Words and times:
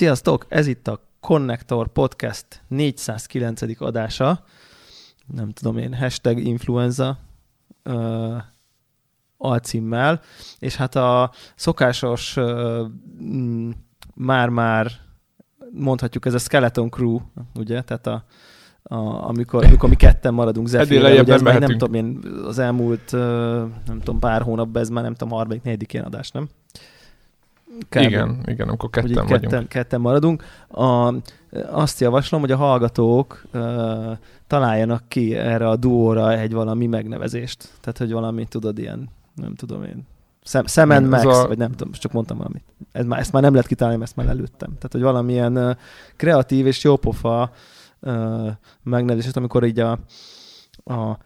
Sziasztok! 0.00 0.46
Ez 0.48 0.66
itt 0.66 0.88
a 0.88 1.00
Connector 1.20 1.88
Podcast 1.88 2.46
409. 2.68 3.80
adása. 3.80 4.44
Nem 5.26 5.50
tudom 5.50 5.78
én, 5.78 5.94
hashtag 5.94 6.38
influenza 6.38 7.18
uh, 7.84 8.36
alcímmel. 9.36 10.20
És 10.58 10.76
hát 10.76 10.94
a 10.94 11.30
szokásos 11.54 12.36
uh, 12.36 12.86
már-már 14.14 14.90
mondhatjuk 15.72 16.26
ez 16.26 16.34
a 16.34 16.38
Skeleton 16.38 16.90
Crew, 16.90 17.18
ugye? 17.54 17.82
Tehát 17.82 18.06
a, 18.06 18.24
a, 18.82 19.28
amikor, 19.28 19.64
amikor 19.64 19.88
mi 19.88 19.96
ketten 19.96 20.34
maradunk 20.34 20.66
Zephyr, 20.66 21.02
ugye 21.02 21.32
ez 21.34 21.40
nem, 21.40 21.58
nem 21.58 21.78
tudom 21.78 21.94
én, 21.94 22.18
az 22.44 22.58
elmúlt 22.58 23.12
nem 23.86 23.98
tudom, 23.98 24.18
pár 24.18 24.42
hónapban 24.42 24.82
ez 24.82 24.88
már 24.88 25.02
nem 25.02 25.14
tudom, 25.14 25.34
harmadik, 25.34 25.62
negyedik 25.62 25.92
ilyen 25.92 26.04
adás, 26.04 26.30
nem? 26.30 26.48
Kb. 27.88 28.00
Igen, 28.00 28.42
igen, 28.44 28.68
akkor 28.68 28.90
ketten 28.90 29.26
vagyunk. 29.26 29.40
Ketten, 29.40 29.68
ketten 29.68 30.00
maradunk. 30.00 30.44
A, 30.68 31.14
azt 31.70 32.00
javaslom, 32.00 32.40
hogy 32.40 32.50
a 32.50 32.56
hallgatók 32.56 33.44
uh, 33.52 33.60
találjanak 34.46 35.02
ki 35.08 35.34
erre 35.34 35.68
a 35.68 35.76
duóra 35.76 36.32
egy 36.32 36.52
valami 36.52 36.86
megnevezést. 36.86 37.68
Tehát, 37.80 37.98
hogy 37.98 38.12
valami, 38.12 38.44
tudod, 38.44 38.78
ilyen, 38.78 39.08
nem 39.34 39.54
tudom 39.54 39.84
én, 39.84 40.06
Sam, 40.42 40.66
Sam 40.66 41.04
Max, 41.04 41.24
a... 41.24 41.46
vagy 41.46 41.58
nem 41.58 41.70
tudom, 41.70 41.92
csak 41.92 42.12
mondtam 42.12 42.36
valamit. 42.36 42.62
Ez 42.92 43.04
már, 43.04 43.18
ezt 43.18 43.32
már 43.32 43.42
nem 43.42 43.52
lehet 43.52 43.66
kitalálni, 43.66 44.02
ezt 44.02 44.16
már 44.16 44.28
előttem. 44.28 44.68
Tehát, 44.68 44.92
hogy 44.92 45.02
valamilyen 45.02 45.56
uh, 45.56 45.76
kreatív 46.16 46.66
és 46.66 46.84
jópofa 46.84 47.52
uh, 48.00 48.48
megnevezést, 48.82 49.36
amikor 49.36 49.64
így 49.64 49.80
a, 49.80 49.98
a 50.84 51.18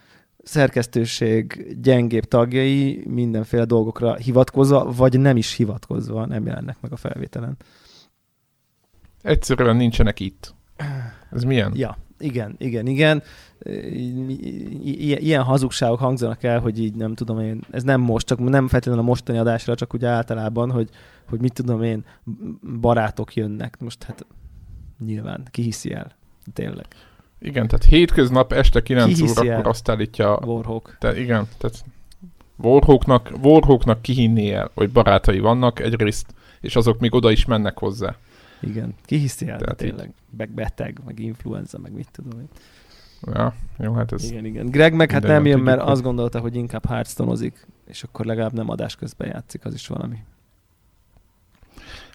szerkesztőség 0.44 1.74
gyengébb 1.80 2.24
tagjai 2.24 3.02
mindenféle 3.06 3.64
dolgokra 3.64 4.14
hivatkozva, 4.14 4.92
vagy 4.92 5.20
nem 5.20 5.36
is 5.36 5.52
hivatkozva 5.52 6.26
nem 6.26 6.46
jelennek 6.46 6.76
meg 6.80 6.92
a 6.92 6.96
felvételen. 6.96 7.56
Egyszerűen 9.22 9.76
nincsenek 9.76 10.20
itt. 10.20 10.54
Ez 11.30 11.42
milyen? 11.42 11.72
Ja, 11.76 11.96
igen, 12.18 12.54
igen, 12.58 12.86
igen. 12.86 13.22
ilyen 15.20 15.42
hazugságok 15.42 15.98
hangzanak 15.98 16.42
el, 16.42 16.60
hogy 16.60 16.80
így 16.80 16.94
nem 16.94 17.14
tudom 17.14 17.40
én, 17.40 17.60
ez 17.70 17.82
nem 17.82 18.00
most, 18.00 18.26
csak 18.26 18.38
nem 18.38 18.68
feltétlenül 18.68 19.02
a 19.02 19.06
mostani 19.06 19.38
adásra, 19.38 19.74
csak 19.74 19.92
ugye 19.92 20.08
általában, 20.08 20.70
hogy, 20.70 20.88
hogy 21.28 21.40
mit 21.40 21.52
tudom 21.52 21.82
én, 21.82 22.04
barátok 22.80 23.34
jönnek. 23.34 23.80
Most 23.80 24.02
hát 24.02 24.26
nyilván, 25.04 25.46
ki 25.50 25.62
hiszi 25.62 25.92
el? 25.92 26.16
Tényleg. 26.52 26.86
Igen, 27.44 27.68
tehát 27.68 27.84
hétköznap 27.84 28.52
este 28.52 28.82
9 28.82 29.20
órakor 29.20 29.66
azt 29.66 29.88
állítja... 29.88 30.38
Warhawk. 30.44 30.96
Te, 30.98 31.20
igen, 31.20 31.48
tehát 31.58 31.84
Warhawknak, 32.56 33.32
Warhawknak 33.42 34.02
kihinnie, 34.02 34.70
hogy 34.74 34.90
barátai 34.90 35.38
vannak 35.38 35.80
egyrészt, 35.80 36.34
és 36.60 36.76
azok 36.76 36.98
még 36.98 37.14
oda 37.14 37.30
is 37.30 37.44
mennek 37.44 37.78
hozzá. 37.78 38.16
Igen, 38.60 38.94
ki 39.04 39.16
hiszi 39.16 39.48
el, 39.48 39.58
Tehát 39.58 39.76
tényleg, 39.76 40.12
meg 40.36 40.50
beteg, 40.50 41.00
meg 41.06 41.18
influenza, 41.18 41.78
meg 41.78 41.92
mit 41.92 42.08
tudom 42.12 42.40
én. 42.40 42.48
Ja, 43.34 43.54
jó, 43.78 43.92
hát 43.92 44.12
ez... 44.12 44.30
Igen, 44.30 44.44
igen. 44.44 44.66
Greg 44.66 44.94
meg 44.94 45.10
hát 45.10 45.22
nem 45.22 45.46
jön, 45.46 45.60
mert 45.60 45.80
azt 45.80 46.02
gondolta, 46.02 46.40
hogy 46.40 46.54
inkább 46.54 46.86
hearthstone 46.86 47.50
és 47.86 48.02
akkor 48.02 48.26
legalább 48.26 48.52
nem 48.52 48.68
adás 48.68 48.96
közben 48.96 49.28
játszik, 49.28 49.64
az 49.64 49.74
is 49.74 49.86
valami. 49.86 50.16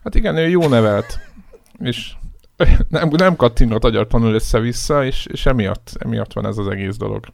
Hát 0.03 0.15
igen, 0.15 0.35
ő 0.35 0.47
jó 0.47 0.67
nevelt, 0.67 1.19
és 1.79 2.13
nem, 2.89 3.09
nem 3.09 3.35
kattingat 3.35 3.83
agyartanul 3.83 4.33
össze-vissza, 4.33 5.05
és, 5.05 5.25
és 5.25 5.45
emiatt, 5.45 5.91
emiatt 5.99 6.33
van 6.33 6.45
ez 6.45 6.57
az 6.57 6.67
egész 6.67 6.97
dolog. 6.97 7.25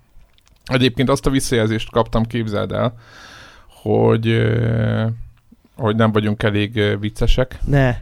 Egyébként 0.66 1.10
azt 1.10 1.26
a 1.26 1.30
visszajelzést 1.30 1.92
kaptam, 1.92 2.24
képzeld 2.24 2.72
el, 2.72 3.00
hogy, 3.68 4.52
hogy 5.76 5.96
nem 5.96 6.12
vagyunk 6.12 6.44
elég 6.44 7.00
viccesek. 7.00 7.60
Ne. 7.66 7.96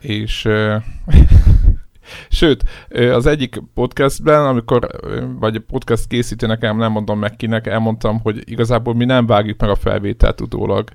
És 0.00 0.48
Sőt, 2.28 2.64
az 3.12 3.26
egyik 3.26 3.62
podcastben, 3.74 4.46
amikor, 4.46 4.86
vagy 5.38 5.58
podcast 5.58 6.06
készítőnek, 6.06 6.60
nem 6.60 6.92
mondom 6.92 7.18
meg 7.18 7.36
kinek, 7.36 7.66
elmondtam, 7.66 8.20
hogy 8.20 8.50
igazából 8.50 8.94
mi 8.94 9.04
nem 9.04 9.26
vágjuk 9.26 9.60
meg 9.60 9.70
a 9.70 9.74
felvételt 9.74 10.40
utólag 10.40 10.88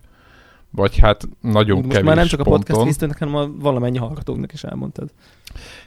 vagy 0.71 0.97
hát 0.97 1.27
nagyon 1.41 1.77
most 1.77 1.89
kevés 1.89 2.07
már 2.07 2.15
nem 2.15 2.25
csak 2.25 2.39
a 2.39 2.43
ponton. 2.43 2.63
podcast 2.63 2.85
készítőnek, 2.85 3.19
hanem 3.19 3.35
a 3.35 3.47
valamennyi 3.59 3.97
hallgatóknak 3.97 4.53
is 4.53 4.63
elmondtad. 4.63 5.09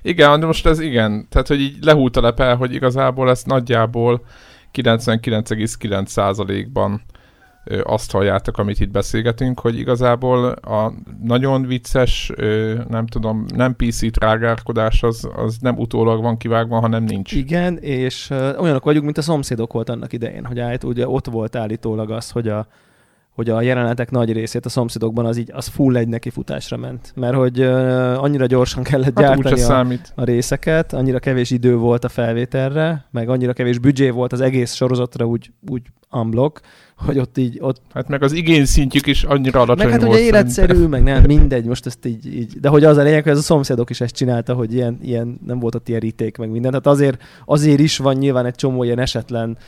Igen, 0.02 0.40
de 0.40 0.46
most 0.46 0.66
ez 0.66 0.80
igen, 0.80 1.26
tehát 1.28 1.48
hogy 1.48 1.60
így 1.60 1.76
lehúlt 1.80 2.16
a 2.16 2.20
lepel, 2.20 2.56
hogy 2.56 2.74
igazából 2.74 3.30
ezt 3.30 3.46
nagyjából 3.46 4.24
99,9%-ban 4.72 7.02
azt 7.82 8.10
halljátok, 8.10 8.58
amit 8.58 8.80
itt 8.80 8.90
beszélgetünk, 8.90 9.60
hogy 9.60 9.78
igazából 9.78 10.48
a 10.48 10.92
nagyon 11.22 11.66
vicces, 11.66 12.32
nem 12.88 13.06
tudom, 13.06 13.44
nem 13.54 13.76
PC 13.76 14.12
trágárkodás 14.12 15.02
az, 15.02 15.28
az 15.36 15.56
nem 15.60 15.78
utólag 15.78 16.22
van 16.22 16.36
kivágva, 16.36 16.80
hanem 16.80 17.04
nincs. 17.04 17.32
Igen, 17.32 17.76
és 17.76 18.30
olyanok 18.58 18.84
vagyunk, 18.84 19.04
mint 19.04 19.18
a 19.18 19.22
szomszédok 19.22 19.72
volt 19.72 19.88
annak 19.88 20.12
idején, 20.12 20.44
hogy 20.44 20.58
állít, 20.58 20.84
ugye 20.84 21.08
ott 21.08 21.26
volt 21.26 21.56
állítólag 21.56 22.10
az, 22.10 22.30
hogy 22.30 22.48
a 22.48 22.66
hogy 23.40 23.50
a 23.50 23.62
jelenetek 23.62 24.10
nagy 24.10 24.32
részét 24.32 24.66
a 24.66 24.68
szomszédokban 24.68 25.26
az 25.26 25.36
így 25.36 25.50
az 25.52 25.66
full 25.66 25.96
egy 25.96 26.08
neki 26.08 26.30
futásra 26.30 26.76
ment. 26.76 27.12
Mert 27.14 27.34
hogy 27.34 27.60
uh, 27.60 28.22
annyira 28.22 28.46
gyorsan 28.46 28.82
kellett 28.82 29.18
hát 29.18 29.42
gyártani 29.42 29.62
a, 29.62 29.98
a 30.14 30.24
részeket, 30.24 30.92
annyira 30.92 31.18
kevés 31.18 31.50
idő 31.50 31.76
volt 31.76 32.04
a 32.04 32.08
felvételre, 32.08 33.04
meg 33.10 33.28
annyira 33.28 33.52
kevés 33.52 33.78
büdzsé 33.78 34.10
volt 34.10 34.32
az 34.32 34.40
egész 34.40 34.74
sorozatra 34.74 35.26
úgy, 35.26 35.50
úgy 35.68 35.82
unblock, 36.10 36.60
hogy 36.96 37.18
ott 37.18 37.38
így... 37.38 37.58
Ott... 37.60 37.80
Hát 37.94 38.08
meg 38.08 38.22
az 38.22 38.32
igény 38.32 38.64
szintjük 38.64 39.06
is 39.06 39.24
annyira 39.24 39.60
alacsony 39.60 39.84
meg 39.84 39.92
hát 39.92 40.02
volt. 40.02 40.14
ugye 40.14 40.24
életszerű, 40.24 40.86
meg 40.86 41.02
nem, 41.02 41.22
mindegy, 41.26 41.64
most 41.64 41.86
ezt 41.86 42.06
így, 42.06 42.36
így, 42.36 42.60
de 42.60 42.68
hogy 42.68 42.84
az 42.84 42.96
a 42.96 43.02
lényeg, 43.02 43.22
hogy 43.22 43.32
ez 43.32 43.38
a 43.38 43.42
szomszédok 43.42 43.90
is 43.90 44.00
ezt 44.00 44.14
csinálta, 44.14 44.54
hogy 44.54 44.74
ilyen, 44.74 44.98
ilyen 45.02 45.40
nem 45.46 45.58
volt 45.58 45.74
ott 45.74 45.88
ilyen 45.88 46.00
riték, 46.00 46.36
meg 46.36 46.50
minden. 46.50 46.70
Tehát 46.70 46.86
azért, 46.86 47.22
azért 47.44 47.80
is 47.80 47.98
van 47.98 48.16
nyilván 48.16 48.46
egy 48.46 48.54
csomó 48.54 48.82
ilyen 48.82 48.98
esetlen 48.98 49.58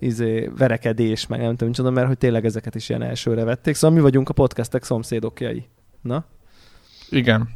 izé, 0.00 0.50
verekedés, 0.56 1.26
meg 1.26 1.40
nem 1.40 1.56
tudom, 1.56 1.72
csinálom, 1.72 1.96
mert 1.96 2.06
hogy 2.06 2.18
tényleg 2.18 2.44
ezeket 2.44 2.74
is 2.74 2.88
ilyen 2.88 3.02
elsőre 3.02 3.44
vették. 3.44 3.74
Szóval 3.74 3.96
mi 3.96 4.02
vagyunk 4.02 4.28
a 4.28 4.32
podcastek 4.32 4.84
szomszédokjai. 4.84 5.64
Na? 6.02 6.24
Igen. 7.10 7.48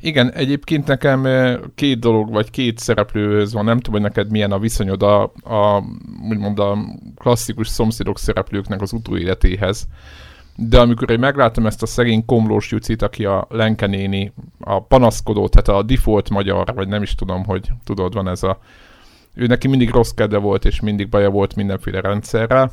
Igen, 0.00 0.32
egyébként 0.32 0.86
nekem 0.86 1.26
két 1.74 1.98
dolog, 1.98 2.30
vagy 2.30 2.50
két 2.50 2.78
szereplőhöz 2.78 3.52
van, 3.52 3.64
nem 3.64 3.80
tudom, 3.80 4.00
hogy 4.00 4.10
neked 4.10 4.30
milyen 4.30 4.52
a 4.52 4.58
viszonyod 4.58 5.02
a, 5.02 5.22
a 5.44 5.82
úgymond 6.30 6.58
a 6.58 6.78
klasszikus 7.16 7.68
szomszédok 7.68 8.18
szereplőknek 8.18 8.80
az 8.80 8.92
utóéletéhez. 8.92 9.86
De 10.56 10.80
amikor 10.80 11.10
én 11.10 11.18
megláttam 11.18 11.66
ezt 11.66 11.82
a 11.82 11.86
szegény 11.86 12.24
komlós 12.24 12.70
Jucit, 12.70 13.02
aki 13.02 13.24
a 13.24 13.46
Lenkenéni, 13.50 14.32
a 14.60 14.82
panaszkodó, 14.82 15.48
tehát 15.48 15.68
a 15.68 15.86
default 15.86 16.30
magyar, 16.30 16.72
vagy 16.74 16.88
nem 16.88 17.02
is 17.02 17.14
tudom, 17.14 17.44
hogy 17.44 17.68
tudod, 17.84 18.14
van 18.14 18.28
ez 18.28 18.42
a 18.42 18.58
ő 19.34 19.46
neki 19.46 19.68
mindig 19.68 19.90
rossz 19.90 20.10
kedve 20.10 20.38
volt, 20.38 20.64
és 20.64 20.80
mindig 20.80 21.08
baja 21.08 21.30
volt 21.30 21.54
mindenféle 21.54 22.00
rendszerrel. 22.00 22.72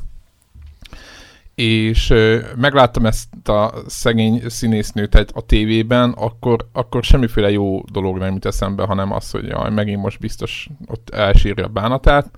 És 1.56 2.10
ö, 2.10 2.40
megláttam 2.56 3.06
ezt 3.06 3.48
a 3.48 3.74
szegény 3.88 4.42
színésznőt 4.48 5.16
egy, 5.16 5.30
a 5.34 5.46
tévében, 5.46 6.12
akkor, 6.12 6.68
akkor 6.72 7.04
semmiféle 7.04 7.52
jó 7.52 7.84
dolog 7.92 8.18
nem 8.18 8.34
jut 8.34 8.46
eszembe, 8.46 8.84
hanem 8.84 9.12
az, 9.12 9.32
hogy 9.32 9.48
jaj, 9.48 9.72
megint 9.72 10.02
most 10.02 10.20
biztos 10.20 10.70
ott 10.86 11.10
elsírja 11.10 11.66
a 11.66 11.68
bánatát. 11.68 12.30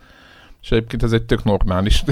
És 0.62 0.71
egyébként 0.71 1.03
ez 1.03 1.12
egy 1.12 1.24
tök 1.24 1.44
normális, 1.44 2.03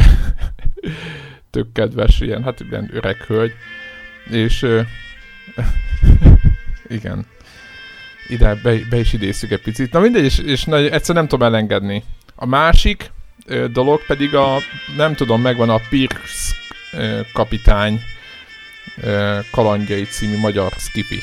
tök 1.52 1.72
kedves, 1.72 2.20
ilyen, 2.20 2.44
hát 2.44 2.60
ilyen 2.60 2.90
öreg 2.94 3.16
hölgy. 3.16 3.52
És 4.30 4.64
ö, 4.64 4.82
igen, 6.98 7.26
ide 8.30 8.56
be, 8.56 8.80
be 8.90 8.98
is 8.98 9.14
idézzük 9.14 9.52
egy 9.52 9.62
picit. 9.62 9.92
Na 9.92 10.00
mindegy, 10.00 10.24
és, 10.24 10.38
és 10.38 10.64
nagy, 10.64 10.88
egyszer 10.88 11.16
nem 11.16 11.28
tudom 11.28 11.48
elengedni. 11.48 12.04
A 12.36 12.46
másik 12.46 13.12
ö, 13.46 13.68
dolog 13.68 14.06
pedig 14.06 14.36
a, 14.36 14.58
nem 14.98 15.16
tudom, 15.16 15.42
megvan 15.42 15.70
a 15.70 15.80
Pierce 15.90 16.56
ö, 16.94 17.20
kapitány 17.34 18.00
ö, 19.02 19.40
kalandjai 19.52 20.04
című 20.04 20.38
magyar 20.40 20.72
skipi. 20.78 21.20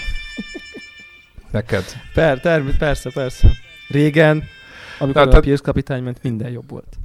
Neked. 1.50 1.84
Per, 2.14 2.40
ter, 2.40 2.62
persze, 2.78 3.10
persze. 3.10 3.50
Régen, 3.88 4.44
amikor 4.98 5.22
tehát, 5.22 5.38
a 5.38 5.40
Pierce 5.40 5.62
kapitány 5.62 6.02
ment, 6.02 6.22
minden 6.22 6.50
jobb 6.50 6.70
volt. 6.70 6.96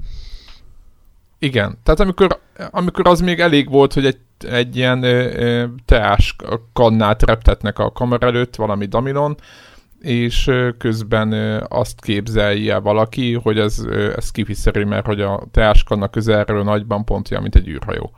Igen, 1.39 1.77
tehát 1.83 1.99
amikor, 1.99 2.39
amikor 2.69 3.07
az 3.07 3.21
még 3.21 3.39
elég 3.39 3.69
volt, 3.69 3.93
hogy 3.93 4.05
egy, 4.05 4.19
egy 4.39 4.75
ilyen 4.75 5.03
ö, 5.03 5.33
ö, 5.35 5.65
teás 5.85 6.35
kannát 6.73 7.23
reptetnek 7.23 7.79
a 7.79 7.91
kamera 7.91 8.27
előtt, 8.27 8.55
valami 8.55 8.85
daminon, 8.85 9.37
és 10.01 10.51
közben 10.77 11.61
azt 11.69 12.01
képzelje 12.01 12.77
valaki, 12.77 13.33
hogy 13.33 13.59
ez, 13.59 13.85
ez 14.15 14.31
kifiszeri, 14.31 14.83
mert 14.83 15.05
hogy 15.05 15.21
a 15.21 15.47
teáskanna 15.51 16.07
közelről 16.07 16.63
nagyban 16.63 17.05
pontja, 17.05 17.39
mint 17.39 17.55
egy 17.55 17.67
űrhajó. 17.67 18.11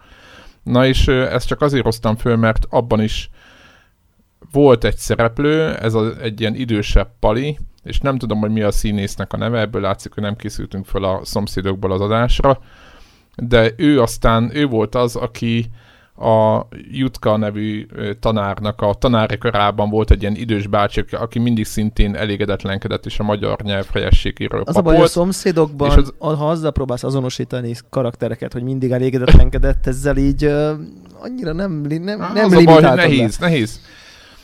Na 0.63 0.85
és 0.85 1.07
ezt 1.07 1.47
csak 1.47 1.61
azért 1.61 1.83
hoztam 1.83 2.15
föl, 2.15 2.35
mert 2.35 2.65
abban 2.69 3.01
is 3.01 3.29
volt 4.51 4.83
egy 4.83 4.97
szereplő, 4.97 5.75
ez 5.75 5.93
a, 5.93 6.21
egy 6.21 6.39
ilyen 6.39 6.55
idősebb 6.55 7.09
pali, 7.19 7.59
és 7.83 7.99
nem 7.99 8.17
tudom, 8.17 8.39
hogy 8.39 8.51
mi 8.51 8.61
a 8.61 8.71
színésznek 8.71 9.33
a 9.33 9.37
neve, 9.37 9.59
ebből 9.59 9.81
látszik, 9.81 10.13
hogy 10.13 10.23
nem 10.23 10.35
készültünk 10.35 10.85
föl 10.85 11.03
a 11.03 11.19
szomszédokból 11.23 11.91
az 11.91 12.01
adásra, 12.01 12.59
de 13.35 13.71
ő 13.77 14.01
aztán, 14.01 14.55
ő 14.55 14.65
volt 14.65 14.95
az, 14.95 15.15
aki 15.15 15.69
a 16.15 16.67
Jutka 16.91 17.37
nevű 17.37 17.85
tanárnak 18.19 18.81
a 18.81 18.93
tanári 18.93 19.37
körában 19.37 19.89
volt 19.89 20.11
egy 20.11 20.21
ilyen 20.21 20.35
idős 20.35 20.67
bácsi, 20.67 21.05
aki 21.11 21.39
mindig 21.39 21.65
szintén 21.65 22.15
elégedetlenkedett, 22.15 23.05
és 23.05 23.19
a 23.19 23.23
magyar 23.23 23.59
nyelv 23.61 23.85
helyességéről 23.93 24.61
Az 24.65 24.77
a 24.77 24.81
baj, 24.81 25.01
a 25.01 25.07
szomszédokban, 25.07 25.89
az... 25.89 26.13
ha 26.37 26.49
azzal 26.49 26.71
próbálsz 26.71 27.03
azonosítani 27.03 27.75
karaktereket, 27.89 28.53
hogy 28.53 28.63
mindig 28.63 28.91
elégedetlenkedett, 28.91 29.87
ezzel 29.87 30.17
így 30.17 30.45
uh, 30.45 30.71
annyira 31.21 31.53
nem, 31.53 31.71
nem, 31.81 32.03
nem 32.33 32.45
az 32.45 32.53
a 32.53 32.63
baj, 32.63 32.81
nehéz, 32.81 33.39
le. 33.39 33.47
nehéz. 33.47 33.79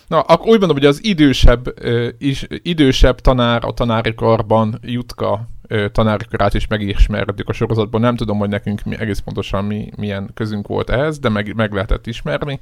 Na, 0.07 0.19
akkor 0.19 0.47
úgy 0.47 0.59
mondom, 0.59 0.77
hogy 0.77 0.85
az 0.85 1.03
idősebb, 1.03 1.67
uh, 1.83 2.07
is, 2.17 2.47
idősebb 2.49 3.19
tanár 3.19 3.65
a 3.65 3.71
tanári 3.71 4.13
karban 4.13 4.79
Jutka 4.81 5.49
tanárkörát 5.91 6.53
is 6.53 6.67
megismertük 6.67 7.49
a 7.49 7.53
sorozatban. 7.53 8.01
Nem 8.01 8.15
tudom, 8.15 8.37
hogy 8.37 8.49
nekünk 8.49 8.83
mi, 8.83 8.99
egész 8.99 9.19
pontosan 9.19 9.65
mi, 9.65 9.91
milyen 9.97 10.29
közünk 10.33 10.67
volt 10.67 10.89
ehhez, 10.89 11.19
de 11.19 11.29
meg, 11.29 11.55
meg 11.55 11.73
lehetett 11.73 12.07
ismerni. 12.07 12.59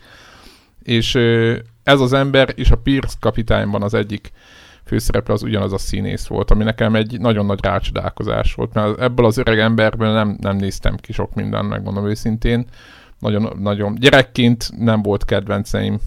És 0.84 1.16
ez 1.84 2.00
az 2.00 2.14
ember 2.14 2.54
és 2.56 2.72
a 2.72 2.78
Pierce 2.78 3.18
kapitányban 3.20 3.84
az 3.84 3.94
egyik 3.94 4.32
főszereplő 4.86 5.34
az 5.34 5.44
ugyanaz 5.44 5.74
a 5.74 5.78
színész 5.78 6.28
volt, 6.28 6.52
ami 6.52 6.64
nekem 6.64 6.96
egy 6.96 7.20
nagyon 7.20 7.46
nagy 7.46 7.60
rácsodálkozás 7.64 8.54
volt, 8.54 8.74
mert 8.74 9.00
ebből 9.00 9.26
az 9.26 9.38
öreg 9.38 9.60
emberből 9.60 10.14
nem, 10.14 10.38
nem 10.42 10.56
néztem 10.56 10.96
ki 10.96 11.14
sok 11.14 11.34
minden, 11.34 11.66
megmondom 11.66 12.08
őszintén. 12.08 12.66
Nagyon, 13.20 13.58
nagyon 13.60 13.96
gyerekként 13.96 14.72
nem 14.78 15.02
volt 15.02 15.26
kedvenceim 15.26 16.00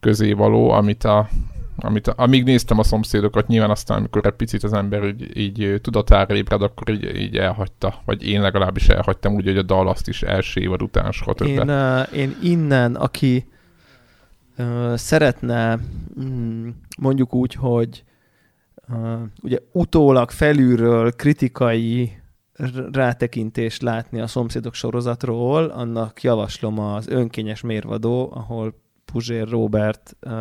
közé 0.00 0.32
való, 0.32 0.70
amit 0.70 1.04
a, 1.04 1.28
amit, 1.76 2.08
amíg 2.08 2.44
néztem 2.44 2.78
a 2.78 2.82
szomszédokat, 2.82 3.46
nyilván 3.46 3.70
aztán, 3.70 3.98
amikor 3.98 4.26
egy 4.26 4.32
picit 4.32 4.62
az 4.62 4.72
ember 4.72 5.04
így, 5.04 5.36
így 5.36 5.80
tudatára 5.80 6.34
ébred, 6.34 6.62
akkor 6.62 6.88
így, 6.88 7.16
így 7.16 7.36
elhagyta, 7.36 7.94
vagy 8.04 8.28
én 8.28 8.40
legalábbis 8.40 8.88
elhagytam 8.88 9.34
úgy, 9.34 9.44
hogy 9.44 9.58
a 9.58 9.62
dal 9.62 9.88
azt 9.88 10.08
is 10.08 10.22
első 10.22 10.60
évad 10.60 10.82
után 10.82 11.12
soha 11.12 11.32
Én, 11.32 11.70
uh, 11.70 12.16
én 12.16 12.36
innen, 12.42 12.94
aki 12.94 13.46
uh, 14.58 14.94
szeretne 14.94 15.78
mm, 16.20 16.68
mondjuk 16.98 17.34
úgy, 17.34 17.54
hogy 17.54 18.04
uh, 18.88 19.20
ugye 19.42 19.58
utólag 19.72 20.30
felülről 20.30 21.12
kritikai 21.12 22.12
rátekintést 22.92 23.82
látni 23.82 24.20
a 24.20 24.26
szomszédok 24.26 24.74
sorozatról, 24.74 25.64
annak 25.64 26.22
javaslom 26.22 26.78
az 26.78 27.08
önkényes 27.08 27.60
mérvadó, 27.60 28.32
ahol 28.34 28.74
Puzsér 29.12 29.48
Robert 29.48 30.16
uh, 30.22 30.32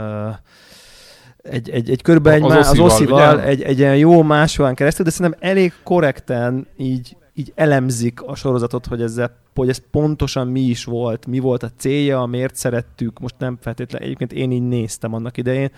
egy, 1.49 1.69
egy, 1.69 1.89
egy 1.89 2.01
körülbelül 2.01 2.51
egy 2.51 2.57
az, 2.57 2.67
az 2.67 2.79
oszival, 2.79 3.41
egy, 3.41 3.61
egy 3.61 3.79
ilyen 3.79 3.97
jó 3.97 4.23
másfél 4.23 4.73
keresztül, 4.73 5.05
de 5.05 5.11
szerintem 5.11 5.49
elég 5.49 5.73
korrekten 5.83 6.67
így, 6.77 7.15
így 7.35 7.51
elemzik 7.55 8.21
a 8.21 8.35
sorozatot, 8.35 8.85
hogy 8.85 9.01
ezzel 9.01 9.43
hogy 9.55 9.69
ez 9.69 9.81
pontosan 9.91 10.47
mi 10.47 10.59
is 10.59 10.83
volt, 10.83 11.25
mi 11.25 11.39
volt 11.39 11.63
a 11.63 11.69
célja, 11.77 12.25
miért 12.25 12.55
szerettük, 12.55 13.19
most 13.19 13.35
nem 13.37 13.57
feltétlenül, 13.61 14.07
egyébként 14.07 14.33
én 14.33 14.51
így 14.51 14.67
néztem 14.67 15.13
annak 15.13 15.37
idején, 15.37 15.71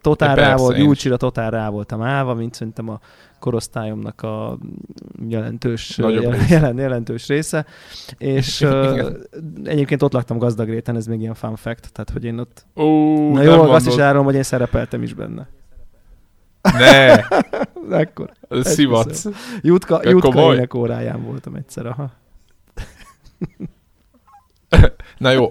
totál 0.00 0.36
rá 0.36 0.56
volt, 0.56 0.76
Gyurcsira 0.76 1.16
totál 1.16 1.50
rá 1.50 1.68
voltam 1.68 2.02
állva, 2.02 2.34
mint 2.34 2.54
szerintem 2.54 2.88
a 2.88 3.00
korosztályomnak 3.38 4.22
a 4.22 4.58
jelentős, 5.28 5.98
jelen, 6.48 6.78
jelentős 6.78 7.26
része, 7.26 7.66
és 8.18 8.60
uh, 8.60 9.10
egyébként 9.64 10.02
ott 10.02 10.12
laktam 10.12 10.38
Gazdagréten, 10.38 10.96
ez 10.96 11.06
még 11.06 11.20
ilyen 11.20 11.34
fun 11.34 11.56
fact, 11.56 11.92
tehát 11.92 12.10
hogy 12.10 12.24
én 12.24 12.38
ott... 12.38 12.66
Ó, 12.76 13.32
Na 13.32 13.42
jó, 13.42 13.62
azt 13.62 13.86
is 13.86 13.98
árom, 13.98 14.24
hogy 14.24 14.34
én 14.34 14.42
szerepeltem 14.42 15.02
is 15.02 15.14
benne. 15.14 15.48
Ne! 16.62 17.14
Ekkor. 18.00 18.30
Szivat. 18.62 19.22
Jutka, 19.60 20.00
Jutka 20.08 20.54
ének 20.54 20.74
óráján 20.74 21.22
voltam 21.22 21.54
egyszer, 21.54 21.86
aha. 21.86 22.10
Na 25.18 25.30
jó. 25.30 25.50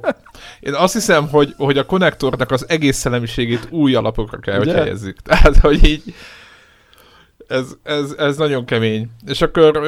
Én 0.60 0.74
azt 0.74 0.94
hiszem, 0.94 1.30
hogy, 1.30 1.54
hogy 1.58 1.78
a 1.78 1.86
konnektornak 1.86 2.52
az 2.52 2.70
egész 2.70 2.98
szellemiségét 2.98 3.68
új 3.70 3.96
alapokra 3.96 4.40
kell, 4.40 4.58
hogy 4.58 4.72
helyezzük. 4.72 5.20
Tehát, 5.28 5.58
hogy 5.58 5.86
így 5.86 6.04
ez, 7.48 7.76
ez, 7.84 8.12
ez 8.18 8.38
nagyon 8.38 8.66
kemény. 8.66 9.10
És 9.26 9.42
akkor 9.42 9.82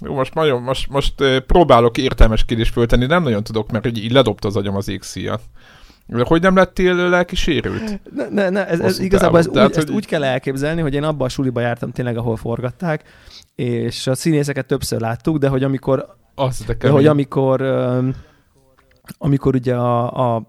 jó, 0.00 0.14
most, 0.14 0.34
nagyon, 0.34 0.62
most, 0.62 0.88
most 0.88 1.14
próbálok 1.46 1.98
értelmes 1.98 2.44
kérdést 2.44 2.72
föltenni, 2.72 3.06
nem 3.06 3.22
nagyon 3.22 3.44
tudok, 3.44 3.70
mert 3.70 3.86
így, 3.86 4.04
így 4.04 4.12
ledobta 4.12 4.48
az 4.48 4.56
agyam 4.56 4.76
az 4.76 4.88
égszíjat. 4.88 5.42
Hogy 6.12 6.42
nem 6.42 6.56
lettél 6.56 6.94
lelki 6.94 7.36
sérült? 7.36 8.00
Ne, 8.14 8.28
ne, 8.28 8.50
ne 8.50 8.68
ez, 8.68 8.80
ez 8.80 8.98
igazából 8.98 9.38
ez 9.38 9.48
Tehát, 9.52 9.68
úgy, 9.68 9.74
hogy... 9.74 9.84
ezt 9.84 9.94
úgy 9.94 10.06
kell 10.06 10.24
elképzelni, 10.24 10.80
hogy 10.80 10.94
én 10.94 11.02
abban 11.02 11.26
a 11.26 11.30
suliba 11.30 11.60
jártam 11.60 11.90
tényleg, 11.90 12.16
ahol 12.16 12.36
forgatták, 12.36 13.04
és 13.54 14.06
a 14.06 14.14
színészeket 14.14 14.66
többször 14.66 15.00
láttuk, 15.00 15.38
de 15.38 15.48
hogy 15.48 15.62
amikor 15.62 16.16
az 16.34 16.64
de, 16.66 16.74
de 16.74 16.88
hogy 16.88 17.06
amikor 17.06 17.62
amikor 19.18 19.54
ugye 19.54 19.74
a, 19.74 20.34
a 20.34 20.46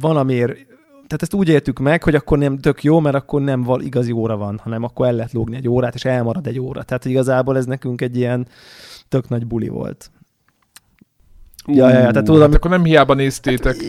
valamiért 0.00 0.70
tehát 1.12 1.26
ezt 1.26 1.34
úgy 1.34 1.48
értük 1.48 1.78
meg, 1.78 2.02
hogy 2.02 2.14
akkor 2.14 2.38
nem 2.38 2.58
tök 2.58 2.82
jó, 2.82 3.00
mert 3.00 3.14
akkor 3.14 3.40
nem 3.40 3.62
val 3.62 3.80
igazi 3.80 4.12
óra 4.12 4.36
van, 4.36 4.60
hanem 4.62 4.82
akkor 4.82 5.06
el 5.06 5.12
lehet 5.12 5.32
lógni 5.32 5.56
egy 5.56 5.68
órát, 5.68 5.94
és 5.94 6.04
elmarad 6.04 6.46
egy 6.46 6.58
óra. 6.58 6.82
Tehát 6.82 7.04
igazából 7.04 7.56
ez 7.56 7.66
nekünk 7.66 8.00
egy 8.00 8.16
ilyen 8.16 8.46
tök 9.08 9.28
nagy 9.28 9.46
buli 9.46 9.68
volt. 9.68 10.10
Uh, 11.66 11.76
ja, 11.76 11.88
ja, 11.88 11.98
ja, 11.98 12.10
tehát 12.10 12.24
tudod, 12.24 12.40
hát 12.40 12.54
akkor 12.54 12.70
nem 12.70 12.84
hiába 12.84 13.14
néztétek. 13.14 13.74
Hát, 13.74 13.82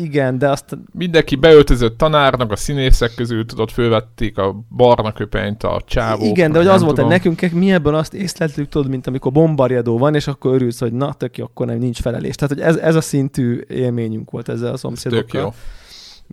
igen, 0.00 0.38
de 0.38 0.50
azt... 0.50 0.78
Mindenki 0.92 1.36
beöltözött 1.36 1.98
tanárnak, 1.98 2.52
a 2.52 2.56
színészek 2.56 3.14
közül, 3.14 3.46
tudod, 3.46 3.70
fölvették 3.70 4.38
a 4.38 4.64
barna 4.76 5.12
köpenyt, 5.12 5.62
a 5.62 5.82
csávók. 5.86 6.26
Igen, 6.26 6.52
de 6.52 6.58
hogy 6.58 6.66
az 6.66 6.82
volt, 6.82 6.98
hogy 6.98 7.06
nekünk 7.06 7.50
mi 7.52 7.72
ebből 7.72 7.94
azt 7.94 8.14
észleltük, 8.14 8.68
tudod, 8.68 8.88
mint 8.88 9.06
amikor 9.06 9.32
bombarjadó 9.32 9.98
van, 9.98 10.14
és 10.14 10.26
akkor 10.26 10.54
örülsz, 10.54 10.80
hogy 10.80 10.92
na, 10.92 11.12
tök 11.12 11.38
jó, 11.38 11.44
akkor 11.44 11.66
nem 11.66 11.78
nincs 11.78 12.00
felelés. 12.00 12.34
Tehát, 12.34 12.54
hogy 12.54 12.62
ez, 12.62 12.76
ez 12.76 12.94
a 12.94 13.00
szintű 13.00 13.60
élményünk 13.68 14.30
volt 14.30 14.48
ezzel 14.48 14.72
a 14.72 14.76
szomszédokkal. 14.76 15.24
Tök 15.26 15.40
jó. 15.40 15.54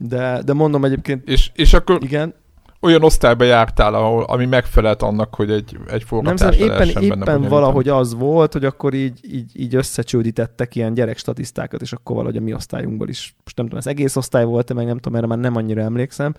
De, 0.08 0.42
de 0.46 0.54
mondom 0.54 0.86
egyébként... 0.86 1.30
És, 1.30 1.52
és 1.54 1.74
akkor... 1.74 1.98
Igen 2.04 2.34
olyan 2.80 3.04
osztályba 3.04 3.44
jártál, 3.44 3.94
ahol, 3.94 4.24
ami 4.24 4.46
megfelelt 4.46 5.02
annak, 5.02 5.36
hogy 5.36 5.52
egy, 5.52 5.78
egy 5.88 6.04
forgatás 6.04 6.40
Nem 6.40 6.52
szóval 6.52 6.88
éppen, 6.88 7.04
éppen 7.04 7.42
valahogy 7.42 7.90
az 7.90 8.14
volt, 8.14 8.54
hogy 8.54 8.66
akkor 8.66 8.94
így, 8.94 9.20
így, 9.22 9.52
így 9.54 9.76
összecsődítettek 9.76 10.76
ilyen 10.76 10.94
gyerekstatisztákat, 10.94 11.82
és 11.82 11.94
akkor 11.94 12.16
valahogy 12.16 12.38
a 12.38 12.42
mi 12.42 12.54
osztályunkból 12.54 13.10
is, 13.10 13.36
most 13.44 13.58
nem 13.58 13.66
tudom, 13.66 13.80
ez 13.80 13.88
egész 13.88 14.16
osztály 14.16 14.46
volt 14.46 14.74
meg 14.74 14.86
nem 14.86 14.98
tudom, 14.98 15.18
erre 15.18 15.28
már 15.28 15.38
nem 15.38 15.56
annyira 15.56 15.82
emlékszem, 15.82 16.34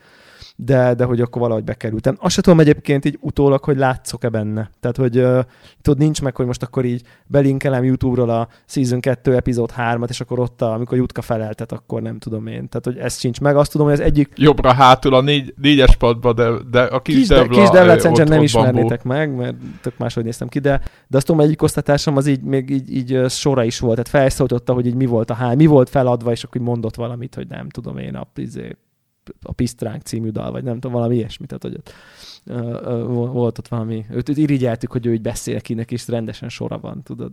de, 0.61 0.95
de 0.95 1.05
hogy 1.05 1.21
akkor 1.21 1.43
valahogy 1.43 1.65
bekerültem. 1.65 2.17
Azt 2.21 2.35
sem 2.35 2.43
tudom 2.43 2.61
egyébként 2.61 3.05
így 3.05 3.19
utólag, 3.21 3.65
hogy 3.65 3.77
látszok-e 3.77 4.29
benne. 4.29 4.71
Tehát, 4.81 4.97
hogy 4.97 5.19
uh, 5.19 5.41
tudod, 5.83 5.99
nincs 5.99 6.23
meg, 6.23 6.37
hogy 6.37 6.47
most 6.47 6.63
akkor 6.63 6.85
így 6.85 7.03
belinkelem 7.27 7.85
YouTube-ról 7.85 8.31
a 8.31 8.49
Season 8.67 9.01
2 9.01 9.37
epizód 9.37 9.73
3-at, 9.77 10.09
és 10.09 10.21
akkor 10.21 10.39
ott, 10.39 10.63
a, 10.63 10.73
amikor 10.73 10.99
Jutka 10.99 11.23
feleltet, 11.23 11.73
akkor 11.73 12.03
nem 12.03 12.19
tudom 12.19 12.47
én. 12.47 12.69
Tehát, 12.69 12.85
hogy 12.85 12.97
ez 12.97 13.19
sincs 13.19 13.41
meg. 13.41 13.57
Azt 13.57 13.71
tudom, 13.71 13.87
hogy 13.87 13.97
az 13.97 14.05
egyik... 14.05 14.33
Jobbra 14.37 14.73
hátul 14.73 15.15
a 15.15 15.21
négy, 15.21 15.55
négyes 15.57 15.97
padba, 15.97 16.33
de, 16.33 16.51
de 16.71 16.83
a 16.83 17.03
kis, 17.03 17.15
kis 17.15 17.27
Devla... 17.29 17.61
Kis 17.61 17.69
Devla 17.69 18.25
nem 18.25 18.43
ismernétek 18.43 19.03
meg, 19.03 19.35
mert 19.35 19.57
tök 19.81 19.99
máshogy 19.99 20.25
néztem 20.25 20.49
ki, 20.49 20.59
de, 20.59 20.81
de 21.07 21.17
azt 21.17 21.27
tudom, 21.27 21.41
hogy 21.41 21.51
egyik 21.51 21.63
osztatásom 21.63 22.17
az 22.17 22.27
így 22.27 22.43
még 22.43 22.71
így, 22.71 22.95
így 22.97 23.31
sora 23.31 23.65
is 23.65 23.79
volt. 23.79 23.95
Tehát 23.95 24.09
felszólította, 24.09 24.73
hogy 24.73 24.87
így 24.87 24.95
mi 24.95 25.07
volt 25.07 25.31
a 25.31 25.35
hány, 25.35 25.57
mi 25.57 25.67
volt 25.67 25.89
feladva, 25.89 26.31
és 26.31 26.45
akkor 26.45 26.61
mondott 26.61 26.95
valamit, 26.95 27.35
hogy 27.35 27.47
nem 27.49 27.69
tudom 27.69 27.99
én, 27.99 28.15
a, 28.15 28.27
izé, 28.35 28.77
a 29.43 29.53
Pisztránk 29.53 30.03
című 30.03 30.31
dal, 30.31 30.51
vagy 30.51 30.65
nem 30.65 30.75
tudom, 30.75 30.93
valami 30.93 31.17
ilyesmi, 31.17 31.47
tehát 31.47 31.63
hogy 31.63 31.75
ott, 31.75 31.93
volt 33.33 33.59
ott 33.59 33.69
valami, 33.69 34.05
őt, 34.11 34.29
őt 34.29 34.37
irigyeltük, 34.37 34.93
hogy 34.93 35.07
ő 35.07 35.13
így 35.13 35.23
beszél 35.23 35.61
kinek, 35.61 35.91
és 35.91 36.09
rendesen 36.09 36.49
sora 36.49 36.79
van, 36.79 37.03
tudod. 37.03 37.33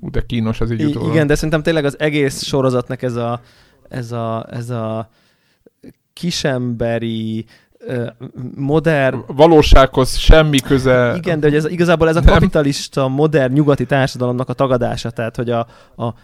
Ú, 0.00 0.10
de 0.10 0.26
kínos 0.26 0.60
az 0.60 0.70
így 0.70 0.80
I- 0.80 1.08
Igen, 1.08 1.26
de 1.26 1.34
szerintem 1.34 1.62
tényleg 1.62 1.84
az 1.84 1.98
egész 1.98 2.42
sorozatnak 2.42 3.02
ez 3.02 3.16
a, 3.16 3.40
ez 3.88 4.12
a, 4.12 4.46
ez 4.50 4.70
a 4.70 5.10
kisemberi, 6.12 7.44
modern... 8.54 9.18
Valósághoz 9.26 10.16
semmi 10.16 10.60
köze... 10.60 11.14
Igen, 11.16 11.40
de 11.40 11.46
hogy 11.46 11.56
ez, 11.56 11.70
igazából 11.70 12.08
ez 12.08 12.16
a 12.16 12.22
kapitalista, 12.22 13.08
modern 13.08 13.52
nyugati 13.52 13.86
társadalomnak 13.86 14.48
a 14.48 14.52
tagadása, 14.52 15.10
tehát 15.10 15.36
hogy 15.36 15.50
a, 15.50 15.66
a, 15.94 16.04
a, 16.04 16.14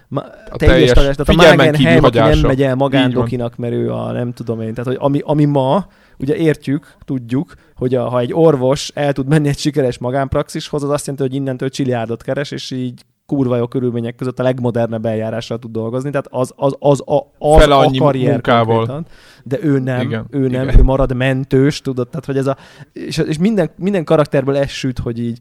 a 0.50 0.56
teljes, 0.56 0.90
teljes 0.90 1.16
tehát 1.16 1.28
a 1.28 1.32
Magen 1.56 1.74
Helm, 1.74 2.04
aki 2.04 2.18
nem 2.18 2.38
megy 2.38 2.62
el 2.62 2.74
magándokinak, 2.74 3.56
mert 3.56 3.72
ő 3.72 3.92
a 3.92 4.12
nem 4.12 4.32
tudom 4.32 4.60
én, 4.60 4.74
tehát 4.74 4.86
hogy 4.86 4.98
ami, 5.00 5.20
ami 5.24 5.44
ma, 5.44 5.86
ugye 6.18 6.36
értjük, 6.36 6.94
tudjuk, 7.04 7.54
hogy 7.74 7.94
a, 7.94 8.08
ha 8.08 8.18
egy 8.18 8.32
orvos 8.32 8.90
el 8.94 9.12
tud 9.12 9.28
menni 9.28 9.48
egy 9.48 9.58
sikeres 9.58 9.98
magánpraxishoz, 9.98 10.82
az 10.82 10.90
azt 10.90 11.06
jelenti, 11.06 11.28
hogy 11.28 11.40
innentől 11.40 11.68
csiliárdot 11.68 12.22
keres, 12.22 12.50
és 12.50 12.70
így 12.70 13.02
kurva 13.26 13.56
jó 13.56 13.66
körülmények 13.66 14.14
között 14.14 14.38
a 14.38 14.42
legmodernebb 14.42 15.06
eljárással 15.06 15.58
tud 15.58 15.70
dolgozni, 15.70 16.10
tehát 16.10 16.26
az, 16.30 16.52
az, 16.56 16.76
az, 16.78 17.02
az, 17.04 17.22
az 17.38 17.68
a 17.68 17.90
karrier 17.98 18.30
munkával. 18.30 19.04
de 19.44 19.58
ő 19.62 19.78
nem, 19.78 20.00
igen, 20.00 20.26
ő 20.30 20.48
nem, 20.48 20.68
igen. 20.68 20.78
ő 20.78 20.82
marad 20.82 21.14
mentős, 21.14 21.80
tudod, 21.80 22.08
tehát 22.08 22.24
hogy 22.24 22.36
ez 22.36 22.46
a, 22.46 22.56
és, 22.92 23.18
és 23.18 23.38
minden, 23.38 23.70
minden 23.76 24.04
karakterből 24.04 24.56
ez 24.56 24.68
süt, 24.68 24.98
hogy 24.98 25.18
így 25.18 25.38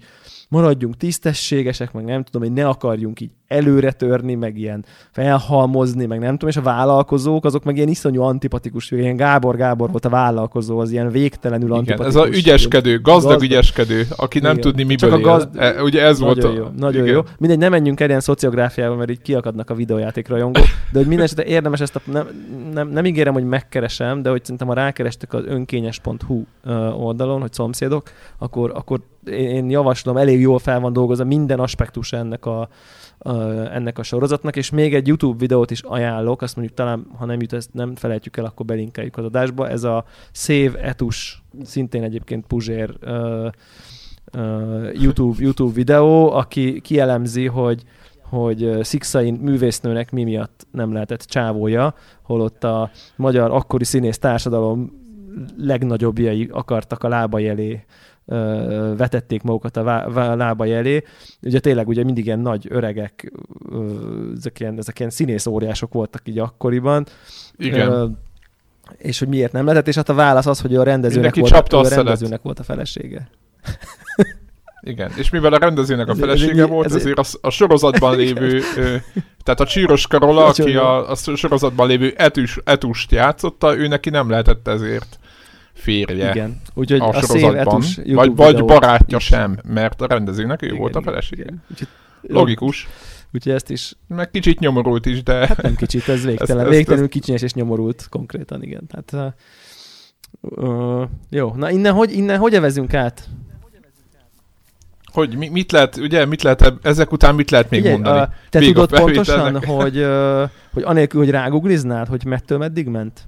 maradjunk 0.50 0.98
tisztességesek, 0.98 1.94
meg 1.94 2.04
nem 2.04 2.24
tudom, 2.24 2.42
hogy 2.48 2.58
ne 2.58 2.68
akarjunk 2.68 3.20
így 3.20 3.32
előre 3.52 3.92
törni, 3.92 4.36
meg 4.36 4.58
ilyen 4.58 4.86
felhalmozni, 5.12 6.06
meg 6.06 6.20
nem 6.20 6.32
tudom, 6.32 6.50
és 6.50 6.58
a 6.58 6.62
vállalkozók, 6.62 7.46
azok 7.46 7.64
meg 7.64 7.76
ilyen 7.76 7.88
iszonyú 7.88 8.22
antipatikus, 8.22 8.92
ilyen 8.92 9.16
Gábor 9.16 9.56
Gábor 9.56 9.90
volt 9.92 10.06
a 10.06 10.10
vállalkozó, 10.10 10.80
az 10.80 10.92
ilyen 10.92 11.10
végtelenül 11.12 11.68
Igen, 11.68 11.78
antipatikus. 11.80 12.22
ez 12.22 12.30
a 12.30 12.38
ügyeskedő, 12.38 13.02
gazdag, 13.02 13.32
Gazdag. 13.32 13.42
ügyeskedő, 13.50 14.08
aki 14.16 14.40
nem 14.40 14.52
Igen. 14.58 14.62
tudni 14.62 14.96
Csak 14.96 15.10
miből 15.10 15.14
a 15.14 15.18
él. 15.18 15.24
gazd- 15.38 15.58
E, 15.58 15.84
Ugye 15.84 16.02
ez 16.02 16.20
volt 16.20 16.36
Nagyon 16.36 16.52
a... 16.52 16.56
jó, 16.60 16.66
nagyon 16.78 17.02
igen. 17.04 17.14
jó. 17.16 17.22
Mindegy, 17.38 17.58
nem 17.60 17.72
menjünk 17.72 18.00
el 18.00 18.08
ilyen 18.08 18.20
szociográfiába, 18.20 18.96
mert 18.96 19.10
így 19.10 19.22
kiakadnak 19.22 19.70
a 19.70 19.74
videójáték 19.74 20.28
rajongók, 20.28 20.66
de 20.92 20.98
hogy 20.98 21.08
minden 21.08 21.26
esetre 21.26 21.44
érdemes 21.46 21.80
ezt 21.80 21.96
a, 21.96 22.02
nem, 22.06 22.28
nem, 22.74 22.88
nem 22.90 23.06
ígérem, 23.06 23.34
hogy 23.34 23.44
megkeresem, 23.46 24.22
de 24.22 24.30
hogy 24.30 24.42
szerintem 24.44 24.68
ha 24.68 24.74
rákerestek 24.74 25.34
az 25.34 25.44
önkényes.hu 25.46 26.44
oldalon, 27.00 27.42
hogy 27.42 27.54
szomszédok, 27.54 28.04
akkor, 28.38 28.72
akkor 28.76 29.00
én 29.32 29.70
javaslom, 29.70 30.18
elég 30.18 30.40
jól 30.40 30.60
fel 30.60 30.80
van 30.80 30.94
dolgozva 30.94 31.24
minden 31.26 31.60
aspektus 31.60 32.14
ennek 32.14 32.46
a, 32.46 32.70
ennek 33.72 33.98
a 33.98 34.04
sorozatnak, 34.04 34.56
és 34.56 34.70
még 34.70 34.94
egy 34.96 35.08
YouTube 35.08 35.38
videót 35.38 35.72
is 35.72 35.82
ajánlok, 35.82 36.42
azt 36.42 36.56
mondjuk 36.56 36.78
talán, 36.78 37.08
ha 37.18 37.26
nem 37.26 37.42
jut, 37.42 37.54
ezt 37.54 37.74
nem 37.74 37.96
felejtjük 37.96 38.38
el, 38.38 38.46
akkor 38.46 38.66
belinkeljük 38.66 39.18
az 39.18 39.26
adásba. 39.26 39.70
Ez 39.70 39.84
a 39.84 40.06
Save 40.32 40.80
Etus, 40.82 41.44
szintén 41.64 42.04
egyébként 42.04 42.46
Puzsér 42.48 42.98
YouTube, 44.94 45.44
YouTube 45.44 45.74
videó, 45.74 46.32
aki 46.32 46.82
kielemzi, 46.82 47.48
hogy 47.48 47.84
hogy 48.22 48.78
Szikszai 48.82 49.32
művésznőnek 49.32 50.12
mi 50.12 50.24
miatt 50.24 50.68
nem 50.72 50.94
lehetett 50.94 51.22
csávója, 51.22 51.94
holott 52.22 52.64
a 52.64 52.92
magyar 53.16 53.52
akkori 53.52 53.84
színész 53.84 54.18
társadalom 54.18 54.92
legnagyobbjai 55.58 56.50
akartak 56.52 57.04
a 57.04 57.08
lábai 57.08 57.48
elé 57.48 57.86
vetették 58.98 59.42
magukat 59.42 59.78
a 59.78 59.84
vá- 59.84 60.14
vá- 60.14 60.36
lábai 60.38 60.72
elé. 60.74 61.04
Ugye 61.42 61.60
tényleg 61.60 61.88
ugye 61.88 62.04
mindig 62.04 62.26
ilyen 62.26 62.40
nagy 62.40 62.66
öregek, 62.70 63.32
ezek 64.38 64.60
ilyen, 64.60 64.78
ezek 64.78 65.00
ilyen 65.00 65.12
színész 65.12 65.46
óriások 65.46 65.94
voltak 65.94 66.22
így 66.28 66.40
akkoriban. 66.40 67.06
Igen. 67.58 67.92
Ö, 67.92 68.06
és 68.98 69.20
hogy 69.20 69.28
miért 69.28 69.52
nem 69.52 69.66
lehetett, 69.66 69.88
és 69.88 69.96
hát 69.96 70.10
a 70.10 70.14
válasz 70.14 70.46
az, 70.46 70.62
hogy 70.62 70.76
a 70.76 70.84
rendezőnek, 70.84 71.36
Mindenki 71.36 71.54
volt, 71.54 71.74
ő 71.74 71.78
a 71.78 71.80
a 71.80 71.96
rendezőnek 71.96 72.42
volt 72.42 72.60
a 72.60 72.64
felesége. 72.64 73.30
Igen, 74.84 75.12
és 75.18 75.30
mivel 75.30 75.54
a 75.54 75.58
rendezőnek 75.58 76.08
a 76.08 76.16
felesége 76.16 76.62
egy- 76.64 76.70
volt, 76.70 76.86
ez 76.86 76.94
egy- 76.94 77.00
ezért 77.00 77.18
a, 77.20 77.24
a 77.42 77.50
sorozatban 77.50 78.16
lévő, 78.22 78.62
ö, 78.78 78.96
tehát 79.44 79.60
a 79.60 79.66
Csíros 79.66 80.08
Karola, 80.08 80.46
aki 80.46 80.76
a, 80.76 81.10
a 81.12 81.16
sorozatban 81.16 81.88
lévő 81.88 82.14
etus, 82.18 82.60
etust 82.64 83.12
játszotta, 83.12 83.78
ő 83.78 83.88
neki 83.88 84.10
nem 84.10 84.30
lehetett 84.30 84.68
ezért 84.68 85.20
férje 85.82 86.30
Igen. 86.30 86.62
Úgyhogy 86.74 87.00
a, 87.00 87.08
a, 87.08 87.22
sorozatban, 87.22 87.82
vagy, 88.06 88.36
vagy 88.36 88.66
barátja 88.66 89.18
is. 89.18 89.24
sem, 89.24 89.58
mert 89.68 90.02
a 90.02 90.08
rendezőnek 90.08 90.62
ő 90.62 90.66
Igen, 90.66 90.78
volt 90.78 90.96
a 90.96 91.02
felesége. 91.02 91.42
igen. 91.44 91.64
Úgyhogy, 91.72 91.88
Logikus, 92.22 92.88
úgyhogy 93.34 93.52
ezt 93.54 93.70
is, 93.70 93.94
meg 94.08 94.32
kicsit 94.32 94.60
nyomorult 94.60 95.06
is, 95.06 95.24
de 95.24 95.34
hát 95.48 95.62
nem 95.62 95.76
kicsit, 95.76 96.08
ez 96.08 96.24
végtelen, 96.26 96.58
Ezt- 96.58 96.68
ezt- 96.68 96.70
végtelenül 96.76 97.10
kicsinyes 97.10 97.42
és 97.42 97.54
nyomorult 97.54 98.08
konkrétan, 98.10 98.64
igen. 98.64 98.88
Tehát, 98.88 99.36
uh, 100.42 101.04
jó, 101.30 101.54
na 101.56 101.70
innen 101.72 101.94
hogy, 101.94 102.12
innen 102.14 102.38
hogy 102.38 102.54
evezünk 102.54 102.94
át? 102.94 103.30
hogy 105.14 105.38
mi, 105.38 105.48
mit 105.50 105.72
lehet, 105.72 105.96
ugye, 105.98 106.26
mit 106.26 106.42
lehet, 106.42 106.74
ezek 106.82 107.12
után 107.12 107.36
mit 107.36 107.52
lehet 107.52 107.70
még 107.70 107.80
Figyelj, 107.80 107.96
mondani? 108.02 108.20
a- 108.20 108.34
te 108.50 108.60
Még 108.60 108.78
a 108.78 108.86
tudod 108.86 109.00
pontosan, 109.00 109.64
hogy, 109.66 109.98
uh, 109.98 110.50
hogy 110.74 110.84
anélkül, 110.84 111.20
hogy 111.20 111.30
rágugliznád, 111.30 112.08
hogy 112.08 112.26
mettől 112.26 112.58
meddig 112.58 112.88
ment? 112.88 113.26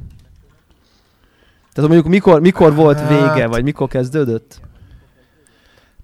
Tehát 1.74 1.90
mondjuk 1.90 2.14
mikor, 2.14 2.42
mikor 2.42 2.76
volt 2.76 3.00
Hát- 3.00 3.10
vége, 3.10 3.48
vagy 3.48 3.64
mikor 3.64 3.88
kezdődött? 3.88 4.62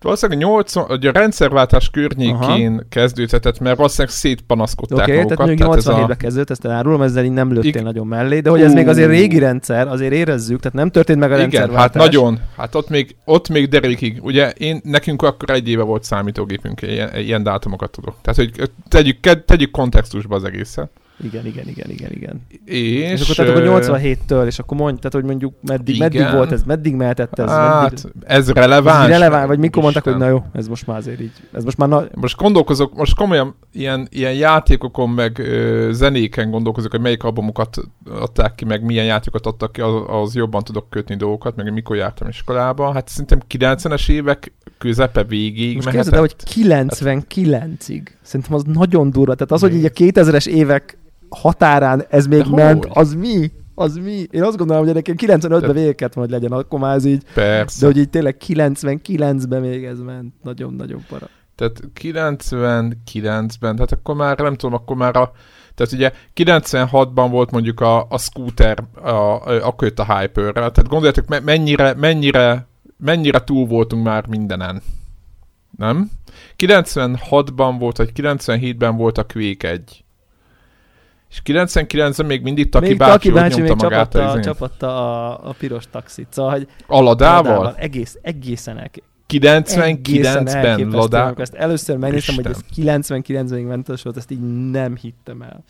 Valószínűleg 0.02 0.42
80, 0.42 0.84
hogy 0.86 1.06
a 1.06 1.12
rendszerváltás 1.12 1.90
környékén 1.90 2.72
Aha. 2.72 2.84
kezdődhetett, 2.90 3.60
mert 3.60 3.78
valószínűleg 3.78 4.14
szétpanaszkodták 4.16 4.98
okay, 5.00 5.16
magukat. 5.16 5.38
tehát 5.38 5.58
mondjuk 5.58 5.78
ez 5.78 5.86
87-ben 5.86 6.18
kezdődött, 6.18 6.50
ezt 6.50 6.66
elárulom, 6.66 7.02
ezzel 7.02 7.24
így 7.24 7.32
nem 7.32 7.54
lőttél 7.54 7.70
Ig- 7.76 7.84
nagyon 7.84 8.08
mellé, 8.08 8.40
de 8.40 8.50
hogy 8.50 8.62
ez 8.62 8.74
még 8.74 8.88
azért 8.88 9.10
régi 9.10 9.40
rendszer, 9.40 9.88
azért 9.88 10.14
érezzük, 10.14 10.60
tehát 10.60 10.78
nem 10.78 10.90
történt 10.90 11.20
meg 11.20 11.32
a 11.32 11.34
Igen, 11.36 11.50
rendszerváltás. 11.50 12.02
hát 12.02 12.12
nagyon. 12.12 12.40
Hát 12.58 12.76
ott 12.76 12.90
még, 12.90 13.16
ott 13.26 13.50
még 13.50 13.70
derékig. 13.70 14.20
Ugye 14.24 14.50
én, 14.50 14.82
nekünk 14.84 15.22
akkor 15.22 15.50
egy 15.50 15.70
éve 15.70 15.84
volt 15.84 16.04
számítógépünk, 16.04 16.82
ilyen, 16.82 17.16
ilyen 17.16 17.44
dátumokat 17.44 17.92
tudok. 17.92 18.16
Tehát, 18.22 18.40
hogy 18.40 18.72
tegyük, 18.88 19.46
tegyük 19.46 19.72
kontextusba 19.72 20.36
az 20.36 20.44
egészet. 20.44 20.90
Igen, 21.24 21.46
igen, 21.46 21.68
igen, 21.68 21.90
igen, 21.90 22.12
igen. 22.12 22.42
És, 22.66 23.12
És, 23.12 23.22
akkor 23.22 23.36
tehát 23.36 23.58
akkor 23.58 23.82
87-től, 24.02 24.46
és 24.46 24.60
akkor 24.60 24.78
mondj, 24.78 24.98
tehát 24.98 25.14
hogy 25.14 25.24
mondjuk 25.24 25.54
meddig, 25.62 26.00
meddig 26.00 26.20
Igen. 26.20 26.36
volt 26.36 26.52
ez, 26.52 26.64
meddig 26.64 26.96
mehetett 26.96 27.40
ez, 27.40 27.50
Hát, 27.50 27.82
meddig, 27.92 28.06
ez 28.24 28.48
ez 28.48 28.54
releváns. 28.54 29.04
így 29.06 29.10
releváns, 29.12 29.48
vagy 29.48 29.60
mikor 29.60 29.82
mondták, 29.84 30.04
hogy 30.04 30.18
na 30.18 30.28
jó, 30.28 30.44
ez 30.54 30.68
most 30.68 30.88
már 30.88 30.98
azért 30.98 31.22
így, 31.22 31.32
ez 31.54 31.64
most 31.64 31.78
már 31.78 31.90
na, 31.90 32.04
Most 32.14 32.38
gondolkozok, 32.38 32.96
most 32.96 33.16
komolyan 33.16 33.56
ilyen, 33.72 34.08
ilyen 34.12 34.34
játékokon, 34.34 35.10
meg 35.10 35.40
ö, 35.40 35.90
zenéken 35.94 36.52
gondolkozok, 36.52 36.92
hogy 36.92 37.02
melyik 37.02 37.24
albumokat 37.24 37.78
adták 38.20 38.56
ki, 38.56 38.66
meg 38.66 38.84
milyen 38.84 39.06
játékokat 39.06 39.46
adtak 39.46 39.72
ki, 39.72 39.82
az, 39.82 39.94
az 40.08 40.36
jobban 40.36 40.64
tudok 40.64 40.90
kötni 40.90 41.16
dolgokat, 41.16 41.56
meg 41.56 41.74
mikor 41.74 41.96
jártam 41.96 42.28
iskolába. 42.28 42.94
Hát 42.94 43.08
szerintem 43.08 43.40
90-es 43.50 44.10
évek 44.10 44.52
közepe 44.78 45.24
végéig 45.24 45.76
most 45.76 45.86
mehetett. 45.86 46.12
képzeld 46.14 46.14
el, 46.16 46.20
hogy 46.22 46.36
99-ig. 47.36 48.08
Szerintem 48.22 48.56
az 48.56 48.64
nagyon 48.64 49.10
durva. 49.10 49.34
Tehát 49.34 49.52
az, 49.52 49.62
hogy 49.62 49.76
így 49.76 49.86
a 49.86 49.90
2000-es 49.90 50.48
évek 50.48 50.98
határán 51.30 52.06
ez 52.10 52.28
még 52.28 52.42
De 52.42 52.56
ment, 52.56 52.84
hogy? 52.86 52.92
az 52.96 53.14
mi? 53.14 53.52
Az 53.76 53.96
mi? 53.96 54.28
Én 54.32 54.44
azt 54.44 54.58
gondolom, 54.58 54.86
hogy 54.86 54.94
nekem 54.94 55.16
95-ben 55.18 55.60
De- 55.60 55.72
vége 55.74 55.94
kellett 55.94 56.14
volna, 56.14 56.32
hogy 56.34 56.42
legyen, 56.42 56.58
akkor 56.60 56.80
már 56.80 56.96
ez 56.96 57.06
így, 57.06 57.24
Persze. 57.34 57.80
de 57.80 57.86
hogy 57.86 57.98
így 57.98 58.10
tényleg 58.10 58.38
99-ben 58.48 59.62
még 59.62 59.86
ez 59.86 60.00
ment. 60.00 60.34
Nagyon-nagyon 60.44 61.06
para. 61.10 61.28
Tehát 61.56 61.82
99-ben, 62.02 63.76
tehát 63.76 63.92
akkor 63.92 64.16
már 64.16 64.38
nem 64.38 64.56
tudom, 64.56 64.76
akkor 64.76 64.96
már 64.96 65.16
a 65.16 65.32
tehát 65.76 65.94
ugye 65.94 66.12
96-ban 66.36 67.28
volt 67.30 67.52
mondjuk 67.52 67.80
a, 67.80 68.06
a 68.10 68.18
scooter, 68.18 68.84
a, 69.02 69.10
a, 69.10 69.66
akkor 69.66 69.88
jött 69.88 70.00
a 70.00 70.20
hyper 70.20 70.54
tehát 70.54 70.88
gondoljátok, 70.88 71.28
me- 71.28 71.44
mennyire, 71.44 71.94
mennyire, 71.94 72.68
mennyire 72.98 73.44
túl 73.44 73.68
voltunk 73.68 74.04
már 74.04 74.28
mindenen. 74.28 74.82
Nem? 75.78 76.10
96-ban 76.58 77.76
volt, 77.80 77.98
vagy 77.98 78.12
97-ben 78.16 78.96
volt 78.96 79.18
a 79.18 79.26
Quake 79.34 79.70
1. 79.70 80.04
És 81.30 81.42
99-ben 81.46 82.26
még 82.26 82.42
mindig 82.42 82.70
Taki 82.70 82.88
még 82.88 82.98
bácsi, 82.98 83.12
Taki 83.12 83.32
bácsi 83.32 83.62
még 83.62 83.70
magát 83.70 84.12
csapatta, 84.12 84.30
az 84.30 84.36
én- 84.36 84.42
csapatta 84.42 84.88
a, 84.88 85.50
a 85.50 85.54
piros 85.58 85.84
taxit. 85.92 86.28
Szóval, 86.30 86.52
hogy 86.52 86.68
Aladával? 86.88 87.52
Ladával 87.52 87.76
Egész, 87.78 88.18
egészen 88.22 88.78
elké... 88.78 89.04
99-ben 89.30 90.48
elképesztő, 90.48 90.98
Ladá... 90.98 91.34
ezt 91.38 91.54
először 91.54 91.98
megnéztem, 91.98 92.36
hogy 92.36 92.46
ez 92.46 92.60
99-ig 92.76 93.68
ment 93.68 93.90
az 93.90 94.04
volt, 94.04 94.18
ezt 94.18 94.32
így 94.32 94.70
nem 94.72 94.96
hittem 94.96 95.42
el. 95.42 95.64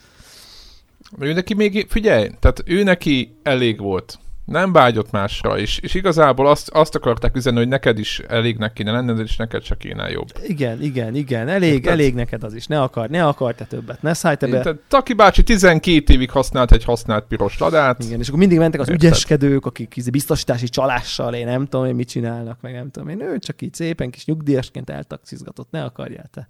Ő 1.18 1.32
neki 1.32 1.54
még, 1.54 1.86
figyelj, 1.88 2.28
tehát 2.40 2.62
ő 2.64 2.82
neki 2.82 3.36
elég 3.42 3.80
volt. 3.80 4.18
Nem 4.50 4.72
vágyott 4.72 5.10
másra, 5.10 5.58
és, 5.58 5.78
és 5.78 5.94
igazából 5.94 6.46
azt, 6.46 6.68
azt 6.68 6.94
akarták 6.94 7.36
üzenni, 7.36 7.56
hogy 7.56 7.68
neked 7.68 7.98
is 7.98 8.18
elégnek 8.18 8.72
kéne 8.72 8.92
lenned, 8.92 9.18
és 9.18 9.36
neked 9.36 9.62
se 9.62 9.76
kéne 9.76 10.10
jobb. 10.10 10.26
Igen, 10.46 10.82
igen, 10.82 11.14
igen, 11.14 11.48
elég, 11.48 11.72
Érted? 11.72 11.92
elég 11.92 12.14
neked 12.14 12.42
az 12.44 12.54
is. 12.54 12.66
Ne 12.66 12.82
akar, 12.82 13.08
ne 13.08 13.26
akar 13.26 13.54
te 13.54 13.64
többet, 13.64 14.02
ne 14.02 14.14
szállj 14.14 14.36
te 14.36 14.46
be. 14.46 14.60
Tehát 14.60 14.78
Taki 14.88 15.12
bácsi 15.12 15.42
12 15.42 16.12
évig 16.12 16.30
használt 16.30 16.72
egy 16.72 16.84
használt 16.84 17.24
piros 17.24 17.58
ladát. 17.58 18.04
Igen, 18.04 18.20
és 18.20 18.26
akkor 18.26 18.38
mindig 18.38 18.58
mentek 18.58 18.80
az 18.80 18.88
Érted? 18.88 19.04
ügyeskedők, 19.04 19.66
akik 19.66 19.96
izé 19.96 20.10
biztosítási 20.10 20.68
csalással, 20.68 21.34
én 21.34 21.46
nem 21.46 21.64
tudom, 21.64 21.86
hogy 21.86 21.94
mit 21.94 22.08
csinálnak, 22.08 22.58
meg 22.60 22.72
nem 22.72 22.90
tudom 22.90 23.08
én. 23.08 23.20
Ő 23.20 23.38
csak 23.38 23.62
így 23.62 23.74
szépen 23.74 24.10
kis 24.10 24.24
nyugdíjasként 24.24 24.90
eltaxizgatott, 24.90 25.70
ne 25.70 25.82
akarjál 25.84 26.28
te. 26.32 26.48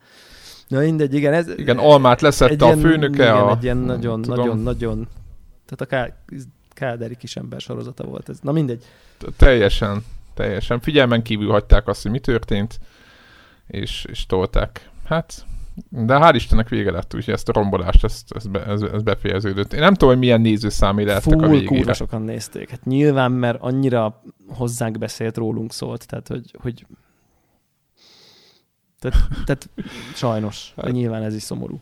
Na 0.68 0.80
mindegy, 0.80 1.14
igen, 1.14 1.32
ez... 1.32 1.48
Igen, 1.56 1.78
almát 1.78 2.20
leszette 2.20 2.64
a 2.64 2.76
főnöke. 2.76 3.22
Igen, 3.22 3.34
a, 3.34 3.50
egy 3.50 3.62
ilyen 3.62 3.76
nagyon, 3.76 4.22
tudom, 4.22 4.38
nagyon, 4.38 4.58
nagyon... 4.58 5.08
Tehát 5.66 5.80
a 5.80 5.84
Ká- 5.86 6.16
Káderi 6.80 7.16
kisember 7.16 7.60
sorozata 7.60 8.04
volt 8.04 8.28
ez. 8.28 8.38
Na 8.42 8.52
mindegy. 8.52 8.84
Teljesen, 9.36 10.04
teljesen. 10.34 10.80
Figyelmen 10.80 11.22
kívül 11.22 11.50
hagyták 11.50 11.88
azt, 11.88 12.02
hogy 12.02 12.10
mi 12.10 12.18
történt, 12.18 12.78
és, 13.66 14.04
és 14.08 14.26
tolták. 14.26 14.90
Hát, 15.04 15.44
de 15.88 16.18
hál' 16.20 16.32
Istennek 16.34 16.68
vége 16.68 16.90
lett, 16.90 17.14
úgyhogy 17.14 17.34
ezt 17.34 17.48
a 17.48 17.52
rombolást, 17.52 18.04
ezt, 18.04 18.32
ezt, 18.32 18.50
be, 18.50 18.66
ez, 18.66 18.82
ez 18.82 19.02
befejeződött. 19.02 19.72
Én 19.72 19.80
nem 19.80 19.92
tudom, 19.92 20.08
hogy 20.08 20.18
milyen 20.18 20.40
nézőszámé 20.40 21.04
lehettek 21.04 21.42
a 21.42 21.48
végére. 21.48 21.92
sokan 21.92 22.22
nézték. 22.22 22.70
Hát 22.70 22.84
nyilván, 22.84 23.32
mert 23.32 23.60
annyira 23.60 24.22
hozzánk 24.48 24.98
beszélt, 24.98 25.36
rólunk 25.36 25.72
szólt, 25.72 26.06
tehát 26.06 26.28
hogy, 26.28 26.54
hogy 26.62 26.86
tehát, 28.98 29.18
tehát 29.44 29.68
sajnos, 30.14 30.72
Hát. 30.76 30.92
nyilván 30.92 31.22
ez 31.22 31.34
is 31.34 31.42
szomorú. 31.42 31.80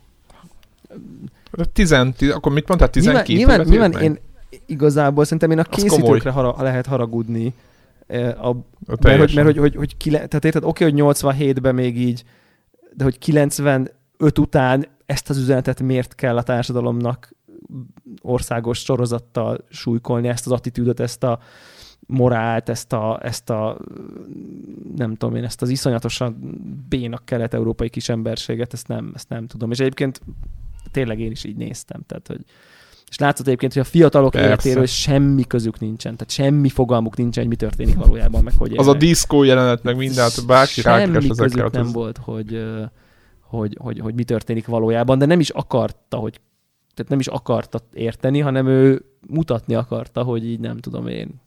De 1.51 1.65
Tizen, 1.65 2.13
tizen, 2.13 2.35
akkor 2.35 2.51
mit 2.51 2.67
mondtál? 2.67 2.89
12 2.89 3.33
nyilván, 3.33 3.59
nyilván, 3.59 3.89
nyilván 3.89 4.03
én 4.03 4.19
igazából 4.69 5.23
szerintem 5.23 5.51
én 5.51 5.59
a 5.59 5.63
készítőkre 5.63 6.31
hara, 6.31 6.55
lehet 6.57 6.85
haragudni, 6.85 7.53
eh, 8.07 8.45
a, 8.45 8.49
A 8.49 8.95
mert, 9.01 9.19
hogy, 9.19 9.35
mert 9.35 9.47
hogy, 9.47 9.57
hogy, 9.57 9.75
hogy 9.75 9.97
kile, 9.97 10.27
tehát 10.27 10.45
érted, 10.45 10.63
oké, 10.63 10.83
hogy 10.83 10.93
87-ben 10.97 11.75
még 11.75 11.97
így, 11.97 12.23
de 12.93 13.03
hogy 13.03 13.17
95 13.17 13.91
után 14.37 14.85
ezt 15.05 15.29
az 15.29 15.37
üzenetet 15.37 15.81
miért 15.81 16.15
kell 16.15 16.37
a 16.37 16.43
társadalomnak 16.43 17.35
országos 18.21 18.79
sorozattal 18.79 19.65
súlykolni, 19.69 20.27
ezt 20.27 20.45
az 20.45 20.51
attitűdöt, 20.51 20.99
ezt 20.99 21.23
a 21.23 21.39
morált, 22.07 22.69
ezt 22.69 22.93
a, 22.93 23.19
ezt 23.21 23.49
a 23.49 23.77
nem 24.95 25.15
tudom 25.15 25.35
én, 25.35 25.43
ezt 25.43 25.61
az 25.61 25.69
iszonyatosan 25.69 26.33
bénak 26.89 27.25
kelet-európai 27.25 27.89
kisemberséget, 27.89 28.73
ezt 28.73 28.87
nem, 28.87 29.11
ezt 29.15 29.29
nem 29.29 29.47
tudom. 29.47 29.71
És 29.71 29.79
egyébként 29.79 30.21
tényleg 30.91 31.19
én 31.19 31.31
is 31.31 31.43
így 31.43 31.55
néztem, 31.55 32.01
tehát 32.05 32.27
hogy 32.27 32.43
és 33.09 33.17
látszott 33.17 33.47
egyébként, 33.47 33.73
hogy 33.73 33.81
a 33.81 33.85
fiatalok 33.85 34.31
Persze. 34.31 34.47
életéről 34.47 34.85
semmi 34.85 35.43
közük 35.43 35.79
nincsen, 35.79 36.15
tehát 36.15 36.31
semmi 36.33 36.69
fogalmuk 36.69 37.17
nincsen, 37.17 37.43
hogy 37.43 37.51
mi 37.51 37.57
történik 37.57 37.95
valójában, 37.95 38.43
meg 38.43 38.53
hogy 38.57 38.77
Az 38.77 38.87
a 38.87 38.93
diszkó 38.93 39.43
jelenet, 39.43 39.83
meg 39.83 39.97
minden, 39.97 40.29
bárki 40.47 40.81
Semmi 40.81 41.27
közük 41.27 41.71
nem 41.71 41.85
az... 41.85 41.93
volt, 41.93 42.17
hogy, 42.17 42.65
hogy, 43.41 43.77
hogy, 43.79 43.99
hogy 43.99 44.13
mi 44.13 44.23
történik 44.23 44.65
valójában, 44.65 45.17
de 45.17 45.25
nem 45.25 45.39
is 45.39 45.49
akarta, 45.49 46.17
hogy 46.17 46.39
tehát 46.93 47.11
nem 47.11 47.19
is 47.19 47.27
akarta 47.27 47.79
érteni, 47.93 48.39
hanem 48.39 48.67
ő 48.67 49.05
mutatni 49.27 49.75
akarta, 49.75 50.23
hogy 50.23 50.45
így 50.45 50.59
nem 50.59 50.77
tudom 50.77 51.07
én. 51.07 51.41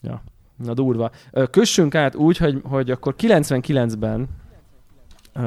Ja, 0.00 0.22
na 0.56 0.74
durva. 0.74 1.10
Kössünk 1.50 1.94
át 1.94 2.14
úgy, 2.14 2.36
hogy, 2.36 2.60
hogy 2.64 2.90
akkor 2.90 3.14
99-ben 3.18 4.28
uh, 5.34 5.42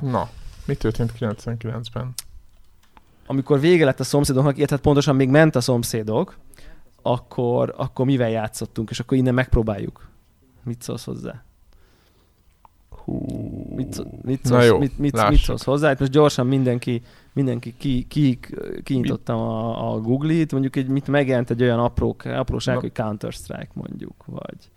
Na, 0.00 0.28
mi 0.66 0.74
történt 0.74 1.12
99-ben? 1.20 2.14
Amikor 3.28 3.60
vége 3.60 3.84
lett 3.84 4.00
a 4.00 4.04
szomszédoknak, 4.04 4.56
illetve 4.56 4.74
hát 4.74 4.84
pontosan 4.84 5.16
még 5.16 5.28
ment 5.28 5.56
a 5.56 5.60
szomszédok, 5.60 6.38
akkor, 7.02 7.74
akkor 7.76 8.06
mivel 8.06 8.30
játszottunk, 8.30 8.90
és 8.90 9.00
akkor 9.00 9.16
innen 9.16 9.34
megpróbáljuk. 9.34 10.08
Mit 10.64 10.82
szólsz 10.82 11.04
hozzá? 11.04 11.44
Hú. 12.90 13.26
Mit, 13.76 14.22
mit, 14.22 14.44
szólsz, 14.44 14.66
jó, 14.66 14.78
mit, 14.78 14.98
mit, 14.98 15.28
mit 15.28 15.38
szólsz 15.38 15.64
hozzá? 15.64 15.90
Itt 15.90 15.98
most 15.98 16.10
gyorsan 16.10 16.46
mindenki, 16.46 17.02
mindenki 17.32 17.74
ki, 17.78 18.06
ki, 18.08 18.38
kinyitottam 18.82 19.38
a, 19.38 19.92
a 19.92 20.00
Google-it, 20.00 20.52
mondjuk 20.52 20.76
egy, 20.76 20.88
mit 20.88 21.06
megjelent 21.06 21.50
egy 21.50 21.62
olyan 21.62 21.78
apró, 21.78 22.16
apróság, 22.24 22.74
Na. 22.74 22.80
hogy 22.80 22.92
Counter-Strike 22.92 23.70
mondjuk, 23.72 24.24
vagy... 24.26 24.70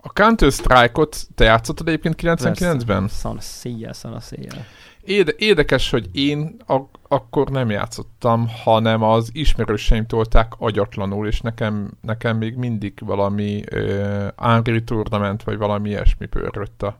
A 0.00 0.12
Counter-Strike-ot 0.12 1.26
te 1.34 1.44
játszottad 1.44 1.88
egyébként 1.88 2.14
99-ben? 2.18 3.08
Szan 3.08 3.36
széjjel, 3.40 3.92
szan 3.92 4.12
a 4.12 4.20
széjjel. 4.20 4.64
Éde, 5.04 5.32
érdekes, 5.36 5.90
hogy 5.90 6.08
én 6.12 6.56
ak- 6.66 6.98
akkor 7.08 7.50
nem 7.50 7.70
játszottam, 7.70 8.48
hanem 8.64 9.02
az 9.02 9.30
ismerőseim 9.32 10.06
tolták 10.06 10.52
agyatlanul, 10.58 11.26
és 11.26 11.40
nekem, 11.40 11.90
nekem 12.00 12.36
még 12.36 12.56
mindig 12.56 12.94
valami 13.00 13.64
uh, 13.72 14.28
Unreal 14.42 14.84
Tournament, 14.84 15.42
vagy 15.42 15.56
valami 15.56 15.88
ilyesmi 15.88 16.26
pörrött 16.26 16.82
a... 16.82 16.98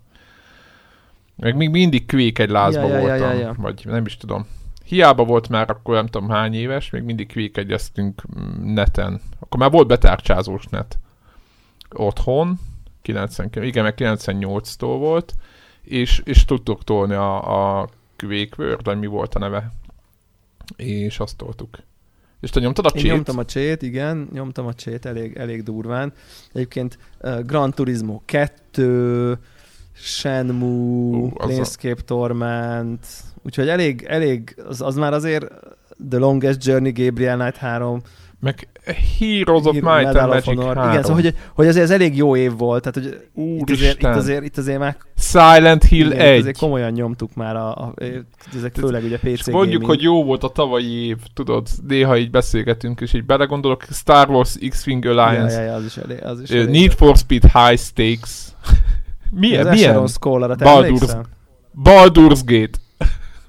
Meg 1.36 1.56
még 1.56 1.70
mindig 1.70 2.06
kvék 2.06 2.38
egy 2.38 2.50
lázba 2.50 2.86
ja, 2.86 2.98
voltam, 2.98 3.28
ja, 3.28 3.32
ja, 3.32 3.38
ja. 3.38 3.54
vagy 3.56 3.82
nem 3.84 4.06
is 4.06 4.16
tudom. 4.16 4.46
Hiába 4.84 5.24
volt 5.24 5.48
már 5.48 5.70
akkor 5.70 5.94
nem 5.94 6.06
tudom 6.06 6.28
hány 6.28 6.54
éves, 6.54 6.90
még 6.90 7.02
mindig 7.02 7.26
kvékegyeztünk 7.26 8.22
neten. 8.64 9.20
Akkor 9.40 9.60
már 9.60 9.70
volt 9.70 9.86
betárcsázós 9.86 10.66
net. 10.66 10.98
Otthon, 11.90 12.58
90, 13.02 13.50
igen, 13.64 13.82
meg 13.82 13.94
98-tól 13.96 14.96
volt, 14.98 15.34
és, 15.84 16.22
és 16.24 16.44
tudtuk 16.44 16.84
tolni 16.84 17.14
a, 17.14 17.80
a 17.80 17.88
Quake 18.16 18.54
World, 18.58 18.84
vagy 18.84 18.98
mi 18.98 19.06
volt 19.06 19.34
a 19.34 19.38
neve. 19.38 19.72
És 20.76 21.18
azt 21.18 21.36
toltuk. 21.36 21.78
És 22.40 22.50
te 22.50 22.60
nyomtad 22.60 22.86
a 22.86 22.90
csét? 22.90 23.04
Én 23.04 23.12
nyomtam 23.12 23.38
a 23.38 23.44
csét, 23.44 23.82
igen, 23.82 24.28
nyomtam 24.32 24.66
a 24.66 24.74
csét 24.74 25.06
elég, 25.06 25.36
elég 25.36 25.62
durván. 25.62 26.12
Egyébként 26.52 26.98
uh, 27.20 27.40
Gran 27.40 27.70
Turismo 27.70 28.20
2, 28.24 29.38
Shenmue, 29.92 31.18
uh, 31.18 31.32
Planescape 31.32 32.00
a... 32.00 32.04
Torment, 32.04 33.06
úgyhogy 33.42 33.68
elég, 33.68 34.04
elég, 34.08 34.56
az, 34.68 34.80
az 34.80 34.94
már 34.96 35.12
azért 35.12 35.46
The 36.08 36.18
Longest 36.18 36.64
Journey, 36.64 36.92
Gabriel 36.92 37.36
Knight 37.36 37.56
3, 37.56 38.00
meg 38.40 38.68
Heroes 39.18 39.64
of 39.64 39.72
Might 39.74 39.86
and 39.86 40.28
Magic 40.28 40.62
3. 40.62 40.90
Igen, 40.90 41.02
szóval, 41.02 41.22
hogy, 41.22 41.34
hogy 41.54 41.66
azért 41.66 41.84
ez 41.84 41.90
elég 41.90 42.16
jó 42.16 42.36
év 42.36 42.56
volt, 42.56 42.82
tehát 42.82 43.10
hogy 43.10 43.28
itt 43.58 43.70
azért, 43.70 44.02
itt 44.02 44.08
azért, 44.08 44.44
itt 44.44 44.56
azért 44.56 44.78
már... 44.78 44.96
Silent 45.16 45.84
Hill 45.84 46.06
igen, 46.06 46.20
1. 46.20 46.40
Azért 46.40 46.58
komolyan 46.58 46.92
nyomtuk 46.92 47.34
már 47.34 47.56
a, 47.56 47.68
a, 47.76 47.94
ezek 48.56 48.74
főleg 48.74 49.04
ugye 49.04 49.18
PC 49.18 49.46
Mondjuk, 49.46 49.52
gaming. 49.52 49.84
hogy 49.84 50.02
jó 50.02 50.24
volt 50.24 50.42
a 50.44 50.48
tavalyi 50.48 51.06
év, 51.06 51.16
tudod, 51.34 51.68
néha 51.88 52.16
így 52.16 52.30
beszélgetünk, 52.30 53.00
és 53.00 53.12
így 53.12 53.24
belegondolok, 53.24 53.82
Star 53.90 54.28
Wars 54.28 54.56
X-Wing 54.68 55.06
Alliance, 55.06 55.54
ja, 55.56 55.60
ja, 55.60 55.70
ja, 55.70 55.74
az 55.74 55.84
is 55.84 55.96
elég, 55.96 56.24
az 56.24 56.40
is 56.40 56.50
elég. 56.50 56.68
Need 56.68 56.92
for 56.92 57.16
Speed 57.16 57.42
High 57.42 57.78
Stakes. 57.78 58.30
milyen? 59.30 59.66
Az 59.66 59.72
milyen? 59.72 60.08
Baldur's, 60.58 61.16
Baldur's 61.82 62.40
Gate. 62.44 62.78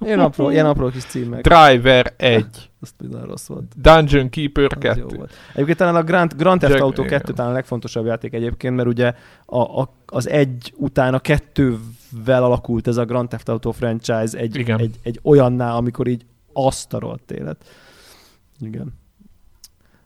Ilyen 0.05 0.19
apró, 0.19 0.49
ilyen 0.49 0.65
apró 0.65 0.89
kis 0.89 1.03
címek. 1.03 1.41
Driver 1.41 2.13
1. 2.17 2.45
Azt 2.85 2.95
minden 2.99 3.25
rossz 3.25 3.47
volt. 3.47 3.81
Dungeon 3.81 4.29
Keeper 4.29 4.77
2. 4.77 5.27
Egyébként 5.53 5.77
talán 5.77 5.95
a 5.95 6.03
Grand, 6.03 6.33
Grand 6.37 6.59
Theft 6.59 6.79
Auto 6.79 7.03
2 7.03 7.33
talán 7.33 7.51
a 7.51 7.53
legfontosabb 7.53 8.05
játék 8.05 8.33
egyébként, 8.33 8.75
mert 8.75 8.87
ugye 8.87 9.13
a, 9.45 9.81
a, 9.81 9.93
az 10.05 10.29
egy 10.29 10.73
után 10.75 11.13
a 11.13 11.19
kettővel 11.19 12.43
alakult 12.43 12.87
ez 12.87 12.97
a 12.97 13.05
Grand 13.05 13.27
Theft 13.27 13.49
Auto 13.49 13.71
franchise 13.71 14.37
egy, 14.37 14.55
Igen. 14.55 14.79
egy, 14.79 14.99
egy 15.03 15.19
olyanná, 15.23 15.75
amikor 15.75 16.07
így 16.07 16.25
azt 16.53 16.93
a 16.93 16.99
rohadt 16.99 17.31
élet. 17.31 17.65
Igen. 18.59 18.93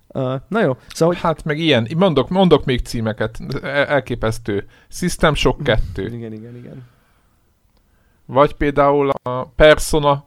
Uh, 0.08 0.34
na 0.48 0.62
jó, 0.62 0.78
szóval... 0.88 1.16
Hát 1.16 1.44
meg 1.44 1.60
ilyen, 1.60 1.88
mondok, 1.98 2.30
mondok 2.30 2.66
még 2.66 2.80
címeket, 2.80 3.40
elképesztő. 3.64 4.68
System 4.90 5.34
Shock 5.34 5.64
2. 5.64 6.06
Igen, 6.06 6.34
igen, 6.34 6.56
igen. 6.56 6.84
Vagy 8.32 8.54
például 8.54 9.10
a 9.10 9.46
Persona, 9.46 10.26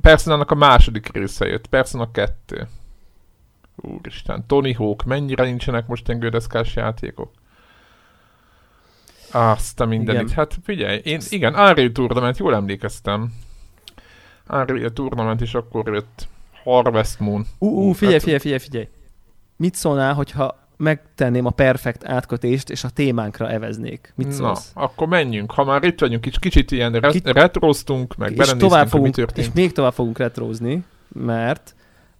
Persona-nak 0.00 0.50
a 0.50 0.54
második 0.54 1.12
része 1.12 1.46
jött, 1.46 1.66
Persona 1.66 2.10
2. 2.10 2.68
Úristen, 3.76 4.44
Tony 4.46 4.76
Hawk, 4.76 5.04
mennyire 5.04 5.44
nincsenek 5.44 5.86
most 5.86 6.08
ilyen 6.08 6.20
gödeszkás 6.20 6.76
játékok? 6.76 7.30
Azt 9.32 9.80
a 9.80 9.86
mindenit. 9.86 10.22
Igen. 10.22 10.34
Hát 10.34 10.58
figyelj, 10.62 11.00
én, 11.04 11.20
igen, 11.28 11.54
Unreal 11.54 11.92
Tournament, 11.92 12.36
jól 12.36 12.54
emlékeztem. 12.54 13.34
Unreal 14.48 14.90
Tournament 14.90 15.40
is 15.40 15.54
akkor 15.54 15.92
jött. 15.94 16.28
Harvest 16.64 17.20
Moon. 17.20 17.46
Ú, 17.58 17.66
uh, 17.68 17.88
uh, 17.88 17.94
figyelj, 17.94 18.12
hát... 18.12 18.22
figyelj, 18.22 18.40
figyelj, 18.40 18.60
figyelj. 18.60 18.88
Mit 19.56 19.74
szólnál, 19.74 20.14
hogyha 20.14 20.67
megtenném 20.78 21.46
a 21.46 21.50
perfekt 21.50 22.04
átkötést, 22.04 22.70
és 22.70 22.84
a 22.84 22.88
témánkra 22.88 23.50
eveznék. 23.50 24.12
Mit 24.16 24.32
szólsz? 24.32 24.72
Na, 24.74 24.82
akkor 24.82 25.08
menjünk. 25.08 25.52
Ha 25.52 25.64
már 25.64 25.84
itt 25.84 26.00
vagyunk, 26.00 26.20
kicsit, 26.20 26.40
kicsit 26.40 26.70
ilyen 26.70 26.92
re- 26.92 27.10
Kit... 27.10 27.26
retroztunk, 27.26 28.16
meg 28.16 28.36
és 28.36 28.52
tovább 28.58 28.88
fogunk, 28.88 29.16
mi 29.16 29.24
És 29.34 29.52
még 29.52 29.72
tovább 29.72 29.92
fogunk 29.92 30.18
retrozni, 30.18 30.84
mert 31.08 31.74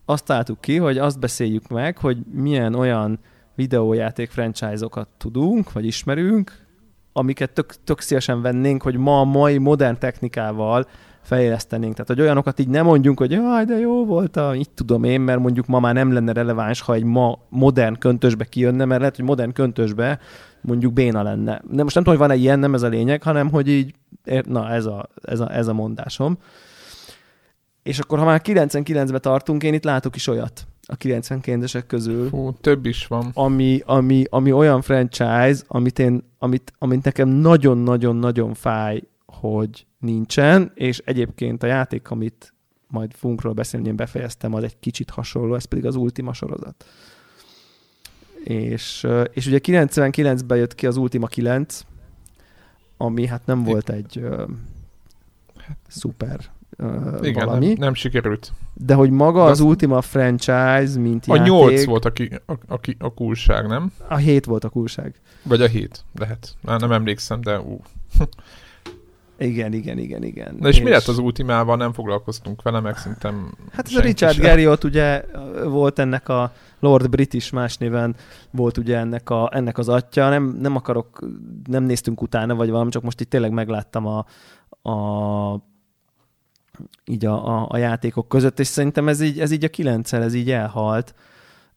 azt 0.04 0.24
találtuk 0.24 0.60
ki, 0.60 0.76
hogy 0.76 0.98
azt 0.98 1.18
beszéljük 1.18 1.68
meg, 1.68 1.98
hogy 1.98 2.18
milyen 2.32 2.74
olyan 2.74 3.18
videójáték 3.54 4.30
franchise-okat 4.30 5.08
tudunk, 5.18 5.72
vagy 5.72 5.84
ismerünk, 5.86 6.66
amiket 7.12 7.50
tök, 7.50 7.74
tök 7.84 8.00
szívesen 8.00 8.42
vennénk, 8.42 8.82
hogy 8.82 8.96
ma 8.96 9.20
a 9.20 9.24
mai 9.24 9.58
modern 9.58 9.98
technikával 9.98 10.86
fejlesztenénk. 11.28 11.92
Tehát, 11.92 12.08
hogy 12.08 12.20
olyanokat 12.20 12.58
így 12.58 12.68
nem 12.68 12.84
mondjunk, 12.84 13.18
hogy 13.18 13.30
jaj, 13.30 13.64
de 13.64 13.78
jó 13.78 14.04
volt, 14.04 14.36
a, 14.36 14.54
így 14.54 14.70
tudom 14.70 15.04
én, 15.04 15.20
mert 15.20 15.40
mondjuk 15.40 15.66
ma 15.66 15.80
már 15.80 15.94
nem 15.94 16.12
lenne 16.12 16.32
releváns, 16.32 16.80
ha 16.80 16.94
egy 16.94 17.04
ma 17.04 17.38
modern 17.48 17.98
köntösbe 17.98 18.44
kijönne, 18.44 18.84
mert 18.84 19.00
lehet, 19.00 19.16
hogy 19.16 19.24
modern 19.24 19.52
köntösbe 19.52 20.18
mondjuk 20.60 20.92
béna 20.92 21.22
lenne. 21.22 21.62
De 21.70 21.82
most 21.82 21.94
nem 21.94 22.04
tudom, 22.04 22.18
hogy 22.18 22.28
van-e 22.28 22.40
ilyen, 22.40 22.58
nem 22.58 22.74
ez 22.74 22.82
a 22.82 22.88
lényeg, 22.88 23.22
hanem 23.22 23.50
hogy 23.50 23.68
így, 23.68 23.94
na 24.42 24.70
ez 24.70 24.86
a, 24.86 25.08
ez 25.22 25.40
a, 25.40 25.54
ez 25.54 25.66
a 25.66 25.72
mondásom. 25.72 26.38
És 27.82 27.98
akkor, 27.98 28.18
ha 28.18 28.24
már 28.24 28.40
99-be 28.44 29.18
tartunk, 29.18 29.62
én 29.62 29.74
itt 29.74 29.84
látok 29.84 30.16
is 30.16 30.26
olyat 30.26 30.66
a 30.86 30.96
99-esek 30.96 31.82
közül. 31.86 32.28
Fú, 32.28 32.52
több 32.60 32.86
is 32.86 33.06
van. 33.06 33.30
Ami, 33.34 33.82
ami, 33.86 34.24
ami 34.30 34.52
olyan 34.52 34.82
franchise, 34.82 35.62
amit 35.66 35.98
én, 35.98 36.22
amit, 36.38 36.72
amit 36.78 37.04
nekem 37.04 37.28
nagyon-nagyon-nagyon 37.28 38.54
fáj, 38.54 39.02
hogy 39.32 39.86
nincsen, 39.98 40.72
és 40.74 40.98
egyébként 40.98 41.62
a 41.62 41.66
játék, 41.66 42.10
amit 42.10 42.52
majd 42.88 43.12
fogunk 43.14 43.40
róla 43.40 43.54
beszélni, 43.54 43.88
én 43.88 43.96
befejeztem, 43.96 44.54
az 44.54 44.62
egy 44.62 44.78
kicsit 44.78 45.10
hasonló, 45.10 45.54
ez 45.54 45.64
pedig 45.64 45.86
az 45.86 45.96
Ultima 45.96 46.32
sorozat. 46.32 46.84
És, 48.44 49.06
és 49.32 49.46
ugye 49.46 49.58
99-ben 49.62 50.58
jött 50.58 50.74
ki 50.74 50.86
az 50.86 50.96
Ultima 50.96 51.26
9, 51.26 51.84
ami 52.96 53.26
hát 53.26 53.46
nem 53.46 53.64
volt 53.64 53.90
egy 53.90 54.18
uh, 54.22 54.48
szuper 55.88 56.40
uh, 56.78 57.18
Igen, 57.22 57.46
valami. 57.46 57.66
Nem, 57.66 57.76
nem 57.78 57.94
sikerült. 57.94 58.52
De 58.74 58.94
hogy 58.94 59.10
maga 59.10 59.44
De 59.44 59.50
az 59.50 59.60
Ultima 59.60 60.00
franchise, 60.00 60.98
mint 60.98 61.24
a 61.26 61.34
játék... 61.34 61.52
A 61.52 61.56
8 61.56 61.84
volt 61.84 62.04
a, 62.04 62.12
ki, 62.12 62.30
a, 62.46 62.52
a, 62.52 62.80
a 62.98 63.14
kulság, 63.14 63.66
nem? 63.66 63.92
A 64.08 64.16
7 64.16 64.44
volt 64.44 64.64
a 64.64 64.68
kulság. 64.68 65.14
Vagy 65.42 65.62
a 65.62 65.66
7, 65.66 66.04
lehet. 66.14 66.56
Már 66.60 66.80
nem 66.80 66.92
emlékszem, 66.92 67.40
de 67.40 67.60
ú. 67.60 67.80
Igen, 69.38 69.72
igen, 69.72 69.98
igen, 69.98 70.22
igen. 70.22 70.56
Na 70.60 70.68
és, 70.68 70.76
és 70.76 70.82
mi 70.82 70.90
lett 70.90 71.06
az 71.06 71.18
Ultimával? 71.18 71.76
Nem 71.76 71.92
foglalkoztunk 71.92 72.62
vele, 72.62 72.80
meg 72.80 72.96
szerintem 72.96 73.54
Hát 73.72 73.86
ez 73.86 73.94
a 73.94 74.00
Richard 74.00 74.34
sem. 74.34 74.44
Garriott 74.44 74.84
ugye 74.84 75.24
volt 75.64 75.98
ennek 75.98 76.28
a 76.28 76.52
Lord 76.80 77.08
British 77.10 77.52
más 77.52 77.76
néven 77.76 78.16
volt 78.50 78.76
ugye 78.76 78.96
ennek, 78.96 79.30
a, 79.30 79.50
ennek 79.52 79.78
az 79.78 79.88
atya. 79.88 80.28
Nem, 80.28 80.58
nem 80.60 80.76
akarok, 80.76 81.28
nem 81.64 81.82
néztünk 81.82 82.22
utána, 82.22 82.54
vagy 82.54 82.70
valami, 82.70 82.90
csak 82.90 83.02
most 83.02 83.20
itt 83.20 83.30
tényleg 83.30 83.52
megláttam 83.52 84.06
a, 84.06 84.26
a 84.90 85.66
így 87.04 87.26
a, 87.26 87.60
a, 87.60 87.66
a 87.70 87.76
játékok 87.76 88.28
között, 88.28 88.58
és 88.58 88.66
szerintem 88.66 89.08
ez 89.08 89.20
így, 89.20 89.40
ez 89.40 89.50
így 89.50 89.64
a 89.64 89.68
kilencszer, 89.68 90.22
ez 90.22 90.34
így 90.34 90.50
elhalt. 90.50 91.14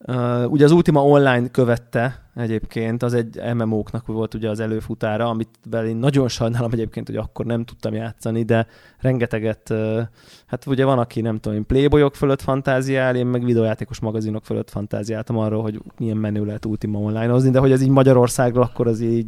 Uh, 0.06 0.52
ugye 0.52 0.64
az 0.64 0.70
Ultima 0.70 1.04
Online 1.04 1.48
követte 1.48 2.30
egyébként, 2.34 3.02
az 3.02 3.14
egy 3.14 3.40
MMO-knak 3.54 4.06
volt 4.06 4.34
ugye 4.34 4.48
az 4.48 4.60
előfutára, 4.60 5.28
amit 5.28 5.48
én 5.72 5.96
nagyon 5.96 6.28
sajnálom 6.28 6.72
egyébként, 6.72 7.06
hogy 7.06 7.16
akkor 7.16 7.44
nem 7.44 7.64
tudtam 7.64 7.94
játszani, 7.94 8.42
de 8.42 8.66
rengeteget, 8.98 9.70
uh, 9.70 10.00
hát 10.46 10.66
ugye 10.66 10.84
van, 10.84 10.98
aki 10.98 11.20
nem 11.20 11.38
tudom, 11.38 11.58
én 11.58 11.66
playboyok 11.66 12.14
fölött 12.14 12.40
fantáziál, 12.42 13.16
én 13.16 13.26
meg 13.26 13.44
videójátékos 13.44 14.00
magazinok 14.00 14.44
fölött 14.44 14.70
fantáziáltam 14.70 15.38
arról, 15.38 15.62
hogy 15.62 15.82
milyen 15.98 16.16
menő 16.16 16.44
lehet 16.44 16.64
Ultima 16.64 16.98
Online-ozni, 16.98 17.50
de 17.50 17.58
hogy 17.58 17.72
ez 17.72 17.82
így 17.82 17.88
Magyarországról 17.88 18.62
akkor 18.62 18.86
az 18.86 19.00
így, 19.00 19.26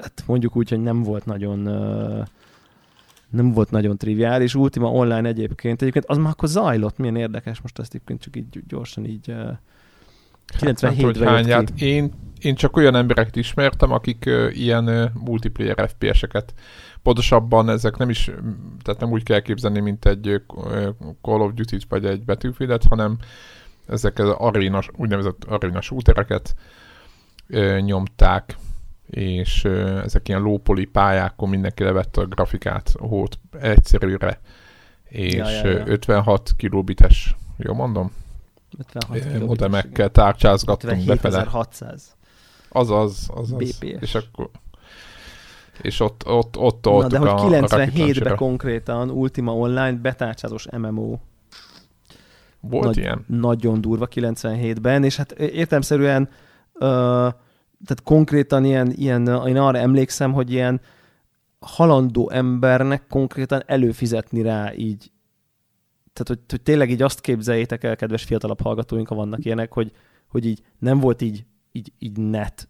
hát 0.00 0.22
mondjuk 0.26 0.56
úgy, 0.56 0.68
hogy 0.68 0.82
nem 0.82 1.02
volt 1.02 1.24
nagyon 1.24 1.66
uh, 1.66 2.26
nem 3.30 3.52
volt 3.52 3.70
nagyon 3.70 3.96
triviális. 3.96 4.54
Ultima 4.54 4.90
Online 4.90 5.28
egyébként, 5.28 5.80
egyébként 5.80 6.04
az 6.08 6.16
már 6.16 6.30
akkor 6.30 6.48
zajlott, 6.48 6.98
milyen 6.98 7.16
érdekes, 7.16 7.60
most 7.60 7.78
ezt 7.78 7.94
egyébként 7.94 8.20
csak 8.20 8.36
így 8.36 8.62
gyorsan 8.66 9.04
így 9.04 9.28
uh, 9.28 9.50
97-ben 10.58 11.44
hát, 11.44 11.72
én, 11.80 12.12
én 12.40 12.54
csak 12.54 12.76
olyan 12.76 12.94
embereket 12.94 13.36
ismertem, 13.36 13.92
akik 13.92 14.24
uh, 14.26 14.58
ilyen 14.58 14.88
uh, 14.88 15.10
multiplayer 15.24 15.88
FPS-eket 15.88 16.54
pontosabban 17.02 17.68
ezek 17.68 17.96
nem 17.96 18.10
is, 18.10 18.30
tehát 18.82 19.00
nem 19.00 19.10
úgy 19.10 19.22
kell 19.22 19.40
képzelni, 19.40 19.80
mint 19.80 20.04
egy 20.04 20.28
uh, 20.28 20.88
Call 21.22 21.40
of 21.40 21.52
Duty-t 21.52 21.84
vagy 21.88 22.04
egy 22.04 22.24
battlefield 22.24 22.82
hanem 22.88 23.18
ezek 23.86 24.18
az 24.18 24.28
aréna, 24.28 24.80
úgynevezett 24.96 25.44
aréna 25.44 25.80
shootereket 25.80 26.54
uh, 27.48 27.78
nyomták 27.80 28.56
és 29.10 29.64
ezek 30.04 30.28
ilyen 30.28 30.40
lópoli 30.40 30.84
pályákon 30.84 31.48
mindenki 31.48 31.82
levette 31.82 32.20
a 32.20 32.26
grafikát 32.26 32.92
hót 32.98 33.38
egyszerűre, 33.60 34.40
és 35.04 35.34
ja, 35.34 35.50
ja, 35.50 35.68
ja. 35.68 35.86
56 35.86 36.52
kilobites, 36.56 37.36
jó 37.56 37.74
mondom? 37.74 38.12
56 38.78 39.46
modemekkel 39.46 40.08
tárcsázgattunk 40.08 41.04
befele. 41.04 41.44
600. 41.44 42.16
Azaz, 42.68 43.28
azaz. 43.34 43.58
BPS. 43.58 44.00
És 44.00 44.14
akkor 44.14 44.50
és 45.82 46.00
ott, 46.00 46.22
ott, 46.26 46.56
ott 46.56 46.84
Na, 46.84 47.06
de 47.06 47.18
hogy 47.18 47.30
97-ben 47.30 48.36
konkrétan 48.36 49.10
Ultima 49.10 49.56
Online 49.56 49.92
betárcsázós 49.92 50.66
MMO. 50.76 51.18
Volt 52.60 52.84
Nagy, 52.84 52.96
ilyen? 52.96 53.24
Nagyon 53.26 53.80
durva 53.80 54.08
97-ben, 54.14 55.04
és 55.04 55.16
hát 55.16 55.32
értelmszerűen 55.32 56.28
uh, 56.74 57.28
tehát 57.84 58.02
konkrétan 58.04 58.64
ilyen, 58.64 58.92
ilyen, 58.92 59.46
én 59.46 59.56
arra 59.56 59.78
emlékszem, 59.78 60.32
hogy 60.32 60.52
ilyen 60.52 60.80
halandó 61.60 62.30
embernek 62.30 63.06
konkrétan 63.06 63.62
előfizetni 63.66 64.42
rá 64.42 64.74
így. 64.74 65.10
Tehát, 66.12 66.28
hogy, 66.28 66.40
hogy 66.48 66.62
tényleg 66.62 66.90
így 66.90 67.02
azt 67.02 67.20
képzeljétek 67.20 67.84
el, 67.84 67.96
kedves 67.96 68.24
fiatalabb 68.24 68.60
hallgatóink, 68.60 69.08
ha 69.08 69.14
vannak 69.14 69.44
ilyenek, 69.44 69.72
hogy, 69.72 69.92
hogy 70.28 70.46
így 70.46 70.62
nem 70.78 70.98
volt 70.98 71.22
így, 71.22 71.44
így, 71.72 71.92
így 71.98 72.18
net 72.18 72.68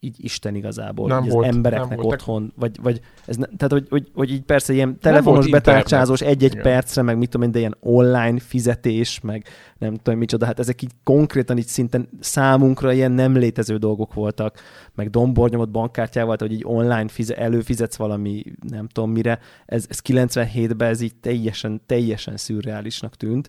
így 0.00 0.24
Isten 0.24 0.54
igazából, 0.54 1.08
nem 1.08 1.24
volt, 1.24 1.46
az 1.46 1.54
embereknek 1.54 1.98
nem 1.98 2.06
otthon, 2.06 2.52
vagy, 2.56 2.76
vagy 2.82 3.00
ez 3.26 3.36
ne, 3.36 3.46
tehát 3.46 3.72
hogy, 3.72 3.86
hogy, 3.88 4.10
hogy, 4.14 4.30
így 4.30 4.42
persze 4.42 4.72
ilyen 4.72 4.98
telefonos 4.98 5.50
betárcsázós 5.50 6.20
egy-egy 6.20 6.52
Igen. 6.52 6.62
percre, 6.62 7.02
meg 7.02 7.18
mit 7.18 7.30
tudom 7.30 7.46
én, 7.46 7.52
de 7.52 7.58
ilyen 7.58 7.76
online 7.80 8.38
fizetés, 8.38 9.20
meg 9.20 9.44
nem 9.78 9.94
tudom 9.94 10.18
micsoda, 10.18 10.46
hát 10.46 10.58
ezek 10.58 10.82
így 10.82 10.90
konkrétan 11.04 11.58
így 11.58 11.66
szinten 11.66 12.08
számunkra 12.20 12.92
ilyen 12.92 13.12
nem 13.12 13.36
létező 13.36 13.76
dolgok 13.76 14.14
voltak, 14.14 14.58
meg 14.94 15.10
dombornyomott 15.10 15.70
bankkártyával, 15.70 16.36
hogy 16.38 16.52
így 16.52 16.64
online 16.64 17.08
fize, 17.08 17.36
előfizetsz 17.36 17.96
valami, 17.96 18.42
nem 18.68 18.88
tudom 18.88 19.10
mire, 19.10 19.38
ez, 19.66 19.86
ez 19.88 20.00
97-ben 20.04 20.88
ez 20.88 21.00
így 21.00 21.16
teljesen, 21.16 21.80
teljesen 21.86 22.36
szürreálisnak 22.36 23.14
tűnt, 23.14 23.48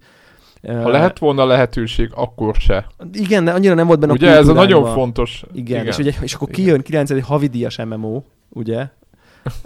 ha 0.68 0.90
lehet 0.90 1.20
volna 1.20 1.46
lehetőség, 1.46 2.12
akkor 2.14 2.56
se. 2.56 2.88
Igen, 3.14 3.48
annyira 3.48 3.74
nem 3.74 3.88
volt 3.88 4.00
benne 4.00 4.12
ugye 4.12 4.32
a 4.32 4.36
ez 4.36 4.48
a 4.48 4.54
nagyon 4.54 4.94
fontos. 4.94 5.44
Igen, 5.54 5.82
igen. 5.82 5.86
És, 5.86 5.98
ugye, 5.98 6.14
és 6.22 6.34
akkor 6.34 6.50
kijön 6.50 6.82
9. 6.82 7.22
havidíjas 7.22 7.78
MMO, 7.78 8.22
ugye? 8.50 8.88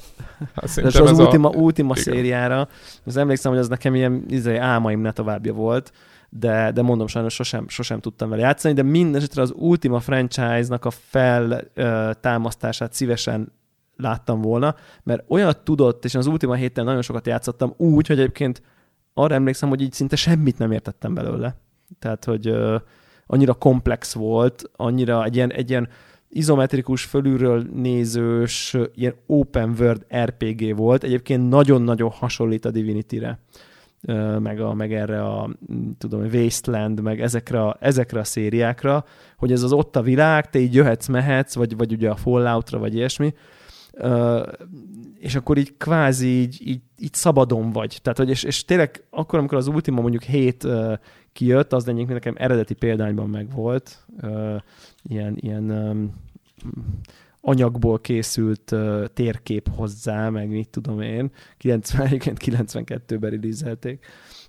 Hát 0.56 0.78
és 0.78 0.96
az 0.96 1.20
Ultima, 1.20 1.50
a... 1.50 1.52
Ultima 1.52 1.92
igen. 1.92 2.04
szériára, 2.04 2.68
az 3.06 3.18
emlékszem, 3.18 3.52
hogy 3.52 3.60
az 3.60 3.68
nekem 3.68 3.96
ilyen 3.96 4.26
izé, 4.28 4.58
álmaim 4.58 5.00
ne 5.00 5.12
továbbja 5.12 5.54
volt, 5.54 5.92
de, 6.30 6.72
de 6.72 6.82
mondom, 6.82 7.08
sajnos 7.08 7.34
sosem, 7.34 7.68
sosem 7.68 8.00
tudtam 8.00 8.30
vele 8.30 8.42
játszani, 8.42 8.74
de 8.74 8.84
mindesetre 8.84 9.42
az 9.42 9.54
Ultima 9.56 10.00
franchise-nak 10.00 10.86
a 10.86 10.90
feltámasztását 10.90 12.94
szívesen 12.94 13.52
láttam 13.98 14.42
volna, 14.42 14.76
mert 15.04 15.24
olyat 15.28 15.64
tudott, 15.64 16.06
és 16.06 16.16
az 16.16 16.28
Ultima 16.28 16.54
héten 16.54 16.86
nagyon 16.86 17.02
sokat 17.02 17.28
játszottam 17.28 17.74
úgy, 17.78 18.08
hogy 18.08 18.20
egyébként 18.20 18.62
arra 19.14 19.36
emlékszem, 19.36 19.70
hogy 19.70 19.82
így 19.82 19.94
szinte 19.94 20.16
semmit 20.16 20.58
nem 20.58 20.72
értettem 20.72 21.14
belőle. 21.14 21.56
Tehát, 22.00 22.26
hogy 22.26 22.50
uh, 22.50 22.82
annyira 23.28 23.54
komplex 23.54 24.14
volt, 24.14 24.64
annyira 24.76 25.24
egy 25.24 25.36
ilyen, 25.36 25.52
egy 25.52 25.70
ilyen 25.70 25.88
izometrikus, 26.30 27.04
fölülről 27.04 27.66
nézős, 27.74 28.78
ilyen 28.96 29.16
open 29.26 29.76
world 29.80 30.06
RPG 30.16 30.76
volt. 30.76 31.04
Egyébként 31.04 31.50
nagyon-nagyon 31.50 32.10
hasonlít 32.10 32.66
a 32.66 32.72
Divinity-re, 32.72 33.40
uh, 34.08 34.40
meg, 34.40 34.60
a, 34.62 34.74
meg 34.74 34.94
erre 34.94 35.24
a, 35.24 35.50
tudom, 35.98 36.22
Wasteland, 36.34 37.02
meg 37.02 37.22
ezekre 37.22 37.62
a, 37.62 37.78
ezekre 37.80 38.20
a 38.20 38.24
szériákra, 38.24 39.06
hogy 39.38 39.52
ez 39.52 39.64
az 39.64 39.74
ott 39.74 39.96
a 39.96 40.02
világ, 40.02 40.50
te 40.50 40.60
így 40.60 40.74
jöhetsz, 40.74 41.08
mehetsz, 41.08 41.56
vagy, 41.56 41.78
vagy 41.78 41.92
ugye 41.92 42.10
a 42.10 42.16
Falloutra, 42.16 42.80
vagy 42.80 42.96
ilyesmi, 42.96 43.34
és 45.24 45.36
akkor 45.36 45.58
így 45.58 45.78
kvázi 45.78 46.28
így, 46.28 46.68
így, 46.68 46.82
így 46.98 47.14
szabadon 47.14 47.72
vagy. 47.72 48.00
Tehát, 48.02 48.18
hogy 48.18 48.30
és, 48.30 48.44
és 48.44 48.66
tényleg 48.66 49.04
akkor, 49.10 49.40
amikor 49.40 49.58
az 49.58 49.68
Ultima 49.68 50.02
mondjuk 50.02 50.24
7 50.24 50.64
uh, 50.64 50.94
kijött, 51.34 51.74
az 51.74 51.88
egyébként 51.88 52.14
nekem 52.14 52.36
eredeti 52.38 52.74
példányban 52.74 53.30
megvolt. 53.30 54.06
Uh, 54.22 54.56
ilyen, 55.04 55.38
ilyen 55.40 55.72
um, 55.72 56.14
anyagból 57.42 58.00
készült 58.00 58.72
uh, 58.72 59.06
térkép 59.14 59.70
hozzá, 59.76 60.30
meg 60.30 60.50
mit 60.50 60.70
tudom 60.70 61.02
én. 61.02 61.32
90, 61.58 62.08
92-ben 62.20 63.30
releaselték. 63.30 64.06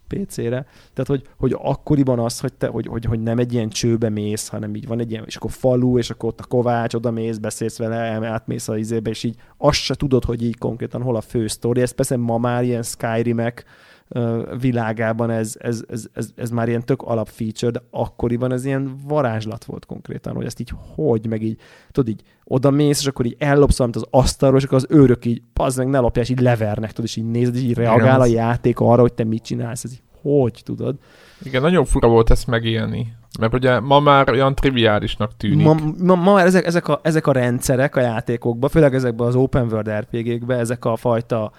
PC-re. 0.09 0.67
Tehát, 0.93 1.07
hogy, 1.07 1.23
hogy 1.37 1.57
akkoriban 1.59 2.19
az, 2.19 2.41
hogy, 2.41 2.53
te, 2.53 2.67
hogy, 2.67 2.87
hogy, 2.87 3.05
hogy 3.05 3.21
nem 3.21 3.39
egy 3.39 3.53
ilyen 3.53 3.69
csőbe 3.69 4.09
mész, 4.09 4.49
hanem 4.49 4.75
így 4.75 4.87
van 4.87 5.01
egy 5.01 5.11
ilyen, 5.11 5.25
és 5.27 5.37
akkor 5.37 5.51
falu, 5.51 5.99
és 5.99 6.11
akkor 6.11 6.29
ott 6.29 6.41
a 6.41 6.45
kovács, 6.45 6.95
oda 6.95 7.11
mész, 7.11 7.37
beszélsz 7.37 7.79
vele, 7.79 8.29
átmész 8.29 8.69
a 8.69 8.77
izébe, 8.77 9.11
és 9.11 9.23
így 9.23 9.37
azt 9.57 9.79
se 9.79 9.95
tudod, 9.95 10.25
hogy 10.25 10.43
így 10.43 10.59
konkrétan 10.59 11.03
hol 11.03 11.17
a 11.17 11.21
fő 11.21 11.47
sztori. 11.47 11.81
Ez 11.81 11.91
persze 11.91 12.17
ma 12.17 12.39
már 12.39 12.65
ilyen 12.65 12.83
Skyrimek 12.83 13.65
világában 14.61 15.31
ez, 15.31 15.57
ez, 15.59 15.83
ez, 15.89 16.07
ez, 16.13 16.29
ez, 16.37 16.51
már 16.51 16.69
ilyen 16.69 16.85
tök 16.85 17.03
alap 17.03 17.29
feature, 17.29 17.71
de 17.71 17.83
akkoriban 17.91 18.53
ez 18.53 18.65
ilyen 18.65 18.97
varázslat 19.07 19.65
volt 19.65 19.87
konkrétan, 19.87 20.35
hogy 20.35 20.45
ezt 20.45 20.61
így 20.61 20.73
hogy, 20.95 21.27
meg 21.27 21.43
így, 21.43 21.59
tudod, 21.91 22.09
így 22.09 22.23
oda 22.45 22.71
mész, 22.71 23.01
és 23.01 23.07
akkor 23.07 23.27
így 23.27 23.37
ellopsz 23.39 23.77
valamit 23.77 23.97
az 23.97 24.07
asztalról, 24.11 24.59
és 24.59 24.65
akkor 24.65 24.77
az 24.77 24.87
őrök 24.89 25.25
így, 25.25 25.43
pazd 25.53 25.79
meg, 25.79 25.89
ne 25.89 25.99
lopjál, 25.99 26.25
és 26.25 26.31
így 26.31 26.41
levernek, 26.41 26.91
tudod, 26.91 27.05
és 27.05 27.17
így 27.17 27.31
nézed, 27.31 27.55
és 27.55 27.63
így 27.63 27.75
reagál 27.75 28.21
a 28.21 28.27
játék 28.27 28.81
arra, 28.81 29.01
hogy 29.01 29.13
te 29.13 29.25
mit 29.25 29.43
csinálsz, 29.43 29.85
ez 29.85 29.93
így 29.93 30.03
hogy, 30.23 30.61
tudod? 30.65 30.97
Igen, 31.43 31.63
nagyon 31.63 31.85
fura 31.85 32.09
volt 32.09 32.31
ezt 32.31 32.47
megélni. 32.47 33.13
Mert 33.41 33.55
ugye 33.55 33.81
ma 33.81 34.01
már 34.01 34.31
olyan 34.31 34.55
triviálisnak 34.55 35.37
tűnik. 35.37 35.67
Ma, 35.67 35.77
ma, 35.99 36.15
ma 36.15 36.33
már 36.33 36.47
ezek, 36.47 36.67
ezek, 36.67 36.89
a, 36.89 37.01
ezek 37.03 37.27
a 37.27 37.33
rendszerek 37.33 37.97
a 37.97 38.01
játékokban, 38.01 38.71
főleg 38.71 38.95
ezekben 38.95 39.27
az 39.27 39.35
open 39.35 39.67
world 39.67 39.91
RPG-kben, 39.91 40.59
ezek 40.59 40.85
a 40.85 40.97
fajta 40.97 41.53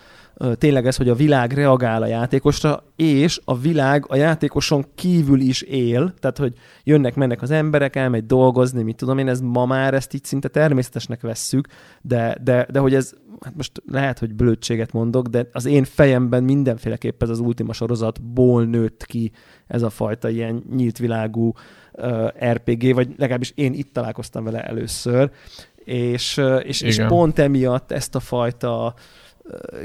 tényleg 0.58 0.86
ez, 0.86 0.96
hogy 0.96 1.10
a 1.10 1.16
világ 1.16 1.54
reagál 1.54 2.02
a 2.02 2.08
játékosra, 2.08 2.84
és 2.96 3.42
a 3.44 3.58
világ 3.58 4.06
a 4.08 4.16
játékoson 4.16 4.86
kívül 4.96 5.40
is 5.40 5.62
él, 5.62 6.14
tehát 6.20 6.38
hogy 6.38 6.54
jönnek, 6.84 7.16
mennek 7.16 7.42
az 7.42 7.52
emberek, 7.52 7.96
elmegy 7.96 8.26
dolgozni, 8.26 8.84
mit 8.84 8.96
tudom 8.96 9.18
én, 9.18 9.28
ez 9.28 9.42
ma 9.42 9.66
már 9.66 9.94
ezt 9.94 10.14
így 10.14 10.24
szinte 10.24 10.48
természetesnek 10.48 11.22
vesszük, 11.22 11.68
de, 12.02 12.38
de, 12.44 12.68
de 12.72 12.80
hogy 12.80 12.94
ez, 12.94 13.14
hát 13.42 13.56
most 13.56 13.72
lehet, 13.86 14.20
hogy 14.20 14.34
blödséget 14.34 14.92
mondok, 14.92 15.28
de 15.28 15.50
az 15.52 15.66
én 15.66 15.84
fejemben 15.84 16.44
mindenféleképp 16.44 17.22
ez 17.22 17.30
az 17.30 17.40
Ultima 17.40 17.74
sorozatból 17.74 18.66
nőtt 18.66 19.06
ki 19.06 19.32
ez 19.68 19.82
a 19.82 19.90
fajta 19.90 20.30
ilyen 20.30 20.64
nyílt 20.76 20.98
világú 20.98 21.54
uh, 21.92 22.28
RPG, 22.52 22.94
vagy 22.94 23.10
legalábbis 23.18 23.52
én 23.56 23.74
itt 23.74 23.94
találkoztam 23.94 24.44
vele 24.44 24.64
először, 24.64 25.32
és, 25.76 26.42
és, 26.64 26.82
és 26.82 27.02
pont 27.08 27.40
emiatt 27.40 27.92
ezt 27.92 28.16
a 28.16 28.20
fajta 28.20 28.94
uh, 28.96 29.02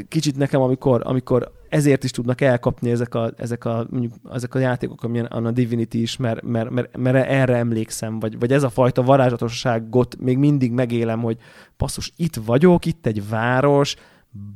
kicsit 0.08 0.36
nekem, 0.36 0.60
amikor, 0.60 1.00
amikor 1.04 1.52
ezért 1.68 2.04
is 2.04 2.10
tudnak 2.10 2.40
elkapni 2.40 2.90
ezek 2.90 3.14
a, 3.14 3.32
ezek 3.36 3.64
a, 3.64 3.86
mondjuk, 3.90 4.12
ezek 4.32 4.54
a 4.54 4.58
játékok, 4.58 5.02
amilyen 5.02 5.26
a 5.26 5.50
Divinity 5.50 5.94
is, 5.94 6.16
mert, 6.16 6.42
mert, 6.42 6.70
mert, 6.70 6.96
mert 6.96 7.28
erre 7.28 7.56
emlékszem, 7.56 8.18
vagy, 8.18 8.38
vagy 8.38 8.52
ez 8.52 8.62
a 8.62 8.68
fajta 8.68 9.02
varázslatosságot 9.02 10.16
még 10.20 10.38
mindig 10.38 10.72
megélem, 10.72 11.20
hogy 11.20 11.36
passzus, 11.76 12.12
itt 12.16 12.36
vagyok, 12.36 12.86
itt 12.86 13.06
egy 13.06 13.28
város, 13.28 13.96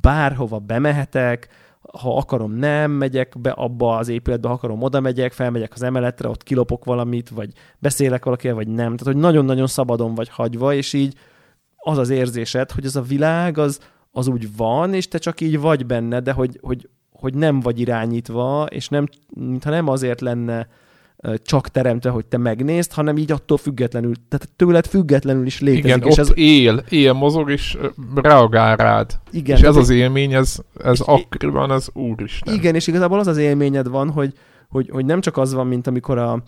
bárhova 0.01 0.59
bemehetek, 0.59 1.47
ha 1.99 2.17
akarom, 2.17 2.51
nem 2.51 2.91
megyek 2.91 3.33
be 3.39 3.49
abba 3.49 3.97
az 3.97 4.07
épületbe, 4.07 4.47
ha 4.47 4.53
akarom, 4.53 4.81
oda 4.81 4.99
megyek, 4.99 5.31
felmegyek 5.33 5.71
az 5.73 5.83
emeletre, 5.83 6.29
ott 6.29 6.43
kilopok 6.43 6.85
valamit, 6.85 7.29
vagy 7.29 7.51
beszélek 7.79 8.25
valakivel, 8.25 8.55
vagy 8.55 8.67
nem. 8.67 8.97
Tehát, 8.97 9.13
hogy 9.13 9.15
nagyon-nagyon 9.15 9.67
szabadon 9.67 10.15
vagy 10.15 10.29
hagyva, 10.29 10.73
és 10.73 10.93
így 10.93 11.15
az 11.75 11.97
az 11.97 12.09
érzésed, 12.09 12.71
hogy 12.71 12.85
ez 12.85 12.95
a 12.95 13.01
világ 13.01 13.57
az, 13.57 13.79
az 14.17 14.27
úgy 14.27 14.55
van, 14.57 14.93
és 14.93 15.07
te 15.07 15.17
csak 15.17 15.41
így 15.41 15.59
vagy 15.59 15.85
benne, 15.85 16.19
de 16.19 16.31
hogy, 16.31 16.59
hogy, 16.61 16.89
hogy 17.11 17.33
nem 17.33 17.59
vagy 17.59 17.79
irányítva, 17.79 18.65
és 18.69 18.87
nem, 18.87 19.07
mintha 19.33 19.69
nem 19.69 19.87
azért 19.87 20.21
lenne 20.21 20.67
csak 21.43 21.67
teremtve, 21.69 22.09
hogy 22.09 22.25
te 22.25 22.37
megnézd, 22.37 22.91
hanem 22.91 23.17
így 23.17 23.31
attól 23.31 23.57
függetlenül, 23.57 24.13
tehát 24.29 24.49
tőled 24.55 24.85
függetlenül 24.87 25.45
is 25.45 25.61
létezik. 25.61 25.85
Igen, 25.85 26.01
és 26.01 26.11
ott 26.11 26.17
ez, 26.17 26.31
él, 26.33 26.83
él, 26.89 27.13
mozog, 27.13 27.51
és 27.51 27.77
reagál 28.15 28.75
rád. 28.75 29.19
igen, 29.31 29.57
és 29.57 29.63
ez 29.63 29.75
az 29.75 29.89
élmény, 29.89 30.33
ez, 30.33 30.57
ez 30.83 30.99
és- 30.99 30.99
akkoriban 31.05 31.71
az 31.71 31.89
úristen. 31.93 32.53
Igen, 32.53 32.75
és 32.75 32.87
igazából 32.87 33.19
az 33.19 33.27
az 33.27 33.37
élményed 33.37 33.87
van, 33.87 34.09
hogy, 34.11 34.33
hogy, 34.69 34.89
hogy 34.89 35.05
nem 35.05 35.21
csak 35.21 35.37
az 35.37 35.53
van, 35.53 35.67
mint 35.67 35.87
amikor 35.87 36.17
a 36.17 36.43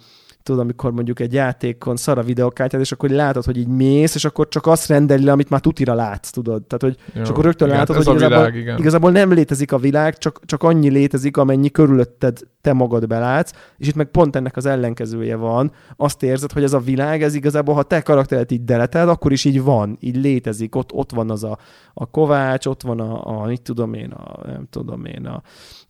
tudod, 0.47 0.61
amikor 0.61 0.91
mondjuk 0.91 1.19
egy 1.19 1.33
játékon 1.33 1.95
szar 1.95 2.17
a 2.17 2.23
videokártyád, 2.23 2.81
és 2.81 2.91
akkor 2.91 3.09
látod, 3.09 3.45
hogy 3.45 3.57
így 3.57 3.67
mész, 3.67 4.15
és 4.15 4.25
akkor 4.25 4.47
csak 4.47 4.65
azt 4.65 4.87
rendeli 4.87 5.23
le, 5.23 5.31
amit 5.31 5.49
már 5.49 5.59
tutira 5.59 5.93
látsz, 5.93 6.29
tudod. 6.29 6.63
Tehát, 6.63 6.83
hogy 6.83 7.13
Jó. 7.15 7.21
és 7.21 7.29
akkor 7.29 7.43
rögtön 7.43 7.67
igen, 7.67 7.79
látod, 7.79 7.95
hogy 7.95 8.07
a 8.07 8.11
igazából, 8.11 8.37
világ, 8.37 8.55
igen. 8.55 8.77
igazából 8.77 9.11
nem 9.11 9.31
létezik 9.31 9.71
a 9.71 9.77
világ, 9.77 10.17
csak, 10.17 10.39
csak 10.45 10.63
annyi 10.63 10.89
létezik, 10.89 11.37
amennyi 11.37 11.69
körülötted 11.69 12.39
te 12.61 12.73
magad 12.73 13.07
belátsz, 13.07 13.51
és 13.77 13.87
itt 13.87 13.95
meg 13.95 14.07
pont 14.07 14.35
ennek 14.35 14.57
az 14.57 14.65
ellenkezője 14.65 15.35
van. 15.35 15.71
Azt 15.95 16.23
érzed, 16.23 16.51
hogy 16.51 16.63
ez 16.63 16.73
a 16.73 16.79
világ, 16.79 17.23
ez 17.23 17.35
igazából, 17.35 17.75
ha 17.75 17.83
te 17.83 18.01
karakteret 18.01 18.51
így 18.51 18.63
deleted, 18.63 19.09
akkor 19.09 19.31
is 19.31 19.45
így 19.45 19.61
van, 19.61 19.97
így 19.99 20.15
létezik, 20.15 20.75
ott, 20.75 20.91
ott 20.93 21.11
van 21.11 21.29
az 21.29 21.43
a, 21.43 21.57
a 21.93 22.05
kovács, 22.05 22.65
ott 22.65 22.81
van 22.81 22.99
a, 22.99 23.41
a 23.41 23.45
mit 23.45 23.61
tudom 23.61 23.93
én, 23.93 24.11
a, 24.11 24.45
nem 24.45 24.67
tudom 24.69 25.05
én, 25.05 25.25
a, 25.25 25.41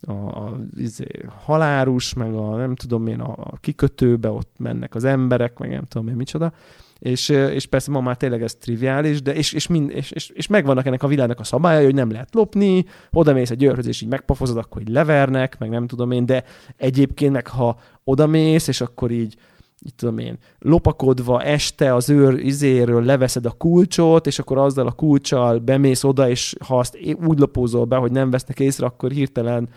a, 0.02 0.12
a 0.12 0.58
izé, 0.76 1.08
halárus, 1.44 2.14
meg 2.14 2.34
a 2.34 2.56
nem 2.56 2.76
tudom 2.76 3.08
én, 3.08 3.20
a, 3.20 3.32
a 3.32 3.58
kikötőbe 3.60 4.30
ott 4.30 4.56
mennek 4.60 4.96
az 4.96 5.04
emberek, 5.04 5.58
meg 5.58 5.70
nem 5.70 5.84
tudom 5.84 6.08
én 6.08 6.16
micsoda. 6.16 6.54
És, 7.00 7.30
és 7.30 7.66
persze 7.66 7.92
ma 7.92 8.02
már 8.02 8.18
tényleg 8.18 8.44
ez 8.44 8.56
triviális, 8.56 9.22
de 9.22 9.34
és, 9.34 9.54
és, 9.54 9.68
mind, 9.68 9.90
és, 9.90 10.12
és, 10.12 10.30
és 10.30 10.48
megvannak 10.48 10.86
ennek 10.86 11.04
a 11.04 11.08
világnak 11.08 11.40
a 11.40 11.44
szabályai, 11.44 11.84
hogy 11.84 11.96
nem 11.96 12.12
lehet 12.12 12.34
lopni, 12.34 12.86
oda 13.12 13.34
mész 13.34 13.52
egy 13.52 13.64
őrhöz, 13.64 13.88
és 13.88 14.02
így 14.02 14.10
megpofozod, 14.10 14.58
akkor 14.58 14.82
így 14.82 14.90
levernek, 14.90 15.58
meg 15.60 15.70
nem 15.70 15.88
tudom 15.88 16.12
én, 16.12 16.26
de 16.26 16.44
egyébként 16.78 17.32
meg 17.32 17.48
ha 17.48 17.80
oda 18.04 18.28
mész, 18.28 18.68
és 18.68 18.82
akkor 18.82 19.12
így 19.12 19.36
így 19.86 19.96
tudom 19.96 20.18
én, 20.18 20.38
lopakodva 20.60 21.42
este 21.42 21.94
az 21.94 22.10
őr 22.10 22.40
izéről 22.40 23.04
leveszed 23.04 23.46
a 23.46 23.52
kulcsot, 23.52 24.28
és 24.28 24.40
akkor 24.40 24.58
azzal 24.58 24.88
a 24.88 24.92
kulcsal 24.92 25.60
bemész 25.60 26.04
oda, 26.04 26.30
és 26.30 26.56
ha 26.66 26.78
azt 26.78 26.98
úgy 27.26 27.40
lopózol 27.40 27.86
be, 27.86 27.96
hogy 27.96 28.12
nem 28.12 28.30
vesznek 28.30 28.60
észre, 28.60 28.86
akkor 28.86 29.12
hirtelen 29.12 29.70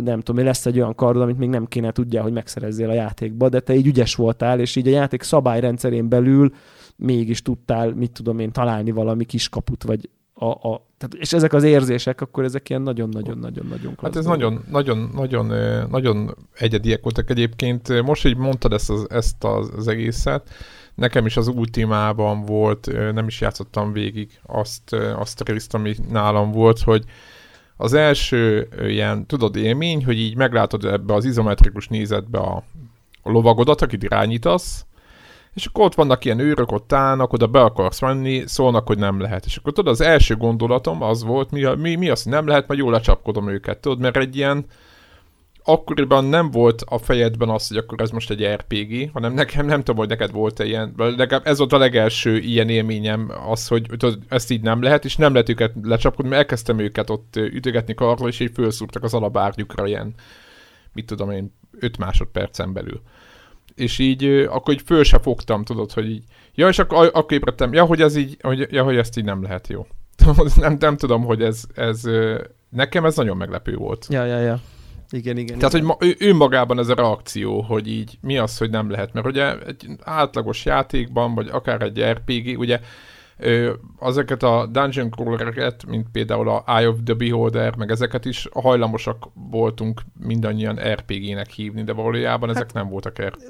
nem 0.00 0.20
tudom, 0.20 0.44
lesz 0.44 0.66
egy 0.66 0.76
olyan 0.76 0.94
kardod, 0.94 1.22
amit 1.22 1.38
még 1.38 1.48
nem 1.48 1.66
kéne 1.66 1.92
tudja, 1.92 2.22
hogy 2.22 2.32
megszerezzél 2.32 2.88
a 2.88 2.94
játékba, 2.94 3.48
de 3.48 3.60
te 3.60 3.74
így 3.74 3.86
ügyes 3.86 4.14
voltál, 4.14 4.60
és 4.60 4.76
így 4.76 4.86
a 4.86 4.90
játék 4.90 5.22
szabályrendszerén 5.22 6.08
belül 6.08 6.52
mégis 6.96 7.42
tudtál, 7.42 7.92
mit 7.92 8.12
tudom 8.12 8.38
én, 8.38 8.52
találni 8.52 8.90
valami 8.90 9.24
kiskaput, 9.24 9.82
vagy 9.82 10.08
a, 10.42 10.68
a 10.72 10.86
tehát, 10.98 11.14
és 11.14 11.32
ezek 11.32 11.52
az 11.52 11.62
érzések, 11.62 12.20
akkor 12.20 12.44
ezek 12.44 12.68
ilyen 12.68 12.82
nagyon-nagyon-nagyon-nagyon 12.82 13.98
Hát 14.02 14.16
ez 14.16 14.24
nagyon, 14.24 14.64
nagyon, 14.70 15.10
nagyon, 15.14 15.50
ö, 15.50 15.86
nagyon 15.90 16.36
egyediek 16.54 17.02
voltak 17.02 17.30
egyébként. 17.30 18.02
Most 18.02 18.26
így 18.26 18.36
mondtad 18.36 18.72
ezt 18.72 18.90
az, 18.90 19.06
ezt 19.10 19.44
az, 19.44 19.72
az 19.76 19.88
egészet, 19.88 20.50
nekem 20.94 21.26
is 21.26 21.36
az 21.36 21.48
ultimában 21.48 22.44
volt, 22.44 23.12
nem 23.12 23.26
is 23.26 23.40
játszottam 23.40 23.92
végig 23.92 24.40
azt, 24.46 24.92
azt 24.94 25.40
a 25.40 25.52
részt, 25.52 25.74
ami 25.74 25.94
nálam 26.10 26.50
volt, 26.50 26.80
hogy 26.80 27.04
az 27.76 27.92
első 27.92 28.68
ilyen, 28.80 29.26
tudod, 29.26 29.56
élmény, 29.56 30.04
hogy 30.04 30.18
így 30.18 30.36
meglátod 30.36 30.84
ebbe 30.84 31.14
az 31.14 31.24
izometrikus 31.24 31.88
nézetbe 31.88 32.38
a, 32.38 32.62
a 33.22 33.30
lovagodat, 33.30 33.82
akit 33.82 34.02
irányítasz, 34.02 34.86
és 35.54 35.66
akkor 35.66 35.84
ott 35.84 35.94
vannak 35.94 36.24
ilyen 36.24 36.38
őrök, 36.38 36.72
ott 36.72 36.92
állnak, 36.92 37.32
oda 37.32 37.46
be 37.46 37.60
akarsz 37.60 38.00
menni, 38.00 38.42
szólnak, 38.46 38.86
hogy 38.86 38.98
nem 38.98 39.20
lehet. 39.20 39.44
És 39.44 39.56
akkor 39.56 39.72
tudod, 39.72 39.92
az 39.92 40.00
első 40.00 40.36
gondolatom 40.36 41.02
az 41.02 41.22
volt, 41.22 41.50
mi, 41.50 41.64
mi, 41.76 41.94
mi 41.94 42.08
az, 42.08 42.22
hogy 42.22 42.32
nem 42.32 42.46
lehet, 42.46 42.68
mert 42.68 42.80
jól 42.80 42.92
lecsapkodom 42.92 43.48
őket, 43.48 43.78
tudod, 43.78 43.98
mert 43.98 44.16
egy 44.16 44.36
ilyen, 44.36 44.66
akkoriban 45.64 46.24
nem 46.24 46.50
volt 46.50 46.82
a 46.86 46.98
fejedben 46.98 47.48
az, 47.48 47.68
hogy 47.68 47.76
akkor 47.76 48.00
ez 48.00 48.10
most 48.10 48.30
egy 48.30 48.44
RPG, 48.44 49.10
hanem 49.12 49.32
nekem 49.32 49.66
nem 49.66 49.78
tudom, 49.78 49.96
hogy 49.96 50.08
neked 50.08 50.30
volt-e 50.30 50.64
ilyen, 50.64 50.94
legalább 50.96 51.46
ez 51.46 51.58
volt 51.58 51.72
a 51.72 51.78
legelső 51.78 52.36
ilyen 52.38 52.68
élményem, 52.68 53.32
az, 53.48 53.68
hogy 53.68 53.86
tudod, 53.88 54.18
ezt 54.28 54.50
így 54.50 54.62
nem 54.62 54.82
lehet, 54.82 55.04
és 55.04 55.16
nem 55.16 55.32
lehet 55.32 55.48
őket 55.48 55.72
lecsapkodni, 55.82 56.30
mert 56.30 56.42
elkezdtem 56.42 56.78
őket 56.78 57.10
ott 57.10 57.36
ütögetni 57.36 57.94
karral, 57.94 58.28
és 58.28 58.40
így 58.40 58.50
felszúrtak 58.54 59.02
az 59.02 59.14
alabárnyukra 59.14 59.86
ilyen, 59.86 60.14
mit 60.92 61.06
tudom 61.06 61.30
én, 61.30 61.54
5 61.78 61.98
másodpercen 61.98 62.72
belül. 62.72 63.02
És 63.74 63.98
így, 63.98 64.24
akkor 64.24 64.74
így 64.74 64.82
föl 64.84 65.04
se 65.04 65.18
fogtam, 65.18 65.64
tudod, 65.64 65.92
hogy 65.92 66.10
így, 66.10 66.24
ja, 66.54 66.68
és 66.68 66.78
akkor, 66.78 67.10
akkor 67.14 67.32
ébredtem, 67.32 67.72
ja, 67.72 67.84
hogy 67.84 68.00
ez 68.00 68.16
így, 68.16 68.36
hogy, 68.42 68.66
ja, 68.70 68.82
hogy 68.84 68.96
ezt 68.96 69.18
így 69.18 69.24
nem 69.24 69.42
lehet 69.42 69.68
jó. 69.68 69.86
nem, 70.56 70.76
nem 70.78 70.96
tudom, 70.96 71.24
hogy 71.24 71.42
ez, 71.42 71.62
ez, 71.74 72.02
nekem 72.68 73.04
ez 73.04 73.16
nagyon 73.16 73.36
meglepő 73.36 73.74
volt. 73.76 74.06
Ja, 74.10 74.24
ja, 74.24 74.38
ja. 74.38 74.60
Igen, 75.10 75.36
igen. 75.36 75.58
Tehát, 75.58 75.72
hogy 75.72 75.82
igen. 75.82 75.96
ma, 76.00 76.06
ő, 76.06 76.16
ő 76.18 76.34
magában 76.34 76.78
ez 76.78 76.88
a 76.88 76.94
reakció, 76.94 77.60
hogy 77.60 77.88
így 77.88 78.18
mi 78.20 78.38
az, 78.38 78.58
hogy 78.58 78.70
nem 78.70 78.90
lehet. 78.90 79.12
Mert 79.12 79.26
ugye 79.26 79.58
egy 79.58 79.86
átlagos 80.02 80.64
játékban, 80.64 81.34
vagy 81.34 81.48
akár 81.48 81.82
egy 81.82 82.02
RPG, 82.02 82.58
ugye 82.58 82.80
ö, 83.42 83.72
ezeket 84.00 84.42
a 84.42 84.66
dungeon 84.72 85.10
crawlereket, 85.10 85.86
mint 85.86 86.06
például 86.12 86.48
a 86.48 86.64
Eye 86.66 86.88
of 86.88 86.96
the 87.04 87.14
Beholder, 87.14 87.76
meg 87.76 87.90
ezeket 87.90 88.24
is 88.24 88.48
hajlamosak 88.52 89.28
voltunk 89.50 90.00
mindannyian 90.20 90.78
RPG-nek 90.92 91.50
hívni, 91.50 91.82
de 91.82 91.92
valójában 91.92 92.48
Hát- 92.48 92.56
ezek 92.56 92.72
nem 92.72 92.88
voltak 92.88 93.22
RPG. 93.22 93.42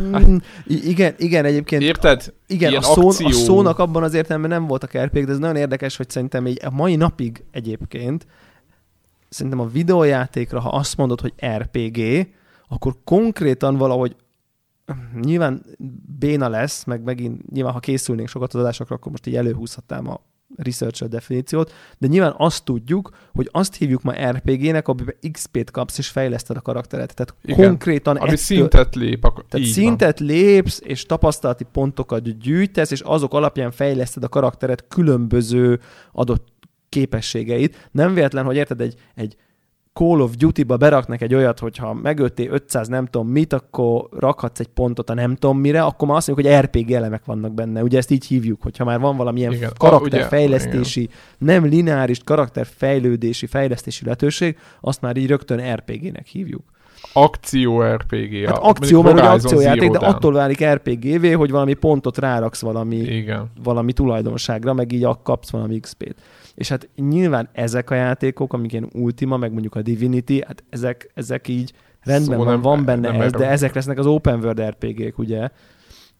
Mm, 0.00 0.36
i- 0.66 0.88
igen, 0.88 1.14
igen, 1.18 1.44
egyébként 1.44 1.82
Érted? 1.82 2.34
Igen, 2.46 2.70
Ilyen 2.70 2.82
a, 2.82 2.84
szó, 2.84 3.06
akció. 3.08 3.26
a 3.26 3.32
szónak 3.32 3.78
abban 3.78 4.02
az 4.02 4.14
értelemben 4.14 4.50
nem 4.50 4.66
voltak 4.66 4.98
rpg 4.98 5.24
de 5.24 5.32
ez 5.32 5.38
nagyon 5.38 5.56
érdekes, 5.56 5.96
hogy 5.96 6.10
szerintem 6.10 6.46
egy, 6.46 6.60
a 6.64 6.70
mai 6.70 6.96
napig 6.96 7.44
egyébként, 7.50 8.26
szerintem 9.28 9.60
a 9.60 9.66
videójátékra, 9.68 10.60
ha 10.60 10.68
azt 10.68 10.96
mondod, 10.96 11.20
hogy 11.20 11.32
RPG, 11.56 12.28
akkor 12.68 12.94
konkrétan 13.04 13.76
valahogy 13.76 14.16
nyilván 15.20 15.62
béna 16.18 16.48
lesz, 16.48 16.84
meg 16.84 17.02
megint 17.02 17.50
nyilván, 17.50 17.72
ha 17.72 17.78
készülnénk 17.80 18.28
sokat 18.28 18.54
az 18.54 18.60
adásokra, 18.60 18.94
akkor 18.94 19.10
most 19.10 19.26
így 19.26 19.36
előhúzhatnám 19.36 20.08
a 20.08 20.20
researcher 20.56 21.08
definíciót, 21.08 21.72
de 21.98 22.06
nyilván 22.06 22.34
azt 22.36 22.64
tudjuk, 22.64 23.10
hogy 23.34 23.48
azt 23.52 23.74
hívjuk 23.74 24.02
ma 24.02 24.12
RPG-nek, 24.30 24.88
amiben 24.88 25.14
XP-t 25.32 25.70
kapsz 25.70 25.98
és 25.98 26.08
fejleszted 26.08 26.56
a 26.56 26.60
karakteret. 26.60 27.14
Tehát 27.14 27.34
Igen. 27.42 27.68
konkrétan 27.68 28.16
Ami 28.16 28.24
ettől- 28.24 28.38
szintet 28.38 28.94
lép, 28.94 29.24
akkor 29.24 29.44
tehát 29.48 29.66
szintet 29.66 30.20
lépsz, 30.20 30.80
és 30.84 31.06
tapasztalati 31.06 31.64
pontokat 31.72 32.38
gyűjtesz, 32.38 32.90
és 32.90 33.00
azok 33.00 33.34
alapján 33.34 33.70
fejleszted 33.70 34.24
a 34.24 34.28
karakteret 34.28 34.84
különböző 34.88 35.80
adott 36.12 36.54
képességeit. 36.88 37.88
Nem 37.90 38.14
véletlen, 38.14 38.44
hogy 38.44 38.56
érted, 38.56 38.80
egy, 38.80 38.94
egy 39.14 39.36
Call 39.98 40.20
of 40.20 40.34
Duty-ba 40.34 40.76
beraknak 40.76 41.20
egy 41.20 41.34
olyat, 41.34 41.58
hogyha 41.58 41.94
megöltél 41.94 42.50
500 42.50 42.88
nem 42.88 43.06
tudom 43.06 43.28
mit, 43.28 43.52
akkor 43.52 44.08
rakhatsz 44.18 44.60
egy 44.60 44.66
pontot 44.66 45.10
a 45.10 45.14
nem 45.14 45.34
tudom 45.34 45.58
mire, 45.58 45.82
akkor 45.82 46.08
már 46.08 46.16
azt 46.16 46.26
mondjuk, 46.26 46.48
hogy 46.48 46.64
RPG 46.64 46.90
elemek 46.90 47.24
vannak 47.24 47.54
benne. 47.54 47.82
Ugye 47.82 47.98
ezt 47.98 48.10
így 48.10 48.26
hívjuk, 48.26 48.62
hogyha 48.62 48.84
már 48.84 49.00
van 49.00 49.16
valamilyen 49.16 49.52
Igen. 49.52 49.72
Karakterfejlesztési, 49.78 51.08
nem 51.38 51.64
lineáris 51.64 52.18
karakterfejlődési, 52.24 53.46
fejlesztési 53.46 54.04
lehetőség, 54.04 54.56
azt 54.80 55.00
már 55.00 55.16
így 55.16 55.26
rögtön 55.26 55.74
RPG-nek 55.74 56.26
hívjuk. 56.26 56.62
Akció 57.12 57.82
RPG. 57.82 58.46
Hát 58.46 58.58
akció, 58.58 59.02
mert 59.02 59.18
ugye 59.18 59.28
akciójáték, 59.28 59.90
de 59.90 59.98
attól 59.98 60.32
válik 60.32 60.64
RPG-vé, 60.64 61.30
hogy 61.30 61.50
valami 61.50 61.74
pontot 61.74 62.18
ráraksz 62.18 62.60
valami, 62.60 62.96
Igen. 62.96 63.50
valami 63.62 63.92
tulajdonságra, 63.92 64.72
meg 64.72 64.92
így 64.92 65.06
kapsz 65.22 65.50
valami 65.50 65.80
XP-t. 65.80 66.14
És 66.56 66.68
hát 66.68 66.88
nyilván 66.96 67.48
ezek 67.52 67.90
a 67.90 67.94
játékok, 67.94 68.52
amik 68.52 68.72
ilyen 68.72 68.90
Ultima, 68.92 69.36
meg 69.36 69.52
mondjuk 69.52 69.74
a 69.74 69.82
Divinity, 69.82 70.40
hát 70.46 70.64
ezek, 70.70 71.10
ezek 71.14 71.48
így 71.48 71.72
rendben 72.02 72.38
Szó 72.38 72.44
van, 72.44 72.52
nem- 72.52 72.60
van 72.60 72.84
benne 72.84 73.10
nem 73.10 73.20
ez, 73.20 73.32
de 73.32 73.48
ezek 73.48 73.74
lesznek 73.74 73.98
az 73.98 74.06
open 74.06 74.38
world 74.38 74.60
RPG-k, 74.60 75.18
ugye? 75.18 75.48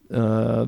Uh, 0.09 0.63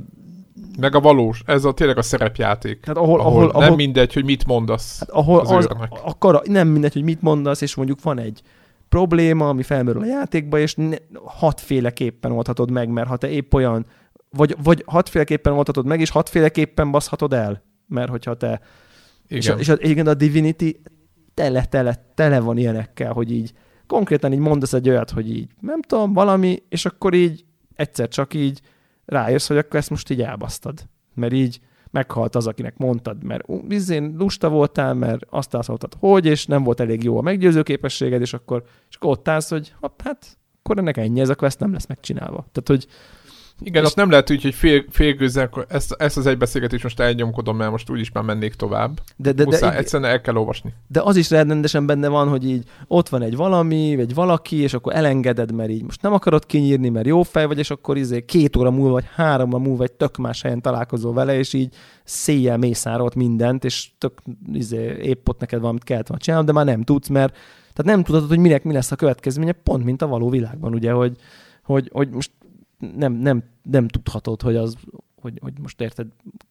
Meg 0.80 0.94
a 0.94 1.00
valós, 1.00 1.42
ez 1.46 1.64
a 1.64 1.72
tényleg 1.72 1.98
a 1.98 2.02
szerepjáték. 2.02 2.80
tehát 2.80 2.96
ahol, 2.96 3.20
ahol, 3.20 3.30
ahol, 3.30 3.46
nem 3.52 3.62
ahol, 3.62 3.76
mindegy, 3.76 4.12
hogy 4.12 4.24
mit 4.24 4.46
mondasz. 4.46 4.98
hát 4.98 5.08
ahol 5.08 5.40
az 5.40 5.50
az, 5.50 5.64
őrnek. 5.70 5.92
a 6.04 6.18
kara, 6.18 6.40
nem 6.44 6.68
mindegy, 6.68 6.92
hogy 6.92 7.02
mit 7.02 7.22
mondasz, 7.22 7.60
és 7.60 7.74
mondjuk 7.74 8.02
van 8.02 8.18
egy 8.18 8.42
probléma, 8.88 9.48
ami 9.48 9.62
felmerül 9.62 10.02
a 10.02 10.06
játékba, 10.06 10.58
és 10.58 10.74
ne, 10.74 10.96
hatféleképpen 11.24 12.32
oldhatod 12.32 12.70
meg, 12.70 12.88
mert 12.88 13.08
ha 13.08 13.16
te 13.16 13.30
épp 13.30 13.54
olyan, 13.54 13.86
vagy, 14.30 14.56
vagy 14.62 14.82
hatféleképpen 14.86 15.52
oldhatod 15.52 15.86
meg, 15.86 16.00
és 16.00 16.10
hatféleképpen 16.10 16.90
baszhatod 16.90 17.32
el. 17.32 17.62
Mert 17.86 18.10
hogyha 18.10 18.34
te 18.34 18.60
és, 19.28 19.44
Igen. 19.44 19.56
a, 19.56 19.60
és 19.60 19.68
a, 19.68 19.76
igen, 19.80 20.06
a 20.06 20.14
Divinity 20.14 20.76
tele, 21.34 21.64
tele, 21.64 22.04
tele 22.14 22.40
van 22.40 22.58
ilyenekkel, 22.58 23.12
hogy 23.12 23.32
így 23.32 23.52
konkrétan 23.86 24.32
így 24.32 24.38
mondasz 24.38 24.72
egy 24.72 24.88
olyat, 24.88 25.10
hogy 25.10 25.36
így 25.36 25.48
nem 25.60 25.82
tudom, 25.82 26.12
valami, 26.12 26.62
és 26.68 26.86
akkor 26.86 27.14
így 27.14 27.44
egyszer 27.74 28.08
csak 28.08 28.34
így 28.34 28.60
rájössz, 29.04 29.48
hogy 29.48 29.56
akkor 29.58 29.78
ezt 29.78 29.90
most 29.90 30.10
így 30.10 30.22
elbasztad. 30.22 30.88
Mert 31.14 31.32
így 31.32 31.60
meghalt 31.90 32.34
az, 32.34 32.46
akinek 32.46 32.76
mondtad, 32.76 33.24
mert 33.24 33.66
bizén 33.66 34.14
lusta 34.18 34.48
voltál, 34.48 34.94
mert 34.94 35.24
azt 35.30 35.54
állszoltad, 35.54 35.96
hogy, 35.98 36.26
és 36.26 36.46
nem 36.46 36.62
volt 36.62 36.80
elég 36.80 37.02
jó 37.02 37.18
a 37.18 37.22
meggyőző 37.22 37.62
képességed, 37.62 38.20
és 38.20 38.32
akkor, 38.32 38.62
és 38.88 38.96
akkor 38.96 39.10
ott 39.10 39.28
állsz, 39.28 39.50
hogy 39.50 39.74
hát 40.04 40.38
akkor 40.62 40.78
ennek 40.78 40.96
ennyi, 40.96 41.20
ez 41.20 41.28
a 41.28 41.34
quest 41.34 41.58
nem 41.58 41.72
lesz 41.72 41.86
megcsinálva. 41.86 42.46
Tehát, 42.52 42.68
hogy 42.68 42.86
Igen, 43.60 43.84
azt 43.84 43.96
nem 43.96 44.10
lehet 44.10 44.30
úgy, 44.30 44.42
hogy 44.42 44.54
fél, 44.54 44.84
félgőzzel, 44.90 45.50
ezt, 45.68 45.94
ezt 45.98 46.16
az 46.16 46.26
egy 46.26 46.38
beszélgetést 46.38 46.82
most 46.82 47.00
elnyomkodom, 47.00 47.56
mert 47.56 47.70
most 47.70 47.90
úgyis 47.90 48.12
már 48.12 48.24
mennék 48.24 48.54
tovább. 48.54 49.00
De, 49.16 49.32
de, 49.32 49.44
Muszáj, 49.44 49.70
de, 49.70 49.76
egyszerűen 49.76 50.10
el 50.10 50.20
kell 50.20 50.36
olvasni. 50.36 50.74
De 50.86 51.00
az 51.02 51.16
is 51.16 51.30
rendesen 51.30 51.86
benne 51.86 52.08
van, 52.08 52.28
hogy 52.28 52.48
így 52.48 52.64
ott 52.86 53.08
van 53.08 53.22
egy 53.22 53.36
valami, 53.36 53.96
vagy 53.96 54.14
valaki, 54.14 54.56
és 54.56 54.74
akkor 54.74 54.94
elengeded, 54.94 55.52
mert 55.52 55.70
így 55.70 55.82
most 55.82 56.02
nem 56.02 56.12
akarod 56.12 56.46
kinyírni, 56.46 56.88
mert 56.88 57.06
jó 57.06 57.22
fej 57.22 57.46
vagy, 57.46 57.58
és 57.58 57.70
akkor 57.70 57.96
izé 57.96 58.24
két 58.24 58.56
óra 58.56 58.70
múlva, 58.70 58.90
vagy 58.90 59.06
három 59.14 59.48
óra 59.48 59.62
múlva 59.62 59.82
egy 59.82 59.92
tök 59.92 60.16
más 60.16 60.42
helyen 60.42 60.60
találkozol 60.60 61.12
vele, 61.12 61.38
és 61.38 61.52
így 61.52 61.74
széjjel 62.04 62.56
mészárolt 62.56 63.14
mindent, 63.14 63.64
és 63.64 63.88
tök 63.98 64.12
izé, 64.52 64.96
épp 65.02 65.28
ott 65.28 65.40
neked 65.40 65.60
valamit 65.60 65.84
kellett 65.84 66.06
volna 66.06 66.22
csinálni, 66.22 66.46
de 66.46 66.52
már 66.52 66.64
nem 66.64 66.82
tudsz, 66.82 67.08
mert 67.08 67.32
tehát 67.72 67.96
nem 67.96 68.04
tudod, 68.04 68.28
hogy 68.28 68.38
minek 68.38 68.64
mi 68.64 68.72
lesz 68.72 68.90
a 68.90 68.96
következménye, 68.96 69.52
pont 69.52 69.84
mint 69.84 70.02
a 70.02 70.06
való 70.06 70.28
világban, 70.28 70.74
ugye, 70.74 70.92
hogy, 70.92 71.16
hogy, 71.62 71.90
hogy 71.92 72.10
most 72.10 72.30
nem, 72.96 73.12
nem, 73.12 73.42
nem 73.62 73.88
tudhatod, 73.88 74.42
hogy 74.42 74.56
az, 74.56 74.76
hogy, 75.20 75.38
hogy 75.40 75.52
most 75.62 75.80
érted, 75.80 76.06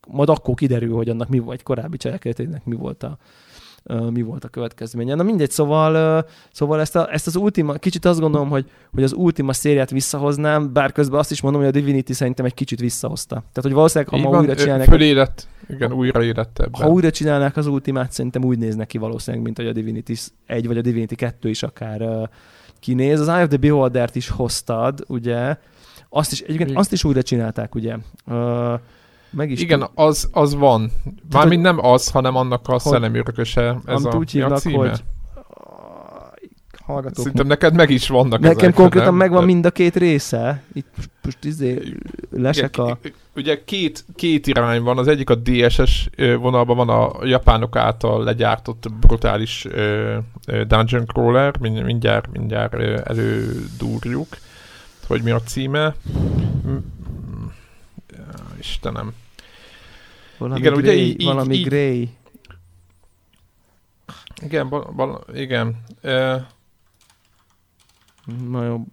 majd 0.08 0.30
akkor 0.30 0.56
kiderül, 0.56 0.96
hogy 0.96 1.10
annak 1.10 1.30
mi 1.30 1.40
volt, 1.40 1.64
korábbi 1.64 1.98
cselekedetének 1.98 2.66
mi 2.66 2.76
volt 2.76 3.04
a, 3.04 3.18
mi 4.10 4.22
volt 4.22 4.44
a 4.44 4.48
következménye. 4.48 5.16
Na 5.16 5.24
mindegy, 5.24 5.52
szóval, 5.52 6.26
szóval 6.52 6.80
ezt, 6.80 6.96
a, 6.96 7.14
ezt 7.14 7.28
az 7.28 7.36
Ultima, 7.36 7.74
kicsit 7.74 8.06
azt 8.06 8.20
gondolom, 8.20 8.50
hogy, 8.50 8.70
hogy 8.94 9.04
az 9.04 9.14
Ultima 9.14 9.54
szériát 9.54 9.90
visszahoznám, 9.90 10.74
bár 10.74 10.92
közben 10.92 11.20
azt 11.20 11.32
is 11.32 11.42
mondom, 11.42 11.62
hogy 11.62 11.70
a 11.70 11.74
Divinity 11.74 12.12
szerintem 12.12 12.46
egy 12.46 12.54
kicsit 12.54 12.80
visszahozta. 12.80 13.36
Tehát, 13.36 13.62
hogy 13.62 13.74
valószínűleg, 13.74 14.14
ha 14.14 14.18
Így 14.18 14.24
ma 14.24 14.30
van, 14.30 14.40
újra 14.40 14.56
csinálnak... 14.56 14.88
Fölélett, 14.88 15.48
igen, 15.70 15.92
újra 15.92 16.24
érett 16.24 16.60
ebben. 16.60 16.82
Ha 16.82 16.90
újra 16.90 17.12
csinálnák 17.12 17.58
az 17.58 17.68
Ultimát, 17.68 18.12
szerintem 18.12 18.44
úgy 18.44 18.58
néznek 18.58 18.88
ki 18.88 18.98
valószínűleg, 18.98 19.46
mint 19.46 19.58
hogy 19.58 19.68
a 19.68 19.72
Divinity 19.72 20.14
1 20.46 20.68
vagy 20.68 20.78
a 20.78 20.82
Divinity 20.82 21.16
2 21.16 21.50
is 21.50 21.64
akár 21.64 22.30
kinéz. 22.80 23.20
Az 23.20 23.28
Eye 23.28 23.44
of 23.44 23.50
the 23.50 23.58
Beholder-t 23.58 24.16
is 24.16 24.30
hoztad, 24.30 25.04
ugye, 25.08 25.58
azt 26.10 26.32
is, 26.32 26.40
egyébként 26.40 26.78
azt 26.78 26.92
is 26.92 27.04
újra 27.04 27.22
csinálták, 27.22 27.76
ugye. 27.76 27.96
Uh, 28.26 28.80
meg 29.30 29.52
is 29.52 29.62
Igen, 29.62 29.80
tud... 29.80 29.90
az, 29.96 30.30
az 30.32 30.56
van. 30.56 30.92
Mármint 31.32 31.62
nem 31.62 31.86
az, 31.86 32.10
hanem 32.10 32.36
annak 32.36 32.68
a 32.68 32.80
szellemi 32.80 33.18
örököse. 33.18 33.80
Ez 33.86 34.06
a, 34.06 34.16
úgy 34.18 34.32
hívnak, 34.32 34.52
a 34.52 34.58
címe? 34.58 34.78
hogy 34.78 35.04
hallgatók. 36.88 37.18
Szerintem 37.18 37.48
neked 37.48 37.76
meg 37.76 37.90
is 37.90 38.08
vannak 38.08 38.40
Nekem 38.40 38.58
ezek, 38.58 38.74
konkrétan 38.74 39.08
nem? 39.08 39.16
megvan 39.16 39.44
mind 39.44 39.66
a 39.66 39.72
két 39.72 39.96
része. 39.96 40.62
Itt 40.74 40.88
most, 40.96 41.10
most 41.24 41.44
izé 41.44 41.94
lesek 42.32 42.78
a... 42.78 42.98
Ugye 43.36 43.64
két, 43.66 44.06
két 44.16 44.48
irány 44.48 44.82
van. 44.82 44.98
Az 44.98 45.08
egyik 45.08 45.30
a 45.30 45.36
DSS 45.36 46.10
vonalban 46.40 46.76
van 46.76 46.90
a 46.90 47.26
japánok 47.26 47.76
által 47.76 48.24
legyártott 48.24 48.92
brutális 49.00 49.68
dungeon 50.68 51.06
crawler. 51.06 51.60
Mindjárt, 51.60 52.32
mindjárt 52.32 52.74
elődúrjuk 53.08 54.28
hogy 55.08 55.22
mi 55.22 55.32
a 55.32 55.42
címe. 55.42 55.96
Istenem. 58.60 59.14
Valami 60.38 60.60
igen, 60.60 60.74
gray, 60.74 60.84
ugye 60.84 60.94
így, 60.94 61.24
valami 61.24 61.56
így, 61.56 61.68
gray. 61.68 62.10
Igen, 64.42 64.70
bal, 64.70 64.92
bal, 64.96 65.24
igen. 65.34 65.84
Uh, 66.04 66.42
Na 68.50 68.66
jó. 68.66 68.86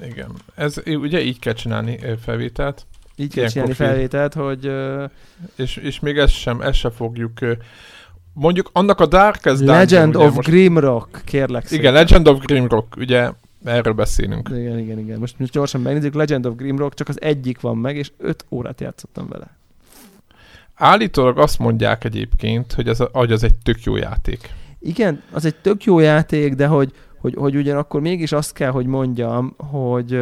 Igen. 0.00 0.30
Ez 0.54 0.76
ugye 0.84 1.22
így 1.22 1.38
kell 1.38 1.52
csinálni 1.52 1.98
felvételt. 2.22 2.86
Így 3.16 3.34
kell 3.34 3.48
csinálni 3.48 3.72
felvételt, 3.72 4.34
hogy... 4.34 4.66
Uh, 4.66 5.10
és, 5.56 5.76
és 5.76 6.00
még 6.00 6.18
ezt 6.18 6.32
sem, 6.32 6.60
ezt 6.60 6.78
sem 6.78 6.90
fogjuk... 6.90 7.38
Uh, 7.40 7.56
mondjuk 8.32 8.70
annak 8.72 9.00
a 9.00 9.06
Darkest 9.06 9.60
Legend 9.60 10.12
Dungeon, 10.12 10.28
of 10.28 10.34
most, 10.34 10.48
Grimrock, 10.48 11.22
kérlek 11.24 11.66
szépen. 11.66 11.78
Igen, 11.78 11.92
Legend 11.92 12.28
of 12.28 12.44
Grimrock, 12.44 12.96
ugye 12.96 13.30
Erről 13.64 13.92
beszélünk. 13.92 14.48
Igen, 14.48 14.78
igen, 14.78 14.98
igen. 14.98 15.18
Most, 15.18 15.38
most 15.38 15.52
gyorsan 15.52 15.80
megnézzük, 15.80 16.14
Legend 16.14 16.46
of 16.46 16.54
Grimrock, 16.56 16.94
csak 16.94 17.08
az 17.08 17.20
egyik 17.20 17.60
van 17.60 17.76
meg, 17.76 17.96
és 17.96 18.12
öt 18.16 18.44
órát 18.50 18.80
játszottam 18.80 19.28
vele. 19.28 19.56
Állítólag 20.74 21.38
azt 21.38 21.58
mondják 21.58 22.04
egyébként, 22.04 22.72
hogy 22.72 22.88
az, 22.88 23.04
hogy 23.12 23.32
az 23.32 23.42
egy 23.42 23.54
tök 23.62 23.82
jó 23.82 23.96
játék. 23.96 24.52
Igen, 24.78 25.22
az 25.32 25.44
egy 25.44 25.54
tök 25.54 25.84
jó 25.84 25.98
játék, 25.98 26.54
de 26.54 26.66
hogy, 26.66 26.92
hogy, 27.18 27.34
hogy 27.34 27.56
ugyanakkor 27.56 28.00
mégis 28.00 28.32
azt 28.32 28.52
kell, 28.52 28.70
hogy 28.70 28.86
mondjam, 28.86 29.54
hogy 29.56 30.20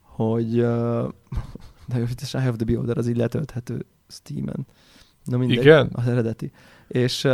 hogy 0.00 0.56
de 1.88 1.98
jó, 1.98 2.04
a 2.04 2.24
Shy 2.24 2.48
of 2.48 2.56
the 2.56 2.64
Beholder 2.64 2.98
az 2.98 3.08
így 3.08 3.16
letölthető 3.16 3.86
Steam-en. 4.08 4.66
Na 5.24 5.36
mindegy, 5.36 5.58
Igen? 5.58 5.90
az 5.92 6.06
eredeti. 6.06 6.52
És 6.88 7.28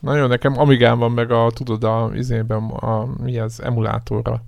uh, 0.00 0.10
nagyon 0.10 0.28
nekem 0.28 0.58
Amigán 0.58 0.98
van 0.98 1.12
meg 1.12 1.30
a, 1.30 1.50
tudod, 1.54 1.84
a 1.84 2.10
izében, 2.14 2.62
a, 2.62 3.08
mi 3.22 3.38
az, 3.38 3.62
emulátorra. 3.62 4.42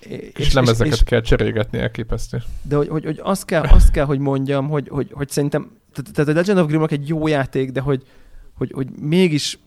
És, 0.00 0.32
és 0.34 0.52
lemezeket 0.52 0.92
és, 0.92 1.02
kell 1.02 1.20
cserélgetni, 1.20 1.78
elképesztő. 1.78 2.42
De 2.62 2.76
hogy, 2.76 2.88
hogy, 2.88 3.04
hogy 3.04 3.20
azt, 3.22 3.44
kell, 3.44 3.62
azt 3.62 3.90
kell, 3.90 4.04
hogy 4.04 4.18
mondjam, 4.18 4.68
hogy, 4.68 4.88
hogy, 4.88 5.10
hogy 5.12 5.28
szerintem, 5.28 5.70
tehát 6.12 6.30
a 6.30 6.34
Legend 6.34 6.58
of 6.58 6.66
Grimlock 6.66 6.92
egy 6.92 7.08
jó 7.08 7.26
játék, 7.26 7.70
de 7.70 7.80
hogy, 7.80 8.02
hogy, 8.54 8.72
hogy 8.72 8.88
mégis 9.00 9.58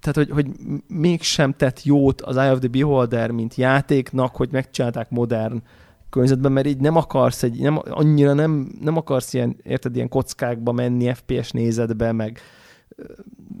tehát, 0.00 0.16
hogy, 0.16 0.30
hogy 0.30 0.46
mégsem 0.86 1.52
tett 1.52 1.82
jót 1.82 2.20
az 2.20 2.36
Eye 2.36 2.52
of 2.52 2.58
the 2.58 2.68
Beholder, 2.68 3.30
mint 3.30 3.54
játéknak, 3.54 4.36
hogy 4.36 4.48
megcsinálták 4.52 5.10
modern 5.10 5.62
környezetben, 6.10 6.52
mert 6.52 6.66
így 6.66 6.78
nem 6.78 6.96
akarsz 6.96 7.42
egy, 7.42 7.60
nem, 7.60 7.80
annyira 7.84 8.32
nem, 8.32 8.68
nem 8.80 8.96
akarsz 8.96 9.34
ilyen, 9.34 9.56
érted, 9.62 9.96
ilyen 9.96 10.08
kockákba 10.08 10.72
menni, 10.72 11.14
FPS 11.14 11.50
nézetbe, 11.50 12.12
meg, 12.12 12.40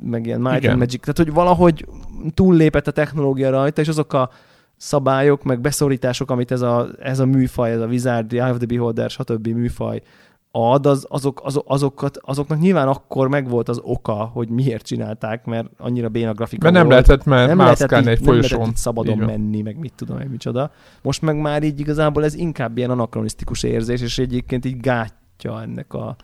meg 0.02 0.26
ilyen 0.26 0.40
Might 0.40 0.66
and 0.66 0.78
Magic. 0.78 1.00
Tehát, 1.00 1.16
hogy 1.16 1.32
valahogy 1.32 1.86
túllépett 2.34 2.86
a 2.86 2.90
technológia 2.90 3.50
rajta, 3.50 3.80
és 3.80 3.88
azok 3.88 4.12
a 4.12 4.30
szabályok, 4.76 5.42
meg 5.42 5.60
beszorítások, 5.60 6.30
amit 6.30 6.50
ez 6.50 6.60
a, 6.60 6.88
ez 7.00 7.18
a 7.18 7.26
műfaj, 7.26 7.70
ez 7.70 7.80
a 7.80 7.86
Wizard, 7.86 8.32
Eye 8.32 8.50
of 8.50 8.56
the 8.56 8.66
Beholder, 8.66 9.10
stb. 9.10 9.48
műfaj 9.48 10.02
ad, 10.56 10.86
az, 10.86 11.06
azok, 11.08 11.40
azok, 11.44 11.64
azokat, 11.66 12.18
azoknak 12.20 12.60
nyilván 12.60 12.88
akkor 12.88 13.28
megvolt 13.28 13.68
az 13.68 13.80
oka, 13.82 14.12
hogy 14.12 14.48
miért 14.48 14.86
csinálták, 14.86 15.44
mert 15.44 15.68
annyira 15.78 16.08
béna 16.08 16.32
grafika 16.32 16.70
Mert 16.70 16.74
nem 16.74 16.86
volt. 16.86 17.06
lehetett 17.06 17.26
mert 17.26 17.48
nem 17.48 17.58
lehetett 17.58 18.00
így, 18.00 18.06
egy 18.06 18.18
folyosón. 18.18 18.50
Nem 18.50 18.58
lehetett 18.58 18.76
szabadon 18.76 19.18
menni, 19.18 19.62
meg 19.62 19.78
mit 19.78 19.92
tudom 19.96 20.20
én, 20.20 20.28
micsoda. 20.30 20.70
Most 21.02 21.22
meg 21.22 21.40
már 21.40 21.62
így 21.62 21.80
igazából 21.80 22.24
ez 22.24 22.34
inkább 22.34 22.76
ilyen 22.76 22.90
anakronisztikus 22.90 23.62
érzés, 23.62 24.00
és 24.00 24.18
egyébként 24.18 24.64
így 24.64 24.80
gátja 24.80 25.62
ennek 25.62 25.94
a, 25.94 26.16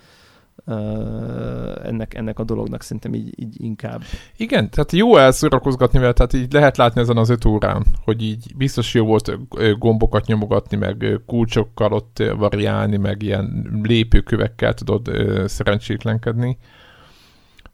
ennek, 1.85 2.14
ennek 2.14 2.38
a 2.38 2.44
dolognak 2.44 2.83
szerintem 2.83 3.14
így, 3.14 3.33
így 3.37 3.62
inkább. 3.62 4.03
Igen, 4.37 4.70
tehát 4.70 4.92
jó 4.92 5.16
elszórakozgatni 5.16 5.99
vele, 5.99 6.12
tehát 6.12 6.33
így 6.33 6.53
lehet 6.53 6.77
látni 6.77 7.01
ezen 7.01 7.16
az 7.16 7.29
öt 7.29 7.44
órán, 7.44 7.85
hogy 8.05 8.23
így 8.23 8.53
biztos 8.57 8.94
jó 8.94 9.05
volt 9.05 9.38
gombokat 9.79 10.27
nyomogatni, 10.27 10.77
meg 10.77 11.20
kulcsokkal 11.27 11.92
ott 11.92 12.23
variálni, 12.37 12.96
meg 12.96 13.23
ilyen 13.23 13.79
lépőkövekkel 13.83 14.75
tudod 14.75 15.11
szerencsétlenkedni. 15.46 16.59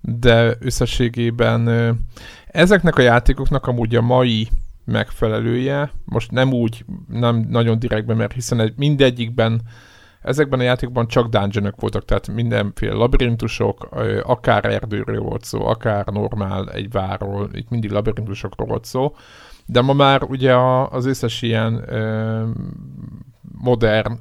De 0.01 0.57
összességében 0.61 1.69
ezeknek 2.47 2.97
a 2.97 3.03
játékoknak 3.03 3.67
amúgy 3.67 3.95
a 3.95 4.03
mai 4.03 4.49
megfelelője, 4.85 5.91
most 6.05 6.31
nem 6.31 6.53
úgy, 6.53 6.85
nem 7.09 7.47
nagyon 7.51 7.79
direktben, 7.79 8.17
mert 8.17 8.33
hiszen 8.33 8.61
egy, 8.61 8.73
mindegyikben 8.77 9.61
Ezekben 10.27 10.61
a 10.61 10.63
játékban 10.63 11.09
csak 11.09 11.29
dungeonok 11.29 11.81
voltak, 11.81 12.05
tehát 12.05 12.29
mindenféle 12.29 12.95
labirintusok, 12.95 13.89
akár 14.23 14.65
erdőről 14.65 15.21
volt 15.21 15.45
szó, 15.45 15.67
akár 15.67 16.07
normál 16.07 16.71
egy 16.71 16.91
várról, 16.91 17.49
itt 17.53 17.69
mindig 17.69 17.91
labirintusokról 17.91 18.67
volt 18.67 18.85
szó, 18.85 19.15
de 19.67 19.81
ma 19.81 19.93
már 19.93 20.23
ugye 20.23 20.57
az 20.91 21.07
összes 21.07 21.43
ilyen 21.43 21.93
ö, 21.93 22.45
modern 23.59 24.19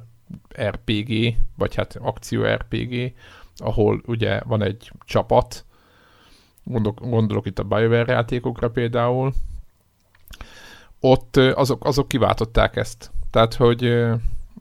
RPG, 0.62 1.36
vagy 1.56 1.74
hát 1.74 1.98
akció 2.00 2.44
RPG, 2.44 3.14
ahol 3.56 4.02
ugye 4.06 4.40
van 4.44 4.62
egy 4.62 4.92
csapat, 5.04 5.64
gondolok, 6.64 7.00
gondolok 7.00 7.46
itt 7.46 7.58
a 7.58 7.64
BioWare 7.64 8.12
játékokra 8.12 8.70
például, 8.70 9.32
ott 11.00 11.36
azok, 11.36 11.84
azok 11.84 12.08
kiváltották 12.08 12.76
ezt. 12.76 13.10
Tehát, 13.30 13.54
hogy 13.54 14.06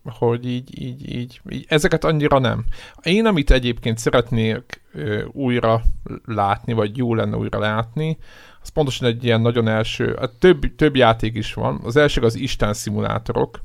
hogy 0.05 0.47
így, 0.47 0.81
így, 0.81 1.15
így, 1.15 1.41
így, 1.49 1.65
ezeket 1.67 2.03
annyira 2.03 2.39
nem. 2.39 2.65
Én, 3.03 3.25
amit 3.25 3.51
egyébként 3.51 3.97
szeretnék 3.97 4.81
ö, 4.93 5.23
újra 5.31 5.81
látni, 6.25 6.73
vagy 6.73 6.97
jó 6.97 7.15
lenne 7.15 7.37
újra 7.37 7.59
látni, 7.59 8.17
az 8.61 8.69
pontosan 8.69 9.07
egy 9.07 9.23
ilyen 9.23 9.41
nagyon 9.41 9.67
első, 9.67 10.13
a 10.13 10.37
több, 10.39 10.75
több 10.75 10.95
játék 10.95 11.35
is 11.35 11.53
van. 11.53 11.79
Az 11.83 11.95
első 11.95 12.21
az 12.21 12.35
Isten 12.35 12.73
szimulátorok. 12.73 13.61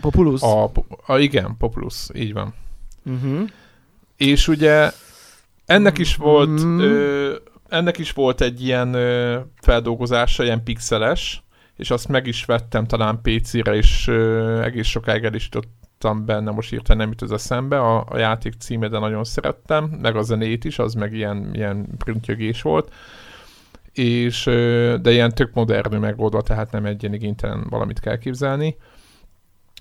Populus. 0.00 0.42
A, 0.42 0.70
a, 1.06 1.18
igen, 1.18 1.56
Populus, 1.58 2.08
így 2.14 2.32
van. 2.32 2.54
Uh-huh. 3.04 3.48
És 4.16 4.48
ugye 4.48 4.90
ennek 5.66 5.98
is 5.98 6.16
volt 6.16 6.48
uh-huh. 6.48 6.82
ö, 6.82 7.34
ennek 7.68 7.98
is 7.98 8.12
volt 8.12 8.40
egy 8.40 8.64
ilyen 8.64 8.94
ö, 8.94 9.40
feldolgozása, 9.60 10.44
ilyen 10.44 10.62
pixeles, 10.62 11.42
és 11.82 11.90
azt 11.90 12.08
meg 12.08 12.26
is 12.26 12.44
vettem 12.44 12.86
talán 12.86 13.20
PC-re, 13.22 13.74
és 13.74 14.06
uh, 14.08 14.60
egész 14.64 14.86
sokáig 14.86 15.24
el 15.24 15.34
is 15.34 15.48
tudtam 15.48 16.24
benne, 16.24 16.50
most 16.50 16.72
írtam 16.72 16.96
nem 16.96 17.08
jut 17.08 17.22
az 17.22 17.32
eszembe, 17.32 17.80
a, 17.80 18.04
a 18.08 18.18
játék 18.18 18.52
címe, 18.58 18.88
de 18.88 18.98
nagyon 18.98 19.24
szerettem, 19.24 19.84
meg 19.84 20.16
a 20.16 20.22
zenét 20.22 20.64
is, 20.64 20.78
az 20.78 20.94
meg 20.94 21.12
ilyen, 21.14 21.50
ilyen 21.52 21.86
printjögés 21.98 22.62
volt, 22.62 22.94
és 23.92 24.46
uh, 24.46 24.94
de 24.94 25.12
ilyen 25.12 25.34
tök 25.34 25.52
modern 25.54 25.96
megoldva, 25.96 26.42
tehát 26.42 26.70
nem 26.70 26.84
egy 26.84 27.02
ilyen 27.02 27.14
igénytelen 27.14 27.66
valamit 27.70 28.00
kell 28.00 28.18
képzelni. 28.18 28.76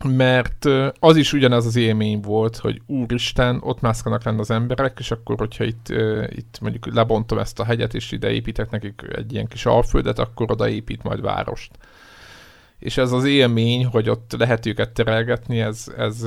Mert 0.04 0.66
az 1.00 1.16
is 1.16 1.34
ugyanaz 1.34 1.66
az 1.66 1.76
élmény 1.76 2.20
volt, 2.20 2.58
hogy 2.58 2.82
úristen, 2.86 3.60
ott 3.64 3.82
mászkanak 3.82 4.24
lenne 4.24 4.40
az 4.40 4.52
emberek, 4.52 4.98
és 5.00 5.12
akkor, 5.12 5.38
hogyha 5.38 5.64
itt, 5.64 5.88
itt 6.30 6.58
mondjuk 6.62 6.94
lebontom 6.94 7.38
ezt 7.38 7.60
a 7.60 7.66
hegyet, 7.66 7.94
és 7.94 8.12
ide 8.12 8.32
építek 8.32 8.70
nekik 8.70 9.02
egy 9.16 9.34
ilyen 9.34 9.48
kis 9.48 9.66
alföldet, 9.66 10.20
akkor 10.20 10.52
oda 10.52 10.70
épít 10.70 11.04
majd 11.04 11.22
várost. 11.22 11.72
És 12.80 12.98
ez 12.98 13.12
az 13.12 13.26
élmény, 13.26 13.86
hogy 13.86 14.10
ott 14.10 14.36
lehet 14.38 14.66
őket 14.66 14.94
terelgetni, 14.94 15.60
ez, 15.60 15.94
ez 15.98 16.26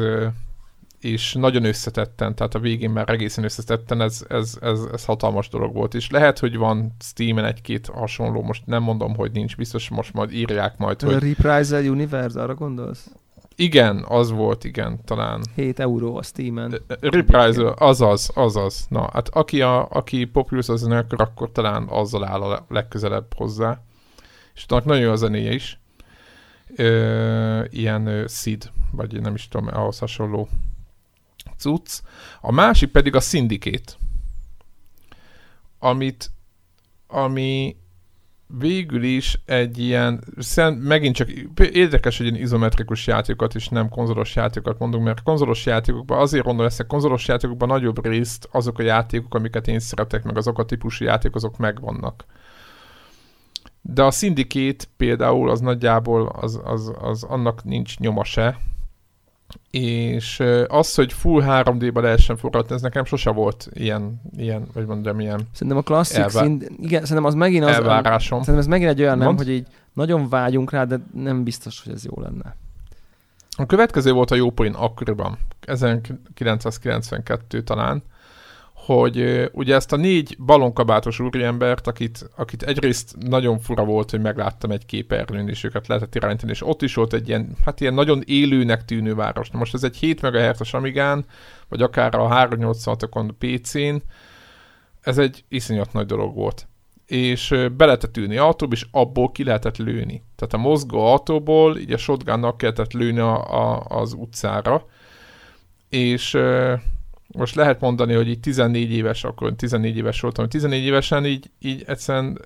és 1.04 1.32
nagyon 1.32 1.64
összetetten, 1.64 2.34
tehát 2.34 2.54
a 2.54 2.58
végén 2.58 2.90
már 2.90 3.08
egészen 3.08 3.44
összetetten, 3.44 4.00
ez, 4.00 4.24
ez, 4.28 4.58
ez, 4.60 4.80
ez 4.92 5.04
hatalmas 5.04 5.48
dolog 5.48 5.74
volt. 5.74 5.94
És 5.94 6.10
lehet, 6.10 6.38
hogy 6.38 6.56
van 6.56 6.96
Steam-en 7.00 7.44
egy-két 7.44 7.86
hasonló, 7.86 8.42
most 8.42 8.66
nem 8.66 8.82
mondom, 8.82 9.14
hogy 9.14 9.32
nincs, 9.32 9.56
biztos 9.56 9.88
most 9.88 10.12
majd 10.12 10.32
írják 10.32 10.78
majd, 10.78 11.02
hogy... 11.02 11.14
A 11.14 11.18
Reprisal 11.18 11.84
Universe, 11.84 12.42
arra 12.42 12.54
gondolsz? 12.54 13.10
Igen, 13.56 14.04
az 14.08 14.30
volt, 14.30 14.64
igen, 14.64 15.00
talán. 15.04 15.44
7 15.54 15.80
euró 15.80 16.16
a 16.16 16.22
Steam-en. 16.22 16.80
Reprisal, 17.00 17.66
azaz, 17.66 18.30
azaz. 18.34 18.86
Na, 18.88 19.10
hát 19.12 19.28
aki, 19.28 19.62
a, 19.62 19.88
aki 19.88 20.24
Populous 20.24 20.68
az 20.68 20.82
akkor, 20.82 21.20
akkor 21.20 21.52
talán 21.52 21.86
azzal 21.88 22.24
áll 22.24 22.42
a 22.42 22.64
legközelebb 22.68 23.34
hozzá. 23.36 23.80
És 24.54 24.66
annak 24.68 24.84
nagyon 24.84 25.02
jó 25.02 25.10
a 25.10 25.16
zenéje 25.16 25.52
is. 25.52 25.78
Ö, 26.76 27.64
ilyen 27.70 28.06
ö, 28.06 28.24
Sid, 28.28 28.70
vagy 28.90 29.20
nem 29.20 29.34
is 29.34 29.48
tudom, 29.48 29.68
ahhoz 29.72 29.98
hasonló 29.98 30.48
cucc. 31.58 32.00
A 32.40 32.52
másik 32.52 32.90
pedig 32.90 33.14
a 33.14 33.20
szindikét, 33.20 33.98
amit, 35.78 36.30
ami 37.06 37.76
végül 38.58 39.02
is 39.02 39.40
egy 39.44 39.78
ilyen, 39.78 40.24
megint 40.78 41.14
csak 41.14 41.30
érdekes, 41.72 42.16
hogy 42.16 42.26
ilyen 42.26 42.40
izometrikus 42.40 43.06
játékokat 43.06 43.54
és 43.54 43.68
nem 43.68 43.88
konzolos 43.88 44.36
játékokat 44.36 44.78
mondunk, 44.78 45.04
mert 45.04 45.22
konzolos 45.22 45.66
játékokban 45.66 46.18
azért 46.18 46.44
mondom 46.44 46.66
ezt, 46.66 46.80
a 46.80 46.86
konzolos 46.86 47.28
játékokban 47.28 47.68
nagyobb 47.68 48.06
részt 48.06 48.48
azok 48.52 48.78
a 48.78 48.82
játékok, 48.82 49.34
amiket 49.34 49.68
én 49.68 49.78
szeretek, 49.78 50.22
meg 50.22 50.36
azok 50.36 50.58
a 50.58 50.64
típusú 50.64 51.04
játékok, 51.04 51.36
azok 51.36 51.56
megvannak. 51.58 52.24
De 53.80 54.02
a 54.02 54.10
Syndicate 54.10 54.84
például 54.96 55.50
az 55.50 55.60
nagyjából 55.60 56.26
az, 56.26 56.60
az, 56.64 56.92
az 57.00 57.22
annak 57.22 57.64
nincs 57.64 57.98
nyoma 57.98 58.24
se, 58.24 58.58
és 59.70 60.42
az, 60.66 60.94
hogy 60.94 61.12
full 61.12 61.42
3D-ba 61.46 62.00
lehessen 62.00 62.36
forgatni, 62.36 62.74
ez 62.74 62.82
nekem 62.82 63.04
sose 63.04 63.30
volt 63.30 63.68
ilyen, 63.72 64.20
ilyen 64.36 64.66
vagy 64.72 64.86
mondjam, 64.86 65.20
ilyen 65.20 65.48
Szerintem 65.52 65.76
a 65.76 65.82
klasszik 65.82 66.16
elvá... 66.16 66.42
szint, 66.42 66.70
igen, 66.78 67.00
szerintem 67.00 67.24
az 67.24 67.34
megint 67.34 67.64
az, 67.64 67.70
elvárásom. 67.70 68.38
Szerintem 68.38 68.64
ez 68.64 68.66
megint 68.66 68.90
egy 68.90 69.00
olyan 69.00 69.18
Mond? 69.18 69.28
nem, 69.28 69.36
hogy 69.36 69.54
így 69.54 69.66
nagyon 69.92 70.28
vágyunk 70.28 70.70
rá, 70.70 70.84
de 70.84 71.00
nem 71.14 71.44
biztos, 71.44 71.82
hogy 71.84 71.92
ez 71.92 72.04
jó 72.04 72.20
lenne. 72.20 72.56
A 73.56 73.66
következő 73.66 74.12
volt 74.12 74.30
a 74.30 74.34
jópoint 74.34 74.76
akkoriban, 74.76 75.38
1992 75.60 77.62
talán, 77.62 78.02
hogy 78.84 79.48
ugye 79.52 79.74
ezt 79.74 79.92
a 79.92 79.96
négy 79.96 80.36
balonkabátos 80.38 81.20
úriembert, 81.20 81.86
akit, 81.86 82.30
akit 82.36 82.62
egyrészt 82.62 83.16
nagyon 83.28 83.58
fura 83.58 83.84
volt, 83.84 84.10
hogy 84.10 84.20
megláttam 84.20 84.70
egy 84.70 84.86
képernyőn, 84.86 85.48
és 85.48 85.64
őket 85.64 85.86
lehetett 85.86 86.14
irányítani, 86.14 86.50
és 86.50 86.66
ott 86.66 86.82
is 86.82 86.94
volt 86.94 87.12
egy 87.12 87.28
ilyen, 87.28 87.56
hát 87.64 87.80
ilyen 87.80 87.94
nagyon 87.94 88.22
élőnek 88.26 88.84
tűnő 88.84 89.14
város. 89.14 89.50
Na 89.50 89.58
most 89.58 89.74
ez 89.74 89.84
egy 89.84 89.96
7 89.96 90.22
MHz-es 90.22 90.74
Amigán, 90.74 91.24
vagy 91.68 91.82
akár 91.82 92.14
a 92.14 92.28
386-okon 92.28 93.30
PC-n, 93.38 94.02
ez 95.00 95.18
egy 95.18 95.44
iszonyat 95.48 95.92
nagy 95.92 96.06
dolog 96.06 96.34
volt. 96.34 96.66
És 97.06 97.54
be 97.76 97.84
lehetett 97.84 98.16
ülni 98.16 98.36
autóba, 98.36 98.74
és 98.74 98.86
abból 98.90 99.32
ki 99.32 99.44
lehetett 99.44 99.76
lőni. 99.76 100.22
Tehát 100.36 100.54
a 100.54 100.68
mozgó 100.68 101.06
autóból 101.06 101.78
így 101.78 101.92
a 101.92 101.96
shotgunnak 101.96 102.56
kellett 102.56 102.92
lőni 102.92 103.18
a, 103.18 103.34
a, 103.34 103.84
az 103.88 104.12
utcára, 104.12 104.86
és 105.88 106.38
most 107.34 107.54
lehet 107.54 107.80
mondani, 107.80 108.14
hogy 108.14 108.28
így 108.28 108.40
14 108.40 108.92
éves, 108.92 109.24
akkor 109.24 109.54
14 109.54 109.96
éves 109.96 110.20
voltam, 110.20 110.48
14 110.48 110.84
évesen 110.84 111.26
így, 111.26 111.50
így 111.58 111.82
egyszerűen 111.86 112.38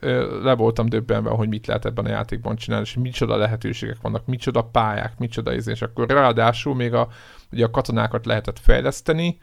le 0.42 0.54
voltam 0.54 0.88
döbbenve, 0.88 1.30
hogy 1.30 1.48
mit 1.48 1.66
lehet 1.66 1.84
ebben 1.84 2.04
a 2.04 2.08
játékban 2.08 2.56
csinálni, 2.56 2.84
és 2.86 2.94
micsoda 2.94 3.36
lehetőségek 3.36 4.00
vannak, 4.02 4.26
micsoda 4.26 4.62
pályák, 4.62 5.18
micsoda 5.18 5.54
íz, 5.54 5.68
és 5.68 5.82
akkor 5.82 6.08
ráadásul 6.08 6.74
még 6.74 6.94
a, 6.94 7.08
ugye 7.52 7.64
a 7.64 7.70
katonákat 7.70 8.26
lehetett 8.26 8.58
fejleszteni, 8.58 9.38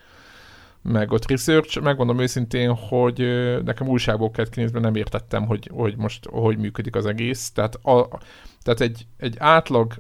meg 0.82 1.12
ott 1.12 1.30
research, 1.30 1.82
megmondom 1.82 2.20
őszintén, 2.20 2.74
hogy 2.74 3.18
nekem 3.64 3.88
újságból 3.88 4.32
kellett 4.32 4.52
kinézni, 4.52 4.80
nem 4.80 4.96
értettem, 4.96 5.46
hogy, 5.46 5.70
hogy 5.74 5.98
most 5.98 6.26
hogy 6.26 6.58
működik 6.58 6.96
az 6.96 7.06
egész. 7.06 7.52
Tehát, 7.52 7.76
a, 7.76 8.08
tehát 8.62 8.82
egy, 8.82 9.08
egy 9.18 9.36
átlag 9.40 9.94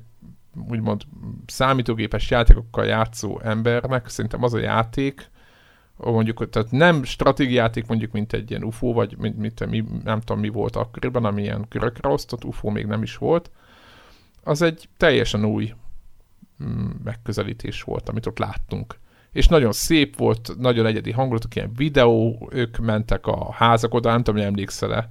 úgymond 0.69 1.01
számítógépes 1.45 2.29
játékokkal 2.29 2.85
játszó 2.85 3.39
embernek 3.43 4.07
szerintem 4.07 4.43
az 4.43 4.53
a 4.53 4.59
játék, 4.59 5.29
mondjuk, 5.97 6.49
tehát 6.49 6.71
nem 6.71 7.03
stratégiáték 7.03 7.87
mondjuk, 7.87 8.11
mint 8.11 8.33
egy 8.33 8.49
ilyen 8.49 8.63
UFO, 8.63 8.93
vagy 8.93 9.17
mint, 9.17 9.37
mint 9.37 9.65
mi, 9.69 9.83
nem 10.03 10.19
tudom 10.19 10.41
mi 10.41 10.49
volt 10.49 10.75
akkoriban, 10.75 11.25
ami 11.25 11.41
ilyen 11.41 11.67
körökre 11.67 12.09
osztott, 12.09 12.43
UFO 12.43 12.69
még 12.69 12.85
nem 12.85 13.03
is 13.03 13.17
volt, 13.17 13.51
az 14.43 14.61
egy 14.61 14.89
teljesen 14.97 15.45
új 15.45 15.73
mm, 16.63 16.89
megközelítés 17.03 17.81
volt, 17.81 18.09
amit 18.09 18.25
ott 18.25 18.37
láttunk. 18.37 18.99
És 19.31 19.47
nagyon 19.47 19.71
szép 19.71 20.17
volt, 20.17 20.51
nagyon 20.57 20.85
egyedi 20.85 21.11
hangulatok, 21.11 21.55
ilyen 21.55 21.71
videó, 21.75 22.49
ők 22.51 22.77
mentek 22.77 23.27
a 23.27 23.51
házak 23.51 23.93
oda, 23.93 24.09
nem 24.09 24.23
tudom, 24.23 24.35
hogy 24.35 24.49
emlékszel-e, 24.49 25.09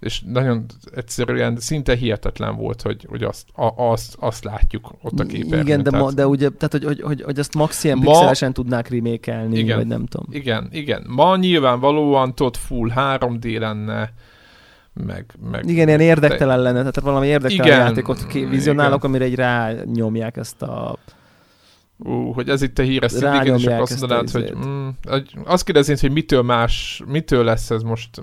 és 0.00 0.22
nagyon 0.26 0.64
egyszerűen 0.94 1.56
szinte 1.56 1.94
hihetetlen 1.94 2.56
volt, 2.56 2.82
hogy, 2.82 3.06
hogy 3.08 3.22
azt, 3.22 3.48
a, 3.54 3.72
azt, 3.76 4.16
azt 4.20 4.44
látjuk 4.44 4.94
ott 5.02 5.20
a 5.20 5.24
képernyőn. 5.24 5.60
Igen, 5.60 5.82
de, 5.82 5.90
tehát, 5.90 6.04
ma, 6.06 6.12
de 6.12 6.26
ugye, 6.26 6.48
tehát 6.48 6.72
hogy, 6.72 6.84
hogy, 6.84 7.00
hogy, 7.00 7.22
hogy 7.22 7.38
azt 7.38 7.54
max 7.54 7.84
ilyen 7.84 7.98
ma, 7.98 8.04
pixelesen 8.04 8.52
tudnák 8.52 8.88
remékelni, 8.88 9.58
igen, 9.58 9.76
vagy 9.76 9.86
nem 9.86 10.06
tudom. 10.06 10.26
Igen, 10.30 10.68
igen. 10.72 11.04
Ma 11.08 11.36
nyilvánvalóan 11.36 12.34
tudod 12.34 12.56
full 12.56 12.90
3D 12.94 13.58
lenne, 13.58 14.12
meg, 15.06 15.34
meg 15.50 15.68
igen, 15.68 15.88
ilyen 15.88 16.00
érdektelen 16.00 16.60
lenne, 16.60 16.78
tehát 16.78 17.00
valami 17.00 17.26
érdektelen 17.26 17.66
igen, 17.66 17.78
játékot 17.78 18.32
vizionálok, 18.32 19.04
amire 19.04 19.24
egy 19.24 19.34
rányomják 19.34 20.36
ezt 20.36 20.62
a 20.62 20.98
Ú, 21.98 22.32
hogy 22.32 22.48
ez 22.48 22.62
itt 22.62 22.78
a 22.78 22.82
híres 22.82 23.12
igen, 23.12 23.56
és 23.56 23.66
akkor 23.66 23.80
azt 23.80 24.00
mondanád, 24.00 24.30
hogy 24.30 24.54
mm, 24.66 24.88
azt 25.44 25.64
kérdeznéd, 25.64 26.00
hogy 26.00 26.12
mitől 26.12 26.42
más, 26.42 27.02
mitől 27.06 27.44
lesz 27.44 27.70
ez 27.70 27.82
most, 27.82 28.22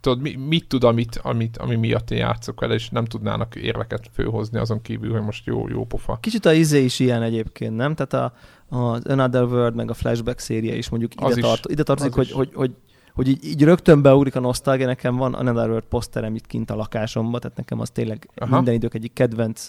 tudod, 0.00 0.20
mi, 0.20 0.34
mit 0.34 0.68
tud, 0.68 0.84
amit, 0.84 1.20
amit, 1.22 1.56
ami 1.56 1.74
miatt 1.74 2.10
én 2.10 2.18
játszok 2.18 2.60
vele, 2.60 2.74
és 2.74 2.88
nem 2.88 3.04
tudnának 3.04 3.54
érveket 3.54 4.10
főhozni 4.12 4.58
azon 4.58 4.82
kívül, 4.82 5.12
hogy 5.12 5.22
most 5.22 5.46
jó, 5.46 5.68
jó 5.68 5.84
pofa. 5.84 6.18
Kicsit 6.20 6.46
a 6.46 6.52
izé 6.52 6.84
is 6.84 6.98
ilyen 6.98 7.22
egyébként, 7.22 7.76
nem? 7.76 7.94
Tehát 7.94 8.12
a, 8.12 8.32
a 8.76 9.00
Another 9.10 9.44
World, 9.44 9.74
meg 9.74 9.90
a 9.90 9.94
Flashback 9.94 10.38
széria 10.38 10.74
is 10.74 10.88
mondjuk 10.88 11.12
ide, 11.14 11.40
tart, 11.40 11.70
ide 11.70 11.82
tartozik, 11.82 12.14
hogy, 12.14 12.30
hogy, 12.30 12.50
hogy, 12.54 12.70
hogy 13.14 13.28
így, 13.28 13.44
így 13.44 13.62
rögtön 13.62 14.02
beugrik 14.02 14.36
a 14.36 14.40
nosztalgia, 14.40 14.86
nekem 14.86 15.16
van 15.16 15.34
Another 15.34 15.68
World 15.68 15.84
poszterem 15.88 16.34
itt 16.34 16.46
kint 16.46 16.70
a 16.70 16.74
lakásomban, 16.74 17.40
tehát 17.40 17.56
nekem 17.56 17.80
az 17.80 17.90
tényleg 17.90 18.28
Aha. 18.34 18.54
minden 18.54 18.74
idők 18.74 18.94
egyik 18.94 19.12
kedvenc 19.12 19.68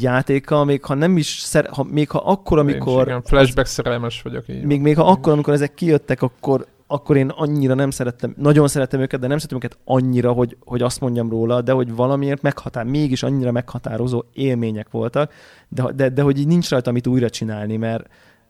játéka, 0.00 0.64
még 0.64 0.84
ha 0.84 0.94
nem 0.94 1.16
is, 1.16 1.38
szer, 1.38 1.68
ha, 1.72 1.82
még 1.82 2.10
ha 2.10 2.18
akkor, 2.18 2.58
amikor... 2.58 3.00
Én 3.00 3.06
igen, 3.06 3.22
flashback 3.22 3.66
szerelmes 3.66 4.22
vagyok. 4.22 4.48
Így 4.48 4.64
még, 4.64 4.80
még 4.80 4.96
ha 4.96 5.04
akkor, 5.04 5.32
amikor 5.32 5.52
ezek 5.52 5.74
kijöttek, 5.74 6.22
akkor, 6.22 6.66
akkor 6.86 7.16
én 7.16 7.28
annyira 7.28 7.74
nem 7.74 7.90
szerettem, 7.90 8.34
nagyon 8.38 8.68
szerettem 8.68 9.00
őket, 9.00 9.20
de 9.20 9.26
nem 9.26 9.38
szerettem 9.38 9.58
őket 9.58 9.78
annyira, 9.84 10.32
hogy, 10.32 10.56
hogy 10.64 10.82
azt 10.82 11.00
mondjam 11.00 11.30
róla, 11.30 11.62
de 11.62 11.72
hogy 11.72 11.94
valamiért 11.94 12.42
meghatár, 12.42 12.84
mégis 12.84 13.22
annyira 13.22 13.52
meghatározó 13.52 14.24
élmények 14.32 14.90
voltak, 14.90 15.32
de, 15.68 15.92
de, 15.94 16.08
de 16.08 16.22
hogy 16.22 16.38
így 16.38 16.46
nincs 16.46 16.70
rajta 16.70 16.92
mit 16.92 17.06
újra 17.06 17.30
csinálni, 17.30 17.76
mert, 17.76 18.06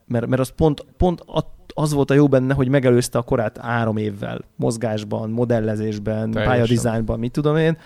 mert, 0.07 0.27
mert 0.27 0.41
az 0.41 0.53
pont, 0.57 0.85
pont 0.97 1.25
az 1.75 1.93
volt 1.93 2.11
a 2.11 2.15
jó 2.15 2.29
benne, 2.29 2.55
hogy 2.55 2.69
megelőzte 2.69 3.19
a 3.19 3.23
korát 3.23 3.59
három 3.59 3.97
évvel 3.97 4.41
mozgásban, 4.57 5.31
modellezésben, 5.31 6.31
pályadizájnban, 6.31 7.19
mit 7.19 7.33
tudom 7.33 7.57
én. 7.57 7.79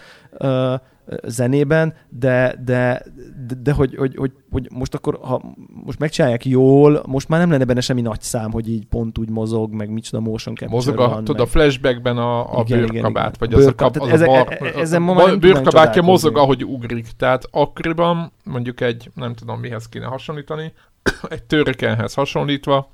Zenében, 1.23 1.95
de, 2.09 2.55
de, 2.65 3.03
de, 3.47 3.55
de 3.63 3.73
hogy, 3.73 3.95
hogy, 3.97 4.17
hogy, 4.17 4.33
hogy, 4.51 4.69
most 4.73 4.95
akkor, 4.95 5.19
ha 5.23 5.43
most 5.85 5.99
megcsinálják 5.99 6.45
jól, 6.45 7.03
most 7.07 7.29
már 7.29 7.41
nem 7.41 7.51
lenne 7.51 7.65
benne 7.65 7.81
semmi 7.81 8.01
nagy 8.01 8.21
szám, 8.21 8.51
hogy 8.51 8.69
így 8.69 8.87
pont 8.87 9.19
úgy 9.19 9.31
mozog, 9.31 9.73
meg 9.73 9.91
micsoda 9.91 10.23
motion 10.23 10.55
capture 10.55 10.71
Mozog 10.71 11.01
a, 11.01 11.09
van, 11.09 11.25
tudod, 11.25 11.37
meg... 11.37 11.47
a 11.47 11.51
flashbackben 11.51 12.19
a, 12.19 12.59
a 12.59 12.65
igen, 12.67 12.87
bőrkabát, 12.87 13.39
vagy 13.39 13.55
az 13.55 13.67
a, 13.67 13.75
kap, 13.75 13.97
az 13.97 14.09
eze, 14.09 14.25
a 14.25 14.45
bar, 14.45 14.53
e, 14.61 14.79
ezen 14.81 15.03
ma 15.03 15.25
a 15.25 15.37
bőrkabátja 15.37 16.03
mozog, 16.03 16.37
ahogy 16.37 16.65
ugrik. 16.65 17.07
Tehát 17.17 17.49
akkoriban 17.51 18.33
mondjuk 18.45 18.81
egy, 18.81 19.11
nem 19.15 19.35
tudom 19.35 19.61
mihez 19.61 19.89
kéne 19.89 20.07
hasonlítani, 20.07 20.73
egy 21.29 21.43
törökenhez 21.43 22.15
hasonlítva, 22.15 22.91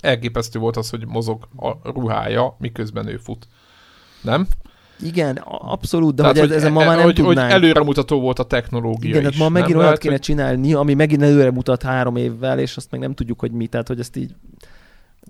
elképesztő 0.00 0.58
volt 0.58 0.76
az, 0.76 0.90
hogy 0.90 1.06
mozog 1.06 1.48
a 1.56 1.90
ruhája, 1.90 2.56
miközben 2.58 3.06
ő 3.06 3.16
fut. 3.16 3.48
Nem? 4.22 4.46
Igen, 5.02 5.36
abszolút, 5.44 6.14
de 6.14 6.22
tehát, 6.22 6.38
hogy, 6.38 6.48
hogy 6.48 6.56
ezen 6.56 6.72
ma 6.72 6.84
már 6.84 6.96
nem 6.96 7.04
hogy, 7.04 7.14
tudnánk. 7.14 7.52
Hogy 7.52 7.62
előremutató 7.62 8.20
volt 8.20 8.38
a 8.38 8.44
technológia 8.44 9.10
Igen, 9.10 9.30
is, 9.30 9.36
tehát 9.36 9.50
ma 9.50 9.60
megint 9.60 9.78
olyat 9.78 9.98
kéne 9.98 10.14
hogy... 10.14 10.22
csinálni, 10.22 10.74
ami 10.74 10.94
megint 10.94 11.22
előre 11.22 11.50
mutat 11.50 11.82
három 11.82 12.16
évvel, 12.16 12.58
és 12.58 12.76
azt 12.76 12.90
meg 12.90 13.00
nem 13.00 13.14
tudjuk, 13.14 13.40
hogy 13.40 13.50
mi, 13.50 13.66
tehát 13.66 13.88
hogy 13.88 14.00
ezt 14.00 14.16
így 14.16 14.34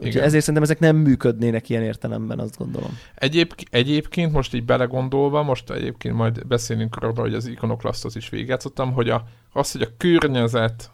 Úgyhogy 0.01 0.23
ezért 0.23 0.41
szerintem 0.41 0.63
ezek 0.63 0.79
nem 0.79 0.97
működnének 0.97 1.69
ilyen 1.69 1.83
értelemben, 1.83 2.39
azt 2.39 2.57
gondolom. 2.57 2.99
Egyéb, 3.15 3.53
egyébként 3.71 4.33
most 4.33 4.55
így 4.55 4.65
belegondolva, 4.65 5.43
most 5.43 5.71
egyébként 5.71 6.15
majd 6.15 6.47
beszélünk 6.47 7.01
róla, 7.01 7.21
hogy 7.21 7.35
az 7.35 7.47
ikonoklasztot 7.47 8.15
is 8.15 8.29
végigjátszottam, 8.29 8.93
hogy 8.93 9.09
a, 9.11 9.25
az, 9.53 9.73
hogy 9.73 9.83
a 9.83 9.97
környezet, 9.97 10.91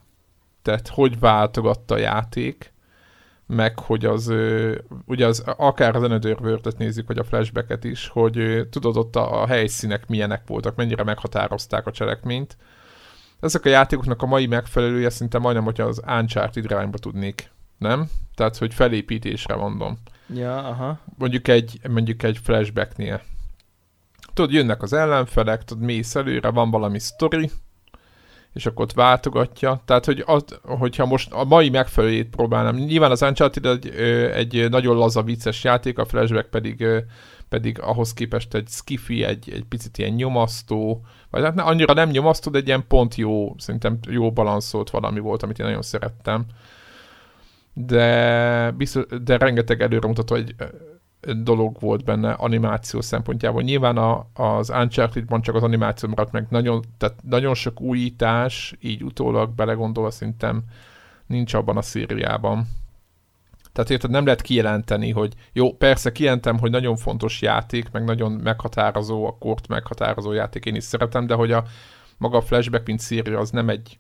tehát 0.63 0.89
hogy 0.89 1.19
váltogatta 1.19 1.95
a 1.95 1.99
játék, 1.99 2.73
meg 3.47 3.79
hogy 3.79 4.05
az, 4.05 4.33
ugye 5.07 5.27
az, 5.27 5.45
akár 5.57 5.97
az 5.97 6.03
Another 6.03 6.61
nézzük, 6.77 7.07
vagy 7.07 7.19
a 7.19 7.25
flashbacket 7.25 7.85
is, 7.85 8.09
hogy 8.09 8.67
tudod 8.71 8.97
ott 8.97 9.17
a, 9.17 9.43
a 9.43 9.47
helyszínek 9.47 10.07
milyenek 10.07 10.43
voltak, 10.47 10.77
mennyire 10.77 11.03
meghatározták 11.03 11.87
a 11.87 11.91
cselekményt. 11.91 12.57
Ezek 13.41 13.65
a 13.65 13.69
játékoknak 13.69 14.23
a 14.23 14.27
mai 14.27 14.47
megfelelője 14.47 15.11
szinte 15.11 15.39
majdnem, 15.39 15.65
hogyha 15.65 15.85
az 15.85 16.03
Uncharted 16.07 16.65
irányba 16.65 16.99
tudnék, 16.99 17.51
nem? 17.79 18.09
Tehát, 18.35 18.57
hogy 18.57 18.75
felépítésre 18.75 19.55
mondom. 19.55 19.99
Ja, 20.35 20.59
aha. 20.59 20.99
Mondjuk 21.19 21.49
egy, 21.49 21.81
mondjuk 21.89 22.23
egy 22.23 22.39
flashbacknél. 22.43 23.23
Tudod, 24.35 24.53
jönnek 24.53 24.83
az 24.83 24.93
ellenfelek, 24.93 25.65
tudod, 25.65 25.85
mész 25.85 26.15
előre, 26.15 26.51
van 26.51 26.71
valami 26.71 26.99
sztori, 26.99 27.51
és 28.55 28.67
akkor 28.67 28.85
ott 28.85 28.93
váltogatja. 28.93 29.83
Tehát, 29.85 30.05
hogy 30.05 30.23
az, 30.27 30.45
hogyha 30.63 31.07
most 31.07 31.33
a 31.33 31.45
mai 31.45 31.69
megfelelőjét 31.69 32.29
próbálnám. 32.29 32.75
Nyilván 32.77 33.11
az 33.11 33.23
Uncharted 33.23 33.67
egy, 33.67 33.89
egy 34.35 34.71
nagyon 34.71 34.97
laza, 34.97 35.23
vicces 35.23 35.65
játék, 35.65 35.99
a 35.99 36.05
Flashback 36.05 36.51
pedig, 36.51 36.87
pedig 37.49 37.81
ahhoz 37.81 38.13
képest 38.13 38.55
egy 38.55 38.69
skiffy, 38.69 39.25
egy, 39.25 39.51
egy 39.53 39.65
picit 39.69 39.99
ilyen 39.99 40.13
nyomasztó, 40.13 41.05
vagy 41.31 41.43
hát 41.43 41.61
annyira 41.61 41.93
nem 41.93 42.11
nyomasztó, 42.11 42.51
de 42.51 42.59
egy 42.59 42.67
ilyen 42.67 42.87
pont 42.89 43.15
jó, 43.15 43.55
szerintem 43.59 43.99
jó 44.09 44.33
balanszolt 44.33 44.91
valami 44.91 45.21
volt, 45.21 45.43
amit 45.43 45.59
én 45.59 45.67
nagyon 45.67 45.83
szerettem. 45.83 46.45
De, 47.73 48.71
biztos, 48.71 49.05
de 49.25 49.37
rengeteg 49.37 49.83
előremutató 49.83 50.35
egy 50.35 50.55
dolog 51.43 51.77
volt 51.81 52.05
benne 52.05 52.33
animáció 52.33 53.01
szempontjából. 53.01 53.63
Nyilván 53.63 53.97
a, 53.97 54.27
az 54.35 54.71
Uncharted-ban 54.71 55.43
csak 55.43 55.55
az 55.55 55.63
animáció 55.63 56.09
maradt 56.09 56.33
meg, 56.33 56.47
nagyon, 56.51 56.83
tehát 56.99 57.17
nagyon 57.23 57.55
sok 57.55 57.81
újítás, 57.81 58.75
így 58.81 59.05
utólag 59.05 59.51
belegondolva 59.55 60.11
szerintem 60.11 60.63
nincs 61.27 61.55
abban 61.55 61.77
a 61.77 61.83
szériában. 61.83 62.67
Tehát 63.73 63.91
érted, 63.91 64.11
nem 64.11 64.25
lehet 64.25 64.43
kijelenteni, 64.43 65.11
hogy 65.11 65.35
jó, 65.53 65.73
persze 65.73 66.13
kijelentem, 66.13 66.59
hogy 66.59 66.71
nagyon 66.71 66.97
fontos 66.97 67.43
játék, 67.43 67.91
meg 67.91 68.05
nagyon 68.05 68.33
meghatározó, 68.33 69.27
a 69.27 69.37
kort 69.39 69.69
meghatározó 69.69 70.33
játék, 70.33 70.65
én 70.65 70.75
is 70.75 70.85
szeretem, 70.85 71.27
de 71.27 71.35
hogy 71.35 71.53
a 71.53 71.65
maga 72.19 72.37
a 72.37 72.43
Flashback, 72.43 72.87
mint 72.87 73.01
széria, 73.01 73.39
az 73.39 73.51
nem 73.51 73.69
egy 73.69 73.99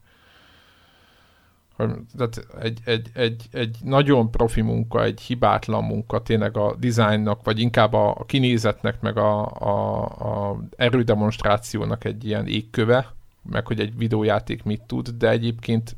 tehát 1.76 2.46
egy, 2.60 2.80
egy, 2.84 3.10
egy, 3.14 3.48
egy 3.52 3.76
nagyon 3.82 4.30
profi 4.30 4.60
munka, 4.60 5.02
egy 5.02 5.20
hibátlan 5.20 5.84
munka 5.84 6.22
tényleg 6.22 6.56
a 6.56 6.74
dizájnnak, 6.78 7.44
vagy 7.44 7.60
inkább 7.60 7.92
a, 7.92 8.10
a 8.10 8.24
kinézetnek, 8.24 9.00
meg 9.00 9.16
a, 9.16 9.46
a, 9.46 10.02
a 10.50 10.58
erődemonstrációnak 10.76 12.04
egy 12.04 12.24
ilyen 12.24 12.46
égköve, 12.46 13.12
meg 13.50 13.66
hogy 13.66 13.80
egy 13.80 13.96
videójáték 13.96 14.62
mit 14.62 14.82
tud, 14.82 15.08
de 15.08 15.30
egyébként 15.30 15.96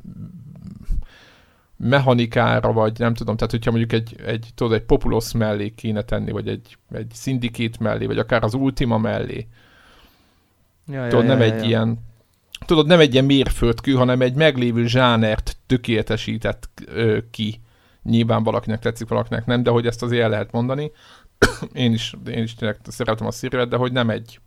mechanikára, 1.77 2.72
vagy 2.72 2.99
nem 2.99 3.14
tudom, 3.14 3.37
tehát 3.37 3.53
hogyha 3.53 3.70
mondjuk 3.70 3.93
egy, 3.93 4.16
egy, 4.27 4.49
tudod, 4.55 4.72
egy 4.72 4.85
Populous 4.85 5.33
mellé 5.33 5.68
kéne 5.74 6.03
tenni, 6.03 6.31
vagy 6.31 6.49
egy, 6.49 6.77
egy 6.93 7.11
Syndicate 7.14 7.77
mellé, 7.81 8.07
vagy 8.07 8.18
akár 8.18 8.45
az 8.45 8.55
Ultima 8.55 8.99
mellé, 8.99 9.47
ja, 10.87 11.09
tudod, 11.09 11.24
ja, 11.24 11.29
nem 11.29 11.39
ja, 11.39 11.45
egy 11.45 11.61
ja. 11.61 11.66
ilyen 11.66 11.99
tudod, 12.67 12.87
nem 12.87 13.01
egy 13.01 13.13
ilyen 13.13 13.25
mérföldkő, 13.25 13.93
hanem 13.93 14.21
egy 14.21 14.35
meglévő 14.35 14.87
zsánert 14.87 15.57
tökéletesített 15.67 16.69
ö, 16.87 17.19
ki. 17.31 17.61
Nyilván 18.03 18.43
valakinek 18.43 18.79
tetszik, 18.79 19.09
valakinek 19.09 19.47
nem, 19.47 19.63
de 19.63 19.71
hogy 19.71 19.87
ezt 19.87 20.03
azért 20.03 20.23
el 20.23 20.29
lehet 20.29 20.53
mondani. 20.53 20.91
én 21.73 21.93
is, 21.93 22.15
én 22.27 22.43
is 22.43 22.55
tényleg 22.55 22.79
szeretem 22.89 23.27
a 23.27 23.31
szíret, 23.31 23.69
de 23.69 23.77
hogy 23.77 23.93
nem 23.93 24.11
egy 24.11 24.41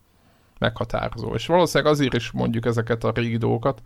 meghatározó. 0.59 1.33
És 1.33 1.45
valószínűleg 1.45 1.93
azért 1.93 2.13
is 2.13 2.31
mondjuk 2.31 2.65
ezeket 2.65 3.03
a 3.03 3.11
régi 3.11 3.37
dolgokat, 3.37 3.81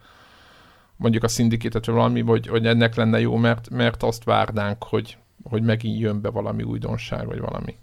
mondjuk 0.96 1.24
a 1.24 1.28
szindikétet 1.28 1.86
vagy 1.86 1.96
valami, 1.96 2.22
hogy, 2.22 2.48
hogy 2.48 2.66
ennek 2.66 2.96
lenne 2.96 3.20
jó, 3.20 3.36
mert, 3.36 3.70
mert 3.70 4.04
azt 4.04 4.24
várnánk, 4.24 4.84
hogy, 4.84 5.18
hogy 5.44 5.64
megint 5.64 6.00
jön 6.00 6.22
be 6.22 6.30
valami 6.30 6.64
újdonság, 6.64 7.26
vagy 7.26 7.40
valami. 7.40 7.76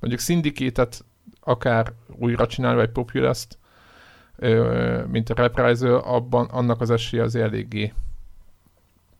Mondjuk 0.00 0.22
szindikétet 0.22 1.04
akár 1.40 1.92
újra 2.18 2.46
csinálni, 2.46 2.76
vagy 2.76 2.90
Populous-t, 2.90 3.58
mint 5.10 5.30
a 5.30 5.34
Reprisal, 5.34 5.98
abban 5.98 6.46
annak 6.46 6.80
az 6.80 6.90
esélye 6.90 7.22
az 7.22 7.34
eléggé, 7.34 7.92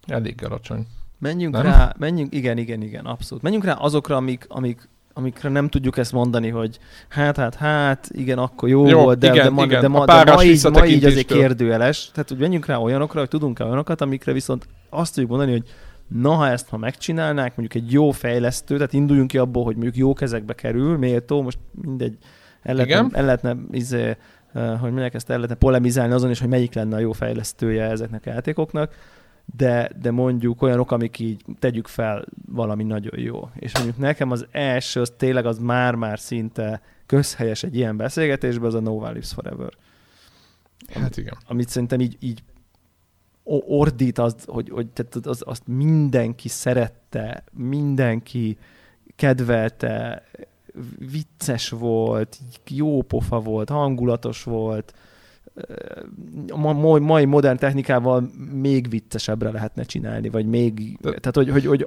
elég 0.07 0.45
alacsony. 0.45 0.87
Menjünk 1.19 1.55
nem? 1.55 1.63
rá, 1.63 1.95
menjünk, 1.99 2.35
igen, 2.35 2.59
igen, 2.59 2.83
igen, 2.83 3.05
abszolút. 3.05 3.43
Menjünk 3.43 3.65
rá 3.65 3.73
azokra, 3.73 4.17
amik, 4.17 4.47
amik, 4.49 4.89
amikre 5.13 5.49
nem 5.49 5.69
tudjuk 5.69 5.97
ezt 5.97 6.13
mondani, 6.13 6.49
hogy 6.49 6.79
hát, 7.09 7.37
hát, 7.37 7.55
hát, 7.55 8.09
igen, 8.13 8.39
akkor 8.39 8.69
jó, 8.69 8.87
jó 8.87 9.03
volt, 9.03 9.19
de, 9.19 9.33
igen, 9.33 9.45
de, 9.45 9.51
ma, 9.51 9.65
igen. 9.65 9.81
de, 9.81 9.89
ma, 9.89 10.05
de 10.05 10.33
ma, 10.33 10.43
így, 10.43 10.71
ma 10.73 10.87
így 10.87 11.05
azért 11.05 11.27
kérdőjeles. 11.27 12.11
Tehát, 12.13 12.29
hogy 12.29 12.39
menjünk 12.39 12.67
rá 12.67 12.77
olyanokra, 12.77 13.19
hogy 13.19 13.29
tudunk-e 13.29 13.65
olyanokat, 13.65 14.01
amikre 14.01 14.33
viszont 14.33 14.69
azt 14.91 15.13
tudjuk 15.13 15.31
mondani, 15.31 15.53
hogy 15.53 15.65
na, 16.09 16.31
ha 16.31 16.49
ezt 16.49 16.69
ha 16.69 16.77
megcsinálnák, 16.77 17.57
mondjuk 17.57 17.85
egy 17.85 17.93
jó 17.93 18.11
fejlesztő, 18.11 18.75
tehát 18.75 18.93
induljunk 18.93 19.29
ki 19.29 19.39
abból, 19.39 19.65
hogy 19.65 19.75
mondjuk 19.75 19.97
jó 19.97 20.13
kezekbe 20.13 20.55
kerül, 20.55 20.99
méltó, 20.99 21.43
most 21.43 21.59
mindegy, 21.83 22.19
el 22.63 22.75
lehetne, 22.75 23.19
el 23.19 23.25
lehetne 23.25 23.57
izé, 23.71 24.17
hogy 24.81 24.93
minek 24.93 25.15
ezt 25.15 25.31
el 25.31 25.37
lehetne 25.37 25.57
polemizálni 25.57 26.13
azon 26.13 26.31
is, 26.31 26.41
hogy 26.41 26.49
melyik 26.49 26.75
lenne 26.75 26.97
a 26.97 26.99
jó 26.99 27.13
fejlesztője 27.13 27.85
ezeknek 27.85 28.27
a 28.27 28.31
játékoknak, 28.31 28.95
de, 29.57 29.91
de 30.01 30.11
mondjuk 30.11 30.63
olyanok, 30.63 30.91
amik 30.91 31.19
így 31.19 31.45
tegyük 31.59 31.87
fel 31.87 32.25
valami 32.47 32.85
nagyon 32.85 33.19
jó. 33.19 33.49
És 33.55 33.75
mondjuk 33.75 33.99
nekem 33.99 34.31
az 34.31 34.47
első, 34.51 35.01
az 35.01 35.13
tényleg 35.17 35.47
az 35.47 35.59
már-már 35.59 36.19
szinte 36.19 36.83
közhelyes 37.07 37.63
egy 37.63 37.77
ilyen 37.77 37.97
beszélgetésben, 37.97 38.67
az 38.67 38.75
a 38.75 38.81
No 38.81 39.07
Lives 39.07 39.33
Forever. 39.33 39.73
Hát 40.95 41.17
igen. 41.17 41.37
Amit 41.47 41.69
szerintem 41.69 42.01
így, 42.01 42.17
így 42.21 42.43
ordít, 43.67 44.19
az, 44.19 44.37
hogy, 44.47 44.69
hogy 44.71 44.87
tehát 44.87 45.27
az, 45.27 45.43
azt 45.47 45.67
mindenki 45.67 46.49
szerette, 46.49 47.45
mindenki 47.53 48.59
kedvelte, 49.17 50.23
vicces 51.11 51.69
volt, 51.69 52.39
jó 52.69 53.03
pofa 53.03 53.41
volt, 53.41 53.69
hangulatos 53.69 54.43
volt, 54.43 54.95
a 56.49 56.73
mai 56.99 57.25
modern 57.25 57.57
technikával 57.57 58.31
még 58.53 58.89
viccesebbre 58.89 59.51
lehetne 59.51 59.83
csinálni, 59.83 60.29
vagy 60.29 60.47
még, 60.47 60.99
de, 61.01 61.11
tehát 61.11 61.35
hogy, 61.35 61.51
hogy, 61.51 61.67
hogy 61.67 61.85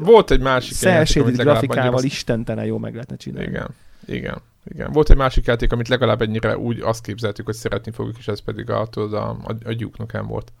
volt 0.00 0.30
egy 0.30 0.40
másik 0.40 0.80
játék, 0.80 1.36
grafikával 1.36 1.94
azt... 1.94 2.04
istentene 2.04 2.66
jó 2.66 2.78
meg 2.78 2.92
lehetne 2.92 3.16
csinálni. 3.16 3.48
Igen, 3.48 3.68
igen. 4.06 4.42
Igen. 4.64 4.92
Volt 4.92 5.10
egy 5.10 5.16
másik 5.16 5.44
játék, 5.44 5.72
amit 5.72 5.88
legalább 5.88 6.22
ennyire 6.22 6.58
úgy 6.58 6.80
azt 6.80 7.04
képzeltük, 7.04 7.44
hogy 7.44 7.54
szeretni 7.54 7.90
fogjuk, 7.90 8.18
és 8.18 8.28
ez 8.28 8.40
pedig 8.40 8.70
a, 8.70 8.86
tudod, 8.86 9.14
a, 9.14 9.28
a, 9.28 9.54
a 9.64 9.74
Duke 9.74 9.96
Nukem 9.98 10.26
volt. 10.26 10.52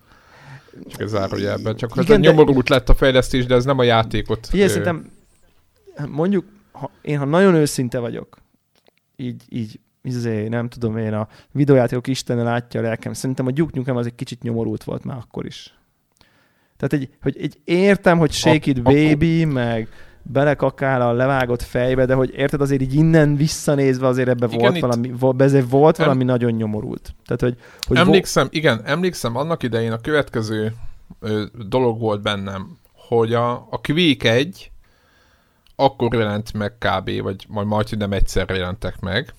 Csak 0.88 1.00
ez 1.00 1.10
zárójelben. 1.10 1.76
Csak 1.76 1.90
Igen, 1.96 2.20
de... 2.20 2.28
nyomorult 2.28 2.68
lett 2.68 2.88
a 2.88 2.94
fejlesztés, 2.94 3.46
de 3.46 3.54
ez 3.54 3.64
nem 3.64 3.78
a 3.78 3.82
játékot. 3.82 4.48
Igen, 4.52 4.66
ő... 4.66 4.68
szerintem 4.68 5.10
mondjuk 6.08 6.44
ha, 6.72 6.90
én 7.02 7.18
ha 7.18 7.24
nagyon 7.24 7.54
őszinte 7.54 7.98
vagyok, 7.98 8.36
így, 9.16 9.42
így 9.48 9.80
izé, 10.02 10.48
nem 10.48 10.68
tudom 10.68 10.96
én, 10.96 11.12
a 11.12 11.28
videójátékok 11.52 12.06
istene 12.06 12.42
látja 12.42 12.80
a 12.80 12.82
lelkem. 12.82 13.12
Szerintem 13.12 13.46
a 13.46 13.50
Duke 13.50 13.72
Nukem 13.74 13.96
az 13.96 14.06
egy 14.06 14.14
kicsit 14.14 14.42
nyomorult 14.42 14.84
volt 14.84 15.04
már 15.04 15.16
akkor 15.16 15.46
is. 15.46 15.74
Tehát 16.76 16.92
egy, 16.92 17.16
hogy 17.22 17.36
egy 17.40 17.60
értem, 17.64 18.18
hogy 18.18 18.32
Shake 18.32 18.70
It 18.70 18.82
Baby, 18.82 19.44
meg 19.44 19.88
belekakál 20.22 21.00
a 21.00 21.12
levágott 21.12 21.62
fejbe, 21.62 22.04
de 22.04 22.14
hogy 22.14 22.34
érted, 22.34 22.60
azért 22.60 22.82
így 22.82 22.94
innen 22.94 23.36
visszanézve 23.36 24.06
azért 24.06 24.28
ebbe 24.28 24.46
igen, 24.50 24.58
volt 24.58 24.78
valami, 24.78 25.12
volt, 25.18 25.68
volt 25.68 25.96
valami 25.96 26.20
em... 26.20 26.26
nagyon 26.26 26.52
nyomorult. 26.52 27.14
Tehát, 27.26 27.40
hogy, 27.40 27.56
hogy 27.86 27.96
emlékszem, 27.96 28.42
vo- 28.42 28.54
igen, 28.54 28.80
emlékszem, 28.84 29.36
annak 29.36 29.62
idején 29.62 29.92
a 29.92 30.00
következő 30.00 30.74
ö, 31.20 31.44
dolog 31.68 32.00
volt 32.00 32.22
bennem, 32.22 32.76
hogy 32.92 33.34
a, 33.34 33.52
a 33.52 33.80
Quake 33.82 34.32
1 34.32 34.71
akkor 35.82 36.14
jelent 36.14 36.52
meg 36.52 36.72
kb. 36.78 37.22
vagy 37.22 37.44
majd 37.48 37.66
majd 37.66 37.98
nem 37.98 38.12
egyszer 38.12 38.50
jelentek 38.50 39.00
meg. 39.00 39.34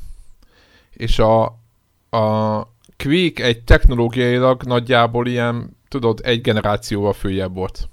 És 0.89 1.19
a, 1.19 1.43
a 2.09 2.57
Quake 2.97 3.43
egy 3.43 3.63
technológiailag 3.63 4.63
nagyjából 4.63 5.27
ilyen, 5.27 5.77
tudod, 5.87 6.19
egy 6.23 6.41
generációval 6.41 7.13
följebb 7.13 7.53
volt. 7.53 7.87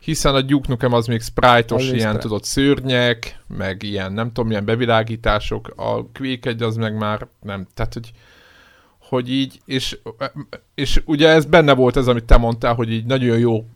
Hiszen 0.00 0.34
a 0.34 0.40
Duke 0.40 0.68
Nukem 0.68 0.92
az 0.92 1.06
még 1.06 1.22
sprite-os, 1.22 1.82
ilyen, 1.82 1.98
sprite. 1.98 2.18
tudod, 2.18 2.44
szörnyek, 2.44 3.40
meg 3.46 3.82
ilyen, 3.82 4.12
nem 4.12 4.26
tudom, 4.26 4.46
milyen 4.46 4.64
bevilágítások. 4.64 5.72
A 5.76 6.06
Quake 6.12 6.50
egy 6.50 6.62
az 6.62 6.76
meg 6.76 6.96
már 6.96 7.26
nem, 7.40 7.66
tehát, 7.74 7.92
hogy 7.92 8.12
hogy 8.98 9.30
így, 9.30 9.60
és, 9.64 9.98
és 10.74 11.02
ugye 11.04 11.28
ez 11.28 11.44
benne 11.44 11.74
volt 11.74 11.96
ez, 11.96 12.08
amit 12.08 12.24
te 12.24 12.36
mondtál, 12.36 12.74
hogy 12.74 12.92
így 12.92 13.04
nagyon 13.04 13.38
jó 13.38 13.66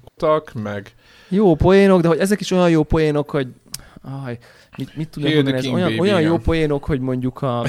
meg 0.54 0.94
jó 1.28 1.54
poénok, 1.54 2.00
de 2.00 2.08
hogy 2.08 2.18
ezek 2.18 2.40
is 2.40 2.50
olyan 2.50 2.70
jó 2.70 2.82
poénok, 2.82 3.30
hogy 3.30 3.48
aj, 4.24 4.38
mit, 4.76 4.96
mit 4.96 5.08
tudok 5.08 5.34
mondani, 5.34 5.56
ez 5.56 5.66
olyan, 5.66 5.98
olyan 5.98 6.20
jó 6.20 6.36
poénok, 6.38 6.84
hogy 6.84 7.00
mondjuk 7.00 7.42
a 7.42 7.64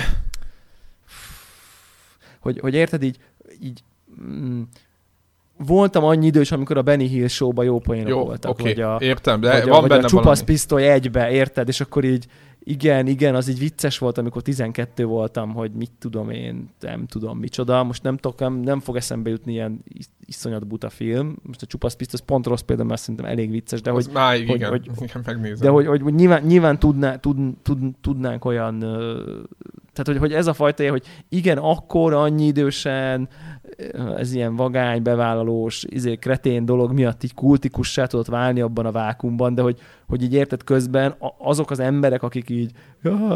hogy, 2.39 2.59
hogy 2.59 2.73
érted 2.73 3.03
így, 3.03 3.17
így 3.61 3.83
mm, 4.21 4.61
voltam 5.57 6.03
annyi 6.03 6.25
idős, 6.25 6.51
amikor 6.51 6.77
a 6.77 6.81
Benny 6.81 7.07
Hill 7.07 7.27
show 7.27 7.61
jó 7.61 7.79
poénok 7.79 8.07
Jó, 8.09 8.23
voltak. 8.25 8.51
oké, 8.51 8.63
Vagy 8.63 8.81
a, 8.81 8.97
értem, 8.99 9.39
de 9.41 9.51
vagy 9.51 9.67
van 9.67 9.77
a, 9.77 9.79
vagy 9.79 9.89
benne 9.89 10.05
a 10.05 10.07
csupasz 10.07 10.25
valami. 10.25 10.45
pisztoly 10.45 10.89
egybe, 10.91 11.31
érted? 11.31 11.67
És 11.67 11.81
akkor 11.81 12.03
így 12.03 12.25
igen, 12.69 13.07
igen, 13.07 13.35
az 13.35 13.47
így 13.49 13.59
vicces 13.59 13.97
volt, 13.97 14.17
amikor 14.17 14.41
12 14.41 15.05
voltam, 15.05 15.53
hogy 15.53 15.71
mit 15.71 15.91
tudom 15.99 16.29
én, 16.29 16.69
nem 16.79 17.05
tudom 17.05 17.37
micsoda. 17.37 17.83
Most 17.83 18.03
nem, 18.03 18.17
tudok, 18.17 18.39
nem, 18.39 18.53
nem 18.53 18.79
fog 18.79 18.95
eszembe 18.95 19.29
jutni 19.29 19.51
ilyen 19.51 19.83
is- 19.87 20.09
iszonyat 20.25 20.67
buta 20.67 20.89
film. 20.89 21.35
Most 21.43 21.61
a 21.61 21.65
csupasz 21.65 21.95
az 22.11 22.19
pont 22.25 22.45
rossz 22.45 22.61
példa, 22.61 22.83
mert 22.83 23.01
szerintem 23.01 23.25
elég 23.25 23.49
vicces, 23.49 23.81
de 23.81 23.89
De 23.89 23.95
hogy, 23.95 24.05
máig, 24.13 24.47
hogy- 24.47 24.55
igen, 24.55 24.69
hogy- 24.69 24.89
igen, 24.99 25.21
megnézem. 25.25 25.57
de 25.65 25.69
hogy, 25.69 25.85
hogy, 25.85 26.01
hogy 26.01 26.13
nyilván, 26.13 26.43
nyilván 26.43 26.79
tudná, 26.79 27.15
tud, 27.15 27.37
tud, 27.61 27.79
tudnánk 28.01 28.45
olyan, 28.45 28.79
tehát 29.93 30.05
hogy, 30.05 30.17
hogy 30.17 30.33
ez 30.33 30.47
a 30.47 30.53
fajta, 30.53 30.89
hogy 30.89 31.05
igen, 31.29 31.57
akkor 31.57 32.13
annyi 32.13 32.45
idősen 32.45 33.29
ez 34.17 34.33
ilyen 34.33 34.55
vagány, 34.55 35.01
bevállalós, 35.01 35.85
izé, 35.89 36.15
kretén 36.15 36.65
dolog 36.65 36.93
miatt 36.93 37.23
így 37.23 37.33
kultikussá 37.33 38.05
tudott 38.05 38.27
válni 38.27 38.61
abban 38.61 38.85
a 38.85 38.91
vákumban, 38.91 39.55
de 39.55 39.61
hogy, 39.61 39.79
hogy 40.07 40.23
így 40.23 40.33
érted 40.33 40.63
közben 40.63 41.15
azok 41.37 41.71
az 41.71 41.79
emberek, 41.79 42.23
akik 42.23 42.49
így 42.49 42.71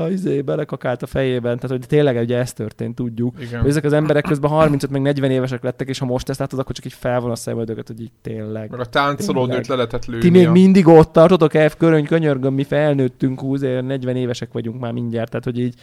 izé, 0.10 0.42
belekakált 0.42 1.02
a 1.02 1.06
fejében, 1.06 1.56
tehát 1.56 1.78
hogy 1.78 1.88
tényleg 1.88 2.18
ugye 2.18 2.38
ez 2.38 2.54
történt, 2.54 2.96
tudjuk. 2.96 3.42
igen. 3.42 3.60
Hogy 3.60 3.70
ezek 3.70 3.84
az 3.84 3.94
emberek 3.94 4.24
közben 4.24 4.50
35 4.50 4.90
meg 4.92 5.02
40 5.02 5.32
évesek 5.32 5.64
lettek, 5.64 5.88
és 5.88 6.00
ha 6.00 6.06
most 6.06 6.30
ezt 6.30 6.40
látod, 6.40 6.60
akkor 6.60 6.76
csak 6.76 6.86
így 6.86 6.94
felvon 6.94 7.32
a 7.32 7.36
szemöldöket, 7.36 7.88
hogy 7.88 8.02
így 8.02 8.12
tényleg. 8.22 8.70
Meg 8.70 8.80
a 8.80 8.86
táncolónőt 8.86 9.68
le 9.68 9.76
lehetett 9.76 10.06
lőni. 10.06 10.22
Ti 10.22 10.30
még 10.30 10.50
mindig 10.50 10.88
ott 10.88 11.12
tartotok 11.12 11.54
el, 11.54 11.70
köröny, 11.70 12.06
könyörgöm, 12.06 12.54
mi 12.54 12.64
felnőttünk, 12.64 13.40
húsz, 13.40 13.62
40 13.62 14.16
évesek 14.16 14.52
vagyunk 14.52 14.80
már 14.80 14.92
mindjárt, 14.92 15.30
tehát 15.30 15.46
hogy 15.46 15.60
így, 15.60 15.76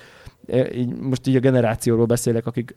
e, 0.46 0.74
így 0.74 0.96
most 0.96 1.26
így 1.26 1.36
a 1.36 1.40
generációról 1.40 2.06
beszélek, 2.06 2.46
akik 2.46 2.76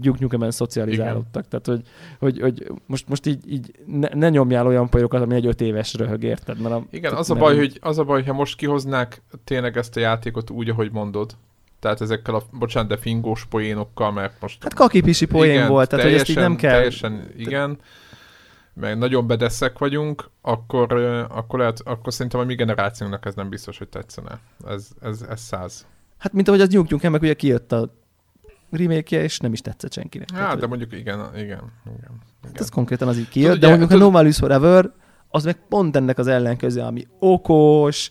gyuknyukemen 0.00 0.50
szocializálódtak. 0.50 1.48
Tehát, 1.48 1.66
hogy, 1.66 1.82
hogy, 2.18 2.40
hogy 2.40 2.72
most, 2.86 3.08
most 3.08 3.26
így, 3.26 3.52
így 3.52 3.72
ne, 3.86 4.08
ne, 4.14 4.28
nyomjál 4.28 4.66
olyan 4.66 4.88
pajokat, 4.88 5.22
ami 5.22 5.34
egy 5.34 5.46
öt 5.46 5.60
éves 5.60 5.94
röhög, 5.94 6.22
érted? 6.22 6.60
Mert 6.60 6.74
a, 6.74 6.84
Igen, 6.90 7.14
az 7.14 7.30
a, 7.30 7.34
nem- 7.34 7.42
baj, 7.42 7.56
hogy, 7.56 7.78
az 7.80 7.98
a 7.98 8.04
baj, 8.04 8.24
ha 8.24 8.32
most 8.32 8.56
kihoznák 8.56 9.22
tényleg 9.44 9.76
ezt 9.76 9.96
a 9.96 10.00
játékot 10.00 10.50
úgy, 10.50 10.68
ahogy 10.68 10.92
mondod, 10.92 11.36
tehát 11.80 12.00
ezekkel 12.00 12.34
a, 12.34 12.42
bocsánat, 12.52 12.88
de 12.88 12.96
fingós 12.96 13.46
poénokkal, 13.46 14.12
mert 14.12 14.40
most... 14.40 14.62
Hát 14.62 14.74
kakipisi 14.74 15.26
poén 15.26 15.54
igen, 15.54 15.68
volt, 15.68 15.88
tehát 15.88 16.04
hogy 16.04 16.14
ezt 16.14 16.28
így 16.28 16.36
nem 16.36 16.56
kell... 16.56 16.72
Teljesen, 16.72 17.30
igen, 17.36 17.78
meg 18.74 18.98
nagyon 18.98 19.26
bedeszek 19.26 19.78
vagyunk, 19.78 20.30
akkor, 20.40 20.92
akkor, 21.30 21.58
lehet, 21.58 21.80
akkor 21.84 22.12
szerintem 22.12 22.40
a 22.40 22.44
mi 22.44 22.54
generációnak 22.54 23.26
ez 23.26 23.34
nem 23.34 23.48
biztos, 23.48 23.78
hogy 23.78 23.88
tetszene. 23.88 24.38
Ez, 24.68 24.88
ez, 25.00 25.22
ez 25.28 25.40
száz. 25.40 25.86
Hát 26.18 26.32
mint 26.32 26.48
ahogy 26.48 26.60
az 26.60 26.68
Duke 26.68 26.88
Nukem, 26.90 27.12
meg 27.12 27.22
ugye 27.22 27.34
kijött 27.34 27.72
a 27.72 27.94
remake 28.70 29.22
és 29.22 29.38
nem 29.38 29.52
is 29.52 29.60
tetszett 29.60 29.92
senkinek. 29.92 30.26
Tehát, 30.28 30.42
Hát, 30.42 30.52
hogy- 30.52 30.60
de 30.60 30.66
mondjuk 30.66 30.92
igen, 30.92 31.18
igen, 31.34 31.42
igen. 31.44 31.58
Hát 32.42 32.50
igen. 32.50 32.52
ez 32.54 32.68
konkrétan 32.68 33.08
az 33.08 33.18
így 33.18 33.28
kijött, 33.28 33.46
Tudod, 33.52 33.60
de 33.62 33.68
mondjuk 33.68 33.90
a 33.90 33.92
tud- 33.92 34.02
No 34.02 34.10
Malus 34.10 34.36
Forever, 34.36 34.90
az 35.30 35.44
meg 35.44 35.56
pont 35.68 35.96
ennek 35.96 36.18
az 36.18 36.26
ellenkező, 36.26 36.80
ami 36.80 37.06
okos, 37.18 38.08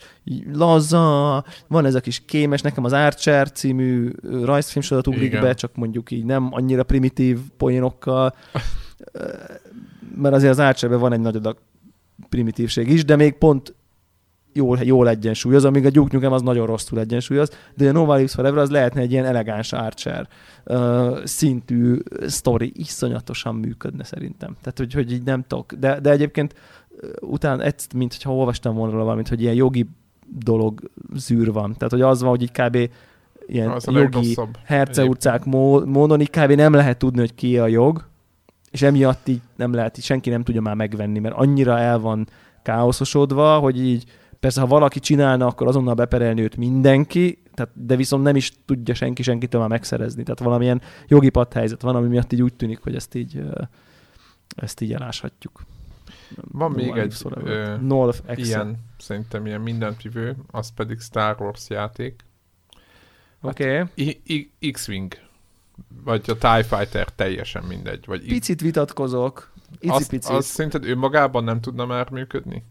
laza, 0.53 1.43
van 1.67 1.85
ez 1.85 1.95
a 1.95 1.99
kis 1.99 2.25
kémes, 2.25 2.61
nekem 2.61 2.83
az 2.83 2.93
Archer 2.93 3.51
című 3.51 4.11
rajzfilmsorozat 4.43 5.07
ugrik 5.07 5.23
Igen. 5.31 5.41
be, 5.41 5.53
csak 5.53 5.75
mondjuk 5.75 6.11
így 6.11 6.25
nem 6.25 6.47
annyira 6.51 6.83
primitív 6.83 7.39
poénokkal, 7.57 8.35
mert 10.15 10.35
azért 10.35 10.51
az 10.51 10.59
Archerben 10.59 10.99
van 10.99 11.13
egy 11.13 11.19
nagy 11.19 11.35
adag 11.35 11.57
primitívség 12.29 12.89
is, 12.89 13.05
de 13.05 13.15
még 13.15 13.33
pont 13.33 13.75
jól, 14.57 14.77
jól 14.81 15.09
egyensúlyoz, 15.09 15.65
amíg 15.65 15.85
a 15.85 15.89
Duke 15.89 16.15
Nukem 16.15 16.31
az 16.31 16.41
nagyon 16.41 16.65
rosszul 16.65 16.99
egyensúlyoz, 16.99 17.49
de 17.75 17.89
a 17.89 17.91
No 17.91 18.13
Lives 18.13 18.33
Forever 18.33 18.57
az 18.57 18.69
lehetne 18.69 19.01
egy 19.01 19.11
ilyen 19.11 19.25
elegáns 19.25 19.73
Archer 19.73 20.27
uh, 20.65 21.23
szintű 21.23 21.97
sztori, 22.25 22.71
iszonyatosan 22.75 23.55
működne 23.55 24.03
szerintem. 24.03 24.55
Tehát, 24.61 24.77
hogy, 24.77 24.93
hogy 24.93 25.11
így 25.11 25.23
nem 25.23 25.43
tudok. 25.47 25.73
De, 25.73 25.99
de 25.99 26.09
egyébként 26.09 26.53
utána, 27.19 27.63
ezt, 27.63 27.93
mint 27.93 28.13
hogyha 28.13 28.35
olvastam 28.35 28.75
volna 28.75 28.97
valamit, 28.97 29.27
hogy 29.27 29.41
ilyen 29.41 29.53
jogi 29.53 29.87
dolog 30.39 30.91
zűr 31.15 31.51
van. 31.51 31.73
Tehát, 31.77 31.93
hogy 31.93 32.01
az 32.01 32.21
van, 32.21 32.29
hogy 32.29 32.41
így 32.41 32.51
kb. 32.51 32.89
ilyen 33.47 33.69
Az 33.69 33.85
jogi 33.85 34.35
herce 34.63 35.05
utcák 35.05 35.45
mó- 35.45 35.85
módon 35.85 36.21
így 36.21 36.29
kb. 36.29 36.51
nem 36.51 36.73
lehet 36.73 36.97
tudni, 36.97 37.19
hogy 37.19 37.33
ki 37.33 37.57
a 37.57 37.67
jog, 37.67 38.05
és 38.71 38.81
emiatt 38.81 39.27
így 39.27 39.41
nem 39.55 39.73
lehet, 39.73 39.97
így 39.97 40.03
senki 40.03 40.29
nem 40.29 40.43
tudja 40.43 40.61
már 40.61 40.75
megvenni, 40.75 41.19
mert 41.19 41.35
annyira 41.35 41.79
el 41.79 41.99
van 41.99 42.27
káoszosodva, 42.63 43.57
hogy 43.57 43.81
így 43.81 44.03
persze, 44.39 44.61
ha 44.61 44.67
valaki 44.67 44.99
csinálna, 44.99 45.47
akkor 45.47 45.67
azonnal 45.67 45.93
beperelni 45.93 46.41
őt 46.41 46.57
mindenki, 46.57 47.41
tehát, 47.53 47.71
de 47.73 47.95
viszont 47.95 48.23
nem 48.23 48.35
is 48.35 48.51
tudja 48.65 48.93
senki 48.93 49.23
senkitől 49.23 49.61
már 49.61 49.69
megszerezni. 49.69 50.23
Tehát 50.23 50.39
valamilyen 50.39 50.81
jogi 51.07 51.29
padhelyzet 51.29 51.81
van, 51.81 51.95
ami 51.95 52.07
miatt 52.07 52.33
így 52.33 52.41
úgy 52.41 52.53
tűnik, 52.53 52.79
hogy 52.79 52.95
ezt 52.95 53.15
így, 53.15 53.41
ezt 54.55 54.81
így 54.81 54.93
eláshatjuk. 54.93 55.61
Van 56.35 56.71
még 56.71 56.93
Lives 56.93 57.21
egy, 57.21 57.31
ö, 57.43 57.75
Nolf. 57.81 58.21
Ilyen, 58.35 58.77
szerintem 58.97 59.45
ilyen 59.45 59.61
mindenkivő, 59.61 60.35
az 60.51 60.71
pedig 60.73 60.99
Star 60.99 61.35
Wars 61.39 61.69
játék. 61.69 62.25
Oké. 63.41 63.79
Okay. 63.79 64.51
X-Wing, 64.71 65.13
vagy 66.03 66.29
a 66.29 66.37
TIE 66.37 66.63
Fighter, 66.63 67.09
teljesen 67.09 67.63
mindegy. 67.63 68.05
Vagy 68.05 68.25
Picit 68.25 68.61
vitatkozok. 68.61 69.51
azt, 69.87 69.99
Icipicit. 69.99 70.35
azt 70.35 70.47
szerinted 70.47 70.85
ő 70.85 70.95
magában 70.95 71.43
nem 71.43 71.61
tudna 71.61 71.85
már 71.85 72.09
működni? 72.09 72.63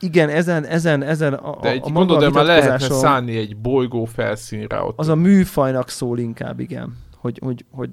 Igen, 0.00 0.28
ezen, 0.28 0.64
ezen, 0.64 1.02
ezen 1.02 1.32
a, 1.34 1.60
De 1.60 1.70
egy, 1.70 1.80
a 1.82 1.88
maga 1.88 2.06
gondolod, 2.06 2.34
már 2.34 2.44
lehetne 2.44 2.78
szállni 2.78 3.36
egy 3.36 3.56
bolygó 3.56 4.04
felszínre 4.04 4.80
ott. 4.80 4.98
Az 4.98 5.08
a 5.08 5.14
műfajnak 5.14 5.88
szól 5.88 6.18
inkább, 6.18 6.60
igen. 6.60 6.96
Hogy, 7.16 7.38
hogy, 7.42 7.64
hogy, 7.70 7.90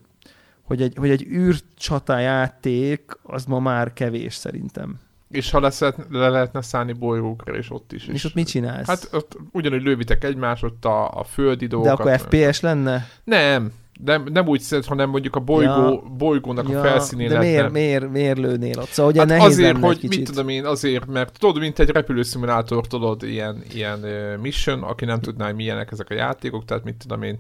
hogy, 0.63 0.81
egy, 0.81 0.93
hogy 0.97 1.09
egy 1.09 1.23
űrcsata 1.23 2.17
játék, 2.17 3.01
az 3.23 3.45
ma 3.45 3.59
már 3.59 3.93
kevés 3.93 4.33
szerintem. 4.33 4.99
És 5.29 5.51
ha 5.51 5.59
lesz, 5.59 5.79
le 6.09 6.29
lehetne 6.29 6.61
szállni 6.61 6.93
bolygókra, 6.93 7.55
és 7.55 7.71
ott 7.71 7.91
is. 7.91 8.07
És 8.07 8.23
ott 8.23 8.33
mit 8.33 8.47
csinálsz? 8.47 8.87
Hát 8.87 9.09
ott 9.11 9.37
ugyanúgy 9.51 9.81
lővitek 9.81 10.23
egymást, 10.23 10.63
ott 10.63 10.85
a, 10.85 11.09
a 11.19 11.23
földi 11.23 11.65
De 11.65 11.75
dolgokat. 11.75 11.99
akkor 11.99 12.19
FPS 12.19 12.59
lenne? 12.59 13.07
Nem, 13.23 13.71
nem, 14.05 14.25
nem 14.33 14.47
úgy 14.47 14.59
szed, 14.59 14.85
hanem 14.85 15.09
mondjuk 15.09 15.35
a 15.35 15.39
bolygó, 15.39 15.89
Ja. 15.89 16.01
bolygónak 16.17 16.69
a 16.69 16.81
felszínén 16.81 17.29
de 17.29 17.39
miért, 17.39 17.71
miért, 17.71 18.09
miért 18.11 18.37
lőnél 18.37 18.79
ott? 18.79 18.87
Szóval 18.87 19.11
ugye 19.11 19.19
Hát 19.19 19.29
nehéz 19.29 19.45
azért, 19.45 19.77
hogy 19.77 19.97
kicsit. 19.99 20.17
mit 20.17 20.27
tudom 20.29 20.49
én, 20.49 20.65
azért, 20.65 21.05
mert 21.07 21.39
tudod, 21.39 21.59
mint 21.61 21.79
egy 21.79 21.89
repülőszimulátor, 21.89 22.87
tudod, 22.87 23.23
ilyen, 23.23 23.63
ilyen 23.73 23.99
uh, 24.03 24.41
mission, 24.41 24.83
aki 24.83 25.05
nem 25.05 25.19
tudná, 25.19 25.45
hogy 25.45 25.55
milyenek 25.55 25.91
ezek 25.91 26.09
a 26.09 26.13
játékok, 26.13 26.65
tehát 26.65 26.83
mit 26.83 26.95
tudom 26.97 27.23
én, 27.23 27.37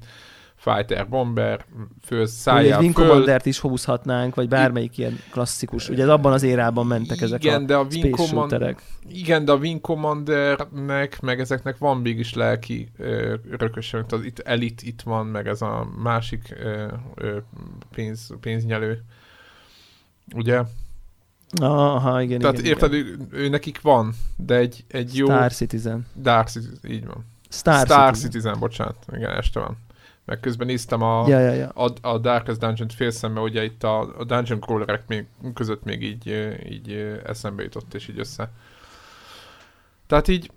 fighter, 0.61 1.09
bomber, 1.09 1.65
föl, 2.01 2.21
egy 2.21 2.27
szálljál 2.27 2.79
Wing 2.79 2.93
föl. 2.93 3.07
Commander-t 3.07 3.45
is 3.45 3.59
húzhatnánk, 3.59 4.35
vagy 4.35 4.47
bármelyik 4.47 4.97
ilyen 4.97 5.19
klasszikus. 5.31 5.89
Ugye 5.89 6.03
ez 6.03 6.09
abban 6.09 6.33
az 6.33 6.43
érában 6.43 6.87
mentek 6.87 7.21
ezek 7.21 7.43
igen, 7.43 7.63
a 7.63 7.65
de 7.65 7.75
a 7.75 7.81
Wing 7.81 8.05
space 8.05 8.09
Command, 8.09 8.49
shooterek. 8.49 8.81
igen, 9.09 9.45
de 9.45 9.51
a 9.51 9.55
Wing 9.55 9.81
Commandernek, 9.81 11.21
meg 11.21 11.39
ezeknek 11.39 11.77
van 11.77 11.97
mégis 11.97 12.33
lelki 12.33 12.89
ö, 12.97 13.35
örökösök, 13.49 14.11
az 14.11 14.23
itt 14.23 14.39
Elite 14.39 14.83
itt 14.85 15.01
van, 15.01 15.25
meg 15.25 15.47
ez 15.47 15.61
a 15.61 15.87
másik 16.03 16.55
ö, 16.63 16.87
ö, 17.15 17.37
pénz, 17.91 18.29
pénznyelő. 18.41 19.03
Ugye? 20.35 20.61
Aha, 21.61 22.21
igen, 22.21 22.39
Tehát 22.39 22.57
igen, 22.57 22.71
érted, 22.71 22.93
igen. 22.93 23.27
ő, 23.31 23.43
ő, 23.43 23.49
nekik 23.49 23.81
van, 23.81 24.13
de 24.35 24.55
egy, 24.55 24.83
egy 24.87 25.15
jó... 25.15 25.25
Star 25.25 25.53
Citizen. 25.53 26.05
Dark 26.21 26.47
Citizen, 26.47 26.91
így 26.91 27.05
van. 27.05 27.25
Star, 27.49 27.85
Star, 27.85 28.05
Citizen. 28.05 28.29
Citizen. 28.31 28.59
bocsánat. 28.59 28.95
Igen, 29.15 29.31
este 29.31 29.59
van. 29.59 29.77
Meg 30.25 30.39
közben 30.39 30.67
néztem 30.67 31.01
a, 31.01 31.27
Ja, 31.27 31.39
ja, 31.39 31.51
ja. 31.51 31.69
a, 31.69 31.93
a 32.01 32.17
Darkest 32.17 32.59
Dungeon-t 32.59 32.93
félszembe, 32.93 33.39
ugye 33.39 33.63
itt 33.63 33.83
a, 33.83 33.99
a 33.99 34.23
Dungeon 34.23 34.59
Crawlerek 34.59 35.07
még, 35.07 35.25
között 35.53 35.83
még 35.83 36.03
így, 36.03 36.53
így 36.69 37.19
eszembe 37.25 37.63
jutott, 37.63 37.93
és 37.93 38.07
így 38.07 38.19
össze. 38.19 38.51
Tehát 40.07 40.27
így 40.27 40.51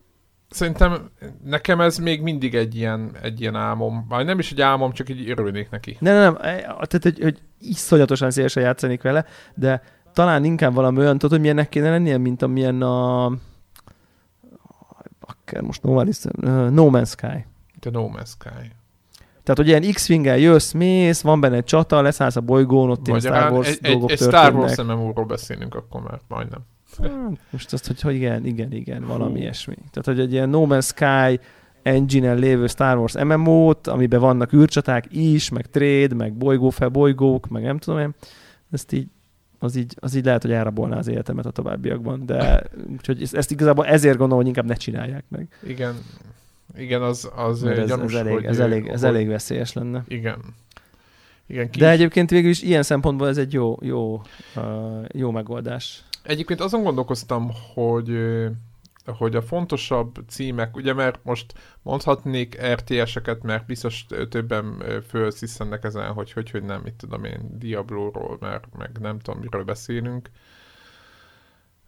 szerintem 0.50 1.10
nekem 1.44 1.80
ez 1.80 1.98
még 1.98 2.22
mindig 2.22 2.54
egy 2.54 2.74
ilyen, 2.76 3.16
egy 3.22 3.40
ilyen 3.40 3.54
álmom. 3.56 4.06
Vagy 4.08 4.24
nem 4.24 4.38
is 4.38 4.52
egy 4.52 4.60
álmom, 4.60 4.92
csak 4.92 5.08
így 5.08 5.30
örülnék 5.30 5.70
neki. 5.70 5.96
Nem, 6.00 6.14
nem, 6.16 6.32
nem, 6.42 6.62
tehát 6.62 7.02
hogy, 7.02 7.18
hogy 7.22 7.38
iszonyatosan 7.60 8.30
szélesen 8.30 8.62
játszanék 8.62 9.02
vele, 9.02 9.24
de 9.54 9.82
talán 10.12 10.44
inkább 10.44 10.74
valami 10.74 10.98
olyan, 10.98 11.14
tudod, 11.14 11.30
hogy 11.30 11.40
milyennek 11.40 11.68
kéne 11.68 11.90
lennie, 11.90 12.18
mint 12.18 12.42
amilyen 12.42 12.82
a... 12.82 13.26
Bakker, 15.20 15.60
most 15.60 15.82
no, 15.82 16.02
Man's- 16.04 16.26
uh, 16.36 16.70
no 16.70 16.88
Man's 16.90 17.08
Sky. 17.08 17.46
The 17.80 17.90
No 17.90 18.08
Man's 18.12 18.30
Sky. 18.38 18.70
Tehát, 19.44 19.56
hogy 19.58 19.68
ilyen 19.68 19.92
X-Wing-el 19.92 20.38
jössz, 20.38 20.72
mész, 20.72 21.20
van 21.20 21.40
benne 21.40 21.56
egy 21.56 21.64
csata, 21.64 22.02
leszállsz 22.02 22.36
a 22.36 22.40
bolygón, 22.40 22.90
ott 22.90 23.06
ilyen 23.06 23.20
Star 23.20 23.32
Magyarán 23.32 23.52
Wars 23.56 23.68
egy, 23.68 23.78
egy, 23.82 23.90
dolgok 23.90 24.10
egy 24.10 24.18
Star 24.18 24.54
Wars. 24.54 24.76
MMO-ról 24.76 25.24
beszélünk 25.24 25.74
akkor 25.74 26.00
már, 26.02 26.20
majdnem. 26.28 26.60
Hát, 27.02 27.10
Most 27.50 27.72
azt, 27.72 27.86
hogy, 27.86 28.00
hogy 28.00 28.14
igen, 28.14 28.46
igen, 28.46 28.72
igen, 28.72 29.06
valami 29.06 29.40
ilyesmi. 29.40 29.74
Tehát, 29.74 30.04
hogy 30.04 30.20
egy 30.20 30.32
ilyen 30.32 30.48
No 30.48 30.66
Man's 30.68 30.84
Sky 30.86 31.40
engine 31.82 32.32
lévő 32.34 32.66
Star 32.66 32.96
Wars 32.98 33.14
MMO-t, 33.22 33.86
amiben 33.86 34.20
vannak 34.20 34.52
űrcsaták 34.52 35.04
is, 35.10 35.48
meg 35.48 35.66
trade, 35.66 36.14
meg 36.14 36.32
bolygó 36.32 36.70
fel 36.70 36.88
bolygók, 36.88 37.48
meg 37.48 37.62
nem 37.62 37.78
tudom 37.78 38.00
én, 38.00 38.14
ezt 38.70 38.92
így 38.92 39.06
az 39.58 39.76
így, 39.76 39.94
az 40.00 40.14
így 40.14 40.24
lehet, 40.24 40.42
hogy 40.42 40.52
elrabolná 40.52 40.96
az 40.96 41.08
életemet 41.08 41.46
a 41.46 41.50
továbbiakban, 41.50 42.26
de 42.26 42.62
úgyhogy 42.96 43.22
ezt- 43.22 43.34
ezt 43.34 43.50
igazából 43.50 43.86
ezért 43.86 44.16
gondolom, 44.16 44.38
hogy 44.38 44.46
inkább 44.46 44.66
ne 44.66 44.74
csinálják 44.74 45.24
meg. 45.28 45.48
Igen, 45.66 45.94
igen, 46.76 47.02
az, 47.02 47.30
az 47.34 47.62
Mert 47.62 47.78
ez, 47.78 47.88
gyanús, 47.88 48.12
ez, 48.12 48.18
elég, 48.18 48.32
hogy, 48.32 48.44
ez, 48.44 48.58
elég, 48.58 48.86
ez 48.86 49.02
elég 49.02 49.28
veszélyes 49.28 49.72
lenne. 49.72 50.04
Igen. 50.08 50.38
Igen, 51.46 51.70
ki 51.70 51.78
De 51.78 51.90
egyébként 51.90 52.30
végül 52.30 52.50
is 52.50 52.62
ilyen 52.62 52.82
szempontból 52.82 53.28
ez 53.28 53.38
egy 53.38 53.52
jó, 53.52 53.78
jó, 53.80 54.22
uh, 54.56 55.04
jó 55.12 55.30
megoldás. 55.30 56.04
Egyébként 56.22 56.60
azon 56.60 56.82
gondolkoztam, 56.82 57.50
hogy 57.74 58.18
hogy 59.06 59.36
a 59.36 59.42
fontosabb 59.42 60.24
címek, 60.28 60.76
ugye 60.76 60.92
mert 60.92 61.18
most 61.22 61.54
mondhatnék 61.82 62.62
RTS-eket, 62.72 63.42
mert 63.42 63.66
biztos 63.66 64.06
többen 64.28 64.82
fölsziszennek 65.08 65.84
ezen, 65.84 66.12
hogy 66.12 66.32
hogy, 66.32 66.50
hogy 66.50 66.62
nem, 66.62 66.80
mit 66.84 66.94
tudom 66.94 67.24
én, 67.24 67.58
Diablo-ról, 67.58 68.36
mert 68.40 68.64
meg 68.76 68.90
nem 69.00 69.18
tudom, 69.18 69.40
miről 69.40 69.64
beszélünk. 69.64 70.30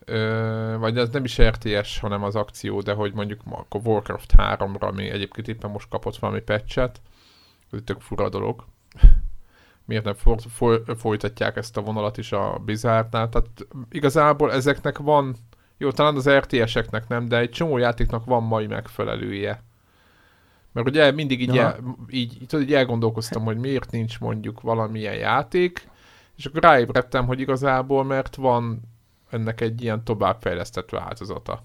Ö, 0.09 0.76
vagy 0.78 0.98
ez 0.98 1.09
nem 1.09 1.24
is 1.24 1.40
RTS, 1.40 1.98
hanem 1.98 2.22
az 2.22 2.36
akció, 2.36 2.80
de 2.80 2.92
hogy 2.92 3.12
mondjuk 3.12 3.40
akkor 3.50 3.80
Warcraft 3.84 4.32
3-ra, 4.36 4.80
ami 4.80 5.11
egyébként 5.11 5.48
éppen 5.48 5.70
most 5.70 5.88
kapott 5.88 6.16
valami 6.16 6.40
patchet, 6.40 7.00
ez 7.70 7.78
tök 7.84 8.00
fura 8.00 8.28
dolog. 8.28 8.64
Miért 9.84 10.04
nem 10.04 10.14
for, 10.14 10.38
for, 10.48 10.82
folytatják 10.98 11.57
ezt 11.57 11.76
a 11.76 11.80
vonalat 11.80 12.18
is 12.18 12.32
a 12.32 12.61
Blizzardnál? 12.64 13.28
Tehát 13.28 13.48
igazából 13.90 14.52
ezeknek 14.52 14.98
van, 14.98 15.36
jó, 15.78 15.90
talán 15.90 16.16
az 16.16 16.30
RTS-eknek 16.30 17.09
nem, 17.09 17.28
de 17.28 17.38
egy 17.38 17.50
csomó 17.50 17.76
játéknak 17.76 18.24
van 18.24 18.42
mai 18.42 18.66
megfelelője. 18.66 19.62
Mert 20.72 20.88
ugye 20.88 21.11
mindig 21.11 21.40
így, 21.40 21.59
Aha. 21.59 21.61
el, 21.61 21.96
így, 22.11 22.38
tudod, 22.46 22.64
így 22.64 22.74
elgondolkoztam, 22.74 23.44
hogy 23.44 23.57
miért 23.57 23.90
nincs 23.90 24.20
mondjuk 24.20 24.61
valamilyen 24.61 25.14
játék, 25.14 25.88
és 26.36 26.46
akkor 26.46 26.62
ráébredtem, 26.62 27.26
hogy 27.26 27.40
igazából 27.40 28.04
mert 28.04 28.36
van 28.36 28.80
ennek 29.31 29.61
egy 29.61 29.83
ilyen 29.83 30.05
továbbfejlesztett 30.05 30.91
változata. 30.91 31.62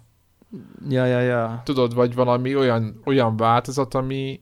Ja, 0.89 1.05
ja, 1.05 1.19
ja. 1.19 1.61
Tudod, 1.65 1.93
vagy 1.93 2.15
valami 2.15 2.55
olyan, 2.55 3.01
olyan 3.05 3.37
változat, 3.37 3.93
ami, 3.93 4.41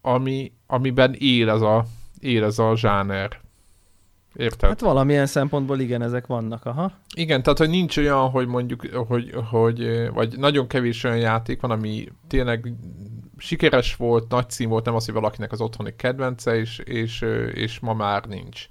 ami, 0.00 0.52
amiben 0.66 1.14
él 1.18 1.48
az 1.48 1.62
a, 1.62 1.84
él 2.18 2.44
az 2.44 2.58
a 2.58 2.76
zsáner. 2.76 3.42
Érted? 4.36 4.68
Hát 4.68 4.80
valamilyen 4.80 5.26
szempontból 5.26 5.80
igen, 5.80 6.02
ezek 6.02 6.26
vannak, 6.26 6.64
aha. 6.64 6.92
Igen, 7.14 7.42
tehát 7.42 7.58
hogy 7.58 7.68
nincs 7.68 7.96
olyan, 7.96 8.30
hogy 8.30 8.46
mondjuk, 8.46 8.86
hogy, 8.86 9.34
hogy 9.50 10.08
vagy 10.12 10.38
nagyon 10.38 10.66
kevés 10.66 11.04
olyan 11.04 11.18
játék 11.18 11.60
van, 11.60 11.70
ami 11.70 12.08
tényleg 12.28 12.72
sikeres 13.36 13.96
volt, 13.96 14.28
nagy 14.28 14.50
cím 14.50 14.68
volt, 14.68 14.84
nem 14.84 14.94
az, 14.94 15.04
hogy 15.04 15.14
valakinek 15.14 15.52
az 15.52 15.60
otthoni 15.60 15.96
kedvence, 15.96 16.56
és, 16.56 16.78
és, 16.78 17.20
és 17.52 17.80
ma 17.80 17.94
már 17.94 18.24
nincs. 18.24 18.66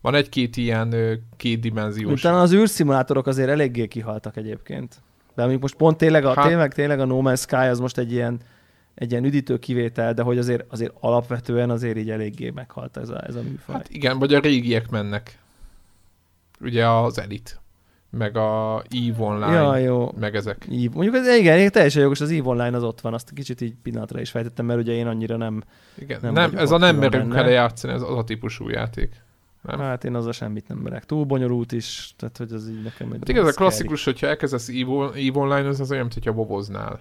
Van 0.00 0.14
egy-két 0.14 0.56
ilyen 0.56 0.94
kétdimenziós... 1.36 2.20
Utána 2.20 2.40
az 2.40 2.52
űrszimulátorok 2.52 3.26
azért 3.26 3.48
eléggé 3.48 3.86
kihaltak 3.86 4.36
egyébként. 4.36 4.96
De 5.34 5.42
amik 5.42 5.60
most 5.60 5.74
pont 5.74 5.96
tényleg 5.96 6.24
a, 6.24 6.34
Hát- 6.34 6.46
tényleg, 6.46 6.74
tényleg 6.74 7.00
a 7.00 7.04
No 7.04 7.20
Man's 7.24 7.40
Sky 7.40 7.54
az 7.54 7.78
most 7.78 7.98
egy 7.98 8.12
ilyen, 8.12 8.40
egy 8.94 9.10
ilyen 9.10 9.24
üdítő 9.24 9.58
kivétel, 9.58 10.14
de 10.14 10.22
hogy 10.22 10.38
azért, 10.38 10.64
azért 10.72 10.92
alapvetően 11.00 11.70
azért 11.70 11.96
így 11.96 12.10
eléggé 12.10 12.50
meghalt 12.50 12.96
ez 12.96 13.08
a, 13.08 13.26
ez 13.26 13.34
a 13.34 13.42
műfaj. 13.42 13.74
Hát 13.74 13.88
igen, 13.90 14.18
vagy 14.18 14.34
a 14.34 14.40
régiek 14.40 14.90
mennek. 14.90 15.38
Ugye 16.60 16.88
az 16.88 17.18
Elite, 17.18 17.50
meg 18.10 18.36
a 18.36 18.82
EVE 18.90 19.22
Online, 19.24 19.52
ja, 19.52 19.76
jó. 19.76 20.12
meg 20.18 20.34
ezek. 20.34 20.66
Eve. 20.70 20.88
Mondjuk 20.92 21.14
ez 21.14 21.36
igen, 21.36 21.70
teljesen 21.70 22.02
jogos, 22.02 22.20
az 22.20 22.30
EVE 22.30 22.48
Online 22.48 22.76
az 22.76 22.82
ott 22.82 23.00
van, 23.00 23.14
azt 23.14 23.30
kicsit 23.34 23.60
így 23.60 23.74
pillanatra 23.82 24.20
is 24.20 24.30
fejtettem, 24.30 24.66
mert 24.66 24.80
ugye 24.80 24.92
én 24.92 25.06
annyira 25.06 25.36
nem, 25.36 25.62
Igen, 25.98 26.18
Nem 26.22 26.32
nem, 26.32 26.56
ez 26.56 26.70
a 26.70 26.78
nem 26.78 26.96
merünk 26.96 27.32
vele 27.32 27.50
játszani, 27.50 27.92
ez 27.92 28.02
az 28.02 28.16
a 28.16 28.24
típusú 28.24 28.68
játék. 28.68 29.26
Nem? 29.62 29.78
hát 29.78 30.04
én 30.04 30.14
azzal 30.14 30.32
semmit 30.32 30.68
nem 30.68 30.78
merek. 30.78 31.06
Túl 31.06 31.24
bonyolult 31.24 31.72
is, 31.72 32.14
tehát 32.16 32.36
hogy 32.36 32.52
az 32.52 32.68
így 32.68 32.82
nekem 32.82 33.12
egy 33.12 33.18
Hát 33.18 33.28
igaz, 33.28 33.46
a 33.46 33.50
scary. 33.50 33.68
klasszikus, 33.68 34.04
hogyha 34.04 34.26
elkezdesz 34.26 34.68
EVE, 34.68 35.40
Online, 35.40 35.68
az, 35.68 35.80
az 35.80 35.90
olyan, 35.90 36.02
mint 36.02 36.14
hogyha 36.14 36.32
boboznál. 36.32 37.00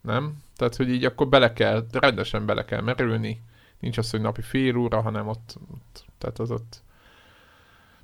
Nem? 0.00 0.34
Tehát, 0.56 0.76
hogy 0.76 0.88
így 0.88 1.04
akkor 1.04 1.28
bele 1.28 1.52
kell, 1.52 1.86
de 1.90 1.98
rendesen 1.98 2.46
bele 2.46 2.64
kell 2.64 2.80
merülni. 2.80 3.42
Nincs 3.80 3.98
az, 3.98 4.10
hogy 4.10 4.20
napi 4.20 4.42
fél 4.42 4.76
óra, 4.76 5.00
hanem 5.00 5.28
ott, 5.28 5.58
ott 5.72 6.04
tehát 6.18 6.38
az 6.38 6.50
ott 6.50 6.82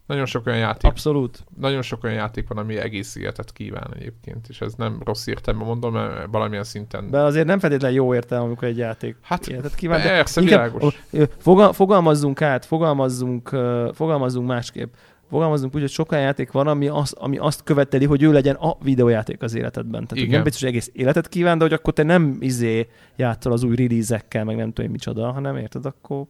nagyon 0.08 0.26
sok 0.26 0.46
olyan 0.46 0.58
játék, 0.58 0.90
Abszolút. 0.90 1.44
nagyon 1.60 1.82
sok 1.82 2.04
olyan 2.04 2.16
játék 2.16 2.48
van, 2.48 2.58
ami 2.58 2.76
egész 2.76 3.16
életet 3.16 3.52
kíván 3.52 3.90
egyébként, 3.96 4.46
és 4.48 4.60
ez 4.60 4.74
nem 4.74 5.00
rossz 5.04 5.26
értelemben 5.26 5.68
mondom, 5.68 5.92
mert 5.92 6.26
valamilyen 6.30 6.64
szinten. 6.64 7.10
De 7.10 7.18
azért 7.18 7.46
nem 7.46 7.58
feltétlenül 7.58 7.96
jó 7.96 8.14
értelme, 8.14 8.44
amikor 8.44 8.68
egy 8.68 8.76
játék 8.76 9.16
hát 9.20 9.48
életet 9.48 9.74
kíván. 9.74 10.00
persze, 10.02 10.40
világos. 10.40 11.04
Fogal, 11.38 11.72
fogalmazzunk 11.72 12.42
át, 12.42 12.64
fogalmazzunk, 12.64 13.48
fogalmazzunk 13.92 14.46
másképp. 14.46 14.92
Fogalmazzunk 15.28 15.74
úgy, 15.74 15.80
hogy 15.80 15.90
sok 15.90 16.12
olyan 16.12 16.24
játék 16.24 16.52
van, 16.52 16.66
ami, 16.66 16.88
az, 16.88 17.12
ami 17.12 17.38
azt 17.38 17.62
követeli, 17.62 18.04
hogy 18.04 18.22
ő 18.22 18.32
legyen 18.32 18.54
a 18.54 18.76
videójáték 18.82 19.42
az 19.42 19.54
életedben. 19.54 20.06
Tehát 20.06 20.24
Igen. 20.24 20.34
nem 20.34 20.42
biztos, 20.42 20.60
hogy 20.60 20.70
egész 20.70 20.90
életet 20.92 21.28
kíván, 21.28 21.58
de 21.58 21.64
hogy 21.64 21.72
akkor 21.72 21.92
te 21.92 22.02
nem 22.02 22.36
izé 22.40 22.88
játszol 23.16 23.52
az 23.52 23.62
új 23.62 23.76
release 23.76 24.24
meg 24.32 24.56
nem 24.56 24.72
tudom 24.72 24.90
micsoda, 24.90 25.32
hanem 25.32 25.56
érted, 25.56 25.86
akkor 25.86 26.26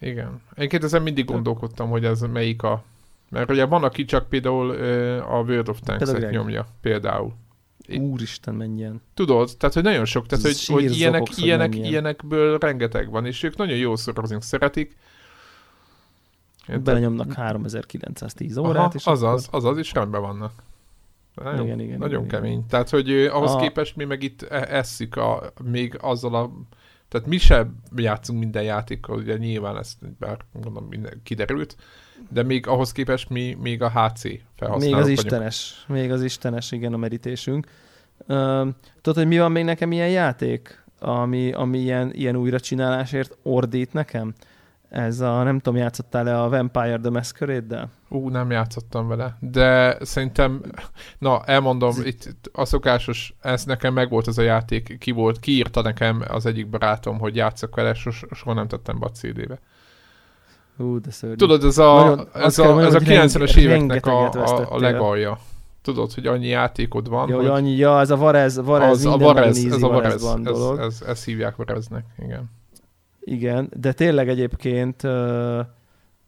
Igen. 0.00 0.40
Egyébként 0.54 0.84
ezen 0.84 1.02
mindig 1.02 1.24
gondolkodtam, 1.24 1.90
hogy 1.90 2.04
ez 2.04 2.20
melyik 2.20 2.62
a... 2.62 2.82
Mert 3.28 3.50
ugye 3.50 3.64
van, 3.64 3.84
aki 3.84 4.04
csak 4.04 4.28
például 4.28 4.70
a 5.20 5.40
World 5.40 5.68
of 5.68 5.80
Tanks-et 5.80 6.16
Greg. 6.16 6.32
nyomja, 6.32 6.66
például. 6.80 7.32
Úristen 7.98 8.54
menjen. 8.54 9.02
Tudod, 9.14 9.50
tehát 9.58 9.74
hogy 9.74 9.84
nagyon 9.84 10.04
sok, 10.04 10.26
tehát 10.26 10.44
hogy, 10.44 10.66
hogy 10.66 10.96
ilyenek, 10.96 11.18
zokogsz, 11.20 11.38
ilyenek, 11.38 11.70
menjen. 11.70 11.88
ilyenekből 11.88 12.58
rengeteg 12.58 13.10
van, 13.10 13.26
és 13.26 13.42
ők 13.42 13.56
nagyon 13.56 13.76
jól 13.76 13.96
szorozni 13.96 14.36
szeretik. 14.40 14.96
Érted? 16.68 16.82
Belenyomnak 16.84 17.32
3910 17.32 18.56
órát, 18.56 18.76
Aha, 18.76 18.92
és 18.94 19.06
azaz, 19.06 19.48
azaz, 19.50 19.78
és 19.78 19.92
rendben 19.92 20.20
vannak. 20.20 20.52
Nagyon, 21.34 21.64
Igen, 21.64 21.80
igen, 21.80 21.98
nagyon 21.98 22.24
igen, 22.24 22.40
kemény. 22.40 22.66
Tehát, 22.66 22.90
hogy 22.90 23.10
ahhoz 23.10 23.50
A- 23.50 23.56
képest 23.56 23.96
mi 23.96 24.04
meg 24.04 24.22
itt 24.22 24.42
e- 24.42 24.76
esszük 24.76 25.16
a, 25.16 25.52
még 25.64 25.96
azzal 26.00 26.34
a... 26.34 26.50
Tehát 27.10 27.26
mi 27.26 27.38
sem 27.38 27.76
játszunk 27.96 28.38
minden 28.38 28.62
játékkal, 28.62 29.16
ugye 29.16 29.36
nyilván 29.36 29.76
ezt 29.76 29.96
bár 30.18 30.38
mondom, 30.52 30.86
minden 30.90 31.20
kiderült, 31.22 31.76
de 32.28 32.42
még 32.42 32.66
ahhoz 32.66 32.92
képest 32.92 33.28
mi 33.28 33.56
még 33.60 33.82
a 33.82 33.88
HC 33.88 34.20
felhasználók 34.56 34.80
Még 34.80 34.94
az 34.94 35.00
vagyunk. 35.00 35.18
istenes, 35.18 35.84
még 35.88 36.12
az 36.12 36.22
istenes, 36.22 36.72
igen, 36.72 36.92
a 36.92 36.96
merítésünk. 36.96 37.66
Uh, 38.18 38.68
tudod, 39.00 39.18
hogy 39.18 39.26
mi 39.26 39.38
van 39.38 39.52
még 39.52 39.64
nekem 39.64 39.92
ilyen 39.92 40.08
játék, 40.08 40.84
ami, 40.98 41.52
ami 41.52 41.78
ilyen, 41.78 42.12
ilyen 42.14 42.36
újracsinálásért 42.36 43.36
ordít 43.42 43.92
nekem? 43.92 44.34
Ez 44.90 45.20
a, 45.20 45.42
nem 45.42 45.58
tudom, 45.58 45.78
játszottál-e 45.80 46.42
a 46.42 46.48
Vampire 46.48 46.98
the 46.98 47.10
Masquerade-del? 47.10 47.90
Ú, 48.08 48.28
nem 48.28 48.50
játszottam 48.50 49.08
vele, 49.08 49.36
de 49.40 49.96
szerintem, 50.00 50.60
na, 51.18 51.42
elmondom, 51.44 51.94
itt, 52.04 52.24
itt 52.24 52.50
a 52.52 52.64
szokásos, 52.64 53.34
ez 53.40 53.64
nekem 53.64 53.92
megvolt 53.94 54.26
az 54.26 54.38
a 54.38 54.42
játék, 54.42 54.98
ki 54.98 55.10
volt, 55.10 55.38
kiírta 55.38 55.82
nekem 55.82 56.22
az 56.28 56.46
egyik 56.46 56.68
barátom, 56.68 57.18
hogy 57.18 57.36
játszok 57.36 57.74
vele, 57.74 57.94
sos, 57.94 58.24
soha 58.30 58.54
nem 58.54 58.68
tettem 58.68 58.98
be 58.98 59.06
a 59.06 59.10
CD-be. 59.10 59.58
Ú, 60.76 61.00
de 61.00 61.10
szörnyű. 61.10 61.36
Tudod, 61.36 61.64
ez 61.64 61.78
a, 61.78 61.94
Nagyon- 61.94 62.28
ez 62.34 62.58
a, 62.58 62.64
mondjam, 62.64 62.86
ez 62.86 62.94
a 62.94 62.98
hogy 62.98 63.06
90-es 63.06 63.32
renge- 63.32 63.56
éveknek 63.56 64.06
a, 64.06 64.30
a, 64.32 64.74
a 64.74 64.78
legalja. 64.78 65.38
Tudod, 65.82 66.12
hogy 66.12 66.26
annyi 66.26 66.46
játékod 66.46 67.08
van, 67.08 67.28
Jó, 67.28 67.36
hogy 67.36 67.46
annyi, 67.46 67.76
ja, 67.76 68.00
ez 68.00 68.10
a 68.10 68.16
Varez, 68.16 68.56
Varez 68.64 68.90
az, 68.90 69.04
a 69.06 69.16
Varez, 69.16 69.64
ez 69.64 69.82
a 69.82 69.88
Varez, 69.88 70.24
ez, 70.44 70.78
ez, 70.78 71.02
ezt 71.06 71.24
hívják 71.24 71.56
Vareznek, 71.56 72.04
igen. 72.18 72.50
Igen, 73.20 73.70
de 73.80 73.92
tényleg 73.92 74.28
egyébként 74.28 75.02
uh, 75.02 75.58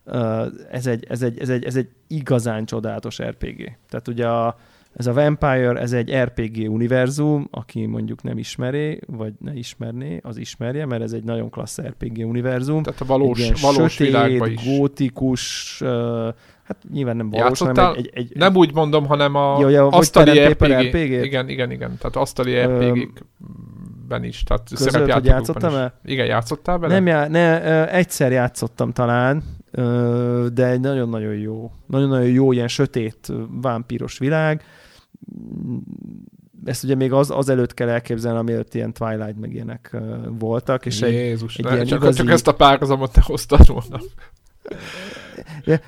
uh, 0.05 0.47
ez, 0.71 0.87
egy, 0.87 1.05
ez, 1.09 1.23
egy, 1.23 1.39
ez, 1.39 1.49
egy, 1.49 1.65
ez 1.65 1.77
egy 1.77 1.89
igazán 2.07 2.65
csodálatos 2.65 3.23
RPG. 3.23 3.77
Tehát 3.89 4.09
ugye 4.09 4.29
a, 4.29 4.57
ez 4.93 5.07
a 5.07 5.13
Vampire, 5.13 5.73
ez 5.81 5.93
egy 5.93 6.15
RPG 6.15 6.71
univerzum, 6.71 7.49
aki 7.51 7.87
mondjuk 7.87 8.23
nem 8.23 8.39
ismeri, 8.39 9.01
vagy 9.07 9.33
ne 9.39 9.53
ismerné, 9.53 10.21
az 10.23 10.37
ismerje, 10.37 10.87
mert 10.87 11.03
ez 11.03 11.13
egy 11.13 11.25
nagyon 11.25 11.51
klassz 11.51 11.81
RPG 11.81 12.19
univerzum. 12.19 12.83
Tehát 12.83 13.01
a 13.01 13.05
valós, 13.05 13.49
Egy 13.49 13.61
valós 13.61 13.93
sötét, 13.93 14.07
világban 14.07 14.51
is. 14.51 14.65
gótikus, 14.65 15.79
uh, 15.81 15.89
hát 16.63 16.77
nyilván 16.93 17.17
nem 17.17 17.31
valós, 17.31 17.47
Játszottál? 17.47 17.85
hanem 17.85 17.99
egy, 17.99 18.11
egy, 18.15 18.31
egy 18.31 18.37
Nem 18.37 18.57
úgy 18.57 18.75
mondom, 18.75 19.07
hanem 19.07 19.35
a 19.35 19.61
Ja, 19.61 19.69
ja, 19.69 19.89
asztali 19.89 20.39
RPG. 20.39 20.73
RPG-t? 20.73 21.25
Igen, 21.25 21.49
igen, 21.49 21.71
igen. 21.71 21.97
Tehát 21.99 22.17
asztali 22.17 22.55
Öm, 22.55 23.13
RPG-ben 24.13 24.25
is. 24.25 24.43
Tehát 24.43 24.69
között, 24.69 24.85
hogy 24.85 24.93
szerepjátékokban 24.93 25.39
játszottam 25.39 25.71
is. 25.71 25.77
el? 25.77 25.95
Igen, 26.05 26.27
játszottál 26.27 26.79
vele? 26.79 26.95
Nem, 26.95 27.07
já, 27.07 27.29
ne, 27.29 27.89
egyszer 27.93 28.33
játszottam 28.33 28.93
talán, 28.93 29.43
de 30.53 30.67
egy 30.67 30.81
nagyon-nagyon 30.81 31.35
jó, 31.35 31.71
nagyon-nagyon 31.87 32.29
jó 32.29 32.53
ilyen 32.53 32.69
sötét 32.69 33.33
vámpíros 33.61 34.19
világ. 34.19 34.65
Ezt 36.65 36.85
ugye 36.85 36.95
még 36.95 37.13
az, 37.13 37.31
az 37.31 37.49
előtt 37.49 37.75
kell 37.75 37.89
elképzelni, 37.89 38.39
amiatt 38.39 38.75
ilyen 38.75 38.93
Twilight 38.93 39.41
meg 39.41 39.53
ilyenek 39.53 39.97
voltak, 40.39 40.87
és 40.87 41.03
egy, 41.03 41.13
Jézus, 41.13 41.57
egy 41.57 41.65
ne, 41.65 41.73
ilyen 41.73 41.87
csak, 41.87 42.01
igazi- 42.01 42.17
csak 42.17 42.31
ezt 42.31 42.49
a 42.49 42.55
párhuzamot 42.55 43.15
ne 43.15 43.23
hoztad 43.25 43.67
volna. 43.67 44.05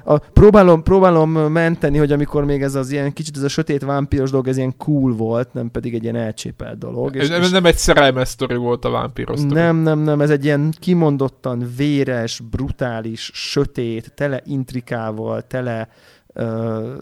A, 0.05 0.19
próbálom, 0.19 0.83
próbálom 0.83 1.31
menteni, 1.31 1.99
hogy 1.99 2.13
amikor 2.13 2.45
még 2.45 2.63
ez 2.63 2.75
az 2.75 2.91
ilyen 2.91 3.13
kicsit 3.13 3.37
ez 3.37 3.43
a 3.43 3.49
sötét 3.49 3.85
vámpíros 3.85 4.31
dolog, 4.31 4.49
ez 4.49 4.57
ilyen 4.57 4.77
cool 4.77 5.13
volt, 5.13 5.53
nem 5.53 5.71
pedig 5.71 5.95
egy 5.95 6.03
ilyen 6.03 6.17
elcsépelt 6.17 6.79
dolog. 6.79 7.17
És, 7.17 7.29
és 7.29 7.51
nem 7.51 7.65
egy 7.65 7.77
szerelmes 7.77 8.29
sztori 8.29 8.57
volt 8.57 8.85
a 8.85 8.91
vámpíros 8.91 9.39
sztori. 9.39 9.55
Nem, 9.55 9.77
nem, 9.77 9.99
nem, 9.99 10.21
ez 10.21 10.31
egy 10.31 10.45
ilyen 10.45 10.75
kimondottan 10.79 11.71
véres, 11.77 12.41
brutális, 12.51 13.31
sötét, 13.35 14.13
tele 14.15 14.43
intrikával, 14.45 15.43
tele 15.47 15.89
ö, 16.33 16.95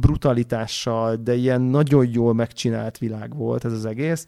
brutalitással, 0.00 1.16
de 1.16 1.34
ilyen 1.34 1.60
nagyon 1.60 2.08
jól 2.12 2.34
megcsinált 2.34 2.98
világ 2.98 3.36
volt 3.36 3.64
ez 3.64 3.72
az 3.72 3.84
egész, 3.84 4.26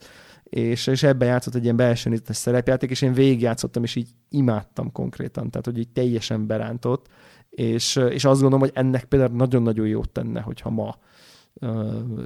és, 0.49 0.87
és 0.87 1.03
ebben 1.03 1.27
játszott 1.27 1.55
egy 1.55 1.63
ilyen 1.63 1.75
belsőnézetes 1.75 2.35
szerepjáték, 2.35 2.89
és 2.89 3.01
én 3.01 3.13
végigjátszottam, 3.13 3.83
és 3.83 3.95
így 3.95 4.09
imádtam 4.29 4.91
konkrétan, 4.91 5.49
tehát 5.49 5.65
hogy 5.65 5.77
így 5.77 5.89
teljesen 5.89 6.47
berántott, 6.47 7.07
és, 7.49 7.95
és 7.95 8.25
azt 8.25 8.41
gondolom, 8.41 8.59
hogy 8.59 8.71
ennek 8.73 9.05
például 9.05 9.35
nagyon-nagyon 9.35 9.87
jót 9.87 10.09
tenne, 10.09 10.41
hogyha 10.41 10.69
ma 10.69 10.97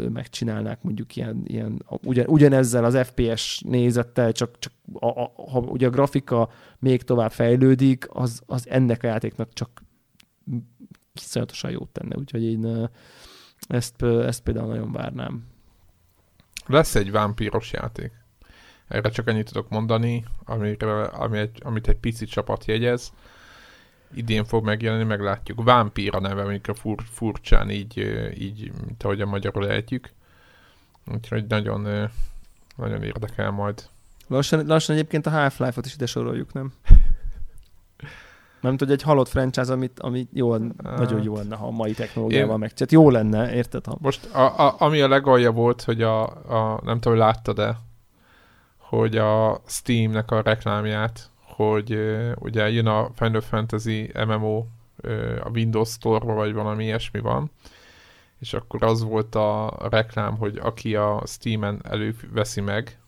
megcsinálnák 0.09 0.81
mondjuk 0.81 1.15
ilyen, 1.15 1.41
ilyen 1.45 1.83
ugyan, 2.03 2.25
ugyanezzel 2.27 2.83
az 2.83 2.97
FPS 3.07 3.61
nézettel, 3.61 4.31
csak, 4.31 4.59
csak 4.59 4.73
a, 4.93 5.05
a, 5.05 5.31
ha 5.51 5.59
ugye 5.59 5.87
a 5.87 5.89
grafika 5.89 6.49
még 6.79 7.03
tovább 7.03 7.31
fejlődik, 7.31 8.05
az, 8.09 8.41
az 8.45 8.69
ennek 8.69 9.03
a 9.03 9.07
játéknak 9.07 9.53
csak 9.53 9.83
kiszonyatosan 11.13 11.71
jót 11.71 11.89
tenne, 11.89 12.17
úgyhogy 12.17 12.43
én 12.43 12.89
ezt, 13.67 14.03
ezt 14.03 14.43
például 14.43 14.67
nagyon 14.67 14.91
várnám. 14.91 15.52
Lesz 16.65 16.95
egy 16.95 17.11
vámpíros 17.11 17.71
játék. 17.71 18.11
Erre 18.87 19.09
csak 19.09 19.27
ennyit 19.27 19.45
tudok 19.45 19.69
mondani, 19.69 20.25
amire, 20.45 21.03
ami 21.03 21.37
egy, 21.37 21.59
amit 21.63 21.87
egy 21.87 21.97
pici 21.97 22.25
csapat 22.25 22.65
jegyez 22.65 23.11
idén 24.13 24.45
fog 24.45 24.65
megjelenni, 24.65 25.03
meglátjuk. 25.03 25.63
Vámpíra 25.63 26.19
neve, 26.19 26.41
amikor 26.41 26.77
fur, 26.77 27.03
furcsán 27.11 27.69
így, 27.69 27.97
így, 28.37 28.71
mint 28.85 29.03
ahogy 29.03 29.21
a 29.21 29.25
magyarul 29.25 29.69
ejtjük. 29.69 30.09
Úgyhogy 31.13 31.45
nagyon, 31.47 32.09
nagyon 32.75 33.03
érdekel 33.03 33.51
majd. 33.51 33.83
Lassan, 34.27 34.65
lassan 34.65 34.95
egyébként 34.95 35.25
a 35.25 35.29
Half-Life-ot 35.29 35.85
is 35.85 35.93
ide 35.93 36.05
soroljuk, 36.05 36.53
nem? 36.53 36.73
Nem 38.63 38.75
hogy 38.77 38.91
egy 38.91 39.01
halott 39.01 39.27
franchise, 39.27 39.73
amit, 39.73 39.99
amit 39.99 40.29
jó, 40.33 40.51
hát... 40.51 40.97
nagyon 40.97 41.23
jó 41.23 41.35
lenne, 41.35 41.55
ha 41.55 41.67
a 41.67 41.71
mai 41.71 41.93
technológiával 41.93 42.53
Én... 42.53 42.59
meg. 42.59 42.73
Tehát 42.73 42.91
jó 42.91 43.09
lenne, 43.09 43.53
érted? 43.53 43.85
Ha... 43.85 43.97
Most 44.01 44.25
a, 44.33 44.67
a, 44.67 44.75
ami 44.77 45.01
a 45.01 45.07
legalja 45.07 45.51
volt, 45.51 45.81
hogy 45.81 46.01
a, 46.01 46.23
a 46.25 46.79
nem 46.83 46.99
tudom, 46.99 47.17
hogy 47.17 47.27
láttad-e, 47.27 47.79
hogy 48.77 49.17
a 49.17 49.61
Steamnek 49.65 50.31
a 50.31 50.41
reklámját 50.41 51.31
hogy 51.55 51.97
ugye 52.39 52.69
jön 52.69 52.87
a 52.87 53.09
Final 53.15 53.41
Fantasy 53.41 54.11
MMO 54.27 54.65
a 55.43 55.49
Windows 55.53 55.89
Store-ba, 55.89 56.33
vagy 56.33 56.53
valami 56.53 56.83
ilyesmi 56.83 57.19
van, 57.19 57.51
és 58.39 58.53
akkor 58.53 58.83
az 58.83 59.03
volt 59.03 59.35
a 59.35 59.77
reklám, 59.91 60.37
hogy 60.37 60.57
aki 60.61 60.95
a 60.95 61.23
Steam-en 61.25 61.81
előveszi 61.83 62.61
meg, 62.61 62.99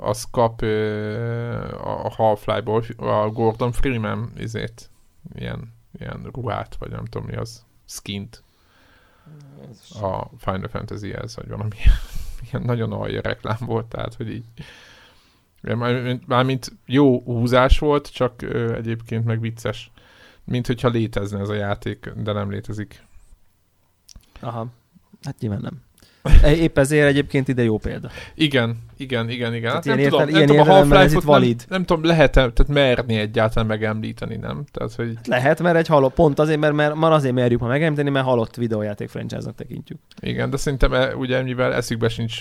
az 0.00 0.26
kap 0.30 0.62
uh, 0.62 2.04
a 2.04 2.10
Half-Life-ból 2.16 2.84
a 2.96 3.28
Gordon 3.30 3.72
Freeman 3.72 4.32
izét, 4.36 4.90
ilyen, 5.34 5.72
ilyen 5.98 6.28
ruhát, 6.32 6.76
vagy 6.78 6.90
nem 6.90 7.04
tudom 7.04 7.26
mi 7.26 7.34
az, 7.36 7.64
skint 7.84 8.42
a 10.00 10.28
Final 10.38 10.68
Fantasy-hez, 10.68 11.36
vagy 11.36 11.48
valami 11.48 11.76
ilyen 12.50 12.62
nagyon 12.64 12.92
alja 12.92 13.20
reklám 13.20 13.58
volt, 13.60 13.86
tehát 13.86 14.14
hogy 14.14 14.30
így 14.30 14.44
Mármint 16.26 16.72
jó 16.86 17.22
húzás 17.22 17.78
volt, 17.78 18.12
csak 18.12 18.42
ö, 18.42 18.74
egyébként 18.74 19.24
meg 19.24 19.40
vicces. 19.40 19.90
Mint 20.44 20.66
hogyha 20.66 20.88
létezne 20.88 21.40
ez 21.40 21.48
a 21.48 21.54
játék, 21.54 22.12
de 22.16 22.32
nem 22.32 22.50
létezik. 22.50 23.06
Aha. 24.40 24.66
Hát 25.22 25.38
nyilván 25.38 25.60
nem. 25.60 25.82
E, 26.42 26.52
épp 26.54 26.78
ezért 26.78 27.08
egyébként 27.08 27.48
ide 27.48 27.62
jó 27.62 27.78
példa. 27.78 28.10
Igen, 28.34 28.76
igen, 28.96 29.30
igen, 29.30 29.54
igen. 29.54 29.72
Hát 29.72 29.84
ilyen 29.84 29.98
nem 29.98 30.08
tudom, 30.08 30.28
nem 30.28 30.46
tudom, 30.46 30.68
a 30.68 30.72
Half-Life-ot 30.72 31.22
valid. 31.22 31.56
Nem, 31.56 31.66
nem 31.68 31.84
tudom, 31.84 32.04
lehet 32.04 32.36
-e, 32.36 32.50
tehát 32.50 32.68
merni 32.68 33.16
egyáltalán 33.16 33.68
megemlíteni, 33.68 34.36
nem? 34.36 34.64
Tehát, 34.72 34.94
hogy... 34.94 35.12
Hát 35.16 35.26
lehet, 35.26 35.62
mert 35.62 35.76
egy 35.76 35.86
halott, 35.86 36.14
pont 36.14 36.38
azért, 36.38 36.60
mert, 36.60 36.74
mert 36.74 36.94
már 36.94 37.12
azért 37.12 37.34
merjük 37.34 37.60
ma 37.60 37.66
megemlíteni, 37.66 38.10
mert 38.10 38.24
halott 38.24 38.56
videójáték 38.56 39.08
franchise-nak 39.08 39.54
tekintjük. 39.54 39.98
Igen, 40.20 40.50
de 40.50 40.56
szerintem 40.56 40.92
e, 40.92 41.14
ugye 41.14 41.42
mivel 41.42 41.74
eszükbe 41.74 42.08
sincs 42.08 42.40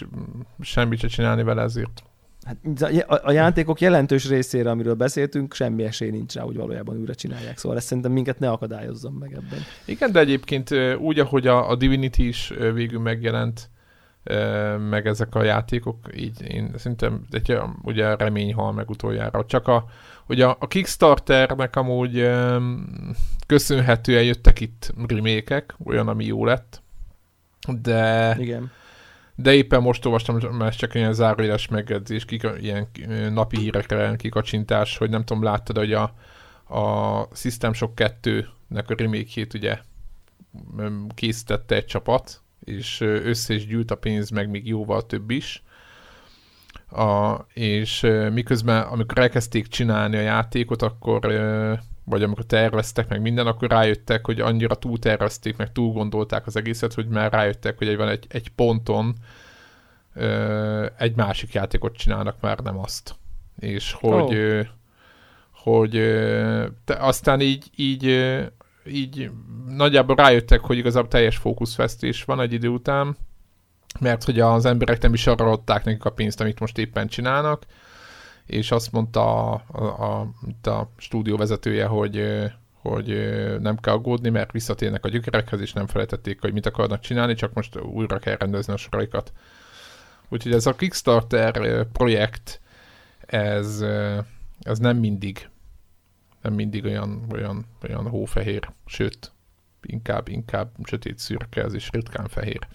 semmit 0.62 1.00
se 1.00 1.08
csinálni 1.08 1.44
vele, 1.44 1.62
ezért 1.62 2.04
Hát 2.44 2.82
a, 3.08 3.20
a 3.24 3.32
játékok 3.32 3.82
jelentős 3.82 4.28
részére, 4.28 4.70
amiről 4.70 4.94
beszéltünk, 4.94 5.54
semmi 5.54 5.84
esély 5.84 6.10
nincs 6.10 6.34
rá, 6.34 6.42
hogy 6.42 6.56
valójában 6.56 6.98
újra 6.98 7.16
csinálják. 7.16 7.58
Szóval 7.58 7.78
ezt 7.78 7.88
szerintem 7.88 8.12
minket 8.12 8.40
ne 8.40 8.50
akadályozzon 8.50 9.14
meg 9.14 9.34
ebben. 9.34 9.60
Igen, 9.86 10.12
de 10.12 10.20
egyébként 10.20 10.70
úgy, 10.98 11.20
ahogy 11.20 11.48
a, 11.48 11.70
a 11.70 11.76
Divinity 11.76 12.20
is 12.20 12.54
végül 12.74 13.00
megjelent, 13.00 13.70
meg 14.90 15.08
ezek 15.08 15.36
a 15.36 15.44
játékok, 15.44 15.98
így 16.16 16.42
én 16.42 16.72
szerintem 16.78 17.26
egy, 17.32 17.58
ugye 17.82 18.16
remény 18.16 18.54
hal 18.54 18.74
meg 18.74 18.90
utoljára. 18.90 19.46
Csak 19.46 19.68
a, 19.68 19.86
ugye 20.28 20.46
a 20.46 20.68
Kickstarternek 20.68 21.76
amúgy 21.76 22.30
köszönhetően 23.48 24.24
jöttek 24.24 24.60
itt 24.60 24.94
remékek, 25.08 25.76
olyan, 25.86 26.08
ami 26.08 26.26
jó 26.26 26.46
lett, 26.46 26.82
de 27.82 28.36
Igen 28.40 28.72
de 29.42 29.54
éppen 29.54 29.82
most 29.82 30.06
olvastam, 30.06 30.38
mert 30.38 30.78
csak 30.78 30.94
ilyen 30.94 31.14
zárójeles 31.14 31.68
megjegyzés, 31.68 32.26
kika, 32.26 32.58
ilyen 32.58 32.88
napi 33.34 33.58
hírekre 33.58 34.16
kikacsintás, 34.16 34.98
hogy 34.98 35.10
nem 35.10 35.24
tudom, 35.24 35.44
láttad, 35.44 35.78
hogy 35.78 35.94
a, 35.94 36.14
a 36.76 37.28
System 37.36 37.74
Shock 37.74 38.02
2-nek 38.22 38.88
a 38.88 38.94
remake 38.98 39.48
ugye 39.54 39.80
készítette 41.16 41.76
egy 41.76 41.86
csapat, 41.86 42.42
és 42.64 43.02
össze 43.02 43.54
is 43.54 43.68
gyűlt 43.68 43.92
a 43.92 43.96
pénz, 43.96 44.30
meg 44.30 44.50
még 44.50 44.68
jóval 44.68 45.06
több 45.06 45.30
is. 45.30 45.64
A, 46.92 47.36
és 47.54 48.08
miközben, 48.34 48.82
amikor 48.82 49.18
elkezdték 49.18 49.68
csinálni 49.68 50.18
a 50.18 50.22
játékot, 50.22 50.82
akkor 50.82 51.26
vagy 52.10 52.24
amikor 52.24 52.46
terveztek 52.46 53.08
meg 53.08 53.22
minden, 53.22 53.48
akkor 53.48 53.70
rájöttek, 53.70 54.26
hogy 54.26 54.40
annyira 54.40 54.76
túl 54.76 55.00
tervezték, 55.00 55.58
meg 55.58 55.72
túl 55.72 55.92
gondolták 55.94 56.48
az 56.48 56.56
egészet, 56.56 56.94
hogy 56.94 57.08
már 57.08 57.32
rájöttek, 57.32 57.78
hogy 57.78 57.88
egy, 57.88 57.98
van 57.98 58.08
egy, 58.08 58.26
egy 58.30 58.50
ponton 58.50 59.16
ö, 60.14 60.86
egy 60.98 61.16
másik 61.16 61.54
játékot 61.54 61.96
csinálnak, 61.96 62.36
már 62.42 62.60
nem 62.60 62.80
azt. 62.80 63.16
És 63.60 63.92
hogy, 63.92 64.22
oh. 64.22 64.34
ö, 64.34 64.62
hogy 65.52 65.96
ö, 65.96 66.66
te 66.86 66.94
aztán 66.94 67.42
így, 67.42 67.66
így, 67.76 68.36
így 68.86 69.32
nagyjából 69.68 70.16
rájöttek, 70.16 70.60
hogy 70.60 70.78
igazából 70.78 71.10
teljes 71.10 71.38
fókuszvesztés 71.38 72.24
van 72.24 72.42
egy 72.42 72.54
idő 72.54 72.68
után, 72.68 73.18
mert 74.00 74.24
hogy 74.24 74.40
az 74.40 74.66
emberek 74.66 75.02
nem 75.02 75.14
is 75.14 75.28
arra 75.28 75.52
adták 75.52 75.84
nekik 75.84 76.06
a 76.06 76.10
pénzt, 76.10 76.42
amit 76.42 76.60
most 76.60 76.78
éppen 76.78 77.08
csinálnak, 77.08 77.66
és 78.50 78.72
azt 78.72 78.92
mondta 78.92 79.54
a, 79.54 79.64
a, 79.68 80.70
a, 80.70 80.92
stúdió 80.98 81.38
vezetője, 81.38 81.86
hogy, 81.86 82.24
hogy 82.74 83.08
nem 83.62 83.78
kell 83.78 83.94
aggódni, 83.94 84.30
mert 84.30 84.52
visszatérnek 84.52 85.06
a 85.06 85.10
gyökerekhez, 85.10 85.62
és 85.62 85.74
nem 85.74 85.88
felejtették, 85.88 86.42
hogy 86.42 86.54
mit 86.54 86.66
akarnak 86.66 87.00
csinálni, 87.00 87.34
csak 87.34 87.54
most 87.54 87.80
újra 87.80 88.20
kell 88.20 88.36
rendezni 88.38 88.74
a 88.74 88.78
soraikat. 88.78 89.34
Úgyhogy 90.30 90.54
ez 90.54 90.66
a 90.66 90.76
Kickstarter 90.76 91.86
projekt, 91.92 92.62
ez, 93.20 93.82
ez 94.62 94.80
nem 94.80 94.98
mindig 94.98 95.50
nem 96.42 96.54
mindig 96.54 96.86
olyan, 96.86 97.26
olyan, 97.32 97.66
olyan 97.82 98.10
hófehér, 98.10 98.72
sőt, 98.86 99.32
inkább, 99.82 100.28
inkább 100.28 100.72
sötét 100.84 101.20
szürke, 101.20 101.64
ez 101.64 101.74
is 101.74 101.90
ritkán 101.92 102.28
fehér. 102.28 102.68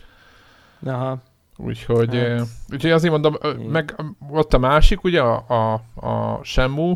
Aha. 0.82 1.22
Úgyhogy, 1.56 2.16
hát. 2.16 2.46
úgyhogy 2.72 2.90
azért 2.90 3.12
mondom, 3.12 3.36
meg 3.68 3.94
ott 4.30 4.54
a 4.54 4.58
másik, 4.58 5.04
ugye, 5.04 5.20
a, 5.20 5.44
a, 5.48 5.72
a 6.06 6.40
Shenmue, 6.44 6.94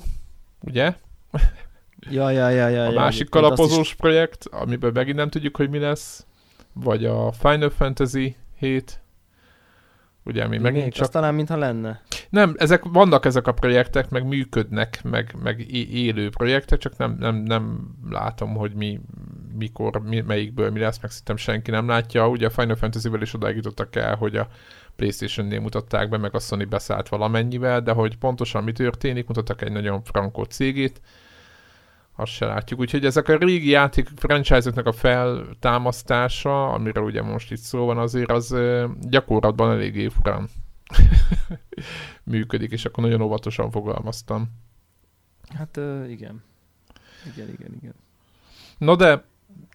ugye? 0.61 0.94
Ja, 2.11 2.30
ja, 2.30 2.48
ja, 2.48 2.68
ja. 2.68 2.82
A 2.82 2.90
ja, 2.90 3.00
másik 3.00 3.28
kalapozós 3.28 3.88
is... 3.88 3.94
projekt, 3.94 4.46
amiben 4.50 4.92
megint 4.94 5.16
nem 5.16 5.28
tudjuk, 5.28 5.56
hogy 5.56 5.70
mi 5.70 5.78
lesz, 5.78 6.26
vagy 6.72 7.04
a 7.04 7.32
Final 7.32 7.70
Fantasy 7.70 8.36
7, 8.59 9.00
ugye, 10.29 10.47
mi 10.47 10.59
megint 10.59 10.93
csak... 10.93 11.09
talán 11.09 11.35
mintha 11.35 11.57
lenne. 11.57 12.03
Nem, 12.31 12.55
ezek, 12.57 12.83
vannak 12.85 13.24
ezek 13.24 13.47
a 13.47 13.53
projektek, 13.53 14.11
meg 14.11 14.26
működnek, 14.26 15.01
meg, 15.03 15.35
meg 15.43 15.72
élő 15.72 16.29
projektek, 16.31 16.79
csak 16.79 16.97
nem, 16.97 17.16
nem, 17.18 17.35
nem 17.35 17.95
látom, 18.11 18.55
hogy 18.55 18.74
mi, 18.74 19.01
mikor, 19.59 20.03
mi, 20.03 20.20
melyikből 20.20 20.70
mi 20.70 20.79
lesz, 20.79 21.01
meg 21.01 21.11
szerintem 21.11 21.37
senki 21.37 21.70
nem 21.70 21.89
látja. 21.89 22.29
Ugye 22.29 22.47
a 22.47 22.51
Final 22.51 22.76
Fantasy-vel 22.76 23.22
is 23.22 23.35
odáig 23.35 23.57
jutottak 23.57 23.97
el, 23.97 24.14
hogy 24.14 24.37
a 24.37 24.49
PlayStation-nél 24.97 25.61
mutatták 25.61 26.09
be, 26.09 26.16
meg 26.16 26.35
a 26.35 26.39
Sony 26.39 26.68
beszállt 26.68 27.09
valamennyivel, 27.09 27.81
de 27.81 27.93
hogy 27.93 28.16
pontosan 28.16 28.64
mi 28.64 28.72
történik, 28.72 29.26
mutattak 29.26 29.62
egy 29.62 29.72
nagyon 29.72 30.03
frankó 30.03 30.43
cégét, 30.43 31.01
azt 32.19 32.33
se 32.33 32.47
látjuk. 32.47 32.81
Úgyhogy 32.81 33.05
ezek 33.05 33.29
a 33.29 33.37
régi 33.37 33.69
játék 33.69 34.09
franchise-oknak 34.16 34.87
a 34.87 34.93
feltámasztása, 34.93 36.73
amiről 36.73 37.05
ugye 37.05 37.23
most 37.23 37.51
itt 37.51 37.59
szó 37.59 37.85
van, 37.85 37.99
azért 37.99 38.31
az 38.31 38.57
gyakorlatban 39.01 39.71
eléggé 39.71 40.09
furán 40.09 40.49
működik, 42.25 42.71
és 42.71 42.85
akkor 42.85 43.05
nagyon 43.05 43.21
óvatosan 43.21 43.71
fogalmaztam. 43.71 44.49
Hát 45.57 45.77
igen. 46.09 46.43
Igen, 47.35 47.49
igen, 47.49 47.75
igen. 47.81 47.95
No 48.79 48.97
de 48.97 49.25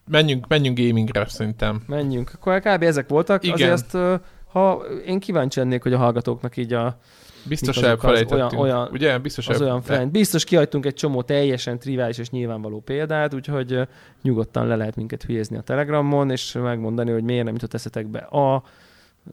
menjünk, 0.05 0.47
menjünk 0.47 0.77
gamingre 0.77 1.27
szerintem. 1.27 1.83
Menjünk. 1.87 2.31
Akkor 2.33 2.59
kb. 2.59 2.83
ezek 2.83 3.09
voltak. 3.09 3.43
Igen. 3.43 3.53
Azért 3.53 3.71
azt, 3.71 4.21
ha 4.47 4.83
én 5.05 5.19
kíváncsi 5.19 5.59
lennék, 5.59 5.83
hogy 5.83 5.93
a 5.93 5.97
hallgatóknak 5.97 6.57
így 6.57 6.73
a 6.73 6.99
Biztos 7.43 7.77
elfelejtettünk. 7.77 8.61
Olyan, 8.61 8.75
olyan, 8.75 8.89
ugye? 8.91 9.17
Biztos 9.17 9.47
az 9.47 9.61
olyan 9.61 9.81
friend. 9.81 10.11
Biztos 10.11 10.43
kihagytunk 10.43 10.85
egy 10.85 10.93
csomó 10.93 11.21
teljesen 11.21 11.79
trivális 11.79 12.17
és 12.17 12.29
nyilvánvaló 12.29 12.79
példát, 12.79 13.33
úgyhogy 13.33 13.87
nyugodtan 14.21 14.67
le 14.67 14.75
lehet 14.75 14.95
minket 14.95 15.23
hülyezni 15.23 15.57
a 15.57 15.61
Telegramon, 15.61 16.31
és 16.31 16.51
megmondani, 16.53 17.11
hogy 17.11 17.23
miért 17.23 17.43
nem 17.43 17.53
jutott 17.53 17.73
eszetekbe 17.73 18.19
a... 18.19 18.63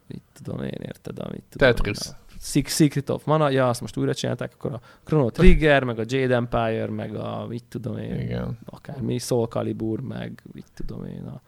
Mit 0.07 0.23
tudom 0.43 0.63
én, 0.63 0.79
érted? 0.83 1.19
Amit 1.19 1.43
tudom 1.49 1.69
Tetris. 1.75 1.99
Én, 2.55 2.65
Secret 2.67 3.11
of 3.11 3.25
Mana, 3.25 3.51
ja, 3.51 3.69
azt 3.69 3.81
most 3.81 3.97
újra 3.97 4.15
csinálták, 4.15 4.53
akkor 4.55 4.73
a 4.73 4.81
Chrono 5.05 5.31
Trigger, 5.31 5.85
meg 5.85 5.99
a 5.99 6.05
Jade 6.07 6.35
Empire, 6.35 6.87
meg 6.87 7.15
a, 7.15 7.47
mit 7.49 7.65
tudom 7.69 7.97
én, 7.97 8.21
Igen. 8.21 8.59
akármi, 8.65 9.19
Soul 9.19 9.47
Calibur, 9.47 10.01
meg 10.01 10.43
mit 10.53 10.67
tudom 10.75 11.05
én, 11.05 11.25
a 11.27 11.41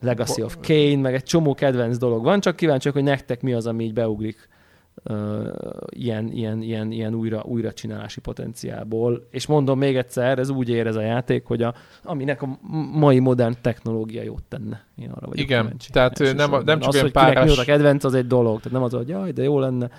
Legacy 0.00 0.42
of 0.42 0.56
Kane, 0.62 0.96
meg 0.96 1.14
egy 1.14 1.22
csomó 1.22 1.54
kedvenc 1.54 1.96
dolog 1.96 2.22
van, 2.24 2.40
csak 2.40 2.56
kíváncsiak, 2.56 2.94
hogy 2.94 3.02
nektek 3.02 3.40
mi 3.40 3.52
az, 3.52 3.66
ami 3.66 3.84
így 3.84 3.92
beugrik 3.92 4.48
ilyen, 5.90 6.30
ilyen, 6.32 6.62
ilyen, 6.62 6.92
ilyen 6.92 7.14
újra, 7.14 7.42
újra 7.42 7.72
csinálási 7.72 8.20
potenciából. 8.20 9.26
És 9.30 9.46
mondom 9.46 9.78
még 9.78 9.96
egyszer, 9.96 10.38
ez 10.38 10.48
úgy 10.48 10.68
ér 10.68 10.86
ez 10.86 10.96
a 10.96 11.00
játék, 11.00 11.44
hogy 11.46 11.62
a, 11.62 11.74
aminek 12.02 12.42
a 12.42 12.58
mai 12.92 13.18
modern 13.18 13.54
technológia 13.60 14.22
jót 14.22 14.42
tenne. 14.48 14.84
Én 14.96 15.10
arra 15.10 15.26
vagyok 15.26 15.44
Igen, 15.44 15.62
kíváncsi. 15.62 15.90
tehát 15.90 16.18
nem, 16.36 16.52
a- 16.52 16.62
nem 16.62 16.78
csak 16.80 16.88
az, 16.88 17.00
hogy 17.00 17.10
kinek 17.12 17.26
párás- 17.32 17.46
volt 17.46 17.58
a 17.60 17.64
kedvenc, 17.64 18.04
az 18.04 18.14
egy 18.14 18.26
dolog. 18.26 18.56
Tehát 18.56 18.72
nem 18.72 18.82
az, 18.82 18.92
hogy 18.92 19.08
jaj, 19.08 19.30
de 19.32 19.42
jó 19.42 19.58
lenne, 19.58 19.90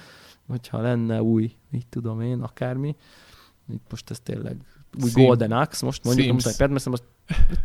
hogyha 0.48 0.82
lenne 0.82 1.22
új, 1.22 1.52
mit 1.70 1.86
tudom 1.90 2.22
én, 2.22 2.42
akármi. 2.42 2.96
Itt 3.74 3.86
most 3.90 4.10
ez 4.10 4.20
tényleg 4.20 4.56
új 5.04 5.10
Sims. 5.10 5.14
Golden 5.26 5.52
Axe, 5.52 5.86
most 5.86 6.04
mondjuk, 6.04 6.26
Sims. 6.28 6.44
nem 6.44 6.54
tudom, 6.54 6.72
mert 6.72 6.86
most 6.86 7.04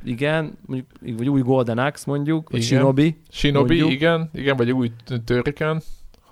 igen, 0.05 0.59
mondjuk, 0.67 1.17
vagy 1.19 1.29
új 1.29 1.41
Golden 1.41 1.79
Axe 1.79 2.05
mondjuk, 2.07 2.51
vagy 2.51 2.63
Igen. 2.63 2.79
Shinobi, 2.79 3.21
Shinobi, 3.31 3.67
Mondjuk. 3.81 3.91
igen, 4.01 4.31
igen, 4.33 4.57
vagy 4.57 4.73
új 4.73 4.93
Turrican, 5.25 5.81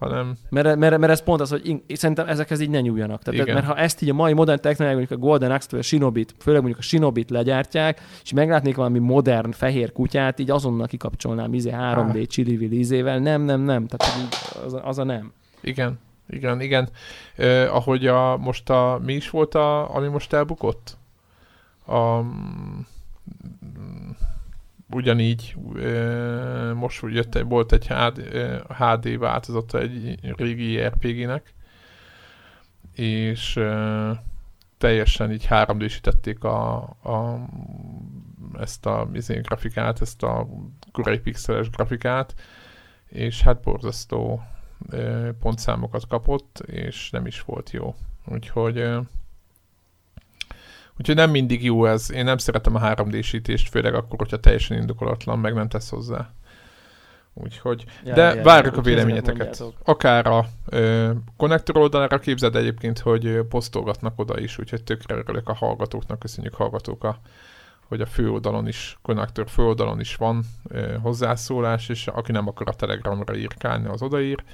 hanem 0.03 0.37
mert, 0.51 0.77
mert, 0.77 0.99
mert 0.99 1.13
ez 1.13 1.23
pont 1.23 1.41
az, 1.41 1.51
hogy 1.51 1.69
in, 1.69 1.83
szerintem 1.89 2.29
ezekhez 2.29 2.61
így 2.61 2.71
ne 2.71 2.81
nyúljanak. 2.81 3.23
Tehát, 3.23 3.41
Igen. 3.41 3.55
mert 3.55 3.67
ha 3.67 3.77
ezt 3.77 4.03
így 4.03 4.09
a 4.11 4.15
mai 4.15 4.33
modern 4.33 4.61
technológia, 4.61 4.99
mondjuk 4.99 5.21
a 5.21 5.27
Golden 5.27 5.51
Axe-től 5.51 5.81
a 5.81 5.83
Shinobit, 5.83 6.35
főleg 6.39 6.61
mondjuk 6.61 6.83
a 6.83 6.87
Shinobit 6.87 7.31
legyártják, 7.31 8.01
és 8.23 8.33
meglátnék 8.33 8.77
valami 8.77 8.99
modern 8.99 9.51
fehér 9.51 9.93
kutyát, 9.93 10.39
így 10.39 10.51
azonnal 10.51 10.87
kikapcsolnám 10.87 11.55
izé 11.55 11.71
3D 11.75 12.27
csili 12.29 12.77
ízével. 12.79 13.19
Nem, 13.19 13.43
nem, 13.43 13.61
nem. 13.61 13.87
Tehát 13.87 14.19
így 14.23 14.29
az, 14.65 14.73
a- 14.75 14.87
az 14.87 14.99
a 14.99 15.05
nem. 15.05 15.33
igen, 15.61 15.99
igen, 16.29 16.61
igen. 16.61 16.89
Uh, 17.39 17.75
ahogy 17.75 18.07
a, 18.07 18.37
most 18.37 18.71
a, 18.71 19.01
mi 19.05 19.13
is 19.13 19.31
volt 19.31 19.55
a, 19.55 19.95
ami 19.95 20.09
most 20.09 20.33
elbukott? 20.33 20.97
A, 21.87 22.21
mm, 22.21 22.81
ugyanígy, 24.93 25.57
most 26.75 27.03
jött, 27.03 27.39
volt 27.39 27.73
egy 27.73 27.87
HD, 27.87 28.21
HD 28.69 29.19
változata 29.19 29.79
egy 29.79 30.19
régi 30.37 30.81
RPG-nek, 30.81 31.55
és 32.93 33.61
teljesen 34.79 35.33
így 35.33 35.47
3D-sítették 35.51 36.45
a, 36.45 36.77
a, 37.03 37.49
ezt 38.59 38.87
a 38.87 39.09
izé, 39.13 39.41
grafikát, 39.41 40.01
ezt 40.01 40.23
a 40.23 40.47
korai 40.93 41.19
pixeles 41.19 41.71
grafikát, 41.71 42.35
és 43.09 43.43
hát 43.43 43.61
borzasztó 43.61 44.43
pontszámokat 45.41 46.07
kapott, 46.07 46.59
és 46.67 47.11
nem 47.11 47.27
is 47.27 47.41
volt 47.41 47.71
jó. 47.71 47.95
Úgyhogy 48.27 48.91
úgyhogy 50.99 51.15
nem 51.15 51.31
mindig 51.31 51.65
jó 51.65 51.87
ez. 51.87 52.13
Én 52.13 52.25
nem 52.25 52.39
szeretem 52.39 52.75
a 52.75 52.81
3D-sítést, 52.81 53.69
főleg 53.71 53.95
akkor, 53.95 54.19
hogyha 54.19 54.37
teljesen 54.37 54.77
indokolatlan, 54.77 55.39
meg 55.39 55.55
nem 55.55 55.69
tesz 55.69 55.89
hozzá. 55.89 56.31
Úgyhogy, 57.35 57.85
Ja, 58.05 58.15
de 58.15 58.35
ja, 58.35 58.43
várjuk 58.43 58.75
ja, 58.75 58.81
a 58.81 58.83
véleményeteket. 58.83 59.63
Akár 59.85 60.27
a 60.27 60.47
ö, 60.69 61.11
konnektor 61.37 61.77
oldalára 61.77 62.19
képzeld 62.19 62.57
egyébként, 62.57 62.99
hogy 62.99 63.41
posztolgatnak 63.49 64.19
oda 64.19 64.41
is, 64.41 64.59
úgyhogy 64.59 64.83
tökre 64.83 65.15
örülök 65.15 65.49
a 65.49 65.55
hallgatóknak, 65.55 66.19
köszönjük 66.19 66.55
hallgatók 66.55 67.05
a 67.05 67.19
hogy 67.89 68.01
a 68.01 68.07
főoldalon 68.07 68.69
is, 68.69 68.99
konnektor 69.03 69.49
főoldalon 69.49 70.01
is 70.01 70.17
van 70.17 70.45
ö, 70.69 70.97
hozzászólás, 71.03 71.89
és 71.89 72.07
aki 72.07 72.33
nem 72.33 72.49
akar 72.49 72.69
a 72.69 72.73
Telegramra 72.75 73.37
írkálni, 73.37 73.87
az 73.87 74.03
odaír, 74.03 74.45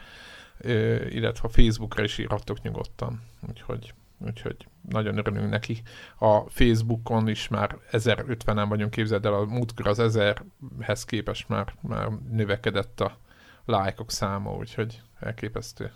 ö, 0.58 0.94
illetve 1.06 1.48
a 1.48 1.50
Facebookra 1.50 2.02
is 2.02 2.18
írhattok 2.18 2.62
nyugodtan. 2.62 3.22
Úgyhogy, 3.48 3.94
úgyhogy 4.26 4.68
nagyon 4.88 5.18
örülünk 5.18 5.50
neki. 5.50 5.82
A 6.18 6.40
Facebookon 6.40 7.28
is 7.28 7.48
már 7.48 7.78
1050-en 7.90 8.66
vagyunk, 8.68 8.90
képzeld 8.90 9.26
el, 9.26 9.34
a 9.34 9.44
múltkor 9.44 9.86
az 9.86 9.98
1000-hez 10.00 11.02
képest 11.06 11.48
már, 11.48 11.74
már 11.80 12.08
növekedett 12.30 13.00
a 13.00 13.18
lájkok 13.64 14.10
száma, 14.10 14.56
úgyhogy 14.56 15.02
elképesztő. 15.20 15.92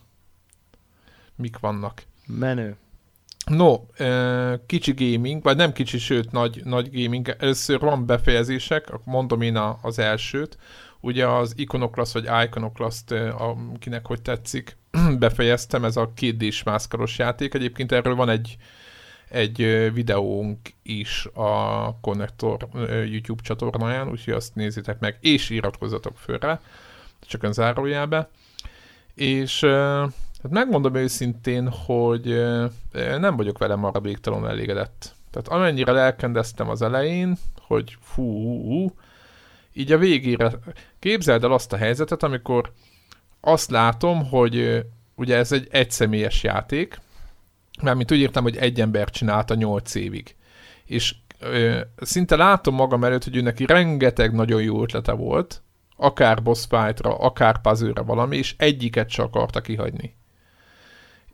Mik 1.37 1.59
vannak? 1.59 2.03
Menő. 2.27 2.77
No, 3.47 3.77
kicsi 4.67 4.93
gaming, 4.93 5.43
vagy 5.43 5.57
nem 5.57 5.73
kicsi, 5.73 5.99
sőt 5.99 6.31
nagy, 6.31 6.61
nagy 6.65 7.03
gaming. 7.03 7.37
Először 7.39 7.81
van 7.81 8.07
befejezések, 8.07 9.05
mondom 9.05 9.41
én 9.41 9.57
az 9.83 9.99
elsőt. 9.99 10.59
Ugye 11.05 11.27
az 11.27 11.53
Iconoclast, 11.57 12.13
vagy 12.13 12.29
Iconoclast, 12.45 13.11
akinek 13.75 14.07
hogy 14.07 14.23
tetszik, 14.23 14.77
befejeztem, 15.19 15.85
ez 15.85 15.97
a 15.97 16.13
2 16.15 16.33
d 16.33 16.55
mászkaros 16.65 17.19
játék. 17.19 17.55
Egyébként 17.55 17.93
erről 17.93 18.15
van 18.15 18.29
egy, 18.29 18.57
egy 19.29 19.57
videónk 19.95 20.59
is 20.83 21.27
a 21.35 21.99
Connector 22.01 22.69
YouTube 22.89 23.43
csatornáján, 23.43 24.09
úgyhogy 24.09 24.35
azt 24.35 24.55
nézzétek 24.55 24.99
meg, 25.01 25.17
és 25.21 25.51
iratkozzatok 25.51 26.19
föl 26.19 26.39
rá, 26.39 26.61
csak 27.21 27.43
ön 27.43 27.53
zárójelbe. 27.53 28.29
És 29.15 29.65
Hát 30.43 30.53
megmondom 30.53 30.95
őszintén, 30.95 31.69
hogy 31.69 32.45
nem 32.93 33.37
vagyok 33.37 33.59
vele 33.59 33.75
maradéktalanul 33.75 34.49
elégedett. 34.49 35.15
Tehát 35.31 35.49
amennyire 35.49 35.93
lelkendeztem 35.93 36.69
az 36.69 36.83
elején, 36.83 37.37
hogy 37.61 37.97
fú, 38.01 38.23
hú, 38.23 38.63
hú, 38.63 38.93
így 39.73 39.93
a 39.93 39.99
végére 39.99 40.51
képzeld 40.99 41.45
el 41.45 41.53
azt 41.53 41.73
a 41.73 41.77
helyzetet, 41.77 42.23
amikor 42.23 42.73
azt 43.41 43.71
látom, 43.71 44.29
hogy 44.29 44.85
ugye 45.15 45.37
ez 45.37 45.53
egy 45.53 45.69
egyszemélyes 45.71 46.43
játék, 46.43 47.01
mármint 47.83 48.13
úgy 48.13 48.19
értem, 48.19 48.43
hogy 48.43 48.57
egy 48.57 48.81
ember 48.81 49.11
csinálta 49.11 49.55
8 49.55 49.95
évig. 49.95 50.37
És 50.85 51.15
ö, 51.39 51.81
szinte 51.97 52.37
látom 52.37 52.75
magam 52.75 53.05
előtt, 53.05 53.25
hogy 53.25 53.37
ő 53.37 53.41
neki 53.41 53.67
rengeteg 53.67 54.33
nagyon 54.33 54.63
jó 54.63 54.83
ötlete 54.83 55.13
volt, 55.13 55.63
akár 55.97 56.43
boss 56.43 56.67
fightra, 56.69 57.19
akár 57.19 57.61
puzzle 57.61 58.03
valami, 58.03 58.37
és 58.37 58.55
egyiket 58.59 59.11
se 59.11 59.23
akarta 59.23 59.61
kihagyni 59.61 60.15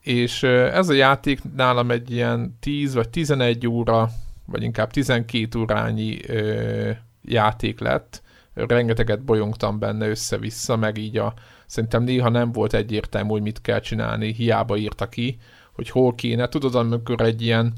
és 0.09 0.43
ö, 0.43 0.73
ez 0.73 0.89
a 0.89 0.93
játék 0.93 1.41
nálam 1.57 1.91
egy 1.91 2.11
ilyen 2.11 2.57
10 2.61 2.95
vagy 2.95 3.09
11 3.09 3.67
óra, 3.67 4.09
vagy 4.47 4.63
inkább 4.63 4.91
12 4.91 5.59
órányi 5.59 6.19
ö, 6.27 6.91
játék 7.25 7.81
lett. 7.81 8.23
Rengeteget 8.67 9.25
bolyongtam 9.25 9.79
benne 9.79 10.09
össze-vissza, 10.09 10.77
meg 10.77 10.99
így 10.99 11.17
a, 11.17 11.35
szerintem 11.67 12.03
néha 12.03 12.29
nem 12.29 12.53
volt 12.53 12.75
egyértelmű, 12.75 13.31
hogy 13.31 13.43
mit 13.43 13.61
kell 13.61 13.81
csinálni, 13.81 14.33
hiába 14.33 14.77
írta 14.77 15.09
ki, 15.09 15.39
hogy 15.73 15.91
hol 15.91 16.15
kéne. 16.15 16.49
Tudod, 16.49 16.75
amikor 16.75 17.21
egy 17.21 17.43
ilyen 17.43 17.73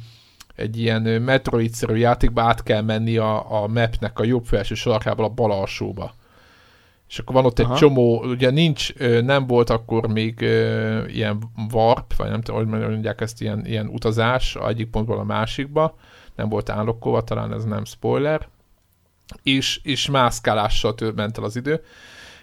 egy 0.60 0.78
ilyen 0.78 1.02
Metroid-szerű 1.02 1.94
játékba 1.94 2.42
át 2.42 2.62
kell 2.62 2.82
menni 2.82 3.16
a, 3.16 3.62
a 3.62 3.66
mapnek 3.66 4.18
a 4.18 4.24
jobb 4.24 4.44
felső 4.44 4.74
sarkából 4.74 5.24
a 5.24 5.28
bal 5.28 5.52
alsóba. 5.52 6.14
És 7.08 7.18
akkor 7.18 7.34
van 7.34 7.44
ott 7.44 7.58
egy 7.58 7.64
Aha. 7.64 7.76
csomó, 7.76 8.22
ugye 8.24 8.50
nincs, 8.50 8.94
nem 9.22 9.46
volt 9.46 9.70
akkor 9.70 10.08
még 10.08 10.40
ilyen 11.06 11.42
warp, 11.72 12.16
vagy 12.16 12.30
nem 12.30 12.40
tudom, 12.40 12.70
hogy 12.70 12.80
mondják 12.80 13.20
ezt, 13.20 13.40
ilyen, 13.40 13.66
ilyen 13.66 13.86
utazás 13.86 14.56
egyik 14.68 14.90
pontból 14.90 15.18
a 15.18 15.24
másikba, 15.24 15.96
nem 16.36 16.48
volt 16.48 16.68
állokkolva, 16.68 17.24
talán 17.24 17.52
ez 17.52 17.64
nem 17.64 17.84
spoiler, 17.84 18.48
és, 19.42 19.80
és 19.82 20.08
mászkálással 20.08 20.94
tő- 20.94 21.12
ment 21.12 21.38
el 21.38 21.44
az 21.44 21.56
idő, 21.56 21.84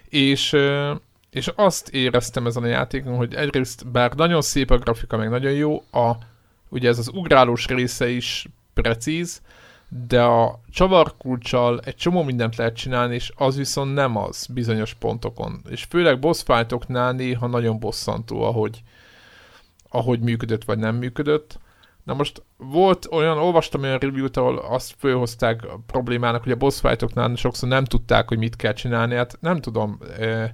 és, 0.10 0.56
és 1.30 1.52
azt 1.56 1.90
éreztem 1.90 2.46
ezen 2.46 2.64
a 2.64 2.68
játékon, 2.68 3.16
hogy 3.16 3.34
egyrészt, 3.34 3.88
bár 3.88 4.14
nagyon 4.14 4.42
szép 4.42 4.72
a 4.72 4.78
grafika, 4.78 5.18
meg 5.18 5.30
nagyon 5.30 5.52
jó, 5.52 5.84
a, 5.92 6.12
ugye 6.70 6.90
ez 6.90 6.98
az 6.98 7.10
ugrálós 7.14 7.66
része 7.66 8.10
is 8.10 8.48
precíz, 8.74 9.42
de 10.08 10.22
a 10.22 10.60
csavarkulcsal 10.72 11.80
egy 11.80 11.96
csomó 11.96 12.24
mindent 12.24 12.56
lehet 12.56 12.76
csinálni, 12.76 13.16
és 13.16 13.32
az 13.36 13.56
viszont 13.56 13.94
nem 13.94 14.16
az 14.16 14.48
bizonyos 14.54 14.94
pontokon. 14.94 15.62
És 15.70 15.84
főleg 15.84 16.20
boss 16.20 16.44
fightoknál 16.44 17.12
néha 17.12 17.48
nagyon 17.48 17.80
bosszantó, 17.80 18.44
ahogy, 18.44 18.84
ahogy 19.90 20.20
működött 20.20 20.64
vagy 20.64 20.78
nem 20.78 20.96
működött. 20.96 21.60
Na 22.08 22.14
most 22.14 22.43
volt 22.58 23.08
olyan, 23.12 23.38
olvastam 23.38 23.82
olyan 23.82 23.97
review-t, 23.97 24.38
ahol 24.38 24.58
azt 24.58 24.95
fölhozták 24.97 25.64
a 25.64 25.80
problémának, 25.86 26.43
hogy 26.43 26.51
a 26.51 26.55
boss 26.55 26.80
fightoknál 26.80 27.36
sokszor 27.36 27.70
nem 27.70 27.86
tudták, 27.86 28.28
hogy 28.28 28.38
mit 28.38 28.55
kell 28.55 28.74
csinálni. 28.74 29.16
Hát 29.16 29.38
nem 29.41 29.62
tudom, 29.62 29.99
eh, 30.18 30.51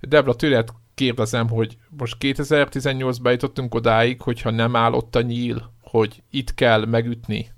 Debla, 0.00 0.34
tőled 0.34 0.68
kérdezem, 0.94 1.48
hogy 1.48 1.76
most 1.88 2.16
2018-ban 2.20 3.30
jutottunk 3.30 3.74
odáig, 3.74 4.22
hogyha 4.22 4.50
nem 4.50 4.76
áll 4.76 4.92
ott 4.92 5.14
a 5.14 5.20
nyíl, 5.20 5.72
hogy 5.80 6.22
itt 6.30 6.54
kell 6.54 6.84
megütni, 6.84 7.48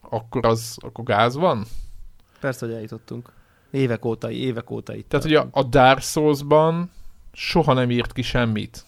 akkor 0.00 0.46
az, 0.46 0.76
akkor 0.80 1.04
gáz 1.04 1.36
van? 1.36 1.64
Persze, 2.40 2.66
hogy 2.66 2.74
eljutottunk. 2.74 3.32
Évek 3.70 4.04
óta, 4.04 4.30
évek 4.30 4.70
óta 4.70 4.94
itt. 4.94 5.08
Tehát, 5.08 5.24
hogy 5.24 5.34
a, 5.34 5.48
a 5.50 5.62
Dark 5.62 6.00
Souls-ban 6.00 6.90
soha 7.32 7.72
nem 7.72 7.90
írt 7.90 8.12
ki 8.12 8.22
semmit, 8.22 8.84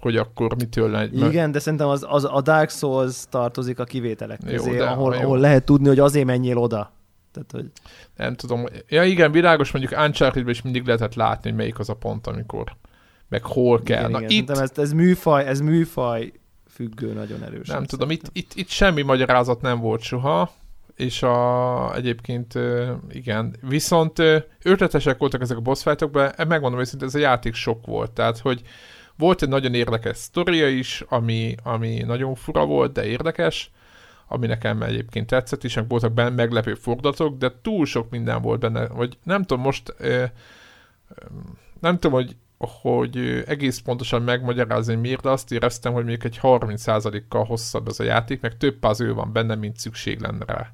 hogy 0.00 0.16
akkor 0.16 0.56
mitől 0.56 0.90
legy. 0.90 1.18
Igen, 1.18 1.52
de 1.52 1.58
szerintem 1.58 1.88
az, 1.88 2.06
az, 2.08 2.24
a 2.24 2.40
Dark 2.40 2.70
Souls 2.70 3.24
tartozik 3.28 3.78
a 3.78 3.84
kivételek 3.84 4.40
Jó, 4.46 4.56
közé, 4.56 4.76
de- 4.76 4.84
ahol, 4.86 5.14
jó. 5.14 5.20
ahol 5.20 5.38
lehet 5.38 5.64
tudni, 5.64 5.88
hogy 5.88 5.98
azért 5.98 6.26
menjél 6.26 6.56
oda. 6.56 6.92
Tehát, 7.32 7.50
hogy 7.52 7.70
Nem 8.16 8.34
tudom. 8.34 8.66
Ja 8.88 9.04
igen, 9.04 9.32
világos, 9.32 9.72
mondjuk 9.72 10.00
uncharted 10.00 10.48
is 10.48 10.62
mindig 10.62 10.86
lehetett 10.86 11.14
látni, 11.14 11.48
hogy 11.48 11.58
melyik 11.58 11.78
az 11.78 11.88
a 11.88 11.94
pont, 11.94 12.26
amikor 12.26 12.76
meg 13.28 13.44
hol 13.44 13.82
kell. 13.82 13.98
Igen, 13.98 14.10
Na, 14.10 14.18
igen. 14.18 14.30
itt, 14.30 14.50
Ez, 14.50 14.70
ez, 14.76 14.92
műfaj, 14.92 15.46
ez 15.46 15.60
műfaj 15.60 16.32
függő 16.68 17.12
nagyon 17.12 17.42
erős. 17.42 17.68
nem 17.68 17.84
tudom, 17.84 18.10
itt, 18.10 18.22
itt, 18.32 18.52
itt 18.54 18.68
semmi 18.68 19.02
magyarázat 19.02 19.60
nem 19.60 19.80
volt 19.80 20.00
soha, 20.00 20.50
és 20.96 21.22
a, 21.22 21.94
egyébként 21.94 22.58
igen, 23.10 23.56
viszont 23.68 24.18
ötletesek 24.62 25.18
voltak 25.18 25.40
ezek 25.40 25.56
a 25.56 25.60
boss 25.60 25.82
fightokban, 25.82 26.32
megmondom 26.48 26.80
őszintén, 26.80 27.08
ez 27.08 27.14
a 27.14 27.18
játék 27.18 27.54
sok 27.54 27.86
volt, 27.86 28.10
tehát 28.10 28.38
hogy 28.38 28.62
volt 29.20 29.42
egy 29.42 29.48
nagyon 29.48 29.74
érdekes 29.74 30.16
sztoria 30.16 30.68
is, 30.68 31.04
ami, 31.08 31.54
ami 31.62 32.02
nagyon 32.06 32.34
fura 32.34 32.64
volt, 32.64 32.92
de 32.92 33.06
érdekes, 33.06 33.70
ami 34.28 34.46
nekem 34.46 34.82
egyébként 34.82 35.26
tetszett 35.26 35.64
is, 35.64 35.78
voltak 35.88 36.12
benne 36.12 36.30
meglepő 36.30 36.74
fordulatok, 36.74 37.38
de 37.38 37.52
túl 37.62 37.86
sok 37.86 38.10
minden 38.10 38.42
volt 38.42 38.60
benne, 38.60 38.86
vagy 38.86 39.18
nem 39.22 39.42
tudom, 39.42 39.64
most 39.64 39.94
nem 41.80 41.98
tudom, 41.98 42.12
hogy 42.12 42.36
hogy 42.66 43.42
egész 43.46 43.78
pontosan 43.78 44.22
megmagyarázni, 44.22 44.94
miért, 44.94 45.22
de 45.22 45.30
azt 45.30 45.52
éreztem, 45.52 45.92
hogy 45.92 46.04
még 46.04 46.20
egy 46.24 46.38
30%-kal 46.42 47.44
hosszabb 47.44 47.88
ez 47.88 48.00
a 48.00 48.04
játék, 48.04 48.40
meg 48.40 48.56
több 48.56 48.78
puzzle 48.78 49.12
van 49.12 49.32
benne, 49.32 49.54
mint 49.54 49.76
szükség 49.76 50.20
lenne 50.20 50.44
rá. 50.46 50.72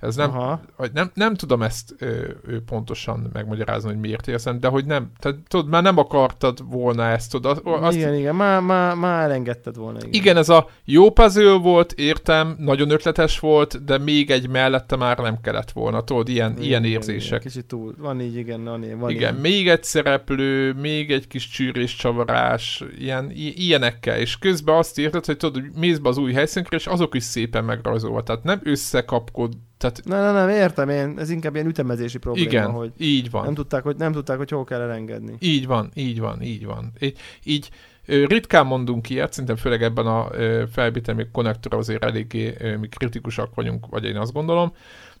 Ez 0.00 0.16
nem, 0.16 0.30
Aha. 0.30 0.60
nem, 0.92 1.10
nem 1.14 1.34
tudom 1.34 1.62
ezt 1.62 1.94
ö, 1.98 2.28
ö, 2.42 2.60
pontosan 2.60 3.30
megmagyarázni, 3.32 3.88
hogy 3.88 3.98
miért 3.98 4.28
érzem, 4.28 4.60
de 4.60 4.68
hogy 4.68 4.84
nem, 4.84 5.10
tehát 5.18 5.38
tudod, 5.48 5.68
már 5.68 5.82
nem 5.82 5.98
akartad 5.98 6.70
volna 6.70 7.04
ezt, 7.04 7.30
tudod. 7.30 7.60
Azt, 7.64 7.96
igen, 7.96 8.14
igen, 8.14 8.34
már, 8.34 8.60
már, 8.60 8.94
már 8.94 9.22
elengedted 9.22 9.76
volna. 9.76 9.98
Igen. 9.98 10.12
igen, 10.12 10.36
ez 10.36 10.48
a 10.48 10.68
jó 10.84 11.10
puzzle 11.10 11.58
volt, 11.58 11.92
értem, 11.92 12.54
nagyon 12.58 12.90
ötletes 12.90 13.38
volt, 13.38 13.84
de 13.84 13.98
még 13.98 14.30
egy 14.30 14.48
mellette 14.48 14.96
már 14.96 15.18
nem 15.18 15.40
kellett 15.40 15.70
volna, 15.70 16.04
tudod, 16.04 16.28
ilyen, 16.28 16.50
igen, 16.52 16.62
ilyen 16.62 16.84
érzések. 16.84 17.28
Igen, 17.28 17.40
kicsit 17.40 17.66
túl, 17.66 17.94
van 17.98 18.20
így, 18.20 18.36
igen, 18.36 18.64
van, 18.64 18.98
van 18.98 19.10
Igen, 19.10 19.20
ilyen. 19.20 19.34
még 19.34 19.68
egy 19.68 19.84
szereplő, 19.84 20.72
még 20.72 21.12
egy 21.12 21.26
kis 21.26 21.48
csűrés 21.48 21.96
csavarás, 21.96 22.84
ilyen, 22.98 23.30
ilyenekkel, 23.34 24.18
és 24.18 24.38
közben 24.38 24.76
azt 24.76 24.98
érted, 24.98 25.24
hogy 25.24 25.36
tudod, 25.36 25.62
hogy 25.62 25.70
mész 25.74 25.98
be 25.98 26.08
az 26.08 26.18
új 26.18 26.32
helyszínkre, 26.32 26.76
és 26.76 26.86
azok 26.86 27.14
is 27.14 27.22
szépen 27.22 27.64
megrajzolva, 27.64 28.22
tehát 28.22 28.44
nem 28.44 28.60
összekapkod 28.62 29.52
tehát... 29.90 30.04
Nem, 30.04 30.34
nem, 30.34 30.34
nem, 30.34 30.48
értem 30.48 30.88
én, 30.88 31.14
ez 31.18 31.30
inkább 31.30 31.54
ilyen 31.54 31.66
ütemezési 31.66 32.18
probléma, 32.18 32.48
Igen, 32.48 32.70
hogy 32.70 32.92
így 32.98 33.30
van. 33.30 33.44
Nem 33.44 33.54
tudták, 33.54 33.82
hogy, 33.82 33.96
nem 33.96 34.12
tudták, 34.12 34.36
hogy 34.36 34.50
hol 34.50 34.64
kell 34.64 34.80
elengedni. 34.80 35.36
Így 35.38 35.66
van, 35.66 35.90
így 35.94 36.20
van, 36.20 36.42
így 36.42 36.66
van. 36.66 36.92
Így, 37.00 37.18
így 37.42 37.70
ritkán 38.06 38.66
mondunk 38.66 39.10
ilyet, 39.10 39.32
szerintem 39.32 39.56
főleg 39.56 39.82
ebben 39.82 40.06
a 40.06 40.28
felvételmi 40.72 41.26
konnektorra 41.32 41.78
azért 41.78 42.04
eléggé 42.04 42.56
mi 42.80 42.88
kritikusak 42.88 43.54
vagyunk, 43.54 43.86
vagy 43.86 44.04
én 44.04 44.16
azt 44.16 44.32
gondolom, 44.32 44.72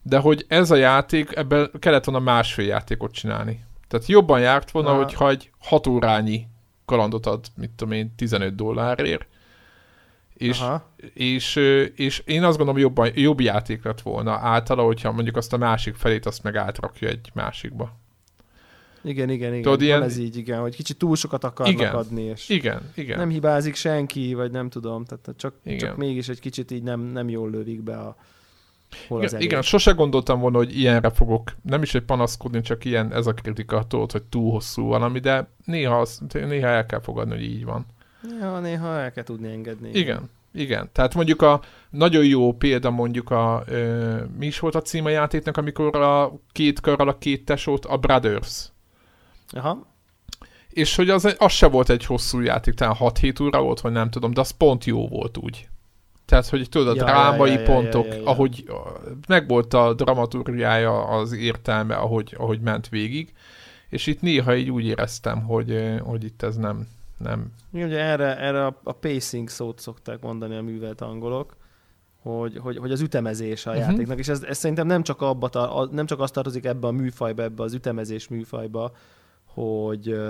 de 0.02 0.18
hogy 0.18 0.44
ez 0.48 0.70
a 0.70 0.76
játék, 0.76 1.36
ebben 1.36 1.70
kellett 1.78 2.04
volna 2.04 2.20
másfél 2.20 2.66
játékot 2.66 3.12
csinálni. 3.12 3.64
Tehát 3.88 4.06
jobban 4.06 4.40
járt 4.40 4.70
volna, 4.70 4.88
ha. 4.88 4.96
hogyha 4.96 5.30
egy 5.30 5.50
hat 5.58 5.86
órányi 5.86 6.46
kalandot 6.84 7.26
ad, 7.26 7.44
mit 7.56 7.70
tudom 7.70 7.92
én, 7.92 8.14
15 8.16 8.54
dollárért, 8.54 9.26
és, 10.34 10.62
és, 11.14 11.56
és 11.94 12.22
én 12.24 12.42
azt 12.42 12.56
gondolom, 12.56 12.80
jobban, 12.80 13.10
jobb 13.14 13.40
játék 13.40 13.84
lett 13.84 14.00
volna 14.00 14.32
általa, 14.32 14.82
hogyha 14.82 15.12
mondjuk 15.12 15.36
azt 15.36 15.52
a 15.52 15.56
másik 15.56 15.94
felét 15.94 16.26
azt 16.26 16.42
meg 16.42 16.56
átrakja 16.56 17.08
egy 17.08 17.30
másikba. 17.34 17.96
Igen, 19.02 19.30
igen, 19.30 19.50
igen. 19.50 19.62
Tudod, 19.62 19.82
ilyen... 19.82 20.02
ez 20.02 20.16
így, 20.16 20.36
igen, 20.36 20.60
hogy 20.60 20.74
kicsit 20.74 20.96
túl 20.96 21.16
sokat 21.16 21.44
akarnak 21.44 21.74
igen. 21.74 21.94
adni, 21.94 22.22
és 22.22 22.48
igen, 22.48 22.92
igen. 22.94 23.18
nem 23.18 23.28
hibázik 23.28 23.74
senki, 23.74 24.34
vagy 24.34 24.50
nem 24.50 24.68
tudom, 24.68 25.04
tehát 25.04 25.30
csak, 25.36 25.54
igen. 25.64 25.78
csak 25.78 25.96
mégis 25.96 26.28
egy 26.28 26.40
kicsit 26.40 26.70
így 26.70 26.82
nem, 26.82 27.00
nem 27.00 27.28
jól 27.28 27.50
lövik 27.50 27.82
be 27.82 27.96
a 27.96 28.16
hol 29.08 29.22
igen, 29.22 29.34
az 29.34 29.42
igen, 29.42 29.62
sose 29.62 29.90
gondoltam 29.90 30.40
volna, 30.40 30.56
hogy 30.56 30.78
ilyenre 30.78 31.10
fogok, 31.10 31.50
nem 31.62 31.82
is 31.82 31.94
egy 31.94 32.02
panaszkodni, 32.02 32.60
csak 32.60 32.84
ilyen 32.84 33.12
ez 33.12 33.26
a 33.26 33.32
kritika, 33.32 33.86
tudod, 33.86 34.12
hogy 34.12 34.22
túl 34.22 34.50
hosszú 34.50 34.86
valami, 34.86 35.18
de 35.18 35.48
néha, 35.64 36.00
az, 36.00 36.20
néha 36.32 36.66
el 36.66 36.86
kell 36.86 37.00
fogadni, 37.00 37.34
hogy 37.34 37.44
így 37.44 37.64
van. 37.64 37.86
Ja, 38.40 38.58
néha 38.58 38.98
el 38.98 39.12
kell 39.12 39.24
tudni 39.24 39.52
engedni. 39.52 39.90
Igen, 39.92 40.30
igen. 40.52 40.88
Tehát 40.92 41.14
mondjuk 41.14 41.42
a 41.42 41.60
nagyon 41.90 42.24
jó 42.24 42.52
példa 42.52 42.90
mondjuk 42.90 43.30
a, 43.30 43.62
ö, 43.66 44.22
mi 44.38 44.46
is 44.46 44.58
volt 44.58 44.74
a 44.74 44.82
cím 44.82 45.04
a 45.04 45.08
játéknak, 45.08 45.56
amikor 45.56 45.96
a 45.96 46.32
két 46.52 46.80
körrel 46.80 47.08
a 47.08 47.18
két 47.18 47.44
tesót, 47.44 47.84
a 47.84 47.96
Brothers. 47.96 48.68
Aha. 49.50 49.86
És 50.68 50.96
hogy 50.96 51.10
az, 51.10 51.34
az 51.38 51.52
se 51.52 51.66
volt 51.66 51.90
egy 51.90 52.04
hosszú 52.04 52.40
játék, 52.40 52.74
talán 52.74 52.96
6-7 52.98 53.42
óra 53.42 53.62
volt, 53.62 53.80
vagy 53.80 53.92
nem 53.92 54.10
tudom, 54.10 54.32
de 54.32 54.40
az 54.40 54.50
pont 54.50 54.84
jó 54.84 55.08
volt 55.08 55.36
úgy. 55.36 55.68
Tehát, 56.24 56.48
hogy 56.48 56.68
tudod, 56.68 56.88
a 56.88 56.94
ja, 56.94 57.04
drámai 57.04 57.52
ja, 57.52 57.58
ja, 57.58 57.64
pontok, 57.64 58.06
ja, 58.06 58.14
ja, 58.14 58.20
ja. 58.20 58.26
ahogy 58.26 58.64
megvolt 59.28 59.74
a 59.74 59.94
dramaturgiája, 59.94 61.04
az 61.04 61.32
értelme, 61.32 61.94
ahogy, 61.94 62.34
ahogy 62.38 62.60
ment 62.60 62.88
végig, 62.88 63.32
és 63.88 64.06
itt 64.06 64.20
néha 64.20 64.56
így 64.56 64.70
úgy 64.70 64.86
éreztem, 64.86 65.42
hogy, 65.42 65.98
hogy 66.02 66.24
itt 66.24 66.42
ez 66.42 66.56
nem, 66.56 66.88
nem. 67.24 67.52
Igen, 67.72 67.86
ugye 67.86 67.98
erre, 67.98 68.38
erre 68.38 68.66
a, 68.66 68.80
a 68.82 68.92
pacing 68.92 69.48
szót 69.48 69.80
szokták 69.80 70.20
mondani 70.20 70.56
a 70.56 70.62
művelt 70.62 71.00
angolok, 71.00 71.56
hogy, 72.22 72.58
hogy, 72.58 72.76
hogy 72.76 72.92
az 72.92 73.00
ütemezés 73.00 73.66
a 73.66 73.70
uh-huh. 73.70 73.86
játéknak, 73.86 74.18
és 74.18 74.28
ez, 74.28 74.42
ez 74.42 74.58
szerintem 74.58 74.86
nem 74.86 75.02
csak, 75.02 75.20
abba, 75.20 75.46
a, 75.46 75.88
nem 75.92 76.06
csak 76.06 76.20
azt 76.20 76.32
tartozik 76.32 76.64
ebbe 76.64 76.86
a 76.86 76.90
műfajba, 76.90 77.42
ebbe 77.42 77.62
az 77.62 77.74
ütemezés 77.74 78.28
műfajba, 78.28 78.92
hogy, 79.44 80.20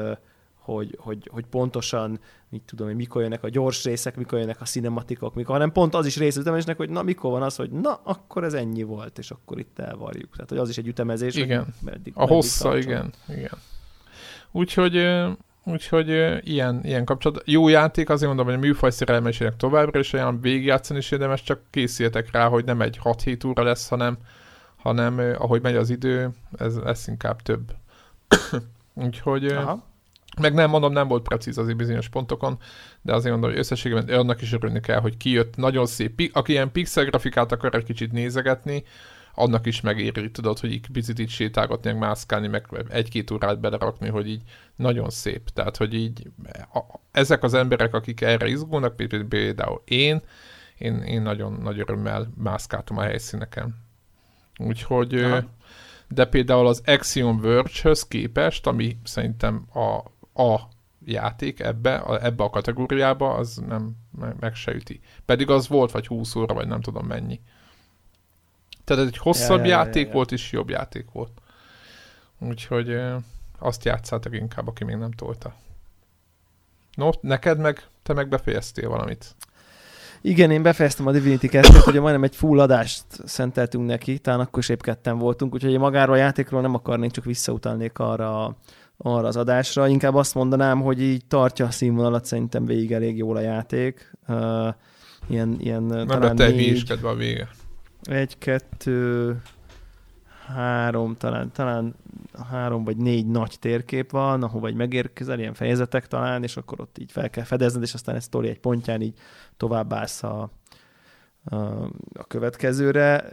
hogy, 0.54 0.98
hogy, 1.00 1.28
hogy 1.32 1.44
pontosan, 1.46 2.20
mit 2.48 2.62
tudom 2.62 2.86
hogy 2.86 2.96
mikor 2.96 3.22
jönnek 3.22 3.42
a 3.42 3.48
gyors 3.48 3.84
részek, 3.84 4.16
mikor 4.16 4.38
jönnek 4.38 4.60
a 4.60 4.64
cinematikok, 4.64 5.34
mikor, 5.34 5.54
hanem 5.54 5.72
pont 5.72 5.94
az 5.94 6.06
is 6.06 6.16
rész 6.16 6.36
ütemezésnek, 6.36 6.76
hogy 6.76 6.90
na, 6.90 7.02
mikor 7.02 7.30
van 7.30 7.42
az, 7.42 7.56
hogy 7.56 7.70
na, 7.70 8.00
akkor 8.02 8.44
ez 8.44 8.54
ennyi 8.54 8.82
volt, 8.82 9.18
és 9.18 9.30
akkor 9.30 9.58
itt 9.58 9.78
elvarjuk. 9.78 10.32
Tehát, 10.32 10.48
hogy 10.48 10.58
az 10.58 10.68
is 10.68 10.78
egy 10.78 10.86
ütemezés. 10.86 11.34
Igen. 11.34 11.66
Meddig, 11.80 12.12
a 12.16 12.26
hossza, 12.26 12.76
igen. 12.76 13.12
igen. 13.28 13.58
Úgyhogy 14.50 14.94
Úgyhogy 15.64 16.08
ilyen, 16.46 16.80
ilyen 16.82 17.04
kapcsolat. 17.04 17.42
Jó 17.46 17.68
játék, 17.68 18.08
azért 18.08 18.26
mondom, 18.26 18.46
hogy 18.46 18.54
a 18.54 18.58
műfaj 18.58 18.90
szerelmesének 18.90 19.56
továbbra 19.56 19.98
is 19.98 20.12
olyan 20.12 20.40
végigjátszani 20.40 20.98
is 20.98 21.10
érdemes, 21.10 21.42
csak 21.42 21.60
készüljetek 21.70 22.30
rá, 22.32 22.48
hogy 22.48 22.64
nem 22.64 22.80
egy 22.80 22.98
6-7 23.04 23.46
óra 23.46 23.62
lesz, 23.62 23.88
hanem, 23.88 24.18
hanem 24.76 25.18
ahogy 25.38 25.62
megy 25.62 25.76
az 25.76 25.90
idő, 25.90 26.30
ez 26.58 26.76
lesz 26.76 27.06
inkább 27.06 27.42
több. 27.42 27.74
Úgyhogy 29.04 29.46
uh, 29.46 29.70
meg 30.40 30.54
nem 30.54 30.70
mondom, 30.70 30.92
nem 30.92 31.08
volt 31.08 31.22
precíz 31.22 31.58
azért 31.58 31.76
bizonyos 31.76 32.08
pontokon, 32.08 32.58
de 33.02 33.14
azért 33.14 33.32
mondom, 33.32 33.50
hogy 33.50 33.58
összességében 33.58 34.08
annak 34.08 34.42
is 34.42 34.52
örülni 34.52 34.80
kell, 34.80 35.00
hogy 35.00 35.16
kijött 35.16 35.56
nagyon 35.56 35.86
szép, 35.86 36.30
aki 36.32 36.52
ilyen 36.52 36.72
pixel 36.72 37.04
grafikát 37.04 37.52
akar 37.52 37.74
egy 37.74 37.84
kicsit 37.84 38.12
nézegetni, 38.12 38.84
annak 39.34 39.66
is 39.66 39.80
megéri, 39.80 40.30
tudod, 40.30 40.58
hogy 40.58 40.72
így 40.72 40.86
picit 40.92 41.18
így 41.18 41.28
sétálgatni, 41.28 41.90
meg 41.90 42.00
mászkálni, 42.00 42.46
meg 42.46 42.66
egy-két 42.88 43.30
órát 43.30 43.60
belerakni, 43.60 44.08
hogy 44.08 44.28
így 44.28 44.42
nagyon 44.76 45.10
szép. 45.10 45.48
Tehát, 45.48 45.76
hogy 45.76 45.94
így 45.94 46.30
a, 46.72 46.80
ezek 47.12 47.42
az 47.42 47.54
emberek, 47.54 47.94
akik 47.94 48.20
erre 48.20 48.46
izgulnak, 48.46 48.96
például 49.28 49.82
én, 49.84 50.22
én, 50.78 50.96
én 50.96 51.22
nagyon 51.22 51.52
nagy 51.52 51.78
örömmel 51.78 52.32
mászkáltam 52.36 52.98
a 52.98 53.02
helyszíneken. 53.02 53.82
Úgyhogy, 54.58 55.14
Aha. 55.14 55.42
de 56.08 56.24
például 56.24 56.66
az 56.66 56.82
Axiom 56.86 57.40
Verge-höz 57.40 58.02
képest, 58.08 58.66
ami 58.66 58.98
szerintem 59.04 59.66
a, 59.72 59.96
a 60.42 60.60
játék 61.04 61.60
ebbe, 61.60 61.94
a, 61.94 62.24
ebbe 62.24 62.44
a 62.44 62.50
kategóriába, 62.50 63.34
az 63.34 63.56
nem 63.56 63.96
meg, 64.18 64.36
meg 64.40 64.54
se 64.54 64.74
üti. 64.74 65.00
Pedig 65.24 65.50
az 65.50 65.68
volt 65.68 65.90
vagy 65.90 66.06
20 66.06 66.34
óra, 66.34 66.54
vagy 66.54 66.66
nem 66.66 66.80
tudom 66.80 67.06
mennyi. 67.06 67.40
Tehát 68.84 69.06
egy 69.06 69.16
hosszabb 69.16 69.58
ja, 69.58 69.64
ja, 69.64 69.70
játék 69.70 70.02
ja, 70.02 70.08
ja. 70.08 70.14
volt, 70.14 70.32
és 70.32 70.52
jobb 70.52 70.70
játék 70.70 71.06
volt. 71.12 71.30
Úgyhogy 72.38 73.00
azt 73.58 73.84
játszátok 73.84 74.34
inkább, 74.34 74.68
aki 74.68 74.84
még 74.84 74.96
nem 74.96 75.10
tolta. 75.10 75.54
No, 76.94 77.10
neked 77.20 77.58
meg, 77.58 77.82
te 78.02 78.12
meg 78.12 78.28
befejeztél 78.28 78.88
valamit. 78.88 79.34
Igen, 80.20 80.50
én 80.50 80.62
befejeztem 80.62 81.06
a 81.06 81.12
Divinity 81.12 81.46
2-t, 81.50 81.88
ugye 81.88 82.00
majdnem 82.00 82.24
egy 82.24 82.36
full 82.36 82.60
adást 82.60 83.04
szenteltünk 83.24 83.86
neki, 83.86 84.18
talán 84.18 84.40
akkor 84.40 84.58
is 84.58 84.68
épp 84.68 84.80
ketten 84.80 85.18
voltunk, 85.18 85.54
úgyhogy 85.54 85.78
magáról 85.78 86.14
a 86.14 86.18
játékról 86.18 86.60
nem 86.60 86.74
akarnék, 86.74 87.10
csak 87.10 87.24
visszautalnék 87.24 87.98
arra, 87.98 88.56
arra 88.96 89.26
az 89.26 89.36
adásra. 89.36 89.88
Inkább 89.88 90.14
azt 90.14 90.34
mondanám, 90.34 90.80
hogy 90.80 91.02
így 91.02 91.24
tartja 91.28 91.66
a 91.66 91.70
színvonalat, 91.70 92.24
szerintem 92.24 92.64
végig 92.64 92.92
elég 92.92 93.16
jól 93.16 93.36
a 93.36 93.40
játék. 93.40 94.12
Uh, 94.28 94.68
ilyen, 95.28 95.56
ilyen 95.58 95.82
Nem 95.82 96.06
talán 96.06 96.34
négy... 96.36 96.92
a 97.02 97.14
vége. 97.14 97.48
Egy, 98.04 98.38
kettő, 98.38 99.40
három, 100.46 101.16
talán, 101.16 101.52
talán 101.52 101.94
három 102.50 102.84
vagy 102.84 102.96
négy 102.96 103.26
nagy 103.26 103.56
térkép 103.60 104.10
van, 104.10 104.42
ahova 104.42 104.66
egy 104.66 104.74
megérkezel, 104.74 105.38
ilyen 105.38 105.54
fejezetek 105.54 106.06
talán, 106.06 106.42
és 106.42 106.56
akkor 106.56 106.80
ott 106.80 106.98
így 106.98 107.12
fel 107.12 107.30
kell 107.30 107.44
fedezned, 107.44 107.82
és 107.82 107.94
aztán 107.94 108.14
egy 108.14 108.22
sztori 108.22 108.48
egy 108.48 108.60
pontján 108.60 109.00
így 109.00 109.18
továbbállsz 109.56 110.22
a, 110.22 110.50
a, 111.44 111.56
a 112.14 112.24
következőre. 112.28 113.28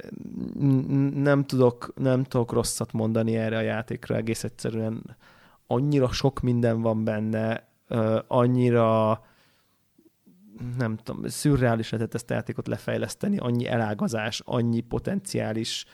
Nem 1.13 1.45
tudok, 1.45 1.93
nem 1.95 2.23
tudok 2.23 2.51
rosszat 2.51 2.91
mondani 2.91 3.35
erre 3.35 3.57
a 3.57 3.61
játékra, 3.61 4.15
egész 4.15 4.43
egyszerűen 4.43 5.17
annyira 5.67 6.11
sok 6.11 6.39
minden 6.39 6.81
van 6.81 7.03
benne, 7.03 7.69
annyira 8.27 9.11
nem 10.77 10.97
tudom, 10.97 11.27
szürreális 11.27 11.89
lehetett 11.89 12.13
ezt 12.13 12.31
a 12.31 12.33
játékot 12.33 12.67
lefejleszteni, 12.67 13.37
annyi 13.37 13.67
elágazás, 13.67 14.41
annyi 14.45 14.81
potenciális 14.81 15.85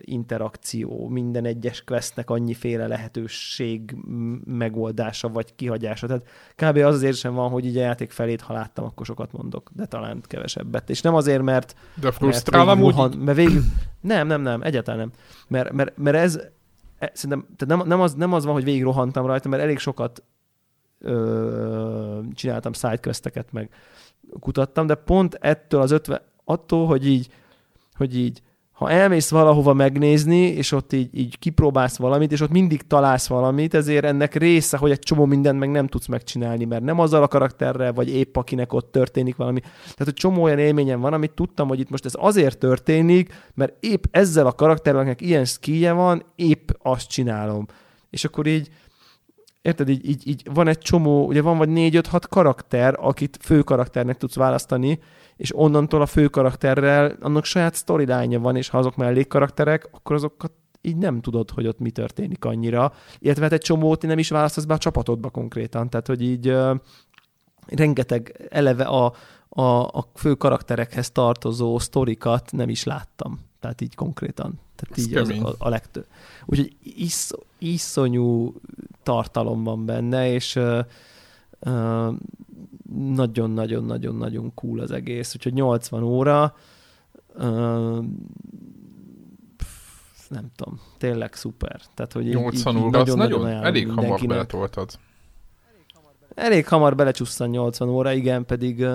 interakció, 0.00 1.08
minden 1.08 1.44
egyes 1.44 1.84
questnek 1.84 2.30
annyiféle 2.30 2.86
lehetőség 2.86 3.96
megoldása 4.44 5.28
vagy 5.28 5.54
kihagyása. 5.54 6.06
Tehát 6.06 6.26
kb. 6.54 6.76
az 6.76 6.94
az 6.94 7.02
érzésem 7.02 7.34
van, 7.34 7.50
hogy 7.50 7.66
így 7.66 7.76
a 7.76 7.80
játék 7.80 8.10
felét, 8.10 8.40
ha 8.40 8.52
láttam, 8.52 8.84
akkor 8.84 9.06
sokat 9.06 9.32
mondok, 9.32 9.70
de 9.74 9.86
talán 9.86 10.22
kevesebbet. 10.26 10.90
És 10.90 11.00
nem 11.00 11.14
azért, 11.14 11.42
mert... 11.42 11.74
De 11.94 12.10
frusztrál 12.10 12.64
mert? 12.64 12.78
Rohan, 12.78 13.10
mert 13.10 13.36
végül, 13.36 13.62
nem, 14.00 14.26
nem, 14.26 14.42
nem, 14.42 14.62
egyáltalán 14.62 15.00
nem. 15.00 15.10
Mert, 15.48 15.72
mert, 15.72 15.96
mert 15.96 16.16
ez, 16.16 16.40
e, 16.98 17.10
szerintem, 17.14 17.46
tehát 17.56 17.76
nem, 17.76 17.88
nem, 17.88 18.00
az, 18.00 18.14
nem 18.14 18.32
az 18.32 18.44
van, 18.44 18.54
hogy 18.54 18.64
végig 18.64 18.82
rohantam 18.82 19.26
rajta, 19.26 19.48
mert 19.48 19.62
elég 19.62 19.78
sokat 19.78 20.22
csináltam 22.34 22.72
sidequesteket, 22.72 23.52
meg 23.52 23.70
kutattam, 24.40 24.86
de 24.86 24.94
pont 24.94 25.34
ettől 25.34 25.80
az 25.80 25.90
ötve, 25.90 26.22
attól, 26.44 26.86
hogy 26.86 27.06
így, 27.06 27.28
hogy 27.96 28.16
így 28.16 28.42
ha 28.80 28.90
elmész 28.90 29.30
valahova 29.30 29.72
megnézni, 29.72 30.40
és 30.40 30.72
ott 30.72 30.92
így, 30.92 31.08
így 31.12 31.38
kipróbálsz 31.38 31.96
valamit, 31.96 32.32
és 32.32 32.40
ott 32.40 32.50
mindig 32.50 32.86
találsz 32.86 33.26
valamit, 33.26 33.74
ezért 33.74 34.04
ennek 34.04 34.34
része, 34.34 34.76
hogy 34.76 34.90
egy 34.90 34.98
csomó 34.98 35.24
mindent 35.24 35.58
meg 35.58 35.70
nem 35.70 35.86
tudsz 35.86 36.06
megcsinálni, 36.06 36.64
mert 36.64 36.82
nem 36.82 36.98
azzal 36.98 37.22
a 37.22 37.28
karakterrel, 37.28 37.92
vagy 37.92 38.08
épp 38.08 38.36
akinek 38.36 38.72
ott 38.72 38.92
történik 38.92 39.36
valami. 39.36 39.60
Tehát, 39.60 40.04
hogy 40.04 40.12
csomó 40.12 40.42
olyan 40.42 40.58
élményem 40.58 41.00
van, 41.00 41.12
amit 41.12 41.30
tudtam, 41.30 41.68
hogy 41.68 41.80
itt 41.80 41.90
most 41.90 42.04
ez 42.04 42.14
azért 42.16 42.58
történik, 42.58 43.34
mert 43.54 43.74
épp 43.80 44.04
ezzel 44.10 44.46
a 44.46 44.52
karakternek 44.52 45.20
ilyen 45.20 45.44
skillje 45.44 45.92
van, 45.92 46.24
épp 46.34 46.70
azt 46.82 47.08
csinálom. 47.08 47.66
És 48.10 48.24
akkor 48.24 48.46
így, 48.46 48.68
érted, 49.62 49.88
így, 49.88 50.08
így, 50.08 50.28
így 50.28 50.42
van 50.52 50.68
egy 50.68 50.78
csomó, 50.78 51.26
ugye 51.26 51.42
van 51.42 51.58
vagy 51.58 51.68
négy-öt-hat 51.68 52.28
karakter, 52.28 52.96
akit 53.00 53.38
fő 53.40 53.62
karakternek 53.62 54.16
tudsz 54.16 54.34
választani, 54.34 54.98
és 55.36 55.56
onnantól 55.56 56.02
a 56.02 56.06
fő 56.06 56.28
karakterrel 56.28 57.16
annak 57.20 57.44
saját 57.44 57.76
storyline 57.76 58.38
van, 58.38 58.56
és 58.56 58.68
ha 58.68 58.78
azok 58.78 58.96
mellékkarakterek, 58.96 59.88
akkor 59.92 60.16
azokat 60.16 60.52
így 60.80 60.96
nem 60.96 61.20
tudod, 61.20 61.50
hogy 61.50 61.66
ott 61.66 61.78
mi 61.78 61.90
történik 61.90 62.44
annyira. 62.44 62.92
Illetve 63.18 63.42
hát 63.42 63.52
egy 63.52 63.60
csomót 63.60 64.02
nem 64.02 64.18
is 64.18 64.28
választasz 64.28 64.64
be 64.64 64.74
a 64.74 64.78
csapatodba 64.78 65.30
konkrétan, 65.30 65.90
tehát 65.90 66.06
hogy 66.06 66.22
így 66.22 66.50
uh, 66.50 66.76
rengeteg 67.66 68.48
eleve 68.50 68.84
a, 68.84 69.12
a, 69.48 69.62
a 69.82 70.10
fő 70.14 70.34
karakterekhez 70.34 71.10
tartozó 71.10 71.78
sztorikat 71.78 72.52
nem 72.52 72.68
is 72.68 72.84
láttam. 72.84 73.38
Tehát 73.60 73.80
így 73.80 73.94
konkrétan. 73.94 74.60
Tehát 74.80 74.98
Ez 74.98 75.06
így 75.06 75.14
az, 75.14 75.30
a, 75.30 75.54
a 75.58 75.68
legtöbb. 75.68 76.06
Úgyhogy 76.46 76.76
isz, 76.82 77.32
iszonyú 77.58 78.54
tartalom 79.02 79.64
van 79.64 79.84
benne, 79.84 80.32
és 80.32 80.56
uh, 80.56 80.78
uh, 81.60 82.14
nagyon-nagyon-nagyon-nagyon 82.94 84.54
cool 84.54 84.80
az 84.80 84.90
egész. 84.90 85.34
Úgyhogy 85.34 85.52
80 85.52 86.02
óra, 86.02 86.54
uh, 87.34 88.04
nem 90.28 90.50
tudom, 90.56 90.80
tényleg 90.98 91.34
szuper. 91.34 91.80
Tehát, 91.94 92.12
hogy 92.12 92.24
80 92.24 92.76
így, 92.76 92.82
óra, 92.82 92.90
nagyon, 92.90 93.08
az 93.08 93.14
nagyon, 93.14 93.40
nagyon 93.40 93.64
elég 93.64 93.90
hamar 93.90 94.26
beletoltad. 94.26 94.98
Elég 96.40 96.68
hamar 96.68 96.94
belecsusszan 96.94 97.48
80 97.48 97.88
óra, 97.88 98.12
igen, 98.12 98.46
pedig 98.46 98.86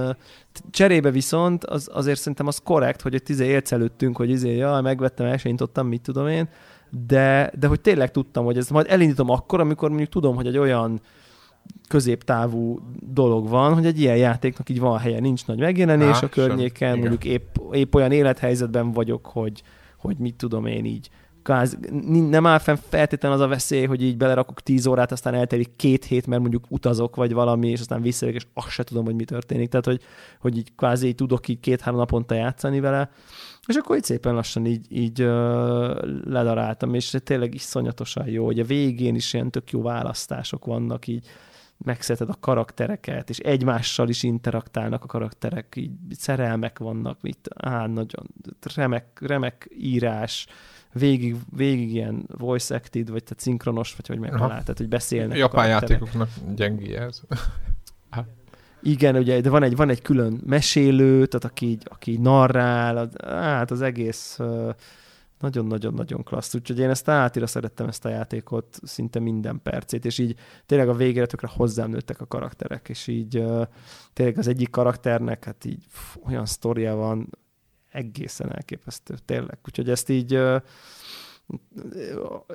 cserébe 0.70 1.12
viszont 1.12 1.64
az, 1.64 1.90
azért 1.94 2.20
szerintem 2.20 2.48
az 2.48 2.62
korrekt, 2.64 3.02
hogy 3.02 3.14
egy 3.14 3.24
tíze 3.24 3.44
élc 3.46 3.72
előttünk, 3.72 4.18
hogy 4.18 4.30
izé, 4.30 4.56
ja, 4.56 4.80
megvettem, 4.82 5.26
elsényítottam, 5.26 5.88
mit 5.88 6.02
tudom 6.02 6.28
én, 6.28 6.50
de, 7.08 7.52
de 7.60 7.68
hogy 7.68 7.82
tényleg 7.82 8.12
tudtam, 8.12 8.46
hogy 8.46 8.58
ez 8.58 8.70
majd 8.70 8.86
elindítom 8.90 9.30
akkor, 9.30 9.60
amikor 9.60 9.90
mondjuk 9.90 10.10
tudom, 10.10 10.36
hogy 10.36 10.48
egy 10.48 10.58
olyan 10.58 11.02
középtávú 11.88 12.80
dolog 13.00 13.50
van, 13.50 13.74
hogy 13.74 13.86
egy 13.86 14.00
ilyen 14.00 14.18
játéknak 14.18 14.70
így 14.70 14.80
van 14.80 15.00
helye, 15.00 15.20
nincs 15.20 15.46
nagy 15.46 15.60
megjelenés 15.60 16.20
Há, 16.20 16.26
a 16.26 16.30
környéken, 16.30 16.90
sem. 16.90 17.00
mondjuk 17.00 17.26
épp, 17.26 17.56
épp 17.72 17.96
olyan 17.96 18.12
élethelyzetben 18.12 18.92
vagyok, 18.92 19.26
hogy, 19.26 19.64
hogy 19.98 20.18
mit 20.18 20.36
tudom 20.36 20.66
én 20.66 20.86
így, 20.86 21.10
káz, 21.46 21.78
nem 22.30 22.46
áll 22.46 22.58
fenn 22.58 22.76
feltétlenül 22.90 23.38
az 23.38 23.44
a 23.44 23.48
veszély, 23.48 23.86
hogy 23.86 24.04
így 24.04 24.18
belerakok 24.18 24.62
tíz 24.62 24.86
órát, 24.88 25.12
aztán 25.12 25.34
eltelik 25.34 25.76
két 25.76 26.06
hét, 26.06 26.28
mert 26.28 26.42
mondjuk 26.42 26.66
utazok, 26.70 27.16
vagy 27.16 27.34
valami, 27.34 27.70
és 27.70 27.80
aztán 27.80 28.02
visszajövök, 28.02 28.42
és 28.42 28.48
azt 28.54 28.70
se 28.70 28.84
tudom, 28.84 29.06
hogy 29.06 29.16
mi 29.16 29.24
történik. 29.24 29.70
Tehát, 29.70 29.86
hogy, 29.86 30.02
hogy 30.40 30.58
így 30.58 30.76
kvázi 30.76 31.08
így 31.08 31.16
tudok 31.16 31.48
így 31.48 31.60
két-három 31.60 32.00
naponta 32.00 32.36
játszani 32.36 32.80
vele. 32.80 33.10
És 33.68 33.76
akkor 33.76 33.96
így 33.96 34.04
szépen 34.04 34.34
lassan 34.34 34.66
így, 34.66 34.86
így 34.90 35.22
uh, 35.22 35.28
ledaráltam, 36.24 36.94
és 36.94 37.18
tényleg 37.24 37.54
iszonyatosan 37.54 38.28
jó, 38.28 38.46
hogy 38.46 38.60
a 38.60 38.66
végén 38.66 39.16
is 39.16 39.34
ilyen 39.34 39.52
tök 39.52 39.72
jó 39.72 39.82
választások 39.82 40.66
vannak, 40.66 41.08
így 41.08 41.28
megszereted 41.78 42.30
a 42.30 42.38
karaktereket, 42.40 43.30
és 43.30 43.38
egymással 43.38 44.10
is 44.10 44.24
interaktálnak 44.24 45.04
a 45.04 45.08
karakterek, 45.08 45.74
így 45.76 45.92
szerelmek 46.10 46.80
vannak, 46.80 47.22
mit, 47.22 47.50
á, 47.56 47.88
nagyon 47.88 48.26
remek, 48.76 49.22
remek 49.22 49.70
írás, 49.78 50.48
végig, 51.00 51.36
végig 51.56 51.94
ilyen 51.94 52.26
voice 52.38 52.76
acted, 52.76 53.10
vagy 53.10 53.24
tehát 53.24 53.40
szinkronos, 53.40 53.96
vagy 53.96 54.08
hogy 54.08 54.20
meghalál, 54.20 54.62
tehát 54.62 54.78
hogy 54.78 54.90
beszélnek. 54.90 55.38
Japán 55.38 55.68
játékoknak 55.68 56.30
gyengé 56.56 56.96
ez. 56.96 57.22
Igen, 58.82 59.16
ugye, 59.16 59.42
de 59.42 59.50
van 59.50 59.64
egy, 59.64 59.76
van 59.76 59.90
egy 59.90 60.02
külön 60.02 60.42
mesélő, 60.46 61.26
tehát 61.26 61.46
aki, 61.46 61.66
így, 61.66 61.88
aki 61.90 62.12
így 62.12 62.20
narrál, 62.20 63.10
hát 63.24 63.72
az 63.72 63.82
egész 63.82 64.40
nagyon-nagyon-nagyon 65.40 66.24
klassz. 66.24 66.56
Úgyhogy 66.56 66.80
én 66.80 66.90
ezt 66.90 67.10
átira 67.10 67.48
szerettem 67.48 67.88
ezt 67.88 68.06
a 68.06 68.10
játékot 68.10 68.80
szinte 68.84 69.20
minden 69.20 69.60
percét, 69.64 70.06
és 70.06 70.18
így 70.18 70.36
tényleg 70.66 70.90
a 70.90 70.94
végére 70.94 71.26
tökre 71.26 71.50
hozzám 71.52 71.90
nőttek 71.90 72.22
a 72.22 72.26
karakterek, 72.26 72.90
és 72.90 73.08
így 73.08 73.44
tényleg 74.14 74.38
az 74.38 74.48
egyik 74.48 74.70
karakternek 74.70 75.44
hát 75.44 75.66
így 75.66 75.88
pff, 75.88 76.16
olyan 76.26 76.46
sztoria 76.46 76.96
van, 76.96 77.30
egészen 77.96 78.54
elképesztő, 78.54 79.16
tényleg. 79.26 79.58
Úgyhogy 79.68 79.90
ezt 79.90 80.10
így 80.10 80.40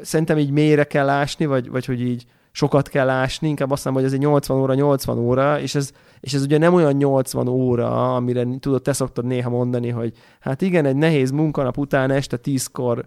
szerintem 0.03 0.39
így 0.39 0.51
mélyre 0.51 0.85
kell 0.85 1.09
ásni, 1.09 1.47
vagy, 1.47 1.69
vagy 1.69 1.85
hogy 1.85 2.01
így 2.01 2.27
sokat 2.53 2.89
kell 2.89 3.09
ásni, 3.09 3.49
inkább 3.49 3.71
azt 3.71 3.85
mondom, 3.85 4.03
hogy 4.03 4.13
ez 4.13 4.19
egy 4.19 4.25
80 4.25 4.59
óra, 4.59 4.75
80 4.75 5.19
óra, 5.19 5.61
és 5.61 5.75
ez, 5.75 5.93
és 6.21 6.35
ez 6.35 6.43
ugye 6.43 6.59
nem 6.59 6.75
olyan 6.75 6.93
80 6.93 7.49
óra, 7.49 8.15
amire 8.15 8.47
tudod, 8.61 8.83
te 8.83 8.93
szoktad 8.93 9.25
néha 9.25 9.51
mondani, 9.51 9.89
hogy 9.89 10.13
hát 10.41 10.63
igen, 10.63 10.85
egy 10.85 10.97
nehéz 10.97 11.31
munkanap 11.31 11.79
után 11.79 12.11
este 12.11 12.39
10-kor 12.45 13.05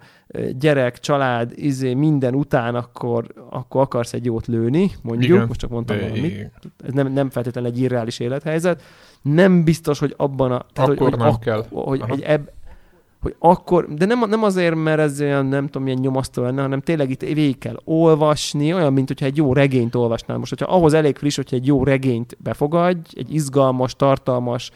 gyerek, 0.60 1.00
család, 1.00 1.52
izé, 1.56 1.94
minden 1.94 2.36
után 2.36 2.76
akkor, 2.76 3.26
akkor 3.50 3.82
akarsz 3.82 4.14
egy 4.14 4.26
jót 4.26 4.48
lőni, 4.48 4.92
mondjuk, 5.02 5.36
igen. 5.36 5.48
most 5.48 5.60
csak 5.60 5.70
mondtam 5.70 5.98
de 5.98 6.08
valamit. 6.08 6.52
Ez 6.86 6.94
nem, 6.94 7.14
nem 7.14 7.30
feltétlenül 7.30 7.70
egy 7.70 7.80
irreális 7.80 8.20
élethelyzet. 8.20 8.82
Nem 9.22 9.64
biztos, 9.64 10.00
hogy 10.00 10.14
abban 10.18 10.52
a... 10.52 10.66
Tehát, 10.74 10.90
akkor 10.90 11.10
hogy, 11.10 11.20
nem 11.20 11.28
hogy, 11.28 11.40
kell. 11.40 11.66
Hogy, 11.70 12.02
hogy 12.02 12.22
eb, 12.22 12.50
hogy 13.24 13.36
akkor, 13.40 13.94
de 13.94 14.06
nem, 14.06 14.30
nem 14.30 14.44
azért, 14.44 14.76
mert 14.76 15.00
ez 15.00 15.22
olyan, 15.22 15.46
nem 15.46 15.66
tudom, 15.66 15.84
milyen 15.84 16.00
nyomasztó 16.00 16.44
lenne, 16.44 16.62
hanem 16.62 16.82
tényleg 16.82 17.10
itt 17.10 17.22
végig 17.22 17.58
kell 17.58 17.80
olvasni, 17.84 18.74
olyan, 18.74 18.94
mint 18.94 19.08
hogyha 19.08 19.26
egy 19.26 19.38
jó 19.38 19.54
regényt 19.54 19.96
olvasnál. 19.96 20.38
Most, 20.38 20.50
hogyha 20.50 20.76
ahhoz 20.76 20.94
elég 20.94 21.18
friss, 21.18 21.36
hogyha 21.36 21.56
egy 21.56 21.66
jó 21.66 21.84
regényt 21.84 22.38
befogadj, 22.40 23.00
egy 23.14 23.34
izgalmas, 23.34 23.96
tartalmas, 23.96 24.72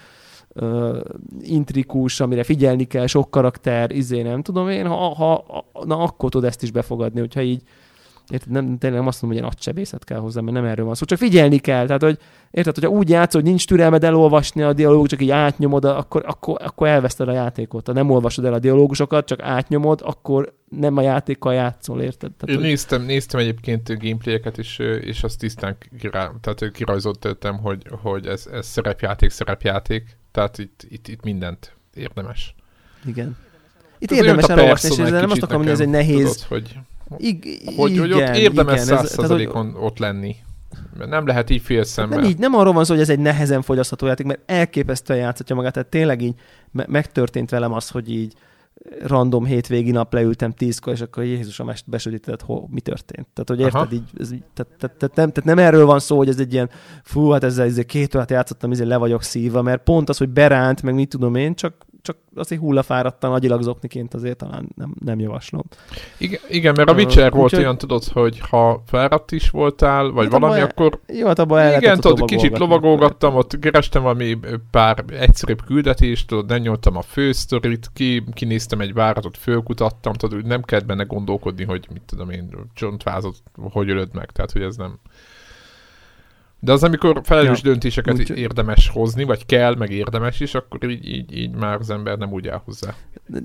uh, 0.56 1.00
intrikus, 1.42 2.20
amire 2.20 2.44
figyelni 2.44 2.84
kell, 2.84 3.06
sok 3.06 3.32
karakter, 3.32 3.92
izé, 3.92 4.22
nem 4.22 4.42
tudom 4.42 4.70
én, 4.70 4.88
ha, 4.88 5.16
ha, 5.16 5.44
na 5.84 5.98
akkor 5.98 6.30
tudod 6.30 6.48
ezt 6.50 6.64
is 6.64 6.72
befogadni, 6.72 7.20
hogyha 7.20 7.42
így 7.42 7.62
Érted? 8.30 8.52
Nem, 8.52 8.78
tényleg 8.78 9.00
nem 9.00 9.08
azt 9.08 9.22
mondom, 9.22 9.40
hogy 9.40 9.50
egy 9.50 9.56
agysebészet 9.56 10.04
kell 10.04 10.20
hozzá, 10.20 10.42
mert 10.42 10.56
nem 10.56 10.66
erről 10.66 10.86
van 10.86 10.96
szó. 10.96 11.06
Csak 11.06 11.18
figyelni 11.18 11.58
kell. 11.58 11.86
Tehát, 11.86 12.02
hogy 12.02 12.18
érted, 12.52 12.76
hogyha 12.76 12.90
úgy 12.90 13.10
játszol, 13.10 13.42
hogy 13.42 13.50
nincs 13.50 13.68
türelmed 13.68 14.04
elolvasni 14.04 14.62
a 14.62 14.74
dialógus, 14.74 15.10
csak 15.10 15.22
így 15.22 15.30
átnyomod, 15.30 15.86
akkor, 15.86 16.24
akkor, 16.26 16.58
akkor 16.64 16.88
elveszted 16.88 17.28
a 17.28 17.32
játékot. 17.32 17.88
Ha 17.88 17.94
nem 17.94 18.10
olvasod 18.10 18.46
el 18.46 18.54
a 18.54 18.60
dialógusokat, 18.60 19.26
csak 19.26 19.42
átnyomod, 19.42 20.02
akkor 20.04 20.54
nem 20.70 20.98
a 20.98 21.02
játékkal 21.02 21.54
játszol, 21.54 22.02
érted? 22.02 22.32
Tehát, 22.32 22.56
hogy... 22.56 22.66
néztem, 22.66 23.02
néztem 23.02 23.40
egyébként 23.40 24.00
gameplayeket 24.00 24.58
is, 24.58 24.80
és 24.80 25.24
azt 25.24 25.40
tisztán 25.40 25.78
kirá, 26.00 26.32
tehát 26.42 26.72
kirajzoltam, 26.72 27.58
hogy, 27.58 27.88
hogy 28.02 28.26
ez, 28.26 28.48
ez 28.52 28.68
szerepjáték, 28.68 29.30
szerepjáték, 29.30 30.18
tehát 30.32 30.58
itt, 30.58 30.86
itt, 30.90 31.08
itt 31.08 31.24
mindent 31.24 31.76
érdemes. 31.94 32.56
Igen. 33.06 33.38
Itt 34.00 34.12
ez 34.12 34.18
érdemes 34.18 34.46
elolvasni, 34.46 34.90
és 34.90 35.10
nem 35.10 35.30
azt 35.30 35.42
akarom, 35.42 35.62
hogy 35.62 35.72
ez 35.72 35.80
egy 35.80 35.90
nehéz... 35.90 36.36
Tudod, 36.36 36.64
hogy 36.64 36.78
Ig- 37.18 37.74
hogy, 37.76 37.92
igen, 37.92 38.02
hogy 38.02 38.14
ott 38.14 38.36
érdemes 38.36 38.80
százszerzalékon 38.80 39.76
ott 39.80 39.98
lenni. 39.98 40.36
Mert 40.98 41.10
nem 41.10 41.28
lehet 41.28 41.50
így 41.50 41.62
fél 41.62 41.84
szemmel. 41.84 42.20
Nem, 42.20 42.30
így, 42.30 42.38
nem 42.38 42.54
arról 42.54 42.74
van 42.74 42.86
szó, 42.86 42.94
hogy 42.94 43.02
ez 43.02 43.10
egy 43.10 43.20
nehezen 43.20 43.62
fogyasztható 43.62 44.06
játék, 44.06 44.26
mert 44.26 44.40
elképesztően 44.46 45.20
játszhatja 45.20 45.56
magát. 45.56 45.74
Tehát 45.74 45.90
tényleg 45.90 46.22
így 46.22 46.34
me- 46.72 46.88
megtörtént 46.88 47.50
velem 47.50 47.74
az, 47.74 47.90
hogy 47.90 48.12
így 48.12 48.34
random 49.02 49.46
hétvégi 49.46 49.92
nap 49.92 50.14
leültem 50.14 50.52
tízkor, 50.52 50.94
és 50.94 51.02
akkor 51.02 51.24
Jézusom 51.24 51.70
est 51.70 51.90
besödített, 51.90 52.42
ho, 52.42 52.66
mi 52.70 52.80
történt. 52.80 53.28
Tehát, 53.34 53.50
hogy 53.50 53.60
érted, 53.60 53.94
így, 53.94 54.10
ez, 54.20 54.28
tehát, 54.28 54.72
tehát, 54.78 54.98
tehát, 54.98 55.16
nem, 55.16 55.32
tehát, 55.32 55.44
nem 55.44 55.60
erről 55.60 55.86
van 55.86 56.00
szó, 56.00 56.18
hogy 56.18 56.30
ez 56.30 56.40
egy 56.40 56.54
ilyen, 56.54 56.70
fú, 57.04 57.30
hát 57.30 57.44
ezzel, 57.44 57.66
ezzel 57.66 57.86
két 57.86 58.16
órát 58.16 58.30
játszottam, 58.30 58.72
ezzel 58.72 58.88
le 58.88 58.98
vagyok 58.98 59.24
szívva, 59.24 59.62
mert 59.62 59.84
pont 59.84 60.10
az, 60.10 60.18
hogy 60.18 60.30
beránt, 60.30 60.82
meg 60.82 60.94
mit 60.94 61.10
tudom 61.10 61.36
én, 61.36 61.56
csak 61.56 61.86
csak 62.08 62.18
azért 62.36 62.62
hullafáradtan 62.62 63.34
agyilag 63.34 63.62
zokniként 63.62 64.14
azért 64.14 64.38
talán 64.38 64.70
nem, 64.76 64.94
nem 65.06 65.20
javaslom. 65.20 65.64
Igen, 66.18 66.40
igen 66.50 66.74
mert 66.78 66.90
a 66.90 66.94
Witcher 66.94 67.32
volt 67.32 67.54
úgy, 67.54 67.60
olyan, 67.60 67.78
tudod, 67.78 68.04
hogy 68.04 68.40
ha 68.40 68.84
fáradt 68.86 69.32
is 69.32 69.50
voltál, 69.50 70.10
vagy 70.10 70.32
hát 70.32 70.40
valami, 70.40 70.60
abba, 70.60 70.70
akkor... 70.70 71.00
Jó, 71.08 71.28
hát 71.28 71.40
abban 71.40 71.60
el 71.60 71.78
Igen, 71.78 72.00
tudod, 72.00 72.28
kicsit 72.28 72.58
lovagolgattam, 72.58 73.36
ott 73.36 73.60
kerestem 73.60 74.02
valami 74.02 74.38
pár 74.72 75.04
egyszerűbb 75.10 75.64
küldetést, 75.66 76.28
tudod, 76.28 76.48
nem 76.48 76.60
nyoltam 76.62 76.98
a 76.98 77.02
fősztorit, 77.02 77.90
ki, 77.94 78.24
kinéztem 78.34 78.80
egy 78.80 78.94
váratot, 78.94 79.38
fölkutattam, 79.38 80.14
tudod, 80.14 80.38
úgy 80.38 80.46
nem 80.46 80.62
kellett 80.62 80.86
benne 80.86 81.04
gondolkodni, 81.04 81.64
hogy 81.64 81.88
mit 81.94 82.04
tudom 82.06 82.30
én, 82.30 82.50
csontvázot, 82.74 83.36
hogy 83.56 83.90
ölöd 83.90 84.14
meg, 84.14 84.32
tehát 84.32 84.52
hogy 84.52 84.62
ez 84.62 84.76
nem... 84.76 85.00
De 86.60 86.72
az, 86.72 86.84
amikor 86.84 87.22
felelős 87.24 87.62
ja. 87.64 87.70
döntéseket 87.70 88.20
úgy, 88.20 88.38
érdemes 88.38 88.90
hozni, 88.90 89.24
vagy 89.24 89.46
kell, 89.46 89.76
meg 89.76 89.92
érdemes 89.92 90.40
is, 90.40 90.54
akkor 90.54 90.90
így, 90.90 91.08
így, 91.08 91.38
így 91.38 91.56
már 91.56 91.78
az 91.80 91.90
ember 91.90 92.18
nem 92.18 92.32
úgy 92.32 92.48
áll 92.48 92.62
hozzá. 92.66 92.94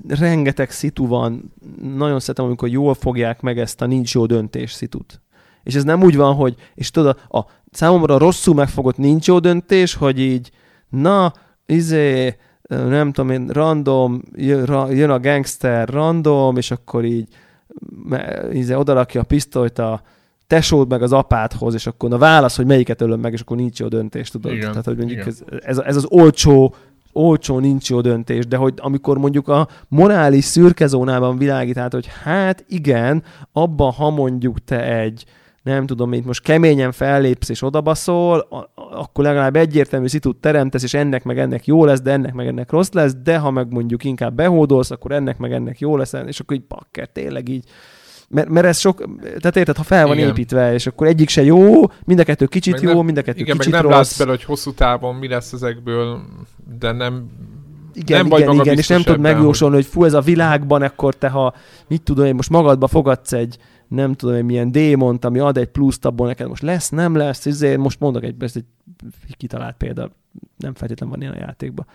Rengeteg 0.07 0.71
szitu 0.71 1.07
van. 1.07 1.53
Nagyon 1.95 2.19
szeretem, 2.19 2.45
amikor 2.45 2.69
jól 2.69 2.93
fogják 2.93 3.41
meg 3.41 3.59
ezt 3.59 3.81
a 3.81 3.85
nincs 3.85 4.13
jó 4.13 4.25
döntés 4.25 4.71
szitut. 4.71 5.21
És 5.63 5.75
ez 5.75 5.83
nem 5.83 6.03
úgy 6.03 6.15
van, 6.15 6.35
hogy, 6.35 6.55
és 6.75 6.91
tudod, 6.91 7.19
a, 7.27 7.37
a 7.37 7.47
számomra 7.71 8.17
rosszul 8.17 8.53
megfogott 8.53 8.97
nincs 8.97 9.27
jó 9.27 9.39
döntés, 9.39 9.93
hogy 9.93 10.19
így, 10.19 10.51
na, 10.89 11.33
izé, 11.65 12.35
nem 12.69 13.11
tudom 13.11 13.29
én, 13.29 13.47
random, 13.47 14.21
jön 14.89 15.09
a 15.09 15.19
gangster 15.19 15.89
random, 15.89 16.57
és 16.57 16.71
akkor 16.71 17.05
így 17.05 17.27
izé, 18.51 18.73
odarakja 18.73 19.21
a 19.21 19.23
pisztolyt 19.23 19.79
a 19.79 20.01
tesód 20.47 20.89
meg 20.89 21.01
az 21.01 21.13
apádhoz, 21.13 21.73
és 21.73 21.87
akkor 21.87 22.13
a 22.13 22.17
válasz, 22.17 22.55
hogy 22.55 22.65
melyiket 22.65 23.01
ölöm 23.01 23.19
meg, 23.19 23.33
és 23.33 23.41
akkor 23.41 23.57
nincs 23.57 23.79
jó 23.79 23.87
döntés, 23.87 24.29
tudod? 24.29 24.51
Igen, 24.51 24.69
Tehát, 24.69 24.85
hogy 24.85 24.97
mondjuk 24.97 25.25
ez, 25.25 25.43
ez, 25.59 25.77
ez, 25.77 25.95
az 25.95 26.05
olcsó, 26.09 26.75
olcsó 27.11 27.59
nincs 27.59 27.89
jó 27.89 28.01
döntés, 28.01 28.47
de 28.47 28.57
hogy 28.57 28.73
amikor 28.77 29.17
mondjuk 29.17 29.47
a 29.47 29.67
morális 29.87 30.45
szürkezónában 30.45 31.37
világít 31.37 31.77
át, 31.77 31.93
hogy 31.93 32.09
hát 32.23 32.65
igen, 32.67 33.23
abban, 33.51 33.91
ha 33.91 34.09
mondjuk 34.09 34.63
te 34.63 34.97
egy, 34.97 35.25
nem 35.63 35.85
tudom, 35.85 36.09
mint 36.09 36.25
most 36.25 36.43
keményen 36.43 36.91
fellépsz 36.91 37.49
és 37.49 37.61
odabaszol, 37.61 38.47
akkor 38.91 39.23
legalább 39.23 39.55
egyértelmű 39.55 40.07
szitut 40.07 40.37
teremtesz, 40.37 40.83
és 40.83 40.93
ennek 40.93 41.23
meg 41.23 41.39
ennek 41.39 41.65
jó 41.65 41.85
lesz, 41.85 42.01
de 42.01 42.11
ennek 42.11 42.33
meg 42.33 42.47
ennek 42.47 42.71
rossz 42.71 42.91
lesz, 42.91 43.15
de 43.23 43.37
ha 43.37 43.51
meg 43.51 43.71
mondjuk 43.71 44.03
inkább 44.03 44.35
behódolsz, 44.35 44.91
akkor 44.91 45.11
ennek 45.11 45.37
meg 45.37 45.53
ennek 45.53 45.79
jó 45.79 45.97
lesz, 45.97 46.13
és 46.25 46.39
akkor 46.39 46.55
így 46.55 46.67
bakker, 46.67 47.07
tényleg 47.07 47.49
így 47.49 47.63
mert, 48.33 48.49
mert 48.49 48.65
ez 48.65 48.77
sok, 48.77 49.03
tehát 49.21 49.55
érted, 49.55 49.77
ha 49.77 49.83
fel 49.83 50.07
van 50.07 50.17
igen. 50.17 50.29
építve, 50.29 50.73
és 50.73 50.87
akkor 50.87 51.07
egyik 51.07 51.29
se 51.29 51.43
jó, 51.43 51.81
mind 52.03 52.19
a 52.19 52.23
kettő 52.23 52.45
kicsit 52.45 52.73
meg 52.73 52.83
jó, 52.83 52.93
nem, 52.93 53.05
mind 53.05 53.17
a 53.17 53.21
kettő 53.21 53.39
igen, 53.39 53.57
kicsit 53.57 53.71
meg 53.71 53.81
nem 53.81 53.91
rossz. 53.91 53.99
látsz 53.99 54.17
bele, 54.17 54.29
hogy 54.29 54.43
hosszú 54.43 54.73
távon 54.73 55.15
mi 55.15 55.27
lesz 55.27 55.53
ezekből, 55.53 56.21
de 56.79 56.91
nem 56.91 57.29
igen, 57.93 58.27
nem 58.27 58.39
igen, 58.39 58.53
igen, 58.53 58.77
és 58.77 58.87
nem 58.87 59.01
tudod 59.01 59.19
megjósolni, 59.19 59.75
hogy... 59.75 59.83
hogy 59.83 59.93
fú, 59.93 60.03
ez 60.03 60.13
a 60.13 60.21
világban, 60.21 60.81
akkor 60.81 61.15
te, 61.15 61.29
ha 61.29 61.53
mit 61.87 62.01
tudom 62.01 62.25
én, 62.25 62.35
most 62.35 62.49
magadba 62.49 62.87
fogadsz 62.87 63.33
egy, 63.33 63.57
nem 63.87 64.13
tudom 64.13 64.35
én, 64.35 64.45
milyen 64.45 64.71
démont, 64.71 65.25
ami 65.25 65.39
ad 65.39 65.57
egy 65.57 65.67
pluszt 65.67 66.05
abból 66.05 66.27
neked, 66.27 66.47
most 66.47 66.61
lesz, 66.61 66.89
nem 66.89 67.15
lesz, 67.15 67.45
ezért 67.45 67.77
most 67.77 67.99
mondok 67.99 68.23
egy, 68.23 68.35
ez 68.39 68.53
egy 68.55 68.65
kitalált 69.37 69.75
példa, 69.77 70.11
nem 70.57 70.73
feltétlenül 70.73 71.15
van 71.15 71.23
ilyen 71.23 71.33
a 71.33 71.45
játékban 71.45 71.85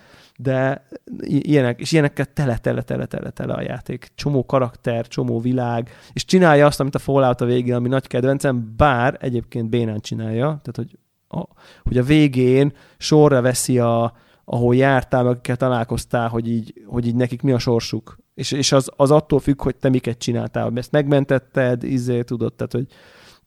de 0.41 0.87
ilyenek, 1.21 1.81
és 1.81 1.93
ilyenekkel 1.93 2.25
tele, 2.33 2.59
tele, 2.59 2.83
tele, 2.83 3.07
tele, 3.07 3.31
tele 3.31 3.55
a 3.55 3.63
játék. 3.63 4.11
Csomó 4.15 4.47
karakter, 4.47 5.07
csomó 5.07 5.41
világ, 5.41 5.91
és 6.13 6.25
csinálja 6.25 6.67
azt, 6.67 6.81
amit 6.81 6.95
a 6.95 6.99
Fallout 6.99 7.41
a 7.41 7.45
végén, 7.45 7.75
ami 7.75 7.89
nagy 7.89 8.07
kedvencem, 8.07 8.75
bár 8.77 9.17
egyébként 9.21 9.69
bénán 9.69 10.01
csinálja, 10.01 10.45
tehát 10.47 10.75
hogy 10.75 10.99
a, 11.29 11.49
hogy 11.83 11.99
a 11.99 12.03
végén 12.03 12.73
sorra 12.99 13.41
veszi 13.41 13.79
a, 13.79 14.13
ahol 14.45 14.75
jártál, 14.75 15.27
akikkel 15.27 15.57
találkoztál, 15.57 16.29
hogy 16.29 16.49
így, 16.49 16.75
hogy 16.87 17.07
így 17.07 17.15
nekik 17.15 17.43
mi 17.43 17.53
a 17.53 17.59
sorsuk. 17.59 18.19
És, 18.35 18.53
és 18.53 18.73
az, 18.73 18.91
az 18.97 19.11
attól 19.11 19.39
függ, 19.39 19.63
hogy 19.63 19.77
te 19.77 19.89
miket 19.89 20.19
csináltál, 20.19 20.65
hogy 20.65 20.77
ezt 20.77 20.93
megmentetted, 20.93 21.83
izé, 21.83 22.23
tudod, 22.23 22.55
tehát, 22.55 22.73
hogy 22.73 22.87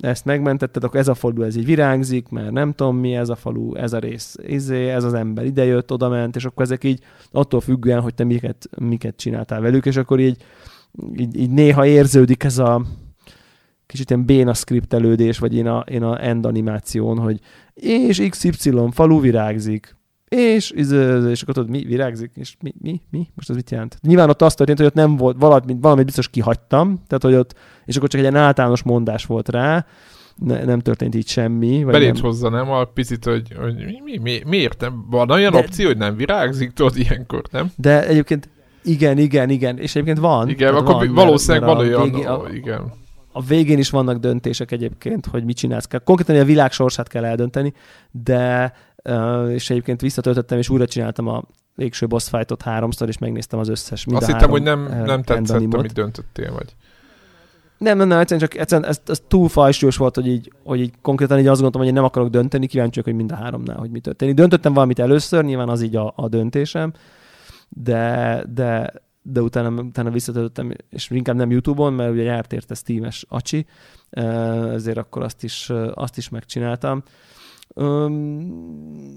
ezt 0.01 0.25
megmentetted, 0.25 0.83
akkor 0.83 0.99
ez 0.99 1.07
a 1.07 1.13
falu 1.13 1.43
ez 1.43 1.55
így 1.55 1.65
virágzik, 1.65 2.29
mert 2.29 2.51
nem 2.51 2.73
tudom 2.73 2.97
mi 2.97 3.15
ez 3.15 3.29
a 3.29 3.35
falu, 3.35 3.75
ez 3.75 3.93
a 3.93 3.99
rész, 3.99 4.35
izé, 4.47 4.89
ez 4.89 5.03
az 5.03 5.13
ember 5.13 5.45
idejött, 5.45 5.91
oda 5.91 6.09
ment, 6.09 6.35
és 6.35 6.45
akkor 6.45 6.63
ezek 6.63 6.83
így 6.83 6.99
attól 7.31 7.61
függően, 7.61 8.01
hogy 8.01 8.13
te 8.13 8.23
miket, 8.23 8.69
miket 8.77 9.15
csináltál 9.15 9.61
velük, 9.61 9.85
és 9.85 9.97
akkor 9.97 10.19
így, 10.19 10.43
így, 11.15 11.39
így 11.39 11.49
néha 11.49 11.85
érződik 11.85 12.43
ez 12.43 12.57
a 12.57 12.81
kicsit 13.85 14.09
ilyen 14.09 14.25
béna 14.25 14.53
skriptelődés, 14.53 15.37
vagy 15.39 15.55
én 15.55 15.67
a, 15.67 15.79
én 15.79 16.03
a 16.03 16.25
end 16.25 16.45
animáción, 16.45 17.17
hogy 17.17 17.39
és 17.73 18.27
XY 18.29 18.73
falu 18.91 19.19
virágzik, 19.19 19.95
és, 20.35 20.71
és 20.71 21.41
akkor 21.41 21.53
tudod, 21.53 21.69
mi 21.69 21.83
virágzik, 21.83 22.31
és 22.35 22.55
mi, 22.61 22.73
mi, 22.81 23.01
mi? 23.09 23.27
Most 23.35 23.49
ez 23.49 23.55
mit 23.55 23.71
jelent? 23.71 23.97
Nyilván 24.01 24.29
ott 24.29 24.41
azt 24.41 24.57
történt, 24.57 24.77
hogy 24.77 24.87
ott 24.87 24.93
nem 24.93 25.17
volt, 25.17 25.35
valamit, 25.39 25.77
valamit 25.81 26.05
biztos 26.05 26.29
kihagytam, 26.29 27.03
tehát 27.07 27.23
hogy 27.23 27.33
ott, 27.33 27.55
és 27.85 27.95
akkor 27.95 28.09
csak 28.09 28.21
egy 28.21 28.31
ilyen 28.31 28.43
általános 28.43 28.83
mondás 28.83 29.25
volt 29.25 29.49
rá, 29.49 29.85
ne, 30.35 30.63
nem 30.63 30.79
történt 30.79 31.15
így 31.15 31.27
semmi. 31.27 31.83
Vagy 31.83 31.93
Belét 31.93 32.13
nem... 32.13 32.21
hozza, 32.21 32.49
nem? 32.49 32.71
A 32.71 32.83
picit, 32.83 33.25
hogy, 33.25 33.55
hogy 33.61 33.75
mi, 33.75 34.01
mi, 34.03 34.17
mi, 34.17 34.41
miért 34.45 34.81
nem? 34.81 35.05
Van 35.09 35.31
olyan 35.31 35.51
de, 35.51 35.57
opció, 35.57 35.87
hogy 35.87 35.97
nem 35.97 36.15
virágzik, 36.15 36.71
tudod, 36.71 36.97
ilyenkor, 36.97 37.41
nem? 37.51 37.71
De 37.75 38.07
egyébként 38.07 38.49
igen, 38.83 39.17
igen, 39.17 39.49
igen, 39.49 39.77
és 39.77 39.95
egyébként 39.95 40.19
van. 40.19 40.49
Igen, 40.49 40.75
akkor 40.75 40.93
van, 40.93 41.13
valószínűleg 41.13 41.61
mert, 41.67 41.77
mert 41.77 41.91
van 41.91 41.99
olyan, 41.99 42.11
végén, 42.11 42.27
a, 42.27 42.53
igen. 42.53 42.99
A 43.31 43.41
végén 43.41 43.77
is 43.77 43.89
vannak 43.89 44.17
döntések 44.17 44.71
egyébként, 44.71 45.25
hogy 45.25 45.43
mit 45.43 45.57
csinálsz. 45.57 45.87
Konkrétan 46.03 46.41
a 46.41 46.43
világ 46.43 46.71
sorsát 46.71 47.07
kell 47.07 47.25
eldönteni, 47.25 47.73
de 48.11 48.73
és 49.49 49.69
egyébként 49.69 50.01
visszatöltöttem, 50.01 50.57
és 50.57 50.69
újra 50.69 50.85
csináltam 50.85 51.27
a 51.27 51.43
végső 51.75 52.07
boss 52.07 52.29
fightot 52.29 52.61
háromszor, 52.61 53.07
és 53.07 53.17
megnéztem 53.17 53.59
az 53.59 53.67
összes 53.67 54.05
mind 54.05 54.17
Azt 54.17 54.31
hittem, 54.31 54.49
hogy 54.49 54.63
nem, 54.63 55.03
nem 55.05 55.23
tetszett, 55.23 55.73
amit 55.73 55.93
döntöttél, 55.93 56.53
vagy. 56.53 56.75
Nem, 57.77 57.97
nem, 57.97 58.07
nem, 58.07 58.19
egyszerűen 58.19 58.49
csak 58.49 58.59
egyszerűen 58.59 58.89
ez, 58.89 59.01
ez 59.05 59.21
túl 59.27 59.49
fajsúlyos 59.49 59.97
volt, 59.97 60.15
hogy 60.15 60.27
így, 60.27 60.51
hogy 60.63 60.79
így 60.79 60.93
konkrétan 61.01 61.39
így 61.39 61.47
azt 61.47 61.61
gondoltam, 61.61 61.81
hogy 61.81 61.89
én 61.89 61.95
nem 61.95 62.03
akarok 62.03 62.29
dönteni, 62.29 62.67
kíváncsi 62.67 63.01
hogy 63.03 63.15
mind 63.15 63.31
a 63.31 63.35
háromnál, 63.35 63.77
hogy 63.77 63.91
mi 63.91 63.99
történik. 63.99 64.35
Döntöttem 64.35 64.73
valamit 64.73 64.99
először, 64.99 65.43
nyilván 65.43 65.69
az 65.69 65.81
így 65.81 65.95
a, 65.95 66.13
a 66.15 66.27
döntésem, 66.27 66.93
de, 67.69 68.43
de, 68.53 68.93
de 69.21 69.41
utána, 69.41 69.81
utána 69.81 70.09
visszatöltöttem, 70.09 70.73
és 70.89 71.09
inkább 71.09 71.35
nem 71.35 71.51
YouTube-on, 71.51 71.93
mert 71.93 72.11
ugye 72.11 72.23
járt 72.23 72.53
érte 72.53 72.73
Steam-es 72.73 73.25
acsi, 73.29 73.65
ezért 74.73 74.97
akkor 74.97 75.23
azt 75.23 75.43
is, 75.43 75.71
azt 75.93 76.17
is 76.17 76.29
megcsináltam. 76.29 77.03
Öm, 77.73 79.09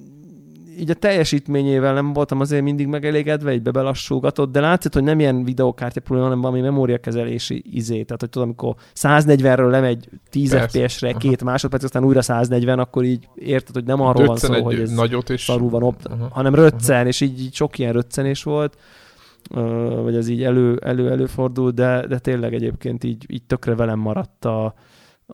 így 0.78 0.90
a 0.90 0.94
teljesítményével 0.94 1.94
nem 1.94 2.12
voltam 2.12 2.40
azért 2.40 2.62
mindig 2.62 2.86
megelégedve, 2.86 3.52
így 3.52 3.62
bebelassulgatott, 3.62 4.52
de 4.52 4.60
látszott, 4.60 4.94
hogy 4.94 5.02
nem 5.02 5.20
ilyen 5.20 5.44
videókártya 5.44 6.00
probléma, 6.00 6.28
hanem 6.28 6.42
valami 6.42 6.60
memóriakezelési 6.60 7.62
izé. 7.70 8.02
Tehát, 8.02 8.20
hogy 8.20 8.30
tudom, 8.30 8.48
amikor 8.48 8.74
140-ről 8.94 9.70
lemegy 9.70 10.08
10 10.30 10.54
FPS-re 10.54 11.12
két 11.12 11.44
másodperc, 11.44 11.84
aztán 11.84 12.04
újra 12.04 12.22
140, 12.22 12.78
akkor 12.78 13.04
így 13.04 13.28
érted, 13.34 13.74
hogy 13.74 13.84
nem 13.84 14.00
arról 14.00 14.26
van 14.26 14.36
szó, 14.36 14.62
hogy 14.62 14.80
ez 14.80 14.90
nagyot 14.90 15.30
és... 15.30 15.44
szarul 15.44 15.70
van, 15.70 15.82
op- 15.82 16.08
uh-huh. 16.10 16.30
hanem 16.30 16.54
röccen, 16.54 16.94
uh-huh. 16.94 17.08
és 17.08 17.20
így, 17.20 17.40
így 17.40 17.54
sok 17.54 17.78
ilyen 17.78 17.92
röccenés 17.92 18.42
volt 18.42 18.76
vagy 20.02 20.16
ez 20.16 20.28
így 20.28 20.42
elő, 20.42 20.78
elő 20.82 21.10
előfordul, 21.10 21.70
de, 21.70 22.06
de 22.06 22.18
tényleg 22.18 22.54
egyébként 22.54 23.04
így, 23.04 23.24
így 23.28 23.42
tökre 23.42 23.74
velem 23.74 23.98
maradt 23.98 24.44
a, 24.44 24.74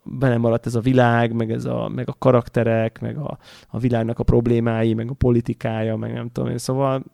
benne 0.05 0.37
maradt 0.37 0.67
ez 0.67 0.75
a 0.75 0.81
világ, 0.81 1.33
meg, 1.33 1.51
ez 1.51 1.65
a, 1.65 1.89
meg 1.89 2.09
a 2.09 2.17
karakterek, 2.19 3.01
meg 3.01 3.17
a, 3.17 3.39
a 3.69 3.79
világnak 3.79 4.19
a 4.19 4.23
problémái, 4.23 4.95
meg 4.95 5.11
a 5.11 5.15
politikája, 5.15 5.97
meg 5.97 6.13
nem 6.13 6.31
tudom 6.31 6.51
én. 6.51 6.59
Szóval 6.59 7.05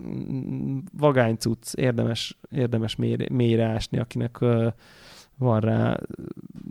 mm, 0.00 0.78
vagány 0.98 1.36
cucc, 1.36 1.74
érdemes, 1.74 2.38
érdemes 2.50 2.96
mély, 2.96 3.16
mélyre 3.30 3.64
ásni, 3.64 3.98
akinek 3.98 4.40
uh, 4.40 4.72
van 5.38 5.60
rá, 5.60 5.96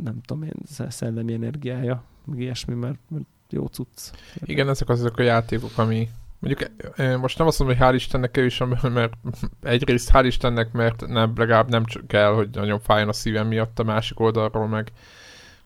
nem 0.04 0.22
tudom 0.26 0.44
én, 0.44 0.56
szellemi 0.90 1.34
energiája, 1.34 2.04
meg 2.26 2.40
ilyesmi, 2.40 2.74
mert, 2.74 3.00
mert 3.10 3.26
jó 3.50 3.66
cucc. 3.66 4.12
Igen, 4.44 4.70
ezek 4.70 4.90
azok 4.90 5.18
a 5.18 5.24
játékok, 5.24 5.78
ami 5.78 6.10
mondjuk 6.40 6.70
most 7.20 7.38
nem 7.38 7.48
azt 7.48 7.60
mondom, 7.60 7.78
hogy 7.78 7.88
hál' 7.88 7.96
Istennek 7.96 8.32
kevés, 8.32 8.64
mert 8.94 9.14
egyrészt 9.62 10.10
hál' 10.14 10.24
Istennek, 10.26 10.72
mert 10.72 11.08
nem, 11.08 11.34
legalább 11.36 11.70
nem 11.70 11.86
csak 11.86 12.08
kell, 12.08 12.34
hogy 12.34 12.50
nagyon 12.52 12.80
fájjon 12.80 13.10
a 13.10 13.14
szívem 13.14 13.48
miatt 13.48 13.80
a 13.80 13.84
másik 13.84 14.20
oldalról, 14.20 14.68
meg 14.68 14.92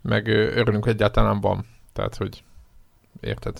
meg 0.01 0.27
örülünk 0.27 0.85
egyáltalán 0.85 1.39
van. 1.39 1.65
Tehát, 1.93 2.15
hogy 2.15 2.43
érted? 3.21 3.53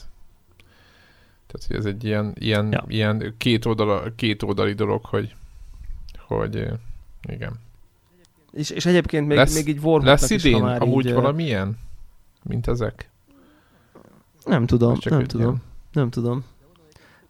Tehát, 1.47 1.67
hogy 1.67 1.75
ez 1.75 1.85
egy 1.85 2.03
ilyen, 2.03 2.33
ilyen, 2.39 2.71
ja. 2.71 2.83
ilyen 2.87 3.33
két, 3.37 3.65
oldala, 3.65 4.15
két 4.15 4.43
oldali 4.43 4.73
dolog, 4.73 5.05
hogy, 5.05 5.35
hogy 6.27 6.67
igen. 7.21 7.59
És, 8.51 8.69
és 8.69 8.85
egyébként 8.85 9.27
még, 9.27 9.37
lesz, 9.37 9.55
még 9.55 9.67
így 9.67 9.77
Warhawknak 9.77 10.19
Lesz 10.19 10.29
idén 10.29 10.55
is, 10.55 10.61
már 10.61 10.81
amúgy 10.81 11.05
így, 11.05 11.13
valamilyen? 11.13 11.77
Mint 12.43 12.67
ezek? 12.67 13.09
Nem 14.45 14.65
tudom, 14.65 14.97
nem 15.03 15.23
tudom. 15.23 15.45
Ilyen. 15.45 15.61
Nem 15.91 16.09
tudom. 16.09 16.43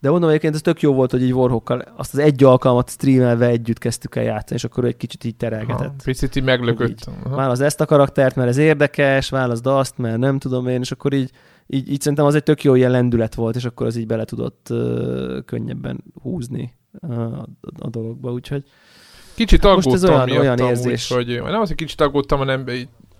De 0.00 0.10
mondom, 0.10 0.28
egyébként 0.28 0.54
ez 0.54 0.60
tök 0.60 0.80
jó 0.80 0.92
volt, 0.92 1.10
hogy 1.10 1.22
így 1.22 1.34
Warhawkkal 1.34 1.84
azt 1.96 2.12
az 2.12 2.18
egy 2.18 2.44
alkalmat 2.44 2.90
streamelve 2.90 3.46
együtt 3.46 3.78
kezdtük 3.78 4.16
el 4.16 4.22
játszani, 4.22 4.54
és 4.54 4.64
akkor 4.64 4.84
egy 4.84 4.96
kicsit 4.96 5.24
így 5.24 5.36
terelgetett. 5.36 5.78
Ha, 5.78 5.94
picit 6.04 6.36
így 6.36 6.42
meglökött. 6.42 6.88
Így, 6.88 7.04
választ 7.30 7.62
ezt 7.62 7.80
a 7.80 7.86
karaktert, 7.86 8.36
mert 8.36 8.48
ez 8.48 8.56
érdekes, 8.56 9.28
válaszd 9.28 9.66
azt, 9.66 9.98
mert 9.98 10.18
nem 10.18 10.38
tudom 10.38 10.68
én, 10.68 10.80
és 10.80 10.92
akkor 10.92 11.12
így, 11.12 11.30
így, 11.66 11.90
így 11.90 12.00
szerintem 12.00 12.26
az 12.26 12.34
egy 12.34 12.42
tök 12.42 12.62
jó 12.62 12.74
ilyen 12.74 12.90
lendület 12.90 13.34
volt, 13.34 13.56
és 13.56 13.64
akkor 13.64 13.86
az 13.86 13.96
így 13.96 14.06
bele 14.06 14.24
tudott 14.24 14.66
uh, 14.70 15.44
könnyebben 15.44 16.04
húzni 16.22 16.74
uh, 17.00 17.18
a, 17.18 17.48
a 17.78 17.88
dologba, 17.88 18.32
úgyhogy 18.32 18.64
Kicsit 19.34 19.64
aggódtam 19.64 19.92
Most 19.92 20.04
ez 20.04 20.10
olyan, 20.10 20.30
olyan 20.30 20.58
érzés. 20.58 21.10
Úgy, 21.10 21.38
hogy 21.38 21.50
nem 21.50 21.60
az, 21.60 21.68
hogy 21.68 21.76
kicsit 21.76 22.00
aggódtam, 22.00 22.38
hanem 22.38 22.64